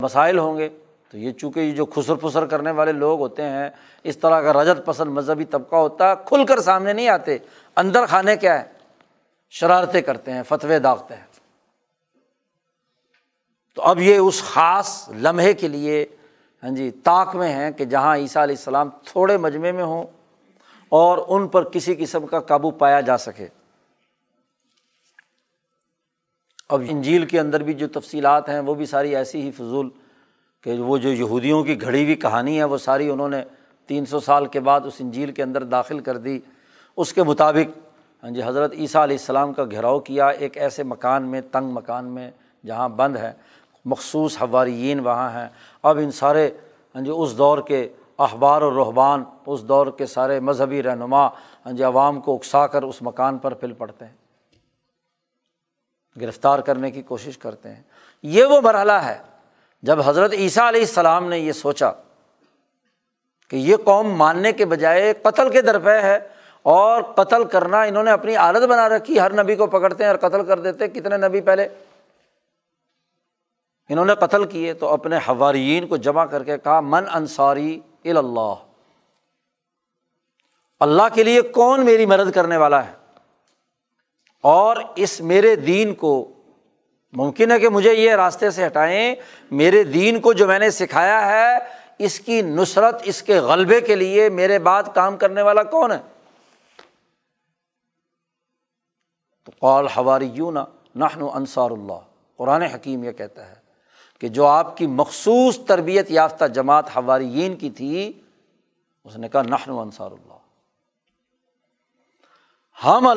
مسائل 0.00 0.38
ہوں 0.38 0.58
گے۔ 0.58 0.68
تو 1.10 1.18
یہ 1.18 1.32
چونکہ 1.32 1.60
یہ 1.60 1.72
جو 1.72 1.86
خسر 1.86 2.14
پھسر 2.14 2.46
کرنے 2.46 2.70
والے 2.70 2.92
لوگ 2.92 3.20
ہوتے 3.20 3.42
ہیں، 3.42 3.70
اس 4.04 4.18
طرح 4.18 4.40
کا 4.40 4.52
رجت 4.52 4.86
پسند 4.86 5.10
مذہبی 5.10 5.44
طبقہ 5.44 5.76
ہوتا 5.76 6.08
ہے 6.08 6.14
کھل 6.24 6.46
کر 6.46 6.60
سامنے 6.60 6.92
نہیں 6.92 7.08
آتے۔ 7.08 7.38
اندر 7.76 8.06
کھانے 8.06 8.36
کیا 8.36 8.62
ہے؟ 8.62 8.72
شرارتیں 9.50 10.02
کرتے 10.02 10.32
ہیں، 10.32 10.42
فتوے 10.42 10.78
داغتے 10.78 11.14
ہیں۔ 11.14 11.26
تو 13.74 13.82
اب 13.82 14.00
یہ 14.00 14.16
اس 14.16 14.42
خاص 14.42 15.08
لمحے 15.08 15.52
کے 15.52 15.68
لیے 15.68 16.06
ہاں 16.62 16.70
جی 16.70 16.90
طاق 16.90 17.36
میں 17.36 17.52
ہیں 17.52 17.70
کہ 17.70 17.84
جہاں 17.84 18.16
عیسیٰ 18.16 18.42
علیہ 18.42 18.56
السلام 18.58 18.88
تھوڑے 19.04 19.36
مجمے 19.36 19.72
میں 19.72 19.84
ہوں 19.84 20.04
اور 20.88 21.18
ان 21.28 21.48
پر 21.48 21.64
کسی 21.64 21.94
قسم 21.94 22.26
کا 22.26 22.40
قابو 22.40 22.70
پایا 22.70 23.00
جا 23.00 23.18
سکے۔ 23.18 23.46
اب 26.68 26.82
انجیل 26.88 27.26
کے 27.26 27.40
اندر 27.40 27.62
بھی 27.62 27.74
جو 27.74 27.88
تفصیلات 27.88 28.48
ہیں، 28.48 28.60
وہ 28.60 28.74
بھی 28.74 28.86
ساری 28.86 29.16
ایسی 29.16 29.40
ہی 29.40 29.50
فضول 29.50 29.88
کہ 30.62 30.80
وہ 30.80 30.98
جو 30.98 31.12
یہودیوں 31.12 31.64
کی 31.64 31.80
گھڑی 31.80 32.04
ہوئی 32.04 32.14
کہانی 32.14 32.58
ہے، 32.58 32.64
وہ 32.64 32.78
ساری 32.78 33.10
انہوں 33.10 33.28
نے 33.28 33.42
تین 33.86 34.06
سو 34.06 34.20
سال 34.20 34.46
کے 34.46 34.60
بعد 34.60 34.80
اس 34.84 34.94
انجیل 35.00 35.32
کے 35.32 35.42
اندر 35.42 35.64
داخل 35.64 36.00
کر 36.00 36.16
دی۔ 36.16 36.38
اس 36.96 37.12
کے 37.12 37.22
مطابق 37.22 37.78
ہاں 38.22 38.30
جی 38.30 38.42
حضرت 38.42 38.72
عیسیٰ 38.72 39.02
علیہ 39.02 39.16
السلام 39.16 39.52
کا 39.52 39.64
گھیراؤ 39.64 40.00
کیا، 40.00 40.28
ایک 40.28 40.58
ایسے 40.58 40.82
مکان 40.82 41.28
میں، 41.28 41.40
تنگ 41.40 41.70
مکان 41.70 42.04
میں 42.04 42.30
جہاں 42.66 42.88
بند 42.88 43.16
ہے۔ 43.16 43.32
مخصوص 43.84 44.42
حواریین 44.42 45.00
وہاں 45.00 45.30
ہیں۔ 45.30 45.48
اب 45.82 45.98
ان 45.98 46.10
سارے 46.10 46.50
ہاں 46.94 47.02
جی 47.02 47.10
اس 47.14 47.38
دور 47.38 47.58
کے 47.58 47.88
اخبار 48.16 48.62
و 48.62 48.84
رحبان 48.84 49.24
اس 49.46 49.62
دور 49.62 49.86
کے 49.86 50.06
سارے 50.06 50.40
مذہبی 50.40 50.82
رہنما 50.82 51.26
ہاں 51.26 51.72
جی 51.72 51.82
عوام 51.82 52.20
کو 52.20 52.34
اکسا 52.34 52.66
کر 52.66 52.82
اس 52.82 53.02
مکان 53.02 53.38
پر 53.38 53.54
پھل 53.54 53.72
پڑتے 53.72 54.04
ہیں۔ 54.04 54.12
گرفتار 56.20 56.58
کرنے 56.58 56.90
کی 56.90 57.02
کوشش 57.02 57.38
کرتے 57.38 57.68
ہیں۔ 57.68 57.82
یہ 58.22 58.44
وہ 58.44 58.60
مرحلہ 58.60 58.92
ہے 58.92 59.18
جب 59.82 59.98
حضرت 60.04 60.32
عیسیٰ 60.32 60.68
علیہ 60.68 60.80
السلام 60.80 61.28
نے 61.28 61.38
یہ 61.38 61.52
سوچا 61.52 61.90
کہ 63.48 63.56
یہ 63.56 63.76
قوم 63.84 64.14
ماننے 64.14 64.52
کے 64.52 64.64
بجائے 64.64 65.12
قتل 65.22 65.50
کے 65.50 65.62
درپے 65.62 66.00
ہے 66.00 66.18
اور 66.62 67.02
قتل 67.02 67.44
کرنا، 67.44 67.82
انہوں 67.82 68.02
نے 68.02 68.10
اپنی 68.10 68.36
عادت 68.36 68.66
بنا 68.68 68.88
رکھی، 68.88 69.20
ہر 69.20 69.42
نبی 69.42 69.56
کو 69.56 69.66
پکڑتے 69.66 70.04
ہیں 70.04 70.10
اور 70.10 70.18
قتل 70.18 70.44
کر 70.44 70.58
دیتے 70.58 70.88
کتنے 70.88 71.16
نبی 71.16 71.40
پہلے؟ 71.40 71.68
انہوں 73.88 74.04
نے 74.04 74.14
قتل 74.14 74.44
کیے 74.44 74.74
تو 74.74 74.88
اپنے 74.88 75.16
حوارین 75.16 75.86
کو 75.86 75.96
جمع 75.96 76.24
کر 76.24 76.44
کے 76.44 76.58
کہا، 76.58 76.80
من 76.80 77.04
انصاری 77.14 77.80
اللہ 78.04 78.54
اللہ 80.80 81.02
کے 81.14 81.22
لیے 81.22 81.42
کون 81.42 81.84
میری 81.84 82.06
مدد 82.06 82.30
کرنے 82.30 82.56
والا 82.56 82.86
ہے؟ 82.86 82.92
اور 84.42 84.76
اس 84.96 85.20
میرے 85.20 85.56
دین 85.56 85.94
کو 85.94 86.32
ممکن 87.12 87.50
ہے 87.50 87.58
کہ 87.58 87.68
مجھے 87.68 87.94
یہ 87.94 88.14
راستے 88.14 88.50
سے 88.50 88.66
ہٹائیں، 88.66 89.14
میرے 89.50 89.84
دین 89.84 90.20
کو 90.20 90.32
جو 90.32 90.46
میں 90.46 90.58
نے 90.58 90.70
سکھایا 90.70 91.26
ہے، 91.26 91.58
اس 91.98 92.20
کی 92.20 92.42
نصرت، 92.42 93.02
اس 93.04 93.22
کے 93.22 93.40
غلبے 93.40 93.80
کے 93.80 93.94
لیے 93.94 94.28
میرے 94.28 94.58
بعد 94.58 94.82
کام 94.94 95.16
کرنے 95.16 95.42
والا 95.42 95.62
کون 95.62 95.92
ہے؟ 95.92 95.98
تو 99.44 99.52
قول 99.58 99.86
ہواری 99.96 100.30
یوں 100.32 100.52
نہ 100.94 101.04
انصار 101.32 101.70
اللہ۔ 101.70 102.00
قرآن 102.36 102.62
حکیم 102.62 103.04
یہ 103.04 103.12
کہتا 103.12 103.48
ہے۔ 103.48 103.57
کہ 104.18 104.28
جو 104.28 104.46
آپ 104.46 104.76
کی 104.76 104.86
مخصوص 104.86 105.58
تربیت 105.66 106.10
یافتہ 106.10 106.44
جماعت 106.44 106.96
حواریین 106.96 107.56
کی 107.56 107.70
تھی، 107.70 108.20
اس 109.04 109.16
نے 109.16 109.28
کہا، 109.28 109.42
نحن 109.42 109.70
انصار 109.70 110.10
اللہ۔ 110.10 110.34
ہم 112.84 113.08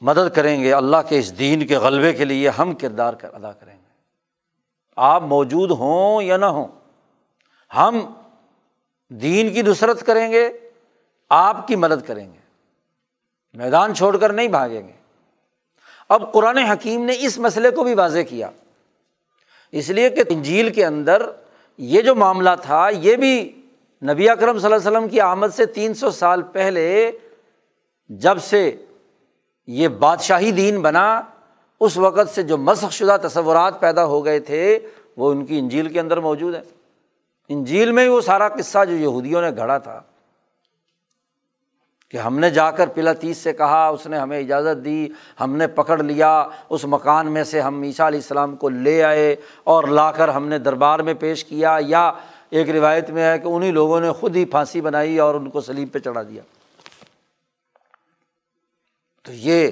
مدد 0.00 0.34
کریں 0.34 0.62
گے 0.62 0.72
اللہ 0.72 0.96
کے 1.08 1.18
اس 1.18 1.38
دین 1.38 1.66
کے 1.66 1.76
غلبے 1.76 2.12
کے 2.12 2.24
لیے، 2.24 2.48
ہم 2.48 2.74
کردار 2.74 3.14
کر 3.14 3.34
ادا 3.34 3.52
کریں 3.52 3.76
گے۔ 3.76 3.82
آپ 4.96 5.22
موجود 5.22 5.70
ہوں 5.70 6.22
یا 6.22 6.36
نہ 6.36 6.44
ہوں، 6.44 6.68
ہم 7.76 8.14
دین 9.08 9.54
کی 9.54 9.62
نصرت 9.62 10.06
کریں 10.06 10.32
گے، 10.32 10.48
آپ 11.28 11.66
کی 11.66 11.76
مدد 11.76 12.06
کریں 12.06 12.32
گے۔ 12.32 12.38
میدان 13.54 13.94
چھوڑ 13.94 14.16
کر 14.16 14.32
نہیں 14.32 14.48
بھاگیں 14.48 14.88
گے۔ 14.88 14.92
اب 16.08 16.32
قرآن 16.32 16.58
حکیم 16.58 17.04
نے 17.04 17.12
اس 17.18 17.38
مسئلے 17.38 17.70
کو 17.70 17.84
بھی 17.84 17.94
واضح 17.94 18.18
کیا۔ 18.28 18.50
اس 19.72 19.90
لیے 19.90 20.10
کہ 20.10 20.22
انجیل 20.28 20.72
کے 20.72 20.84
اندر 20.84 21.22
یہ 21.78 22.02
جو 22.02 22.14
معاملہ 22.14 22.50
تھا، 22.62 22.88
یہ 22.88 23.16
بھی 23.16 23.52
نبی 24.02 24.28
اکرم 24.28 24.58
صلی 24.58 24.72
اللہ 24.72 24.76
علیہ 24.76 24.90
وسلم 24.90 25.08
کی 25.08 25.20
آمد 25.20 25.54
سے 25.56 25.66
تین 25.66 25.94
سو 25.94 26.10
سال 26.10 26.42
پہلے، 26.42 27.12
جب 28.08 28.38
سے 28.42 28.76
یہ 29.66 29.88
بادشاہی 29.88 30.50
دین 30.50 30.80
بنا، 30.82 31.22
اس 31.80 31.96
وقت 31.96 32.34
سے 32.34 32.42
جو 32.42 32.58
مسخ 32.58 32.92
شدہ 32.92 33.16
تصورات 33.22 33.80
پیدا 33.80 34.04
ہو 34.04 34.24
گئے 34.24 34.40
تھے، 34.40 34.78
وہ 35.16 35.30
ان 35.30 35.44
کی 35.44 35.58
انجیل 35.58 35.88
کے 35.88 36.00
اندر 36.00 36.20
موجود 36.20 36.54
ہے 36.54 36.62
انجیل 37.48 37.92
میں 37.92 38.08
وہ 38.08 38.20
سارا 38.20 38.48
قصہ 38.48 38.84
جو 38.84 38.96
یہودیوں 38.96 39.42
نے 39.42 39.50
گھڑا 39.56 39.78
تھا۔ 39.78 40.00
کہ 42.12 42.16
ہم 42.16 42.38
نے 42.38 42.50
جا 42.50 42.70
کر 42.70 42.86
پلا 42.86 43.12
تیس 43.12 43.36
سے 43.36 43.52
کہا، 43.52 43.88
اس 43.88 44.06
نے 44.06 44.18
ہمیں 44.18 44.38
اجازت 44.38 44.84
دی، 44.84 45.08
ہم 45.40 45.56
نے 45.56 45.66
پکڑ 45.66 46.02
لیا، 46.02 46.46
اس 46.70 46.84
مکان 46.84 47.32
میں 47.32 47.44
سے 47.44 47.60
ہم 47.60 47.82
عیسیٰ 47.82 48.06
علیہ 48.06 48.18
السلام 48.18 48.56
کو 48.56 48.68
لے 48.68 49.04
آئے 49.04 49.36
اور 49.64 49.84
لا 49.84 50.12
کر 50.12 50.28
ہم 50.28 50.48
نے 50.48 50.58
دربار 50.58 50.98
میں 50.98 51.14
پیش 51.14 51.44
کیا۔ 51.44 51.78
یا 51.80 52.12
ایک 52.50 52.70
روایت 52.70 53.10
میں 53.10 53.32
ہے 53.32 53.38
کہ 53.38 53.48
انہیں 53.48 53.72
لوگوں 53.72 54.00
نے 54.00 54.12
خود 54.12 54.36
ہی 54.36 54.44
پھانسی 54.44 54.80
بنائی 54.80 55.18
اور 55.18 55.34
ان 55.34 55.50
کو 55.50 55.60
سلیب 55.60 55.88
پہ 55.92 55.98
چڑھا 55.98 56.22
دیا۔ 56.22 56.42
تو 59.22 59.32
یہ 59.32 59.70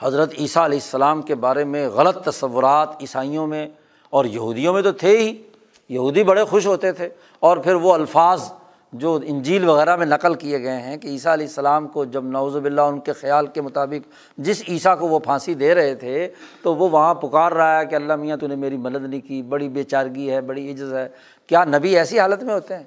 حضرت 0.00 0.34
عیسیٰ 0.38 0.64
علیہ 0.64 0.78
السلام 0.78 1.22
کے 1.22 1.34
بارے 1.34 1.64
میں 1.64 1.88
غلط 1.88 2.24
تصورات 2.24 2.88
عیسائیوں 3.00 3.46
میں 3.46 3.68
اور 4.10 4.24
یہودیوں 4.24 4.74
میں 4.74 4.82
تو 4.82 4.92
تھے 4.92 5.18
ہی۔ 5.18 5.42
یہودی 5.88 6.24
بڑے 6.24 6.44
خوش 6.44 6.66
ہوتے 6.66 6.92
تھے 6.92 7.08
اور 7.40 7.56
پھر 7.56 7.74
وہ 7.74 7.94
الفاظ 7.94 8.52
جو 8.92 9.18
انجیل 9.24 9.68
وغیرہ 9.68 9.96
میں 9.96 10.06
نقل 10.06 10.34
کیے 10.34 10.62
گئے 10.62 10.80
ہیں 10.80 10.96
کہ 10.96 11.08
عیسیٰ 11.08 11.32
علیہ 11.32 11.46
السلام 11.46 11.86
کو 11.88 12.04
جب 12.04 12.24
نوز 12.24 12.56
باللہ 12.56 12.80
ان 12.80 13.00
کے 13.00 13.12
خیال 13.12 13.46
کے 13.46 13.60
مطابق 13.60 14.08
جس 14.38 14.62
عیسیٰ 14.68 14.98
کو 14.98 15.08
وہ 15.08 15.18
پھانسی 15.18 15.54
دے 15.54 15.74
رہے 15.74 15.94
تھے 15.94 16.28
تو 16.62 16.74
وہ 16.74 16.88
وہاں 16.90 17.14
پکار 17.14 17.52
رہا 17.52 17.78
ہے 17.78 17.86
کہ 17.86 17.94
اللہ 17.94 18.16
میاں 18.16 18.36
تو 18.36 18.46
نے 18.46 18.56
میری 18.56 18.76
مدد 18.76 19.04
نہیں 19.04 19.20
کی، 19.28 19.42
بڑی 19.42 19.68
بے 19.68 19.82
چارگی 19.82 20.30
ہے، 20.30 20.40
بڑی 20.40 20.72
عزت 20.72 20.92
ہے۔ 20.92 21.08
کیا 21.46 21.64
نبی 21.64 21.96
ایسی 21.98 22.18
حالت 22.20 22.42
میں 22.42 22.54
ہوتے 22.54 22.76
ہیں؟ 22.76 22.84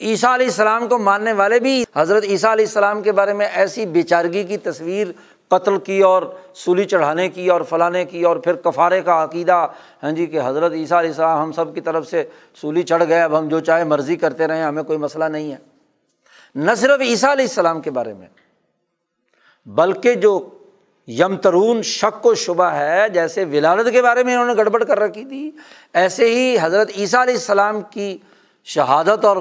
عیسیٰ 0.00 0.32
علیہ 0.34 0.46
السلام 0.46 0.86
کو 0.88 0.98
ماننے 0.98 1.32
والے 1.32 1.58
بھی 1.60 1.84
حضرت 1.96 2.24
عیسیٰ 2.24 2.50
علیہ 2.50 2.64
السلام 2.64 3.02
کے 3.02 3.12
بارے 3.12 3.32
میں 3.32 3.46
ایسی 3.46 3.86
بے 3.86 4.02
چارگی 4.02 4.42
کی 4.44 4.56
تصویر 4.56 5.06
قتل 5.52 5.78
کی 5.78 6.00
اور 6.00 6.22
سولی 6.54 6.84
چڑھانے 6.84 7.28
کی 7.28 7.48
اور 7.50 7.60
فلانے 7.68 8.04
کی 8.04 8.22
اور 8.22 8.36
پھر 8.36 8.54
کفارے 8.54 9.00
کا 9.02 9.22
عقیدہ۔ 9.24 9.66
ہاں 10.02 10.10
جی 10.10 10.26
کہ 10.26 10.40
حضرت 10.44 10.72
عیسیٰ 10.72 10.98
علیہ 10.98 11.10
السلام 11.10 11.42
ہم 11.42 11.52
سب 11.52 11.74
کی 11.74 11.80
طرف 11.80 12.08
سے 12.08 12.24
سولی 12.60 12.82
چڑھ 12.82 13.02
گئے، 13.08 13.20
اب 13.22 13.38
ہم 13.38 13.48
جو 13.48 13.60
چاہے 13.60 13.84
مرضی 13.84 14.16
کرتے 14.16 14.46
رہیں، 14.46 14.62
ہمیں 14.62 14.82
کوئی 14.82 14.98
مسئلہ 14.98 15.24
نہیں 15.24 15.52
ہے۔ 15.52 15.56
نہ 16.54 16.74
صرف 16.76 17.00
عیسیٰ 17.00 17.30
علیہ 17.30 17.44
السلام 17.44 17.80
کے 17.80 17.90
بارے 17.90 18.12
میں، 18.14 18.26
بلکہ 19.66 20.14
جو 20.14 20.38
یمترون 21.08 21.82
شک 21.82 22.26
و 22.26 22.34
شبہ 22.34 22.64
ہے، 22.64 23.08
جیسے 23.08 23.44
ولادت 23.44 23.88
کے 23.92 24.02
بارے 24.02 24.22
میں 24.24 24.34
انہوں 24.34 24.46
نے 24.46 24.54
گڑبڑ 24.56 24.82
کر 24.84 24.98
رکھی 24.98 25.24
تھی، 25.24 25.50
ایسے 25.92 26.28
ہی 26.30 26.56
حضرت 26.60 26.90
عیسیٰ 26.96 27.20
علیہ 27.20 27.34
السلام 27.34 27.80
کی 27.90 28.16
شہادت 28.64 29.24
اور 29.24 29.36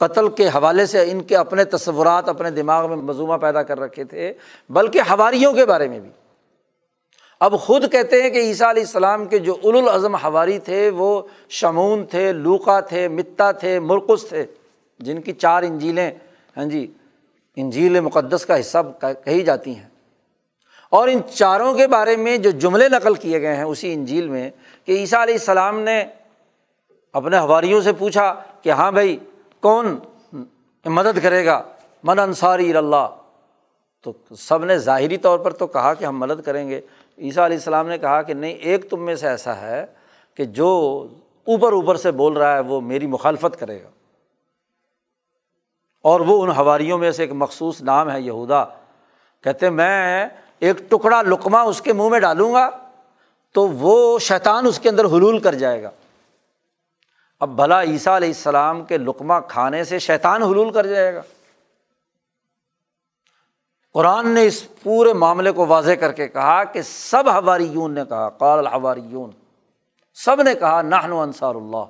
قتل 0.00 0.28
کے 0.28 0.48
حوالے 0.48 0.86
سے 0.86 1.10
ان 1.10 1.22
کے 1.22 1.36
اپنے 1.36 1.64
تصورات، 1.64 2.28
اپنے 2.28 2.50
دماغ 2.50 2.88
میں 2.88 2.96
مضموعہ 2.96 3.38
پیدا 3.38 3.62
کر 3.62 3.80
رکھے 3.80 4.04
تھے، 4.04 4.32
بلکہ 4.70 5.00
ہواریوں 5.10 5.52
کے 5.52 5.66
بارے 5.66 5.88
میں 5.88 6.00
بھی۔ 6.00 6.10
اب 7.40 7.60
خود 7.60 7.92
کہتے 7.92 8.22
ہیں 8.22 8.30
کہ 8.30 8.38
عیسیٰ 8.38 8.68
علیہ 8.68 8.82
السلام 8.82 9.24
کے 9.24 9.38
جو 9.38 9.56
اول 9.62 9.76
العظم 9.76 10.14
ہواری 10.14 10.58
تھے، 10.58 10.90
وہ 10.90 11.22
شمون 11.48 12.04
تھے 12.06 12.32
لوکا 12.32 12.80
تھے، 12.80 13.08
متا 13.08 13.52
تھے 13.52 13.80
مرکز 13.80 14.28
تھے، 14.28 14.46
جن 14.98 15.20
کی 15.20 15.32
چار 15.32 15.62
انجیلیں 15.62 16.10
ہاں 16.56 16.64
جی 16.64 16.92
انجیل 17.56 18.00
مقدس 18.00 18.46
کا 18.46 18.60
حصہ 18.60 18.78
کہی 19.00 19.42
جاتی 19.42 19.76
ہیں۔ 19.76 19.88
اور 20.90 21.08
ان 21.08 21.20
چاروں 21.34 21.74
کے 21.74 21.86
بارے 21.86 22.16
میں 22.16 22.36
جو 22.36 22.50
جملے 22.50 22.88
نقل 22.88 23.14
کیے 23.14 23.42
گئے 23.42 23.56
ہیں 23.56 23.62
اسی 23.62 23.92
انجیل 23.92 24.28
میں 24.28 24.50
کہ 24.84 24.92
عیسیٰ 24.92 25.22
علیہ 25.22 25.34
السلام 25.34 25.80
نے 25.80 26.04
اپنے 27.12 27.38
ہواریوں 27.38 27.80
سے 27.80 27.92
پوچھا 27.92 28.34
کہ 28.62 28.70
ہاں 28.70 28.92
بھائی 28.92 29.18
کون 29.60 29.98
مدد 30.84 31.18
کرے 31.22 31.46
گا؟ 31.46 31.62
من 32.04 32.18
انصاری 32.18 32.76
اللہ. 32.76 33.06
تو 34.02 34.12
سب 34.38 34.64
نے 34.64 34.78
ظاہری 34.78 35.16
طور 35.16 35.38
پر 35.38 35.52
تو 35.52 35.66
کہا 35.66 35.94
کہ 35.94 36.04
ہم 36.04 36.18
مدد 36.18 36.42
کریں 36.42 36.68
گے۔ 36.68 36.80
عیسیٰ 37.18 37.44
علیہ 37.44 37.56
السلام 37.56 37.88
نے 37.88 37.98
کہا 37.98 38.22
کہ 38.22 38.34
نہیں، 38.34 38.52
ایک 38.52 38.90
تم 38.90 39.04
میں 39.04 39.14
سے 39.14 39.28
ایسا 39.28 39.56
ہے 39.56 39.86
کہ 40.34 40.44
جو 40.44 41.06
اوپر 41.46 41.72
اوپر 41.72 41.96
سے 41.96 42.10
بول 42.10 42.36
رہا 42.36 42.54
ہے 42.54 42.60
وہ 42.60 42.80
میری 42.80 43.06
مخالفت 43.06 43.60
کرے 43.60 43.82
گا۔ 43.82 43.88
اور 46.02 46.20
وہ 46.20 46.42
ان 46.42 46.50
ہواریوں 46.50 46.98
میں 46.98 47.10
سے 47.10 47.22
ایک 47.22 47.32
مخصوص 47.32 47.82
نام 47.82 48.10
ہے 48.10 48.20
یہودا۔ 48.20 48.64
کہتے 49.44 49.70
میں 49.70 50.28
ایک 50.58 50.90
ٹکڑا 50.90 51.22
لقمہ 51.22 51.58
اس 51.58 51.82
کے 51.82 51.92
منہ 51.92 52.08
میں 52.08 52.20
ڈالوں 52.20 52.54
گا 52.54 52.70
تو 53.52 53.68
وہ 53.68 54.18
شیطان 54.18 54.66
اس 54.66 54.78
کے 54.78 54.88
اندر 54.88 55.04
حلول 55.04 55.38
کر 55.38 55.54
جائے 55.54 55.82
گا۔ 55.82 55.90
اب 57.40 57.48
بھلا 57.48 57.82
عیسیٰ 57.82 58.16
علیہ 58.16 58.28
السلام 58.28 58.84
کے 58.84 58.98
لقمہ 58.98 59.34
کھانے 59.48 59.84
سے 59.84 59.98
شیطان 59.98 60.42
حلول 60.42 60.72
کر 60.72 60.86
جائے 60.86 61.14
گا۔ 61.14 61.22
قرآن 63.94 64.28
نے 64.28 64.46
اس 64.46 64.82
پورے 64.82 65.12
معاملے 65.12 65.50
کو 65.50 65.66
واضح 65.66 65.92
کر 65.92 66.12
کے 66.12 66.28
کہا 66.28 66.64
کہ 66.64 66.82
سب 66.82 67.24
ہواری 67.32 67.74
نے 67.88 68.00
کہا، 68.08 68.28
قال 68.28 68.66
یون 69.10 69.30
سب 70.14 70.42
نے 70.42 70.54
کہا 70.54 70.82
نہن 70.82 71.12
انصار 71.12 71.54
اللہ۔ 71.54 71.84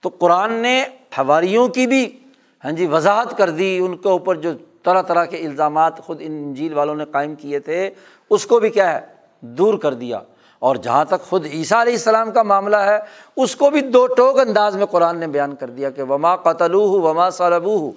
تو 0.00 0.08
قرآن 0.08 0.52
نے 0.52 0.84
ہواریوں 1.18 1.68
کی 1.68 1.86
بھی 1.86 2.18
ہاں 2.64 2.72
جی 2.72 2.86
وضاحت 2.86 3.38
کر 3.38 3.50
دی، 3.50 3.78
ان 3.78 3.96
کے 3.96 4.08
اوپر 4.08 4.34
جو 4.34 4.52
طرح 4.82 5.02
طرح 5.02 5.24
کے 5.24 5.36
الزامات 5.36 5.98
خود 5.98 6.20
ان 6.20 6.32
انجیل 6.32 6.72
والوں 6.72 6.94
نے 6.94 7.04
قائم 7.04 7.34
کیے 7.34 7.58
تھے، 7.58 7.90
اس 8.30 8.46
کو 8.46 8.60
بھی 8.60 8.70
کیا 8.70 8.92
ہے؟ 8.92 9.06
دور 9.40 9.78
کر 9.78 9.94
دیا۔ 9.94 10.20
اور 10.62 10.76
جہاں 10.76 11.04
تک 11.04 11.28
خود 11.28 11.46
عیسیٰ 11.46 11.80
علیہ 11.80 11.92
السلام 11.92 12.30
کا 12.32 12.42
معاملہ 12.42 12.76
ہے، 12.76 12.98
اس 13.36 13.56
کو 13.56 13.70
بھی 13.70 13.80
دو 13.80 14.06
ٹوک 14.06 14.38
انداز 14.38 14.76
میں 14.76 14.86
قرآن 14.86 15.18
نے 15.18 15.26
بیان 15.26 15.54
کر 15.54 15.70
دیا 15.70 15.90
کہ 15.90 16.02
وما 16.02 16.36
قتل 16.36 16.74
ہو 16.74 17.00
وما 17.02 17.30
صلبو 17.30 17.76
ہو 17.78 17.90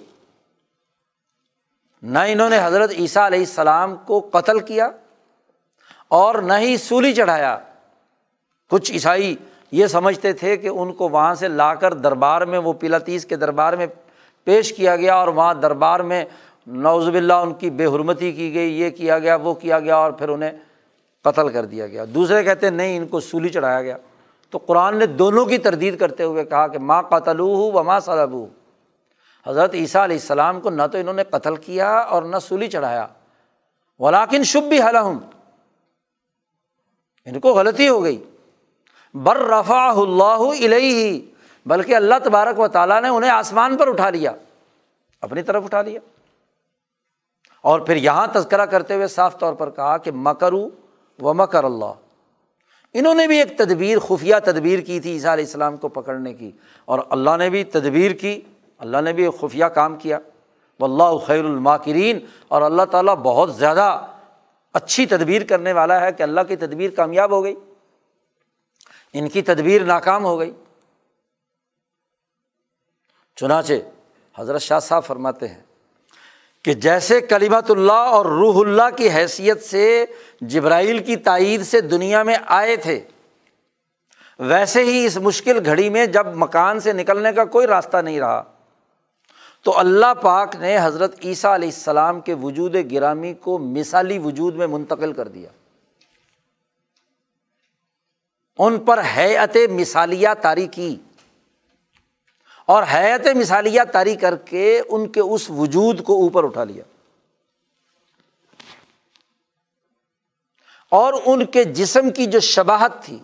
نہ 2.02 2.18
انہوں 2.28 2.50
نے 2.50 2.58
حضرت 2.62 2.90
عیسیٰ 2.98 3.22
علیہ 3.22 3.38
السلام 3.38 3.94
کو 4.06 4.20
قتل 4.32 4.58
کیا 4.58 4.90
اور 6.08 6.34
نہ 6.34 6.52
ہی 6.58 6.76
سولی 6.76 7.12
چڑھایا۔ 7.14 7.56
کچھ 8.70 8.92
عیسائی 8.92 9.34
یہ 9.72 9.86
سمجھتے 9.86 10.32
تھے 10.32 10.56
کہ 10.56 10.68
ان 10.68 10.92
کو 10.92 11.08
وہاں 11.08 11.34
سے 11.34 11.48
لا 11.48 11.74
کر 11.74 11.94
دربار 11.94 12.42
میں، 12.42 12.58
وہ 12.58 12.72
پلاطیس 12.72 13.24
کے 13.24 13.36
دربار 13.36 13.72
میں 13.72 13.86
پیش 14.46 14.72
کیا 14.72 14.96
گیا 14.96 15.14
اور 15.14 15.28
وہاں 15.28 15.52
دربار 15.54 16.00
میں 16.00 16.24
نوزب 16.66 17.14
اللہ 17.14 17.32
ان 17.32 17.52
کی 17.54 17.70
بے 17.70 17.86
حرمتی 17.86 18.32
کی 18.32 18.52
گئی، 18.54 18.80
یہ 18.80 18.90
کیا 18.90 19.18
گیا، 19.18 19.36
وہ 19.36 19.54
کیا 19.54 19.78
گیا 19.80 19.96
اور 19.96 20.12
پھر 20.12 20.28
انہیں 20.28 20.52
قتل 21.24 21.48
کر 21.48 21.64
دیا 21.64 21.86
گیا۔ 21.86 22.04
دوسرے 22.14 22.44
کہتے 22.44 22.70
نہیں، 22.70 22.96
ان 22.96 23.06
کو 23.06 23.20
سولی 23.20 23.48
چڑھایا 23.48 23.82
گیا۔ 23.82 23.96
تو 24.50 24.58
قرآن 24.58 24.96
نے 24.96 25.06
دونوں 25.06 25.46
کی 25.46 25.58
تردید 25.58 25.98
کرتے 25.98 26.22
ہوئے 26.22 26.44
کہا 26.44 26.68
کہ 26.68 26.78
ماں 26.78 27.02
قتل 27.02 27.40
ہو 27.40 27.72
و 27.72 27.84
ماں 27.84 28.00
صلب 28.00 28.32
ہو 28.32 28.46
حضرت 29.46 29.74
عیسیٰ 29.74 30.02
علیہ 30.02 30.16
السلام 30.16 30.60
کو 30.60 30.70
نہ 30.70 30.82
تو 30.92 30.98
انہوں 30.98 31.14
نے 31.14 31.24
قتل 31.24 31.56
کیا 31.56 31.98
اور 31.98 32.22
نہ 32.22 32.36
سولی 32.38 32.68
چڑھایا۔ 32.68 33.06
ولاکن 33.98 34.42
شب 34.42 34.62
بھی 34.62 34.82
حل 34.82 34.96
ہوں 34.96 35.18
ان 37.24 37.40
کو 37.40 37.54
غلطی 37.54 37.88
ہو 37.88 38.02
گئی۔ 38.02 38.24
بر 39.14 39.36
رفا 39.36 39.90
اللہ 39.90 40.64
علیہ 40.64 41.20
بلکہ 41.66 41.96
اللہ 41.96 42.14
تبارک 42.24 42.58
و 42.58 42.68
تعالیٰ 42.68 43.02
نے 43.02 43.08
انہیں 43.08 43.30
آسمان 43.30 43.76
پر 43.76 43.88
اٹھا 43.88 44.10
لیا۔ 44.10 44.32
اپنی 45.20 45.42
طرف 45.42 45.64
اٹھا 45.64 45.82
لیا۔ 45.82 46.00
اور 47.62 47.80
پھر 47.80 47.96
یہاں 47.96 48.26
تذکرہ 48.34 48.66
کرتے 48.66 48.94
ہوئے 48.94 49.06
صاف 49.06 49.38
طور 49.38 49.54
پر 49.54 49.70
کہا 49.70 49.96
کہ 49.96 50.10
مکرو 50.14 50.68
و 51.20 51.34
مکر 51.34 51.64
اللہ۔ 51.64 51.92
انہوں 52.94 53.14
نے 53.14 53.26
بھی 53.26 53.38
ایک 53.38 53.58
تدبیر، 53.58 53.98
خفیہ 53.98 54.34
تدبیر 54.44 54.78
کی 54.78 55.00
تھی 55.00 55.12
عیسیٰ 55.12 55.32
علیہ 55.32 55.44
السلام 55.44 55.76
کو 55.76 55.88
پکڑنے 55.88 56.34
کی۔ 56.34 56.50
اور 56.84 56.98
اللہ 57.10 57.36
نے 57.36 57.50
بھی 57.50 57.64
تدبیر 57.64 58.10
کی، 58.10 58.40
اللہ 58.78 59.00
نے 59.00 59.12
بھی 59.12 59.24
ایک 59.24 59.40
خفیہ 59.40 59.64
کام 59.64 59.96
کیا۔ 59.96 60.18
و 60.80 60.84
اللہ 60.84 61.18
خیر 61.26 61.44
الماکرین۔ 61.44 62.18
اور 62.48 62.62
اللہ 62.62 62.82
تعالیٰ 62.82 63.14
بہت 63.14 63.56
زیادہ 63.56 64.06
اچھی 64.72 65.06
تدبیر 65.06 65.44
کرنے 65.44 65.72
والا 65.72 66.00
ہے 66.00 66.12
کہ 66.12 66.22
اللہ 66.22 66.40
کی 66.48 66.56
تدبیر 66.56 66.90
کامیاب 66.90 67.30
ہو 67.30 67.44
گئی۔ 67.44 67.54
ان 69.12 69.28
کی 69.28 69.42
تدبیر 69.42 69.84
ناکام 69.84 70.24
ہو 70.24 70.38
گئی۔ 70.38 70.52
چنانچہ 73.36 73.72
حضرت 74.38 74.62
شاہ 74.62 74.78
صاحب 74.78 75.04
فرماتے 75.04 75.48
ہیں 75.48 75.60
کہ 76.64 76.74
جیسے 76.74 77.20
کلیمت 77.20 77.70
اللہ 77.70 77.92
اور 77.92 78.26
روح 78.26 78.66
اللہ 78.66 78.96
کی 78.96 79.10
حیثیت 79.10 79.64
سے 79.64 80.04
جبرائیل 80.40 80.98
کی 80.98 81.16
تائید 81.16 81.62
سے 81.62 81.80
دنیا 81.80 82.22
میں 82.22 82.36
آئے 82.46 82.76
تھے، 82.76 83.00
ویسے 84.38 84.84
ہی 84.84 85.06
اس 85.06 85.16
مشکل 85.16 85.66
گھڑی 85.66 85.90
میں 85.90 86.06
جب 86.06 86.26
مکان 86.26 86.80
سے 86.80 86.92
نکلنے 86.92 87.32
کا 87.32 87.44
کوئی 87.44 87.66
راستہ 87.66 87.96
نہیں 87.96 88.20
رہا۔ 88.20 88.42
تو 89.62 89.78
اللہ 89.78 90.14
پاک 90.22 90.56
نے 90.56 90.78
حضرت 90.82 91.14
عیسیٰ 91.24 91.54
علیہ 91.54 91.68
السلام 91.68 92.20
کے 92.20 92.34
وجود 92.34 92.76
گرامی 92.92 93.34
کو 93.34 93.58
مثالی 93.58 94.18
وجود 94.18 94.54
میں 94.54 94.66
منتقل 94.66 95.12
کر 95.12 95.28
دیا۔ 95.28 95.48
ان 98.58 98.78
پر 98.78 99.00
حیت 99.16 99.56
مثالیہ 99.70 100.28
تاری 100.40 100.66
کی۔ 100.66 100.96
اور 102.70 102.82
حیت 102.92 103.26
مثالیہ 103.36 103.82
تاری 103.92 104.14
کر 104.16 104.36
کے 104.36 104.80
ان 104.88 105.08
کے 105.08 105.20
اس 105.20 105.48
وجود 105.50 106.02
کو 106.04 106.20
اوپر 106.22 106.44
اٹھا 106.44 106.64
لیا۔ 106.64 106.84
اور 110.92 111.14
ان 111.26 111.44
کے 111.46 111.64
جسم 111.64 112.10
کی 112.10 112.26
جو 112.26 112.40
شباہت 112.40 112.92
تھی، 113.04 113.18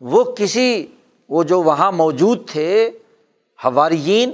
وہ 0.00 0.24
کسی، 0.38 0.86
وہ 1.30 1.42
جو 1.42 1.62
وہاں 1.62 1.90
موجود 1.92 2.48
تھے 2.48 2.90
ہوارئین 3.58 4.32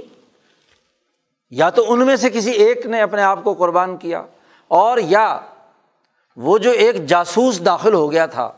یا 1.51 1.69
تو 1.69 1.91
ان 1.93 2.05
میں 2.05 2.15
سے 2.15 2.29
کسی 2.29 2.51
ایک 2.51 2.85
نے 2.85 3.01
اپنے 3.01 3.21
آپ 3.21 3.43
کو 3.43 3.53
قربان 3.53 3.97
کیا، 3.97 4.23
اور 4.71 4.97
یا 4.97 5.39
وہ 6.37 6.57
جو 6.57 6.71
ایک 6.71 7.05
جاسوس 7.05 7.65
داخل 7.65 7.93
ہو 7.93 8.11
گیا 8.11 8.25
تھا 8.25 8.51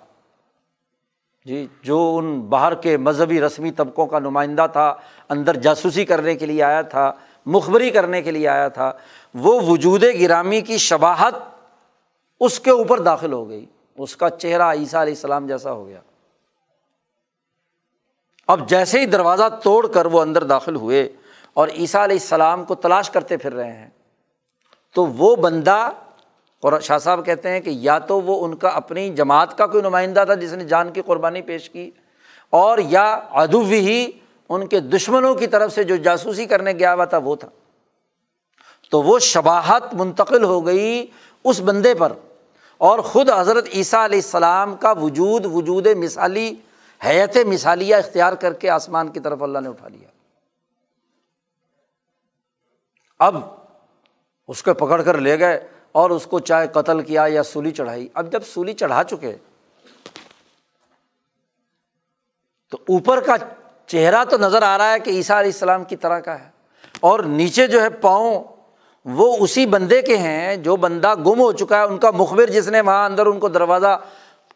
جی 1.48 1.66
جو 1.84 1.98
ان 2.18 2.40
باہر 2.42 2.74
کے 2.76 2.98
مذہبی 2.98 3.40
رسمی 3.42 3.72
طبقوں 3.72 4.06
کا 4.08 4.20
نمائندہ 4.20 4.66
تھا، 4.72 4.94
اندر 5.30 5.58
جاسوسی 5.58 6.06
کرنے 6.06 6.36
کے 6.36 6.46
لیے 6.46 6.64
آیا 6.64 6.82
تھا، 6.82 7.12
مخبری 7.46 7.90
کرنے 7.90 8.22
کے 8.22 8.32
لیے 8.32 8.48
آیا 8.48 8.68
تھا، 8.68 8.92
وہ 9.34 9.60
وجود 9.62 10.04
گرامی 10.20 10.60
کی 10.62 10.78
شباہت 10.78 11.36
اس 12.40 12.60
کے 12.60 12.72
اوپر 12.72 13.00
داخل 13.00 13.34
ہو 13.34 13.48
گئی۔ 13.50 13.66
اس 13.98 14.16
کا 14.16 14.30
چہرہ 14.30 14.72
عیسیٰ 14.72 15.02
علیہ 15.02 15.14
السلام 15.14 15.48
جیسا 15.48 15.72
ہو 15.72 15.86
گیا۔ 15.88 16.00
اب 18.48 18.68
جیسے 18.70 19.00
ہی 19.00 19.06
دروازہ 19.06 19.48
توڑ 19.64 19.88
کر 19.88 20.06
وہ 20.06 20.22
اندر 20.22 20.44
داخل 20.44 20.76
ہوئے 20.76 21.10
اور 21.54 21.68
عیسیٰ 21.68 22.02
علیہ 22.04 22.18
السلام 22.22 22.66
کو 22.66 22.76
تلاش 22.76 23.10
کرتے 23.10 23.38
پھر 23.38 23.54
رہے 23.54 23.72
ہیں، 23.72 23.90
تو 24.96 25.06
وہ 25.06 25.36
بندہ 25.36 25.90
اور 26.62 26.80
شاہ 26.80 26.98
صاحب 26.98 27.26
کہتے 27.26 27.50
ہیں 27.50 27.60
کہ 27.60 27.70
یا 27.70 28.00
تو 28.00 28.22
وہ 28.22 28.46
ان 28.46 28.56
کا 28.56 28.68
اپنی 28.68 29.10
جماعت 29.10 29.58
کا 29.58 29.68
کوئی 29.68 29.82
نمائندہ 29.84 30.24
تھا 30.26 30.34
جس 30.34 30.54
نے 30.54 30.64
جان 30.64 30.92
کی 30.92 31.02
قربانی 31.02 31.42
پیش 31.42 31.70
کی، 31.70 31.92
اور 32.50 32.78
یا 32.78 33.12
ادو 33.14 33.62
ہی 33.62 34.12
ان 34.50 34.68
کے 34.68 34.80
دشمنوں 34.80 35.36
کی 35.36 35.48
طرف 35.48 35.74
سے 35.74 35.84
جو 35.84 35.96
جاسوسی 35.96 36.46
کرنے 36.46 36.72
گیا 36.72 36.94
ہوا 36.94 37.06
تھا، 37.06 37.18
وہ 37.18 37.36
تھا۔ 37.36 37.48
تو 38.92 39.02
وہ 39.02 39.20
شباہت 39.20 39.84
منتقل 39.94 40.44
ہو 40.44 40.66
گئی 40.66 41.06
اس 41.44 41.60
بندے 41.60 41.94
پر۔ 41.94 42.14
اور 42.78 43.00
خود 43.00 43.30
حضرت 43.30 43.68
عیسیٰ 43.74 44.04
علیہ 44.04 44.18
السلام 44.18 44.76
کا 44.76 44.92
وجود 44.92 45.46
وجود 45.46 45.88
مثالی 45.88 46.56
حیت 47.06 47.38
مثالیہ 47.46 47.96
اختیار 47.96 48.34
کر 48.34 48.54
کے 48.54 48.70
آسمان 48.70 49.08
کی 49.08 49.20
طرف 49.20 49.44
اللہ 49.44 49.60
نے 49.60 49.70
اٹھا 49.70 49.88
لیا۔ 49.88 50.08
اب 53.20 53.38
اس 54.48 54.64
کو 54.64 54.74
پکڑ 54.74 55.02
کر 55.02 55.18
لے 55.18 55.40
گئے۔ 55.40 55.68
اور 55.98 56.10
اس 56.10 56.26
کو 56.26 56.40
چاہے 56.40 56.68
قتل 56.68 57.02
کیا 57.02 57.26
یا 57.28 57.44
سولی 57.44 57.72
چڑھائی۔ 57.72 58.08
اب 58.14 58.32
جب 58.32 58.44
سولی 58.46 58.74
چڑھا 58.74 59.04
چکے، 59.04 59.36
تو 62.70 62.78
اوپر 62.90 63.20
کا 63.20 63.36
چہرہ 63.86 64.24
تو 64.24 64.38
نظر 64.38 64.62
آ 64.62 64.78
رہا 64.78 64.92
ہے 64.94 65.00
کہ 65.00 65.10
عیسیٰ 65.10 65.38
علیہ 65.38 65.52
السلام 65.54 65.84
کی 65.84 65.96
طرح 65.96 66.20
کا 66.20 66.40
ہے۔ 66.40 66.50
اور 67.00 67.20
نیچے 67.20 67.68
جو 67.68 67.82
ہے 67.82 67.90
پاؤں، 67.90 68.44
وہ 69.06 69.38
اسی 69.40 69.66
بندے 69.66 70.02
کے 70.02 70.18
ہیں 70.18 70.56
جو 70.56 70.76
بندہ 70.76 71.16
گم 71.16 71.40
ہو 71.40 71.52
چکا 71.52 71.78
ہے۔ 71.78 71.84
ان 71.84 71.98
کا 71.98 72.12
مخبر 72.12 72.46
جس 72.46 72.68
نے 72.68 72.82
وہاں 72.82 73.06
اندر 73.06 73.26
ان 73.26 73.40
کو 73.40 73.48
دروازہ 73.48 74.00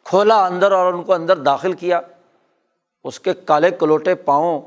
کھولا 0.03 0.45
اندر 0.45 0.71
اور 0.71 0.93
ان 0.93 1.03
کو 1.03 1.13
اندر 1.13 1.37
داخل 1.37 1.73
کیا۔ 1.73 2.01
اس 3.03 3.19
کے 3.19 3.33
کالے 3.33 3.71
کلوٹے 3.71 4.15
پاؤں، 4.15 4.61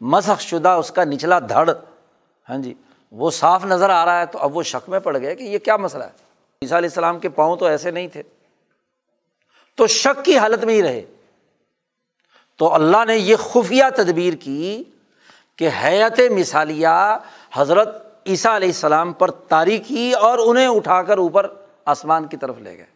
مسخ 0.00 0.40
شدہ 0.40 0.68
اس 0.68 0.90
کا 0.90 1.04
نچلا 1.04 1.38
دھڑ۔ 1.38 1.70
ہاں 2.48 2.58
جی۔ 2.58 2.74
وہ 3.16 3.30
صاف 3.30 3.64
نظر 3.64 3.90
آ 3.90 4.04
رہا 4.04 4.20
ہے 4.20 4.26
تو 4.26 4.38
اب 4.38 4.56
وہ 4.56 4.62
شک 4.62 4.88
میں 4.88 5.00
پڑ 5.00 5.20
گئے 5.20 5.36
کہ 5.36 5.42
یہ 5.42 5.58
کیا 5.58 5.76
مسئلہ 5.76 6.04
ہے۔ 6.04 6.10
عیسیٰ 6.62 6.76
علیہ 6.76 6.88
السلام 6.88 7.18
کے 7.18 7.28
پاؤں 7.28 7.56
تو 7.56 7.66
ایسے 7.66 7.90
نہیں 7.90 8.08
تھے۔ 8.08 8.22
تو 9.76 9.86
شک 9.86 10.24
کی 10.24 10.38
حالت 10.38 10.64
میں 10.64 10.74
ہی 10.74 10.82
رہے۔ 10.82 11.04
تو 12.56 12.74
اللہ 12.74 13.04
نے 13.04 13.16
یہ 13.16 13.36
خفیہ 13.36 13.84
تدبیر 13.96 14.34
کی 14.34 14.84
کہ 15.56 15.68
حیت 15.84 16.20
مثالیہ 16.32 17.18
حضرت 17.52 18.06
عیسیٰ 18.26 18.52
علیہ 18.52 18.68
السلام 18.68 19.12
پر 19.12 19.30
تاری 19.30 19.78
کی 19.78 20.12
اور 20.12 20.38
انہیں 20.38 20.66
اٹھا 20.66 21.02
کر 21.02 21.18
اوپر 21.18 21.46
آسمان 21.84 22.26
کی 22.26 22.36
طرف 22.36 22.58
لے 22.58 22.78
گئے۔ 22.78 22.86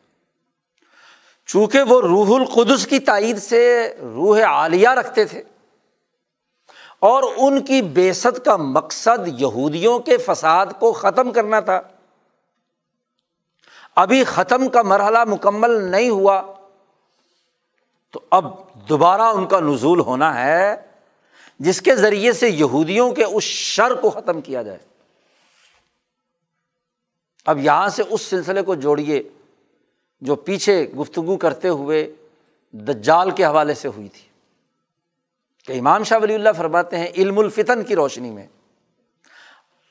چونکہ 1.47 1.83
وہ 1.83 2.01
روح 2.01 2.39
القدس 2.39 2.87
کی 2.87 2.99
تائید 2.99 3.39
سے 3.39 3.95
روح 4.01 4.43
عالیہ 4.43 4.89
رکھتے 4.89 5.25
تھے۔ 5.25 5.43
اور 7.01 7.23
ان 7.37 7.65
کی 7.65 7.83
بےسط 7.83 8.45
کا 8.45 8.57
مقصد 8.57 9.29
یہودیوں 9.41 9.99
کے 9.99 10.17
فساد 10.17 10.67
کو 10.79 10.93
ختم 10.93 11.33
کرنا 11.33 11.61
تھا۔ 11.61 11.81
ابھی 13.95 14.25
ختم 14.25 14.69
کا 14.69 14.83
مرحلہ 14.83 15.25
مکمل 15.25 15.71
نہیں 15.71 16.11
ہوا۔ 16.11 16.43
تو 18.11 18.21
اب 18.31 18.45
دوبارہ 18.75 19.23
ان 19.23 19.47
کا 19.47 19.61
نزول 19.61 20.01
ہونا 20.01 20.45
ہے، 20.45 20.77
جس 21.59 21.83
کے 21.83 21.97
ذریعے 21.97 22.33
سے 22.33 22.49
یہودیوں 22.49 23.13
کے 23.13 23.25
اس 23.25 23.43
شر 23.43 23.95
کو 23.95 24.11
ختم 24.11 24.41
کیا 24.41 24.63
جائے۔ 24.63 24.79
اب 27.47 27.59
یہاں 27.59 27.89
سے 27.89 28.03
اس 28.11 28.23
سلسلے 28.23 28.63
کو 28.63 28.75
جوڑیے 28.75 29.23
جو 30.21 30.35
پیچھے 30.35 30.93
گفتگو 31.01 31.37
کرتے 31.37 31.69
ہوئے 31.69 32.15
دجال 32.73 33.31
کے 33.31 33.45
حوالے 33.45 33.75
سے 33.75 33.89
ہوئی 33.89 34.09
تھی۔ 34.09 34.28
کہ 35.69 35.79
امام 35.79 36.05
شاہ 36.05 36.19
ولی 36.23 36.35
اللہ 36.35 36.49
فرماتے 36.57 36.99
ہیں 36.99 37.07
علم 37.17 37.39
الفتن 37.39 37.85
کی 37.85 37.95
روشنی 37.95 38.31
میں۔ 38.31 38.47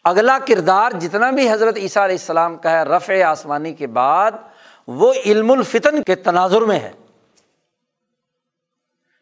اگلا 0.03 0.37
کردار 0.47 0.91
جتنا 0.91 1.31
بھی 1.31 1.51
حضرت 1.51 1.77
عیسیٰ 1.77 2.03
علیہ 2.03 2.15
السلام 2.15 2.57
کا 2.57 2.71
ہے 2.71 2.83
رفع 2.83 3.23
آسمانی 3.23 3.73
کے 3.73 3.87
بعد، 3.87 4.31
وہ 4.87 5.13
علم 5.25 5.51
الفتن 5.51 6.03
کے 6.03 6.15
تناظر 6.15 6.61
میں 6.61 6.79
ہے۔ 6.79 6.91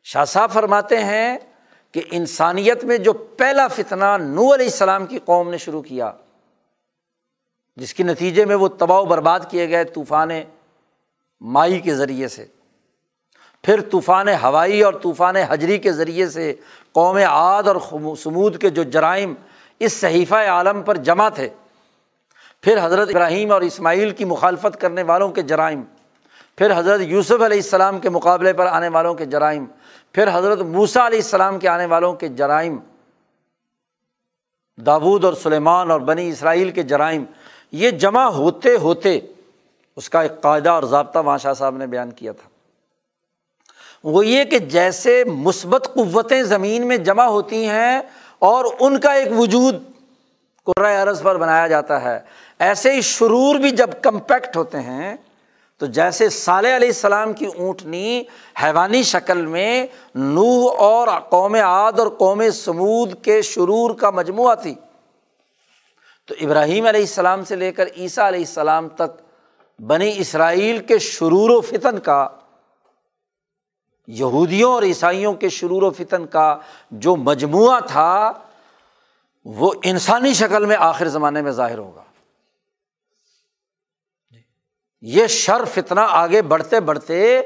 شاہ 0.04 0.26
صاحب 0.26 0.52
فرماتے 0.52 1.04
ہیں 1.04 1.38
کہ 1.92 2.02
انسانیت 2.12 2.84
میں 2.84 2.98
جو 2.98 3.14
پہلا 3.14 3.68
فتنہ 3.68 4.18
نو 4.18 4.54
علیہ 4.54 4.66
السلام 4.66 5.06
کی 5.06 5.20
قوم 5.26 5.50
نے 5.50 5.58
شروع 5.58 5.82
کیا، 5.82 6.12
جس 7.76 7.94
کے 7.94 8.04
نتیجے 8.04 8.46
میں 8.46 8.56
وہ 8.56 8.68
تباہ 8.68 9.00
و 9.00 9.06
برباد 9.06 9.40
کیے 9.50 9.70
گئے 9.70 9.84
طوفان 9.84 10.30
مائی 11.42 11.80
کے 11.80 11.96
ذریعے 11.96 12.28
سے۔ 12.28 12.55
پھر 13.66 13.82
طوفان 13.82 14.28
ہوائی 14.28 14.82
اور 14.82 14.94
طوفان 14.94 15.36
حجری 15.36 15.78
کے 15.78 15.92
ذریعے 15.92 16.30
سے 16.30 16.54
قوم 16.92 17.18
عاد 17.18 17.64
اور 17.64 17.76
سمود 18.16 18.58
کے 18.58 18.70
جو 18.70 18.84
جرائم 18.84 19.34
اس 19.80 19.94
صحیفہ 19.94 20.36
عالم 20.36 20.82
پر 20.82 20.98
جمع 20.98 21.30
تھے۔ 21.30 21.50
پھر 22.62 22.86
حضرت 22.86 23.10
ابراہیم 23.10 23.52
اور 23.52 23.62
اسماعیل 23.62 24.12
کی 24.12 24.26
مخالفت 24.26 24.82
کرنے 24.82 25.04
والوں 25.04 25.30
کے 25.30 25.42
جرائم۔ 25.42 25.82
پھر 26.58 26.80
حضرت 26.80 27.02
یوسف 27.02 27.32
علیہ 27.32 27.58
السلام 27.58 28.00
کے 28.00 28.10
مقابلے 28.10 28.54
پر 28.54 28.66
آنے 28.66 28.88
والوں 28.88 29.14
کے 29.14 29.26
جرائم۔ 29.26 29.66
پھر 30.12 30.30
حضرت 30.34 30.60
موسا 30.60 31.08
علیہ 31.08 31.20
السلام 31.20 31.60
کے 31.60 31.68
آنے 31.68 31.86
والوں 31.86 32.14
کے 32.14 32.28
جرائم۔ 32.28 32.78
داود 34.78 35.26
اور 35.26 35.34
سلیمان 35.34 35.92
اور 35.92 36.00
بنی 36.00 36.30
اسرائیل 36.30 36.72
کے 36.72 36.84
جرائم۔ 36.84 37.24
یہ 37.72 37.92
جمع 37.92 38.24
ہوتے 38.24 38.76
ہوتے 38.76 39.20
اس 39.96 40.10
کا 40.10 40.22
ایک 40.22 40.42
قاعدہ 40.42 40.70
اور 40.70 40.84
ضابطہ 40.84 41.20
وہاں 41.20 41.38
شاہ 41.38 41.54
صاحب 41.54 41.78
نے 41.78 41.88
بیان 41.88 42.12
کیا 42.12 42.32
تھا۔ 42.32 42.55
وہ 44.06 44.26
یہ 44.26 44.44
کہ 44.44 44.60
جیسے 44.60 45.24
مثبت 45.24 45.88
قوتیں 45.94 46.44
زمین 46.44 46.88
میں 46.88 46.98
جمع 46.98 47.24
ہوتی 47.24 47.66
ہیں 47.66 48.02
اور 48.40 48.66
ان 48.80 49.00
کا 49.00 49.12
ایک 49.12 49.28
وجود 49.40 49.76
قرۂۂ 50.64 51.02
عرض 51.02 51.22
پر 51.22 51.38
بنایا 51.38 51.68
جاتا 51.68 52.02
ہے، 52.02 52.20
ایسے 52.60 52.92
ہی 52.92 53.02
شرور 53.02 53.56
بھی 53.56 53.72
جب 53.72 53.90
کمپیکٹ 54.02 54.58
ہوتے 54.58 54.80
ہیں، 54.80 55.16
تو 55.78 55.86
جیسے 55.86 56.30
صالح 56.30 56.76
علیہ 56.76 56.88
السلام 56.88 57.34
کی 57.34 57.46
اونٹنی 57.46 58.24
حیوانی 58.64 59.04
شکل 59.04 59.46
میں 59.46 59.88
نوح 60.16 60.76
اور 60.78 61.08
قوم 61.30 61.56
عاد 61.56 62.00
اور 62.00 62.08
قوم 62.08 62.50
سمود 62.50 63.14
کے 63.22 63.42
شرور 63.42 63.96
کا 63.96 64.10
مجموعہ 64.10 64.56
تھی۔ 64.56 64.76
تو 66.26 66.36
ابراہیم 66.42 66.86
علیہ 66.86 67.00
السلام 67.00 67.44
سے 67.44 67.56
لے 67.56 67.72
کر 67.72 67.86
عیسیٰ 67.98 68.28
علیہ 68.28 68.40
السلام 68.40 68.90
تک 68.90 69.22
بنی 69.82 70.14
اسرائیل 70.18 70.78
کے 70.78 71.00
شرور 71.00 71.50
و 71.50 71.62
فتن 71.62 72.00
کا 72.00 72.28
یہودیوں 74.08 74.74
اور 74.74 74.84
عیسائیوں 74.84 75.34
کے 75.34 75.50
شرور 75.50 75.82
و 75.82 75.92
فتن 75.92 76.28
کا 76.28 76.58
جو 76.92 77.16
مجموعہ 77.16 77.80
تھا، 77.80 78.32
وہ 79.46 79.74
انسانی 79.84 80.34
شکل 80.34 80.66
میں 80.66 80.76
آخر 80.80 81.08
زمانے 81.08 81.42
میں 81.42 81.52
ظاہر 81.52 81.78
ہوگا۔ 81.78 82.04
یہ 85.02 85.28
شر 85.28 85.66
فتنا 85.66 86.08
آگے 86.10 86.42
بڑھتے 86.42 86.80
بڑھتے 86.80 87.42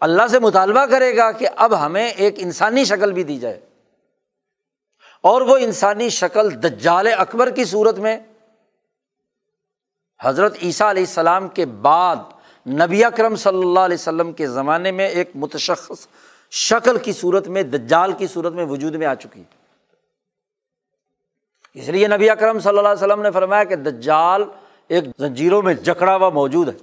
اللہ 0.00 0.26
سے 0.30 0.38
مطالبہ 0.38 0.86
کرے 0.86 1.16
گا 1.16 1.32
کہ 1.32 1.48
اب 1.56 1.86
ہمیں 1.86 2.10
ایک 2.10 2.34
انسانی 2.38 2.84
شکل 2.84 3.12
بھی 3.12 3.22
دی 3.22 3.38
جائے۔ 3.38 3.60
اور 5.20 5.40
وہ 5.40 5.56
انسانی 5.56 6.08
شکل 6.08 6.62
دجال 6.62 7.06
اکبر 7.18 7.50
کی 7.50 7.64
صورت 7.64 7.98
میں 7.98 8.18
حضرت 10.20 10.56
عیسیٰ 10.62 10.86
علیہ 10.86 11.02
السلام 11.02 11.48
کے 11.48 11.66
بعد 11.66 12.16
نبی 12.66 13.04
اکرم 13.04 13.36
صلی 13.36 13.58
اللہ 13.58 13.80
علیہ 13.80 13.94
وسلم 13.94 14.32
کے 14.32 14.46
زمانے 14.46 14.90
میں 14.90 15.08
ایک 15.08 15.30
متشخص 15.34 16.06
شکل 16.50 16.98
کی 16.98 17.12
صورت 17.12 17.48
میں، 17.48 17.62
دجال 17.62 18.12
کی 18.12 18.26
صورت 18.26 18.52
میں 18.52 18.64
وجود 18.64 18.94
میں 18.94 19.06
آ 19.06 19.14
چکی۔ 19.14 19.42
اس 21.74 21.88
لیے 21.88 22.08
نبی 22.08 22.30
اکرم 22.30 22.58
صلی 22.58 22.78
اللہ 22.78 22.88
علیہ 22.88 23.06
وسلم 23.06 23.22
نے 23.22 23.30
فرمایا 23.30 23.64
کہ 23.64 23.76
دجال 23.76 24.44
ایک 24.88 25.04
زنجیروں 25.18 25.62
میں 25.62 25.74
جکڑا 25.74 26.16
ہوا 26.16 26.28
موجود 26.28 26.68
ہے۔ 26.68 26.78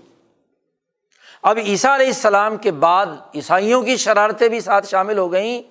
اب 1.42 1.58
عیسیٰ 1.58 1.92
علیہ 1.92 2.08
السلام 2.08 2.58
کے 2.58 2.72
بعد 2.72 3.06
عیسائیوں 3.36 3.84
کی 3.84 3.98
شرارتیں 3.98 4.50
بھی 4.50 4.60
ساتھ 4.60 4.88
شامل 4.88 5.18
ہو 5.18 5.32
گئیں۔ 5.32 5.71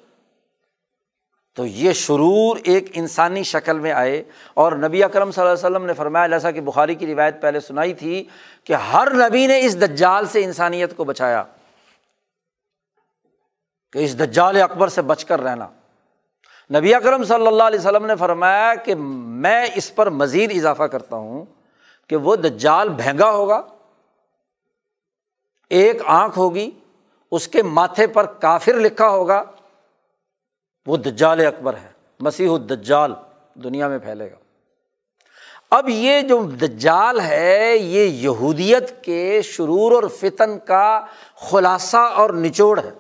تو 1.56 1.64
یہ 1.66 1.92
شرور 1.92 2.56
ایک 2.64 2.90
انسانی 2.94 3.42
شکل 3.42 3.78
میں 3.78 3.92
آئے 3.92 4.22
اور 4.54 4.72
نبی 4.72 5.02
اکرم 5.04 5.30
صلی 5.30 5.42
اللہ 5.42 5.52
علیہ 5.52 5.66
وسلم 5.66 5.86
نے 5.86 5.94
فرمایا، 5.94 6.26
جیسا 6.26 6.50
کہ 6.50 6.60
بخاری 6.60 6.94
کی 6.94 7.06
روایت 7.06 7.40
پہلے 7.42 7.60
سنائی 7.60 7.94
تھی 7.94 8.22
کہ 8.64 8.72
ہر 8.92 9.12
نبی 9.14 9.46
نے 9.46 9.58
اس 9.66 9.80
دجال 9.80 10.26
سے 10.26 10.44
انسانیت 10.44 10.96
کو 10.96 11.04
بچایا، 11.04 11.42
کہ 13.92 14.04
اس 14.04 14.18
دجال 14.18 14.62
اکبر 14.62 14.88
سے 14.88 15.02
بچ 15.02 15.24
کر 15.24 15.40
رہنا۔ 15.40 15.66
نبی 16.70 16.94
اکرم 16.94 17.24
صلی 17.24 17.46
اللہ 17.46 17.62
علیہ 17.62 17.78
وسلم 17.78 18.06
نے 18.06 18.16
فرمایا 18.16 18.74
کہ 18.84 18.94
میں 18.94 19.66
اس 19.76 19.94
پر 19.94 20.10
مزید 20.12 20.52
اضافہ 20.56 20.82
کرتا 20.84 21.16
ہوں 21.16 21.44
کہ 22.10 22.16
وہ 22.16 22.36
دجال 22.36 22.88
بھینگا 22.88 23.30
ہوگا، 23.30 23.60
ایک 25.70 26.02
آنکھ 26.06 26.38
ہوگی، 26.38 26.70
اس 27.32 27.48
کے 27.48 27.62
ماتھے 27.62 28.06
پر 28.06 28.26
کافر 28.40 28.80
لکھا 28.80 29.08
ہوگا 29.08 29.42
وہ 30.86 30.96
دجال 30.96 31.46
اکبر 31.46 31.74
ہے، 31.74 31.88
مسیح 32.20 32.50
الدجال 32.50 33.14
دنیا 33.54 33.88
میں 33.88 33.98
پھیلے 33.98 34.30
گا۔ 34.30 34.36
اب 35.70 35.88
یہ 35.88 36.20
جو 36.20 36.42
دجال 36.42 37.20
ہے، 37.20 37.76
یہ 37.76 38.04
یہودیت 38.04 39.04
کے 39.04 39.42
شرور 39.42 39.92
اور 39.92 40.02
فتن 40.02 40.58
کا 40.58 41.06
خلاصہ 41.36 41.96
اور 41.96 42.30
نچوڑ 42.30 42.80
ہے۔ 42.84 42.90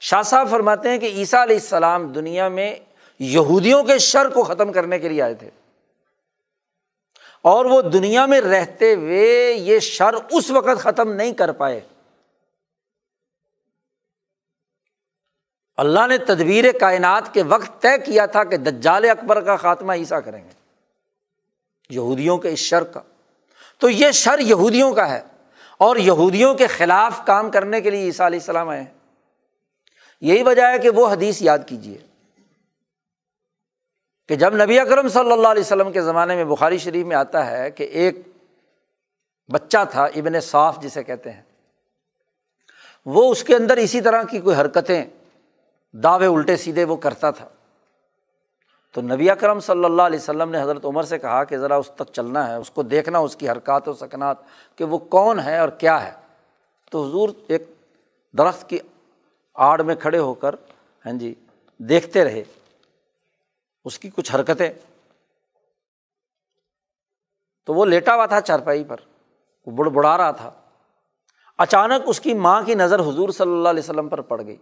شاہ 0.00 0.22
صاحب 0.22 0.48
فرماتے 0.50 0.90
ہیں 0.90 0.98
کہ 0.98 1.06
عیسیٰ 1.06 1.40
علیہ 1.40 1.56
السلام 1.56 2.12
دنیا 2.12 2.48
میں 2.48 2.76
یہودیوں 3.18 3.82
کے 3.82 3.98
شر 3.98 4.28
کو 4.28 4.42
ختم 4.42 4.72
کرنے 4.72 4.98
کے 4.98 5.08
لیے 5.08 5.22
آئے 5.22 5.34
تھے۔ 5.34 5.50
اور 7.42 7.64
وہ 7.64 7.82
دنیا 7.82 8.26
میں 8.26 8.40
رہتے 8.40 8.94
ہوئے 8.94 9.52
یہ 9.52 9.78
شر 9.78 10.14
اس 10.30 10.50
وقت 10.50 10.78
ختم 10.78 11.12
نہیں 11.12 11.32
کر 11.32 11.52
پائے۔ 11.52 11.80
اللہ 15.78 16.06
نے 16.06 16.18
تدبیر 16.18 16.64
کائنات 16.80 17.34
کے 17.34 17.42
وقت 17.42 17.82
طے 17.82 17.98
کیا 18.06 18.26
تھا 18.26 18.44
کہ 18.44 18.56
دجال 18.56 19.10
اکبر 19.10 19.40
کا 19.40 19.56
خاتمہ 19.56 19.92
عیسیٰ 19.92 20.18
کریں 20.24 20.44
گے۔ 20.44 20.50
یہودیوں 21.90 22.38
کے 22.38 22.48
اس 22.48 22.58
شر 22.58 22.84
کا۔ 22.84 23.00
تو 23.78 23.90
یہ 23.90 24.10
شر 24.10 24.38
یہودیوں 24.38 24.94
کا 24.94 25.10
ہے 25.10 25.20
اور 25.78 25.96
یہودیوں 25.96 26.54
کے 26.54 26.66
خلاف 26.66 27.20
کام 27.26 27.50
کرنے 27.50 27.80
کے 27.80 27.90
لیے 27.90 28.02
عیسیٰ 28.02 28.26
علیہ 28.26 28.38
السلام 28.38 28.68
آئے 28.68 28.82
ہیں۔ 28.82 28.94
یہی 30.20 30.42
وجہ 30.42 30.62
ہے 30.62 30.78
کہ 30.78 30.90
وہ 30.90 31.08
حدیث 31.08 31.42
یاد 31.42 31.58
کیجیے 31.66 31.98
کہ 34.28 34.34
جب 34.34 34.64
نبی 34.64 34.80
اکرم 34.80 35.08
صلی 35.08 35.32
اللہ 35.32 35.48
علیہ 35.48 35.62
وسلم 35.62 35.92
کے 35.92 36.02
زمانے 36.02 36.34
میں 36.34 36.44
بخاری 36.44 36.78
شریف 36.78 37.06
میں 37.06 37.16
آتا 37.16 37.50
ہے 37.50 37.70
کہ 37.70 37.84
ایک 37.84 38.18
بچہ 39.52 39.78
تھا، 39.90 40.04
ابن 40.04 40.40
صاف 40.40 40.78
جسے 40.80 41.02
کہتے 41.02 41.32
ہیں، 41.32 41.42
وہ 43.06 43.32
اس 43.32 43.44
کے 43.44 43.56
اندر 43.56 43.76
اسی 43.76 44.00
طرح 44.00 44.22
کی 44.22 44.38
کوئی 44.38 44.56
حرکتیں 44.56 45.04
دعوے 45.92 46.26
الٹے 46.26 46.56
سیدھے 46.56 46.84
وہ 46.84 46.96
کرتا 46.96 47.30
تھا۔ 47.30 47.48
تو 48.92 49.00
نبی 49.00 49.30
اکرم 49.30 49.60
صلی 49.60 49.84
اللہ 49.84 50.02
علیہ 50.02 50.18
وسلم 50.18 50.50
نے 50.50 50.62
حضرت 50.62 50.84
عمر 50.84 51.02
سے 51.02 51.18
کہا 51.18 51.44
کہ 51.44 51.58
ذرا 51.58 51.76
اس 51.76 51.90
تک 51.94 52.12
چلنا 52.12 52.48
ہے، 52.48 52.54
اس 52.54 52.70
کو 52.70 52.82
دیکھنا، 52.82 53.18
اس 53.18 53.36
کی 53.36 53.50
حرکات 53.50 53.88
و 53.88 53.92
سکنات 53.92 54.36
کہ 54.76 54.84
وہ 54.84 54.98
کون 54.98 55.40
ہے 55.40 55.58
اور 55.58 55.68
کیا 55.68 56.06
ہے۔ 56.06 56.12
تو 56.90 57.08
حضور 57.08 57.28
ایک 57.48 57.62
درخت 58.38 58.68
کی 58.68 58.78
آڑ 59.54 59.82
میں 59.82 59.94
کھڑے 59.94 60.18
ہو 60.18 60.34
کر 60.34 60.54
ہاں 61.06 61.12
جی 61.12 61.34
دیکھتے 61.78 62.24
رہے۔ 62.24 62.42
اس 63.84 63.98
کی 63.98 64.10
کچھ 64.10 64.34
حرکتیں۔ 64.34 64.70
تو 67.66 67.74
وہ 67.74 67.84
لیٹا 67.84 68.14
ہوا 68.14 68.26
تھا 68.26 68.40
چارپائی 68.40 68.84
پر، 68.84 68.96
وہ 69.66 69.72
بڑ 69.72 69.86
بڑا 69.86 70.16
رہا 70.16 70.30
تھا۔ 70.30 70.50
اچانک 71.58 72.02
اس 72.06 72.20
کی 72.20 72.34
ماں 72.34 72.62
کی 72.62 72.74
نظر 72.74 73.00
حضور 73.00 73.28
صلی 73.28 73.52
اللہ 73.52 73.68
علیہ 73.68 73.82
وسلم 73.82 74.08
پر 74.08 74.20
پڑ 74.20 74.42
گئی۔ 74.46 74.56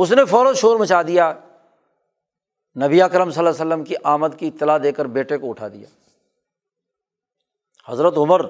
اس 0.00 0.12
نے 0.12 0.24
فوراً 0.24 0.54
شور 0.54 0.78
مچا 0.78 1.02
دیا۔ 1.02 1.32
نبی 2.82 3.02
اکرم 3.02 3.30
صلی 3.30 3.46
اللہ 3.46 3.62
علیہ 3.62 3.66
وسلم 3.66 3.84
کی 3.84 3.94
آمد 4.04 4.28
کی 4.36 4.46
اطلاع 4.46 4.78
دے 4.82 4.92
کر 4.92 5.04
بیٹے 5.04 5.38
کو 5.38 5.50
اٹھا 5.50 5.68
دیا۔ 5.68 5.86
حضرت 7.92 8.18
عمر 8.18 8.40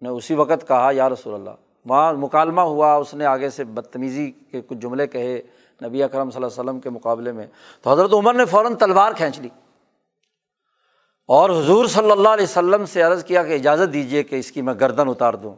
نے 0.00 0.08
اسی 0.08 0.34
وقت 0.34 0.68
کہا، 0.68 0.90
یا 0.92 1.08
رسول 1.08 1.34
اللہ، 1.34 1.50
وہاں 1.84 2.12
مکالمہ 2.12 2.60
ہوا، 2.60 2.94
اس 2.94 3.14
نے 3.14 3.24
آگے 3.24 3.50
سے 3.50 3.64
بدتمیزی 3.64 4.30
کے 4.30 4.60
کچھ 4.60 4.78
جملے 4.78 5.06
کہے 5.06 5.42
نبی 5.84 6.02
اکرم 6.02 6.30
صلی 6.30 6.44
اللہ 6.44 6.46
علیہ 6.46 6.70
وسلم 6.70 6.80
کے 6.80 6.90
مقابلے 6.90 7.32
میں۔ 7.32 7.46
تو 7.82 7.92
حضرت 7.92 8.12
عمر 8.12 8.34
نے 8.34 8.44
فوراً 8.44 8.74
تلوار 8.74 9.12
کھینچ 9.12 9.40
لی۔ 9.40 9.48
اور 11.26 11.50
حضور 11.50 11.86
صلی 11.86 12.10
اللہ 12.10 12.28
علیہ 12.28 12.44
وسلم 12.44 12.86
سے 12.86 13.02
عرض 13.02 13.24
کیا 13.24 13.42
کہ 13.42 13.52
اجازت 13.52 13.92
دیجیے 13.92 14.22
کہ 14.22 14.36
اس 14.36 14.52
کی 14.52 14.62
میں 14.62 14.74
گردن 14.80 15.08
اتار 15.08 15.34
دوں۔ 15.34 15.54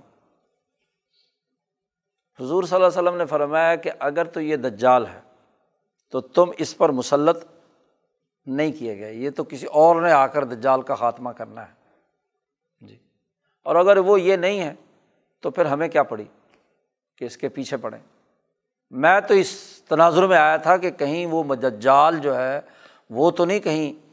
حضور 2.41 2.65
صلی 2.65 2.77
اللہ 2.77 2.87
علیہ 2.87 3.03
وسلم 3.03 3.17
نے 3.17 3.27
فرمایا 3.27 3.75
کہ 3.75 3.91
اگر 3.99 4.25
تو 4.25 4.41
یہ 4.41 4.57
دجال 4.57 5.07
ہے، 5.07 5.21
تو 6.11 6.21
تم 6.21 6.51
اس 6.59 6.77
پر 6.77 6.89
مسلط 6.89 7.45
نہیں 8.47 8.73
کیے 8.73 8.99
گئے۔ 8.99 9.15
یہ 9.15 9.31
تو 9.31 9.45
کسی 9.45 9.67
اور 9.67 10.03
نے 10.03 10.13
آ 10.13 10.27
کر 10.27 10.45
دجال 10.45 10.83
کا 10.83 10.95
خاتمہ 10.95 11.31
کرنا 11.31 11.69
ہے۔ 11.69 11.73
جی۔ 12.81 12.97
اور 13.63 13.77
اگر 13.77 13.97
وہ 13.97 14.21
یہ 14.21 14.37
نہیں 14.37 14.61
ہے، 14.61 14.75
تو 15.41 15.51
پھر 15.51 15.65
ہمیں 15.65 15.89
کیا 15.89 16.03
پڑی 16.03 16.25
کہ 17.19 17.25
اس 17.25 17.37
کے 17.37 17.49
پیچھے 17.49 17.77
پڑیں؟ 17.77 17.99
میں 18.91 19.21
تو 19.21 19.35
اس 19.35 19.81
تناظر 19.89 20.27
میں 20.27 20.39
آیا 20.39 20.57
تھا 20.57 20.77
کہ 20.77 20.91
کہیں 20.91 21.27
وہ 21.27 21.45
مجال 21.45 22.19
جو 22.19 22.37
ہے، 22.37 22.61
وہ 23.11 23.31
تو 23.31 23.45
نہیں، 23.45 23.61
کہیں 23.61 24.07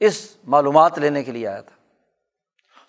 اس 0.00 0.36
معلومات 0.44 0.98
لینے 0.98 1.24
کے 1.24 1.32
لیے 1.32 1.46
آیا 1.46 1.60
تھا۔ 1.60 1.76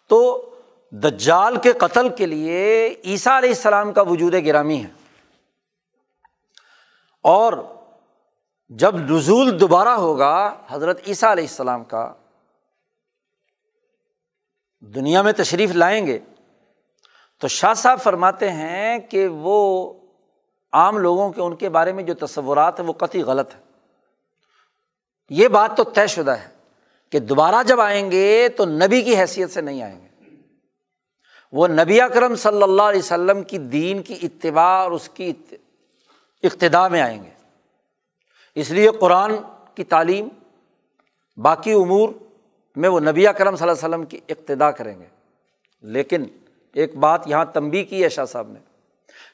تو 0.08 0.50
دجال 0.94 1.58
کے 1.58 1.74
قتل 1.74 2.10
کے 2.10 2.26
لیے 2.26 2.96
عیسیٰ 3.06 3.38
علیہ 3.38 3.50
السلام 3.50 3.94
کا 3.94 4.02
وجود 4.02 4.34
گرامی 4.46 4.84
ہے۔ 4.84 4.90
اور 7.22 7.54
جب 8.70 8.98
نزول 8.98 9.60
دوبارہ 9.60 9.90
ہوگا 9.90 10.56
حضرت 10.70 11.00
عیسیٰ 11.08 11.32
علیہ 11.32 11.44
السلام 11.44 11.84
کا، 11.84 12.14
دنیا 14.80 15.22
میں 15.22 15.32
تشریف 15.32 15.72
لائیں 15.72 16.08
گے، 16.08 16.20
تو 17.40 17.48
شاہ 17.48 17.74
صاحب 17.74 18.02
فرماتے 18.02 18.52
ہیں 18.52 19.00
کہ 19.00 19.28
وہ 19.28 19.94
عام 20.72 20.98
لوگوں 20.98 21.32
کے، 21.32 21.42
ان 21.42 21.56
کے 21.56 21.70
بارے 21.70 21.94
میں 21.94 22.04
جو 22.04 22.14
تصورات 22.14 22.80
ہیں 22.80 22.88
وہ 22.88 22.94
قطعی 22.94 23.22
غلط 23.22 23.56
ہے 23.56 23.60
یہ 25.30 25.48
بات 25.48 25.78
تو 25.78 25.84
طے 25.84 26.08
شدہ 26.08 26.32
ہے 26.32 26.48
کہ 27.10 27.20
دوبارہ 27.20 27.64
جب 27.64 27.82
آئیں 27.82 28.12
گے 28.12 28.50
تو 28.50 28.66
نبی 28.66 29.02
کی 29.02 29.18
حیثیت 29.18 29.52
سے 29.52 29.62
نہیں 29.62 29.82
آئیں 29.82 30.02
گے۔ 30.02 30.13
وہ 31.54 31.68
نبی 31.68 32.02
اکرم 32.02 32.36
صلی 32.36 32.64
اللہ 32.64 32.82
علیہ 32.82 33.00
وسلم 33.00 33.44
کی 33.44 33.58
دین 33.58 34.04
کی 34.04 34.20
اتباع 34.24 34.84
اور 34.84 34.92
اس 34.92 35.10
کی 35.10 35.34
اقتدا 36.44 36.88
میں 36.88 37.02
آئیں 37.02 37.24
گے۔ 37.24 37.30
اس 38.56 38.72
لیے 38.72 38.90
قرآن 39.00 39.32
کی 39.76 39.84
تعلیم، 39.84 40.28
باقی 41.38 41.74
امور 41.74 42.10
میں 42.76 42.90
وہ 42.90 43.00
نبی 43.00 43.28
اکرم 43.28 43.56
صلی 43.56 43.70
اللہ 43.70 43.86
علیہ 43.86 43.96
وسلم 43.96 44.06
کی 44.06 44.20
اقتدا 44.30 44.72
کریں 44.72 45.00
گے۔ 45.00 45.06
لیکن 45.82 46.24
ایک 46.74 46.96
بات 46.96 47.28
یہاں 47.28 47.46
تنبی 47.46 47.84
کی 47.84 48.04
ہے 48.04 48.10
شاہ 48.10 48.26
صاحب 48.26 48.48
نے، 48.50 48.60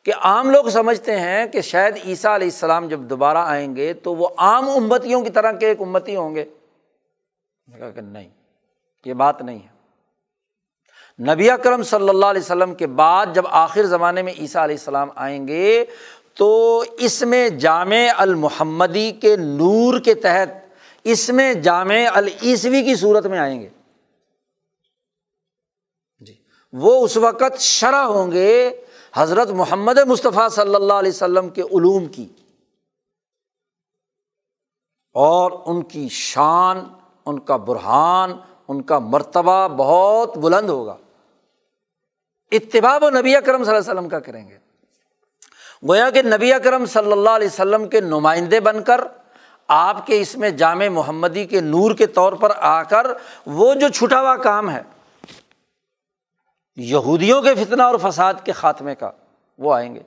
کہ 0.04 0.14
عام 0.22 0.50
لوگ 0.50 0.66
سمجھتے 0.66 1.20
ہیں 1.20 1.46
کہ 1.48 1.62
شاید 1.62 1.98
عیسیٰ 2.06 2.32
علیہ 2.32 2.48
السلام 2.48 2.88
جب 2.88 3.00
دوبارہ 3.00 3.38
آئیں 3.38 3.76
گے 3.76 3.94
تو 3.94 4.16
وہ 4.16 4.28
عام 4.38 4.70
امتیوں 4.70 5.22
کی 5.22 5.30
طرح 5.30 5.52
کے 5.52 5.68
ایک 5.68 5.82
امتی 5.82 6.16
ہوں 6.16 6.36
گے۔ 6.36 6.46
کہا 7.78 7.90
کہ 7.90 8.02
نہیں، 8.02 8.30
یہ 9.06 9.14
بات 9.14 9.42
نہیں 9.42 9.60
ہے۔ 9.60 9.79
نبی 11.20 11.50
اکرم 11.50 11.84
صلی 11.84 12.10
اللہ 12.10 12.26
علیہ 12.26 12.42
وسلم 12.42 12.76
کے 12.76 12.88
بعد 12.88 13.26
جب 13.34 13.44
آخر 13.48 13.84
زمانے 13.84 14.22
میں 14.22 14.34
عیسیٰ 14.40 14.62
علیہ 14.62 14.76
السلام 14.76 15.10
آئیں 15.16 15.48
گے، 15.48 15.86
تو 16.34 16.84
اس 16.98 17.22
میں 17.22 17.50
جامع 17.50 18.08
المحمدی 18.18 19.12
کے 19.12 19.36
نور 19.36 20.00
کے 20.00 20.14
تحت 20.14 20.50
اس 21.04 21.30
میں 21.30 21.54
جامع 21.54 21.96
العیسوی 22.14 22.84
کی 22.84 22.96
صورت 22.96 23.26
میں 23.26 23.40
آئیں 23.40 23.62
گے۔ 23.62 23.70
جی 26.20 26.34
وہ 26.74 27.06
اس 27.06 27.18
وقت 27.18 27.60
شرح 27.60 28.04
ہوں 28.04 28.32
گے 28.32 28.82
حضرت 29.14 29.50
محمد 29.50 29.98
مصطفیٰ 29.98 30.50
صلی 30.50 30.76
اللہ 30.76 30.94
علیہ 30.94 31.12
وسلم 31.12 31.50
کے 31.50 31.62
علوم 31.62 32.06
کی۔ 32.06 32.28
اور 35.14 35.52
ان 35.66 35.84
کی 35.84 36.08
شان، 36.10 36.84
ان 37.26 37.40
کا 37.40 37.58
برہان، 37.58 38.32
ان 38.68 38.82
کا 38.82 39.00
مرتبہ 39.00 39.68
بہت 39.68 40.38
بلند 40.38 40.70
ہوگا۔ 40.70 40.98
اتباع 42.52 43.00
و 43.02 43.10
نبی 43.10 43.36
اکرم 43.36 43.64
صلی 43.64 43.76
اللہ 43.76 43.92
علیہ 43.92 44.00
وسلم 44.00 44.10
کا 44.10 44.20
کریں 44.20 44.50
گے۔ 44.50 44.58
گویا 45.88 46.10
کہ 46.10 46.22
نبی 46.22 46.54
اکرم 46.54 46.86
صلی 46.86 47.12
اللہ 47.12 47.30
علیہ 47.30 47.48
وسلم 47.48 47.90
کے 47.90 48.02
نمائندے 48.02 48.60
بن 48.60 48.84
کر، 48.84 49.02
آپ 49.68 50.06
کے 50.06 50.22
اس 50.22 50.38
میں 50.38 50.50
جامع 50.50 50.88
محمدی 50.88 51.46
کے 51.46 51.62
نور 51.62 51.96
کے 51.96 52.08
طور 52.08 52.34
پر 52.34 52.52
آ 52.58 52.84
کر 52.84 53.08
وہ 53.46 53.74
جو 53.74 53.90
چھٹا 53.90 54.22
ہوا 54.22 54.36
کام 54.36 54.70
ہے، 54.70 54.82
یہودیوں 56.76 57.42
کے 57.42 57.56
فتنہ 57.56 57.82
اور 57.82 57.96
فساد 58.02 58.34
کے 58.44 58.52
خاتمے 58.52 58.96
کا 58.96 59.12
وہ 59.58 59.74
آئیں 59.74 59.96
گے۔ 59.96 60.02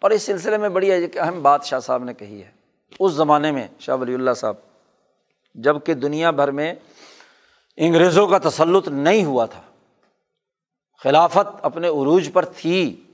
اور 0.00 0.10
اس 0.10 0.22
سلسلے 0.22 0.58
میں 0.58 0.68
بڑی 0.68 0.90
اہم 0.92 1.42
بات 1.42 1.64
شاہ 1.64 1.80
صاحب 1.80 2.04
نے 2.04 2.14
کہی 2.14 2.42
ہے۔ 2.42 2.50
اس 3.00 3.12
زمانے 3.12 3.52
میں 3.52 3.68
شاہ 3.78 3.96
ولی 3.96 4.14
اللہ 4.14 4.30
صاحب، 4.36 4.54
جبکہ 5.54 5.94
دنیا 5.94 6.30
بھر 6.30 6.50
میں 6.50 6.74
انگریزوں 7.76 8.26
کا 8.28 8.38
تسلط 8.38 8.88
نہیں 8.88 9.24
ہوا 9.24 9.46
تھا 9.46 9.62
خلافت 11.04 11.48
اپنے 11.62 11.88
عروج 11.88 12.30
پر 12.32 12.44
تھی۔ 12.44 13.04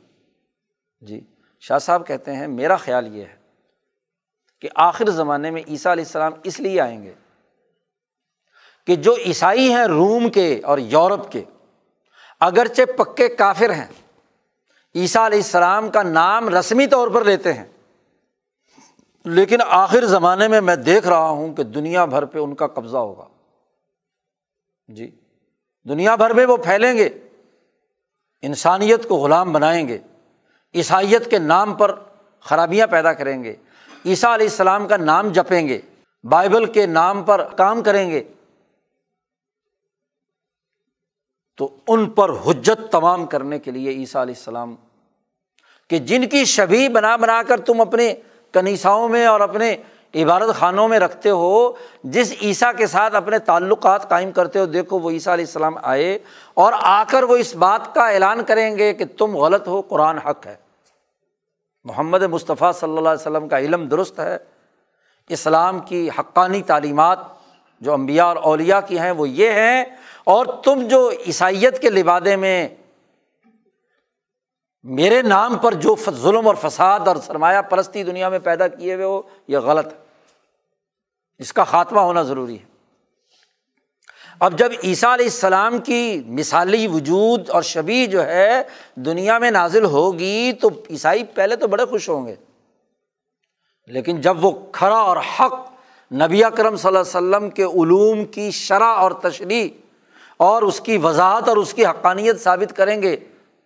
جی 1.03 1.21
شاہ 1.63 1.79
صاحب 1.79 2.07
کہتے 2.07 2.37
ہیں، 2.37 2.47
میرا 2.49 2.77
خیال 2.77 3.17
یہ 3.17 3.25
ہے 3.25 3.35
کہ 4.61 4.69
آخر 4.75 5.11
زمانے 5.11 5.51
میں 5.51 5.63
عیسیٰ 5.69 5.93
علیہ 5.93 6.05
السلام 6.05 6.33
اس 6.45 6.61
لیے 6.61 6.81
آئیں 6.81 7.03
گے 7.03 7.13
کہ 8.87 8.97
جو 8.97 9.15
عیسائی 9.27 9.69
ہیں 9.71 9.85
روم 9.85 10.29
کے 10.29 10.61
اور 10.65 10.79
یورپ 10.79 11.31
کے، 11.33 11.43
اگرچہ 12.41 12.83
پکے 12.97 13.29
کافر 13.29 13.73
ہیں، 13.73 13.87
عیسیٰ 14.95 15.25
علیہ 15.25 15.39
السلام 15.39 15.91
کا 15.91 16.03
نام 16.03 16.49
رسمی 16.49 16.87
طور 16.87 17.09
پر 17.09 17.25
لیتے 17.25 17.53
ہیں، 17.53 17.65
لیکن 19.25 19.63
آخر 19.67 20.05
زمانے 20.07 20.49
میں 20.49 20.61
میں 20.61 20.77
دیکھ 20.77 21.07
رہا 21.07 21.29
ہوں 21.29 21.55
کہ 21.55 21.63
دنیا 21.63 22.05
بھر 22.05 22.25
پہ 22.25 22.39
ان 22.39 22.55
کا 22.55 22.67
قبضہ 22.67 22.97
ہوگا۔ 22.97 23.29
جی 24.89 25.11
دنیا 25.87 26.17
بھر 26.17 26.35
میں 26.35 26.47
وہ 26.47 26.57
پھیلیں 26.57 26.97
گے۔ 26.97 27.09
انسانیت 28.43 29.09
کو 29.09 29.17
غلام 29.17 29.53
بنائیں 29.53 29.89
گے، 29.89 29.99
عیسائیت 30.75 31.31
کے 31.31 31.39
نام 31.39 31.75
پر 31.75 31.95
خرابیاں 32.41 32.87
پیدا 32.87 33.13
کریں 33.13 33.43
گے، 33.45 33.55
عیسیٰ 34.05 34.33
علیہ 34.35 34.47
السلام 34.47 34.87
کا 34.89 34.97
نام 34.97 35.29
جپیں 35.29 35.69
گے، 35.69 35.81
بائبل 36.25 36.65
کے 36.73 36.87
نام 36.87 37.23
پر 37.23 37.45
کام 37.57 37.83
کریں 37.83 38.11
گے، 38.11 38.23
تو 41.59 41.69
ان 41.89 42.09
پر 42.11 42.31
حجت 42.47 42.91
تمام 42.93 43.27
کرنے 43.27 43.59
کے 43.59 43.71
لیے 43.71 43.91
عیسیٰ 43.91 44.21
علیہ 44.23 44.35
السلام 44.35 44.75
کہ 45.91 45.99
جن 45.99 46.29
کی 46.29 46.45
شبی 46.45 46.89
بنا 46.89 47.17
بنا 47.17 47.43
کر 47.43 47.61
تم 47.61 47.81
اپنے 47.81 48.15
کنیساؤں 48.55 49.09
میں 49.09 49.27
اور 49.27 49.41
اپنے 49.41 49.77
عبادت 50.15 50.55
خانوں 50.59 50.87
میں 50.89 50.99
رکھتے 50.99 51.31
ہو، 51.31 51.73
جس 52.05 52.33
عیسیٰ 52.43 52.71
کے 52.77 52.87
ساتھ 52.87 53.15
اپنے 53.15 53.39
تعلقات 53.39 54.09
قائم 54.09 54.31
کرتے 54.33 54.59
ہو، 54.59 54.67
دیکھو 54.67 54.99
وہ 54.99 55.11
عیسیٰ 55.11 55.33
علیہ 55.33 55.45
السلام 55.45 55.77
آئے 55.83 56.19
اور 56.55 56.73
آ 56.77 57.03
کر 57.09 57.23
وہ 57.23 57.37
اس 57.37 57.55
بات 57.57 57.95
کا 57.95 58.09
اعلان 58.09 58.45
کریں 58.45 58.77
گے 58.79 58.93
کہ 58.95 59.05
تم 59.19 59.37
غلط 59.37 59.69
ہو، 59.69 59.81
قرآن 59.83 60.19
حق 60.19 60.47
ہے۔ 60.47 60.55
محمد 61.85 62.23
مصطفیٰ 62.23 62.73
صلی 62.73 62.97
اللہ 62.97 63.09
علیہ 63.09 63.21
وسلم 63.21 63.49
کا 63.49 63.59
علم 63.59 63.87
درست 63.89 64.19
ہے۔ 64.21 64.37
اسلام 65.31 65.79
کی 65.79 66.09
حقانی 66.19 66.63
تعلیمات 66.63 67.19
جو 67.83 67.93
امبیا 67.93 68.25
اور 68.25 68.37
اولیا 68.43 68.81
کی 68.81 68.99
ہیں 68.99 69.11
وہ 69.11 69.29
یہ 69.29 69.51
ہیں، 69.53 69.85
اور 70.25 70.47
تم 70.65 70.87
جو 70.89 71.11
عیسائیت 71.27 71.81
کے 71.83 71.91
لبادے 71.91 72.37
میں 72.37 72.69
میرے 74.89 75.23
نام 75.23 75.57
پر 75.57 75.75
جو 75.75 75.97
ظلم 76.11 76.47
اور 76.47 76.55
فساد 76.55 77.01
اور 77.01 77.17
سرمایہ 77.17 77.63
پرستی 77.63 78.03
دنیا 78.03 78.29
میں 78.29 78.39
پیدا 78.39 78.69
کیے 78.69 78.95
ہوئے 78.95 79.05
ہو، 79.05 79.23
یہ 79.49 79.59
غلط 79.59 79.87
ہے۔ 79.87 79.99
اس 81.39 81.53
کا 81.53 81.65
خاتمہ 81.65 82.01
ہونا 82.01 82.23
ضروری 82.23 82.59
ہے۔ 82.59 82.65
اب 84.41 84.59
جب 84.59 84.73
عیسیٰ 84.85 85.13
علیہ 85.13 85.25
السلام 85.25 85.79
کی 85.79 86.23
مثالی 86.27 86.87
وجود 86.87 87.51
اور 87.51 87.63
شبی 87.63 88.07
جو 88.07 88.27
ہے 88.27 88.63
دنیا 88.95 89.39
میں 89.39 89.51
نازل 89.51 89.85
ہوگی، 89.85 90.53
تو 90.53 90.69
عیسائی 90.91 91.25
پہلے 91.25 91.57
تو 91.57 91.67
بڑے 91.67 91.85
خوش 91.85 92.09
ہوں 92.09 92.27
گے۔ 92.27 92.35
لیکن 93.87 94.21
جب 94.21 94.45
وہ 94.45 94.51
کھڑا 94.73 94.99
اور 94.99 95.17
حق 95.17 95.55
نبی 96.13 96.41
کرم 96.57 96.77
صلی 96.77 96.97
اللہ 96.97 96.99
علیہ 96.99 97.37
وسلم 97.37 97.51
کے 97.51 97.63
علوم 97.63 98.25
کی 98.25 98.51
شرح 98.51 98.85
اور 98.85 99.11
تشریح 99.11 99.69
اور 100.37 100.63
اس 100.63 100.81
کی 100.81 100.97
وضاحت 100.97 101.49
اور 101.49 101.57
اس 101.57 101.75
کی 101.75 101.87
حقانیت 101.87 102.41
ثابت 102.41 102.77
کریں 102.77 103.03
گے 103.03 103.17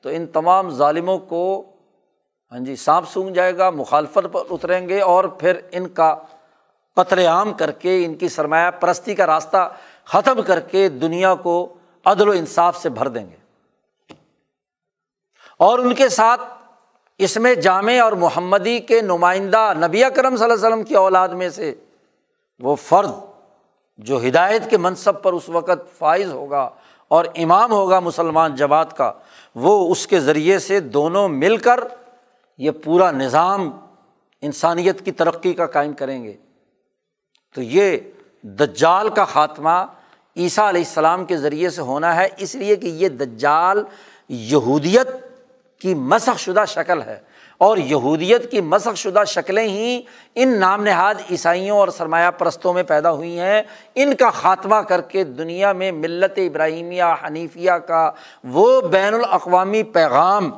تو 0.00 0.08
ان 0.08 0.26
تمام 0.26 0.70
ظالموں 0.70 1.18
کو 1.18 1.64
ہاں 2.52 2.58
جی 2.58 2.76
سانپ 2.76 3.08
سونگ 3.08 3.34
جائے 3.34 3.58
گا، 3.58 3.70
مخالفت 3.70 4.26
پر 4.32 4.40
اتریں 4.50 4.88
گے 4.88 5.00
اور 5.00 5.24
پھر 5.24 5.60
ان 5.70 5.88
کا 5.88 6.16
قتل 6.96 7.18
عام 7.18 7.52
کر 7.52 7.70
کے، 7.70 8.04
ان 8.04 8.14
کی 8.14 8.28
سرمایہ 8.28 8.70
پرستی 8.70 9.14
کا 9.14 9.26
راستہ 9.26 9.68
ختم 10.04 10.42
کر 10.42 10.60
کے 10.60 10.88
دنیا 10.88 11.34
کو 11.34 11.74
عدل 12.04 12.28
و 12.28 12.32
انصاف 12.32 12.76
سے 12.76 12.88
بھر 12.88 13.08
دیں 13.08 13.26
گے۔ 13.26 13.36
اور 15.56 15.78
ان 15.78 15.94
کے 15.94 16.08
ساتھ 16.08 16.40
اس 17.18 17.36
میں 17.36 17.54
جامع 17.54 17.92
اور 18.02 18.12
محمدی 18.12 18.78
کے 18.78 19.00
نمائندہ 19.00 19.72
نبی 19.76 20.02
کرم 20.16 20.36
صلی 20.36 20.44
اللہ 20.44 20.54
علیہ 20.54 20.66
وسلم 20.66 20.82
کی 20.82 20.94
اولاد 20.94 21.28
میں 21.28 21.48
سے 21.48 21.74
وہ 22.58 22.76
فرد 22.76 23.10
جو 23.98 24.26
ہدایت 24.26 24.70
کے 24.70 24.76
منصب 24.76 25.22
پر 25.22 25.32
اس 25.32 25.48
وقت 25.48 25.98
فائز 25.98 26.32
ہوگا 26.32 26.70
اور 27.08 27.24
امام 27.34 27.72
ہوگا 27.72 28.00
مسلمان 28.00 28.54
جماعت 28.54 28.96
کا 28.96 29.12
وہ 29.54 29.92
اس 29.92 30.06
کے 30.06 30.20
ذریعے 30.20 30.58
سے 30.58 30.80
دونوں 30.80 31.28
مل 31.28 31.56
کر 31.56 31.80
یہ 32.58 32.70
پورا 32.70 33.10
نظام 33.10 33.70
انسانیت 34.40 35.04
کی 35.04 35.12
ترقی 35.12 35.52
کا 35.52 35.66
قائم 35.66 35.92
کریں 35.92 36.24
گے۔ 36.24 36.36
تو 37.54 37.62
یہ 37.62 37.96
دجال 38.42 39.08
کا 39.08 39.24
خاتمہ 39.24 39.84
عیسیٰ 40.36 40.68
علیہ 40.68 40.80
السلام 40.80 41.24
کے 41.24 41.36
ذریعے 41.36 41.70
سے 41.70 41.82
ہونا 41.82 42.16
ہے، 42.16 42.28
اس 42.36 42.54
لیے 42.54 42.76
کہ 42.76 42.86
یہ 42.86 43.08
دجال 43.08 43.82
یہودیت 44.28 45.08
کی 45.80 45.94
مسخ 45.94 46.38
شدہ 46.38 46.64
شکل 46.68 47.02
ہے۔ 47.02 47.20
اور 47.60 47.76
یہودیت 47.76 48.50
کی 48.50 48.60
مسخ 48.60 48.96
شدہ 48.96 49.24
شکلیں 49.26 49.68
ہی 49.68 50.00
ان 50.34 50.58
نام 50.60 50.82
نہاد 50.82 51.14
عیسائیوں 51.30 51.78
اور 51.78 51.88
سرمایہ 51.88 52.30
پرستوں 52.30 52.72
میں 52.72 52.82
پیدا 52.82 53.10
ہوئی 53.10 53.38
ہیں۔ 53.38 53.62
ان 53.94 54.14
کا 54.14 54.30
خاتمہ 54.30 54.76
کر 54.76 55.00
کے 55.00 55.24
دنیا 55.24 55.72
میں 55.72 55.92
ملت 55.92 56.38
ابراہیمیہ، 56.38 57.04
حنیفیہ 57.26 57.72
کا 57.72 58.10
وہ 58.44 58.80
بین 58.80 59.14
الاقوامی 59.14 59.82
پیغام 59.82 60.50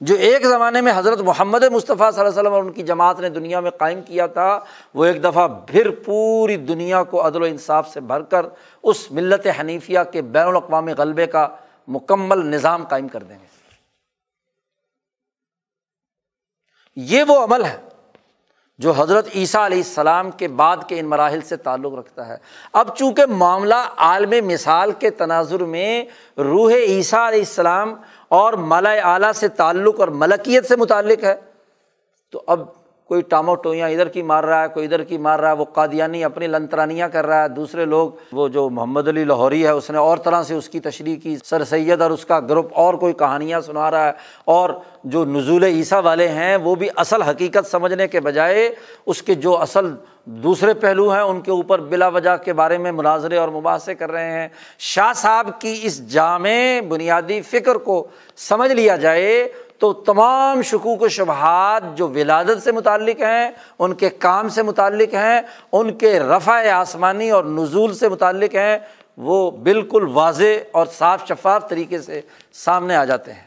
جو 0.00 0.14
ایک 0.14 0.46
زمانے 0.46 0.80
میں 0.80 0.92
حضرت 0.96 1.20
محمد 1.20 1.62
مصطفیٰ 1.62 2.10
صلی 2.10 2.20
اللہ 2.20 2.30
علیہ 2.30 2.40
وسلم 2.40 2.52
اور 2.52 2.62
ان 2.62 2.72
کی 2.72 2.82
جماعت 2.82 3.20
نے 3.20 3.28
دنیا 3.28 3.60
میں 3.60 3.70
قائم 3.70 4.00
کیا 4.00 4.26
تھا، 4.26 4.58
وہ 4.94 5.04
ایک 5.04 5.24
دفعہ 5.24 5.48
پھر 5.66 5.90
پوری 5.90 6.56
دنیا 6.56 7.02
کو 7.02 7.26
عدل 7.26 7.42
و 7.42 7.44
انصاف 7.44 7.88
سے 7.88 8.00
بھر 8.00 8.22
کر 8.22 8.46
اس 8.82 9.10
ملت 9.12 9.46
حنیفیہ 9.60 9.98
کے 10.12 10.22
بین 10.22 10.48
الاقوامی 10.48 10.92
غلبے 10.92 11.26
کا 11.26 11.48
مکمل 11.88 12.46
نظام 12.46 12.84
قائم 12.84 13.08
کر 13.08 13.22
دیں 13.22 13.36
گے۔ 13.40 13.45
یہ 16.96 17.22
وہ 17.28 17.44
عمل 17.44 17.64
ہے 17.64 17.76
جو 18.78 18.92
حضرت 18.92 19.28
عیسیٰ 19.34 19.64
علیہ 19.64 19.78
السلام 19.78 20.30
کے 20.30 20.48
بعد 20.48 20.76
کے 20.88 20.98
ان 21.00 21.06
مراحل 21.06 21.40
سے 21.40 21.56
تعلق 21.56 21.94
رکھتا 21.94 22.28
ہے۔ 22.28 22.36
اب 22.72 22.96
چونکہ 22.96 23.26
معاملہ 23.26 23.74
عالم 23.96 24.46
مثال 24.46 24.92
کے 24.92 25.10
تناظر 25.10 25.64
میں 25.64 26.04
روح 26.38 26.72
عیسیٰ 26.74 27.26
علیہ 27.26 27.38
السلام 27.38 27.94
اور 28.28 28.52
ملا 28.52 28.92
اعلیٰ 29.12 29.32
سے 29.32 29.48
تعلق 29.48 30.00
اور 30.00 30.08
ملکیت 30.08 30.66
سے 30.66 30.76
متعلق 30.76 31.24
ہے، 31.24 31.34
تو 32.30 32.42
اب 32.46 32.60
کوئی 33.08 33.22
ٹامو 33.22 33.54
ٹوئیاں 33.54 33.88
ادھر 33.88 34.08
کی 34.08 34.22
مار 34.22 34.44
رہا 34.44 34.62
ہے، 34.62 34.68
کوئی 34.68 34.86
ادھر 34.86 35.02
کی 35.02 35.18
مار 35.18 35.38
رہا 35.38 35.48
ہے، 35.48 35.56
وہ 35.56 35.64
قادیانی 35.64 36.24
اپنی 36.24 36.46
لنترانیاں 36.46 37.08
کر 37.08 37.26
رہا 37.26 37.42
ہے۔ 37.42 37.48
دوسرے 37.48 37.84
لوگ، 37.84 38.10
وہ 38.32 38.48
جو 38.48 38.70
محمد 38.70 39.08
علی 39.08 39.24
لاہوری 39.24 39.64
ہے، 39.64 39.70
اس 39.70 39.90
نے 39.90 39.98
اور 39.98 40.18
طرح 40.18 40.42
سے 40.42 40.54
اس 40.54 40.68
کی 40.68 40.80
تشریح 40.80 41.16
کی۔ 41.16 41.36
سر 41.44 41.64
سید 41.64 42.00
اور 42.00 42.10
اس 42.10 42.26
کا 42.26 42.40
گروپ 42.40 42.68
اور 42.74 42.94
کوئی 42.94 43.12
کہانیاں 43.12 43.60
سنا 43.60 43.90
رہا 43.90 44.06
ہے۔ 44.06 44.12
اور 44.44 44.70
جو 45.04 45.24
نزول 45.24 45.64
عیسیٰ 45.64 46.02
والے 46.02 46.28
ہیں، 46.28 46.56
وہ 46.56 46.74
بھی 46.74 46.88
اصل 46.96 47.22
حقیقت 47.22 47.70
سمجھنے 47.70 48.08
کے 48.08 48.20
بجائے 48.20 48.74
اس 49.06 49.22
کے 49.22 49.34
جو 49.34 49.58
اصل 49.58 49.94
دوسرے 50.24 50.74
پہلو 50.74 51.12
ہیں، 51.12 51.20
ان 51.20 51.40
کے 51.40 51.50
اوپر 51.50 51.80
بلا 51.80 52.08
وجہ 52.08 52.36
کے 52.36 52.52
بارے 52.52 52.78
میں 52.78 52.92
مناظرے 52.92 53.36
اور 53.36 53.48
مباحثے 53.48 53.94
کر 53.94 54.10
رہے 54.10 54.30
ہیں۔ 54.30 54.48
شاہ 54.78 55.12
صاحب 55.12 55.60
کی 55.60 55.80
اس 55.82 56.08
جامع 56.08 56.80
بنیادی 56.88 57.40
فکر 57.40 57.74
کو 57.74 58.06
سمجھ 58.36 58.72
لیا 58.72 58.96
جائے 58.96 59.48
تو 59.78 59.92
تمام 59.92 60.62
شکوک 60.62 61.02
و 61.02 61.08
شبہات 61.08 61.82
جو 61.94 62.08
ولادت 62.08 62.62
سے 62.64 62.72
متعلق 62.72 63.22
ہیں، 63.22 63.50
ان 63.78 63.94
کے 63.94 64.10
کام 64.10 64.48
سے 64.48 64.62
متعلق 64.62 65.14
ہیں، 65.14 65.40
ان 65.72 65.92
کے 65.92 66.20
رفع 66.20 66.70
آسمانی 66.70 67.30
اور 67.30 67.44
نزول 67.44 67.94
سے 67.94 68.08
متعلق 68.08 68.54
ہیں، 68.54 68.78
وہ 69.16 69.50
بالکل 69.50 70.08
واضح 70.12 70.44
اور 70.72 70.86
صاف 70.86 71.28
شفاف 71.28 71.68
طریقے 71.68 71.98
سے 71.98 72.20
سامنے 72.52 72.96
آ 72.96 73.04
جاتے 73.04 73.32
ہیں۔ 73.32 73.46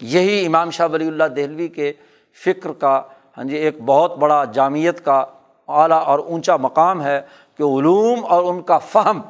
یہی 0.00 0.46
امام 0.46 0.70
شاہ 0.70 0.88
ولی 0.92 1.06
اللہ 1.06 1.24
دہلوی 1.24 1.68
کے 1.68 1.92
فکر 2.44 2.72
کا 2.72 3.02
ہاں 3.36 3.44
جی 3.44 3.56
ایک 3.56 3.80
بہت 3.80 4.18
بڑا 4.18 4.44
جامعت 4.44 5.04
کا 5.04 5.24
اعلیٰ 5.68 6.02
اور 6.04 6.18
اونچا 6.18 6.56
مقام 6.56 7.02
ہے 7.02 7.20
کہ 7.58 7.62
علوم 7.62 8.24
اور 8.24 8.44
ان 8.44 8.62
کا 8.62 8.78
فہم، 8.78 9.20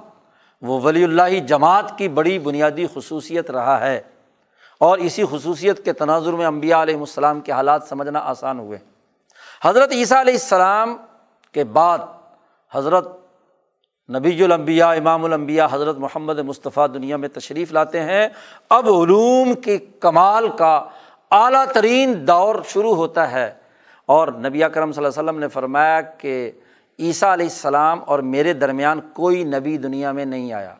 وہ 0.62 0.80
ولی 0.80 1.04
اللہ 1.04 1.38
جماعت 1.38 1.98
کی 1.98 2.08
بڑی 2.08 2.38
بنیادی 2.38 2.86
خصوصیت 2.94 3.50
رہا 3.50 3.80
ہے۔ 3.80 4.00
اور 4.80 4.98
اسی 4.98 5.24
خصوصیت 5.30 5.84
کے 5.84 5.92
تناظر 5.92 6.32
میں 6.32 6.46
امبیا 6.46 6.82
علیہ 6.82 6.96
السلام 6.96 7.40
کے 7.40 7.52
حالات 7.52 7.82
سمجھنا 7.82 8.20
آسان 8.24 8.58
ہوئے۔ 8.58 8.78
حضرت 9.64 9.92
عیسیٰ 9.92 10.18
علیہ 10.18 10.34
السلام 10.34 10.96
کے 11.52 11.64
بعد 11.64 11.98
حضرت 12.72 13.08
نبی 14.10 14.44
الانبیاء، 14.44 14.88
امام 14.88 15.24
الانبیاء، 15.24 15.66
حضرت 15.70 15.98
محمد 15.98 16.38
مصطفیٰ 16.38 16.86
دنیا 16.94 17.16
میں 17.16 17.28
تشریف 17.28 17.72
لاتے 17.72 18.02
ہیں۔ 18.02 18.28
اب 18.68 18.88
علوم 18.88 19.54
کے 19.54 19.78
کمال 19.78 20.48
کا 20.48 20.84
اعلیٰ 21.30 21.66
ترین 21.66 22.26
دور 22.26 22.54
شروع 22.68 22.94
ہوتا 22.94 23.30
ہے۔ 23.30 23.54
اور 24.06 24.28
نبی 24.28 24.60
کرم 24.60 24.92
صلی 24.92 25.04
اللہ 25.04 25.20
علیہ 25.20 25.30
وسلم 25.30 25.38
نے 25.38 25.48
فرمایا 25.48 26.00
کہ 26.00 26.50
عیسیٰ 26.98 27.32
علیہ 27.32 27.46
السلام 27.46 28.00
اور 28.06 28.18
میرے 28.18 28.52
درمیان 28.52 29.00
کوئی 29.00 29.44
نبی 29.44 29.76
دنیا 29.76 30.12
میں 30.12 30.24
نہیں 30.24 30.52
آیا۔ 30.52 30.74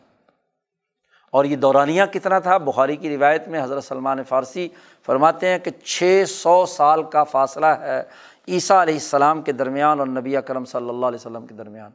اور 1.31 1.45
یہ 1.45 1.55
دورانیہ 1.55 2.03
کتنا 2.11 2.39
تھا؟ 2.39 2.57
بخاری 2.57 2.95
کی 2.95 3.17
روایت 3.17 3.47
میں 3.47 3.63
حضرت 3.63 3.83
سلمان 3.83 4.23
فارسی 4.23 4.67
فرماتے 5.05 5.47
ہیں 5.47 5.59
کہ 5.59 5.71
چھ 5.83 6.23
سو 6.27 6.65
سال 6.65 7.03
کا 7.03 7.23
فاصلہ 7.23 7.65
ہے 7.65 8.03
عیسیٰ 8.47 8.81
علیہ 8.81 8.93
السلام 8.93 9.41
کے 9.41 9.51
درمیان 9.51 9.99
اور 9.99 10.07
نبی 10.07 10.37
اکرم 10.37 10.65
صلی 10.65 10.89
اللہ 10.89 11.05
علیہ 11.05 11.19
وسلم 11.19 11.47
کے 11.47 11.53
درمیان۔ 11.53 11.91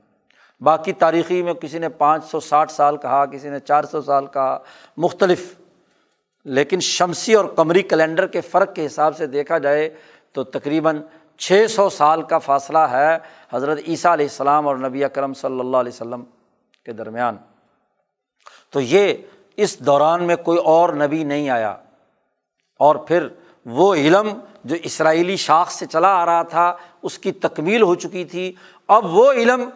باقی 0.61 0.93
تاریخی 0.93 1.43
میں 1.43 1.55
کسی 1.55 1.79
نے 1.79 1.89
پانچ 1.89 2.25
سو 2.25 2.41
ساٹھ 2.41 2.73
سال 2.73 2.97
کہا، 2.97 3.27
کسی 3.27 3.51
نے 3.51 3.61
چار 3.61 3.85
سو 3.85 4.03
سال 4.03 4.27
کہا، 4.27 4.59
مختلف۔ 4.97 5.55
لیکن 6.45 6.81
شمسی 6.81 7.35
اور 7.35 7.45
قمری 7.45 7.83
کیلنڈر 7.83 8.27
کے 8.27 8.41
فرق 8.41 8.75
کے 8.75 8.87
حساب 8.87 9.17
سے 9.17 9.27
دیکھا 9.27 9.59
جائے 9.59 9.95
تو 10.33 10.45
تقریباً 10.45 11.01
چھ 11.39 11.67
سو 11.71 11.89
سال 11.89 12.23
کا 12.23 12.39
فاصلہ 12.39 12.79
ہے 12.79 13.19
حضرت 13.53 13.79
عیسیٰ 13.89 14.13
علیہ 14.13 14.27
السلام 14.27 14.69
اور 14.69 14.77
نبی 14.77 15.05
اکرم 15.05 15.35
صلی 15.35 15.61
اللہ 15.61 15.77
علیہ 15.77 15.93
وسلم 15.93 16.25
کے 16.85 16.93
درمیان۔ 16.93 17.37
تو 18.71 18.81
یہ 18.81 19.15
اس 19.57 19.79
دوران 19.79 20.25
میں 20.25 20.37
کوئی 20.37 20.59
اور 20.59 20.89
نبی 20.89 21.25
نہیں 21.25 21.51
آیا۔ 21.51 21.77
اور 22.79 22.97
پھر 22.97 23.29
وہ 23.67 23.95
علم 23.95 24.29
جو 24.65 24.77
اسرائیلی 24.83 25.37
شاخ 25.37 25.71
سے 25.71 25.87
چلا 25.87 26.09
آ 26.09 26.27
رہا 26.27 26.43
تھا، 26.43 26.77
اس 27.03 27.19
کی 27.19 27.33
تکمیل 27.33 27.83
ہو 27.83 27.95
چکی 27.95 28.25
تھی۔ 28.25 28.53
اب 28.89 29.17
وہ 29.17 29.33
علم 29.33 29.71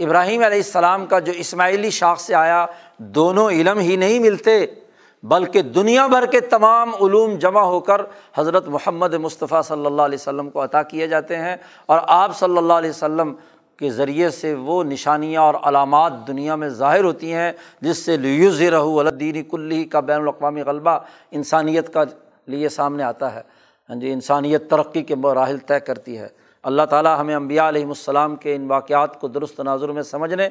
ابراہیم 0.00 0.42
علیہ 0.44 0.56
السلام 0.56 1.06
کا 1.06 1.18
جو 1.18 1.32
اسماعیلی 1.32 1.90
شاخ 1.90 2.20
سے 2.20 2.34
آیا، 2.34 2.66
دونوں 2.98 3.50
علم 3.50 3.78
ہی 3.78 3.96
نہیں 3.96 4.18
ملتے، 4.18 4.66
بلکہ 5.22 5.62
دنیا 5.62 6.06
بھر 6.06 6.26
کے 6.26 6.40
تمام 6.40 6.94
علوم 6.94 7.34
جمع 7.34 7.60
ہو 7.60 7.80
کر 7.80 8.00
حضرت 8.36 8.68
محمد 8.68 9.14
مصطفیٰ 9.14 9.62
صلی 9.62 9.86
اللہ 9.86 10.02
علیہ 10.02 10.18
وسلم 10.20 10.50
کو 10.50 10.64
عطا 10.64 10.82
کیے 10.82 11.06
جاتے 11.06 11.36
ہیں۔ 11.36 11.56
اور 11.86 11.98
آپ 12.02 12.38
صلی 12.38 12.56
اللہ 12.56 12.72
علیہ 12.72 12.90
وسلم 12.90 13.34
کے 13.76 13.90
ذریعے 13.90 14.30
سے 14.30 14.54
وہ 14.54 14.84
نشانیاں 14.84 15.42
اور 15.42 15.54
علامات 15.62 16.12
دنیا 16.26 16.54
میں 16.54 16.68
ظاہر 16.68 17.04
ہوتی 17.04 17.32
ہیں، 17.32 17.52
جس 17.80 17.98
سے 17.98 18.16
لیوز 18.16 18.62
رہو 18.62 19.00
الدینی 19.00 19.42
کلی 19.42 19.84
کا 19.84 20.00
بین 20.00 20.20
الاقوامی 20.20 20.62
غلبہ 20.62 20.98
انسانیت 21.30 21.92
کا 21.94 22.04
لیے 22.46 22.68
سامنے 22.68 23.02
آتا 23.02 23.34
ہے۔ 23.34 23.40
ہاں 23.88 23.96
جی 23.96 24.12
انسانیت 24.12 24.70
ترقی 24.70 25.02
کے 25.02 25.14
مراحل 25.14 25.58
طے 25.58 25.80
کرتی 25.80 26.18
ہے۔ 26.18 26.28
اللہ 26.62 26.82
تعالیٰ 26.82 27.20
ہمیں 27.20 27.34
امبیا 27.34 27.68
علیہم 27.68 27.88
السلام 27.88 28.36
کے 28.36 28.54
ان 28.54 28.66
واقعات 28.66 29.20
کو 29.20 29.28
درست 29.28 29.56
تناظر 29.56 29.88
میں 29.88 30.02
سمجھنے 30.02 30.48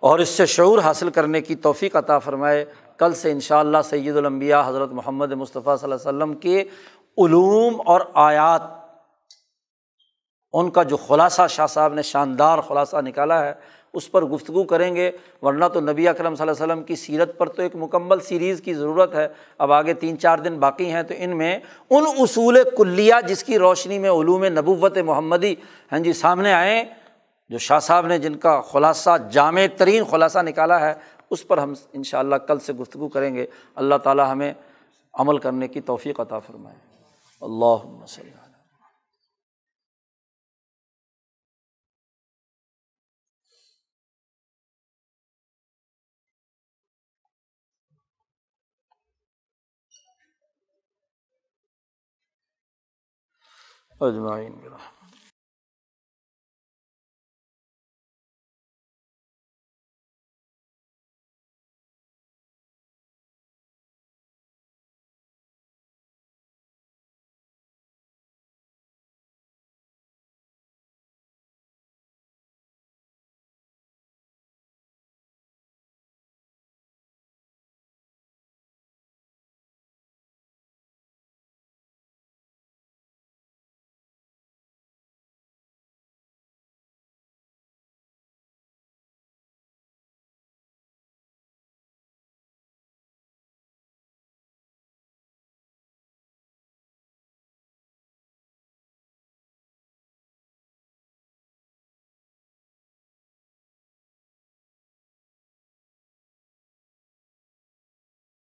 اور 0.00 0.18
اس 0.18 0.28
سے 0.28 0.46
شعور 0.46 0.78
حاصل 0.78 1.10
کرنے 1.10 1.40
کی 1.40 1.54
توفیق 1.54 1.96
عطا 1.96 2.18
فرمائے۔ 2.18 2.64
کل 2.98 3.12
سے 3.12 3.30
ان 3.30 3.40
شاء 3.40 3.58
اللہ 3.58 3.78
سید 3.84 4.16
المبیا 4.16 4.62
حضرت 4.66 4.92
محمد 4.92 5.32
مصطفیٰ 5.32 5.76
صلی 5.76 5.92
اللہ 5.92 6.08
علیہ 6.08 6.24
وسلم 6.24 6.34
کے 6.34 6.60
علوم 7.18 7.82
اور 7.86 8.00
آیات 8.14 8.83
ان 10.54 10.70
کا 10.70 10.82
جو 10.82 10.96
خلاصہ 10.96 11.42
شاہ 11.50 11.66
صاحب 11.66 11.94
نے 11.94 12.02
شاندار 12.02 12.58
خلاصہ 12.58 12.96
نکالا 12.96 13.44
ہے، 13.46 13.52
اس 13.92 14.10
پر 14.10 14.24
گفتگو 14.24 14.64
کریں 14.64 14.96
گے۔ 14.96 15.10
ورنہ 15.42 15.64
تو 15.72 15.80
نبی 15.80 16.08
اکرم 16.08 16.34
صلی 16.34 16.48
اللہ 16.48 16.62
علیہ 16.62 16.72
وسلم 16.72 16.82
کی 16.82 16.96
سیرت 16.96 17.38
پر 17.38 17.48
تو 17.48 17.62
ایک 17.62 17.72
مکمل 17.74 18.20
سیریز 18.20 18.60
کی 18.60 18.74
ضرورت 18.74 19.14
ہے۔ 19.14 19.28
اب 19.58 19.72
آگے 19.72 19.94
تین 19.94 20.18
چار 20.18 20.38
دن 20.38 20.58
باقی 20.58 20.90
ہیں 20.90 21.02
تو 21.02 21.14
ان 21.16 21.36
میں 21.36 21.58
ان 21.90 22.04
اصول 22.18 22.58
کلیہ 22.76 23.14
جس 23.26 23.44
کی 23.44 23.58
روشنی 23.58 23.98
میں 23.98 24.10
علوم 24.10 24.44
نبوت 24.44 24.98
محمدی 24.98 25.54
ہاں 25.92 25.98
جی 25.98 26.12
سامنے 26.12 26.52
آئیں، 26.52 26.84
جو 27.48 27.58
شاہ 27.58 27.78
صاحب 27.78 28.06
نے 28.06 28.18
جن 28.18 28.34
کا 28.34 28.60
خلاصہ 28.60 29.10
جامع 29.30 29.66
ترین 29.76 30.04
خلاصہ 30.04 30.38
نکالا 30.38 30.80
ہے، 30.80 30.94
اس 31.30 31.46
پر 31.48 31.58
ہم 31.58 31.74
ان 31.92 32.02
شاء 32.02 32.18
اللہ 32.18 32.36
کل 32.36 32.58
سے 32.58 32.72
گفتگو 32.72 33.08
کریں 33.08 33.34
گے۔ 33.34 33.46
اللہ 33.74 33.94
تعالیٰ 33.94 34.32
ہمیں 34.32 34.52
عمل 35.14 35.38
کرنے 35.38 35.68
کی 35.68 35.80
توفیق 35.80 36.20
عطا 36.20 36.38
فرمائے۔ 36.38 36.76
اللہ 37.40 38.02
وسلم 38.02 38.43
اجمعین. 54.00 54.54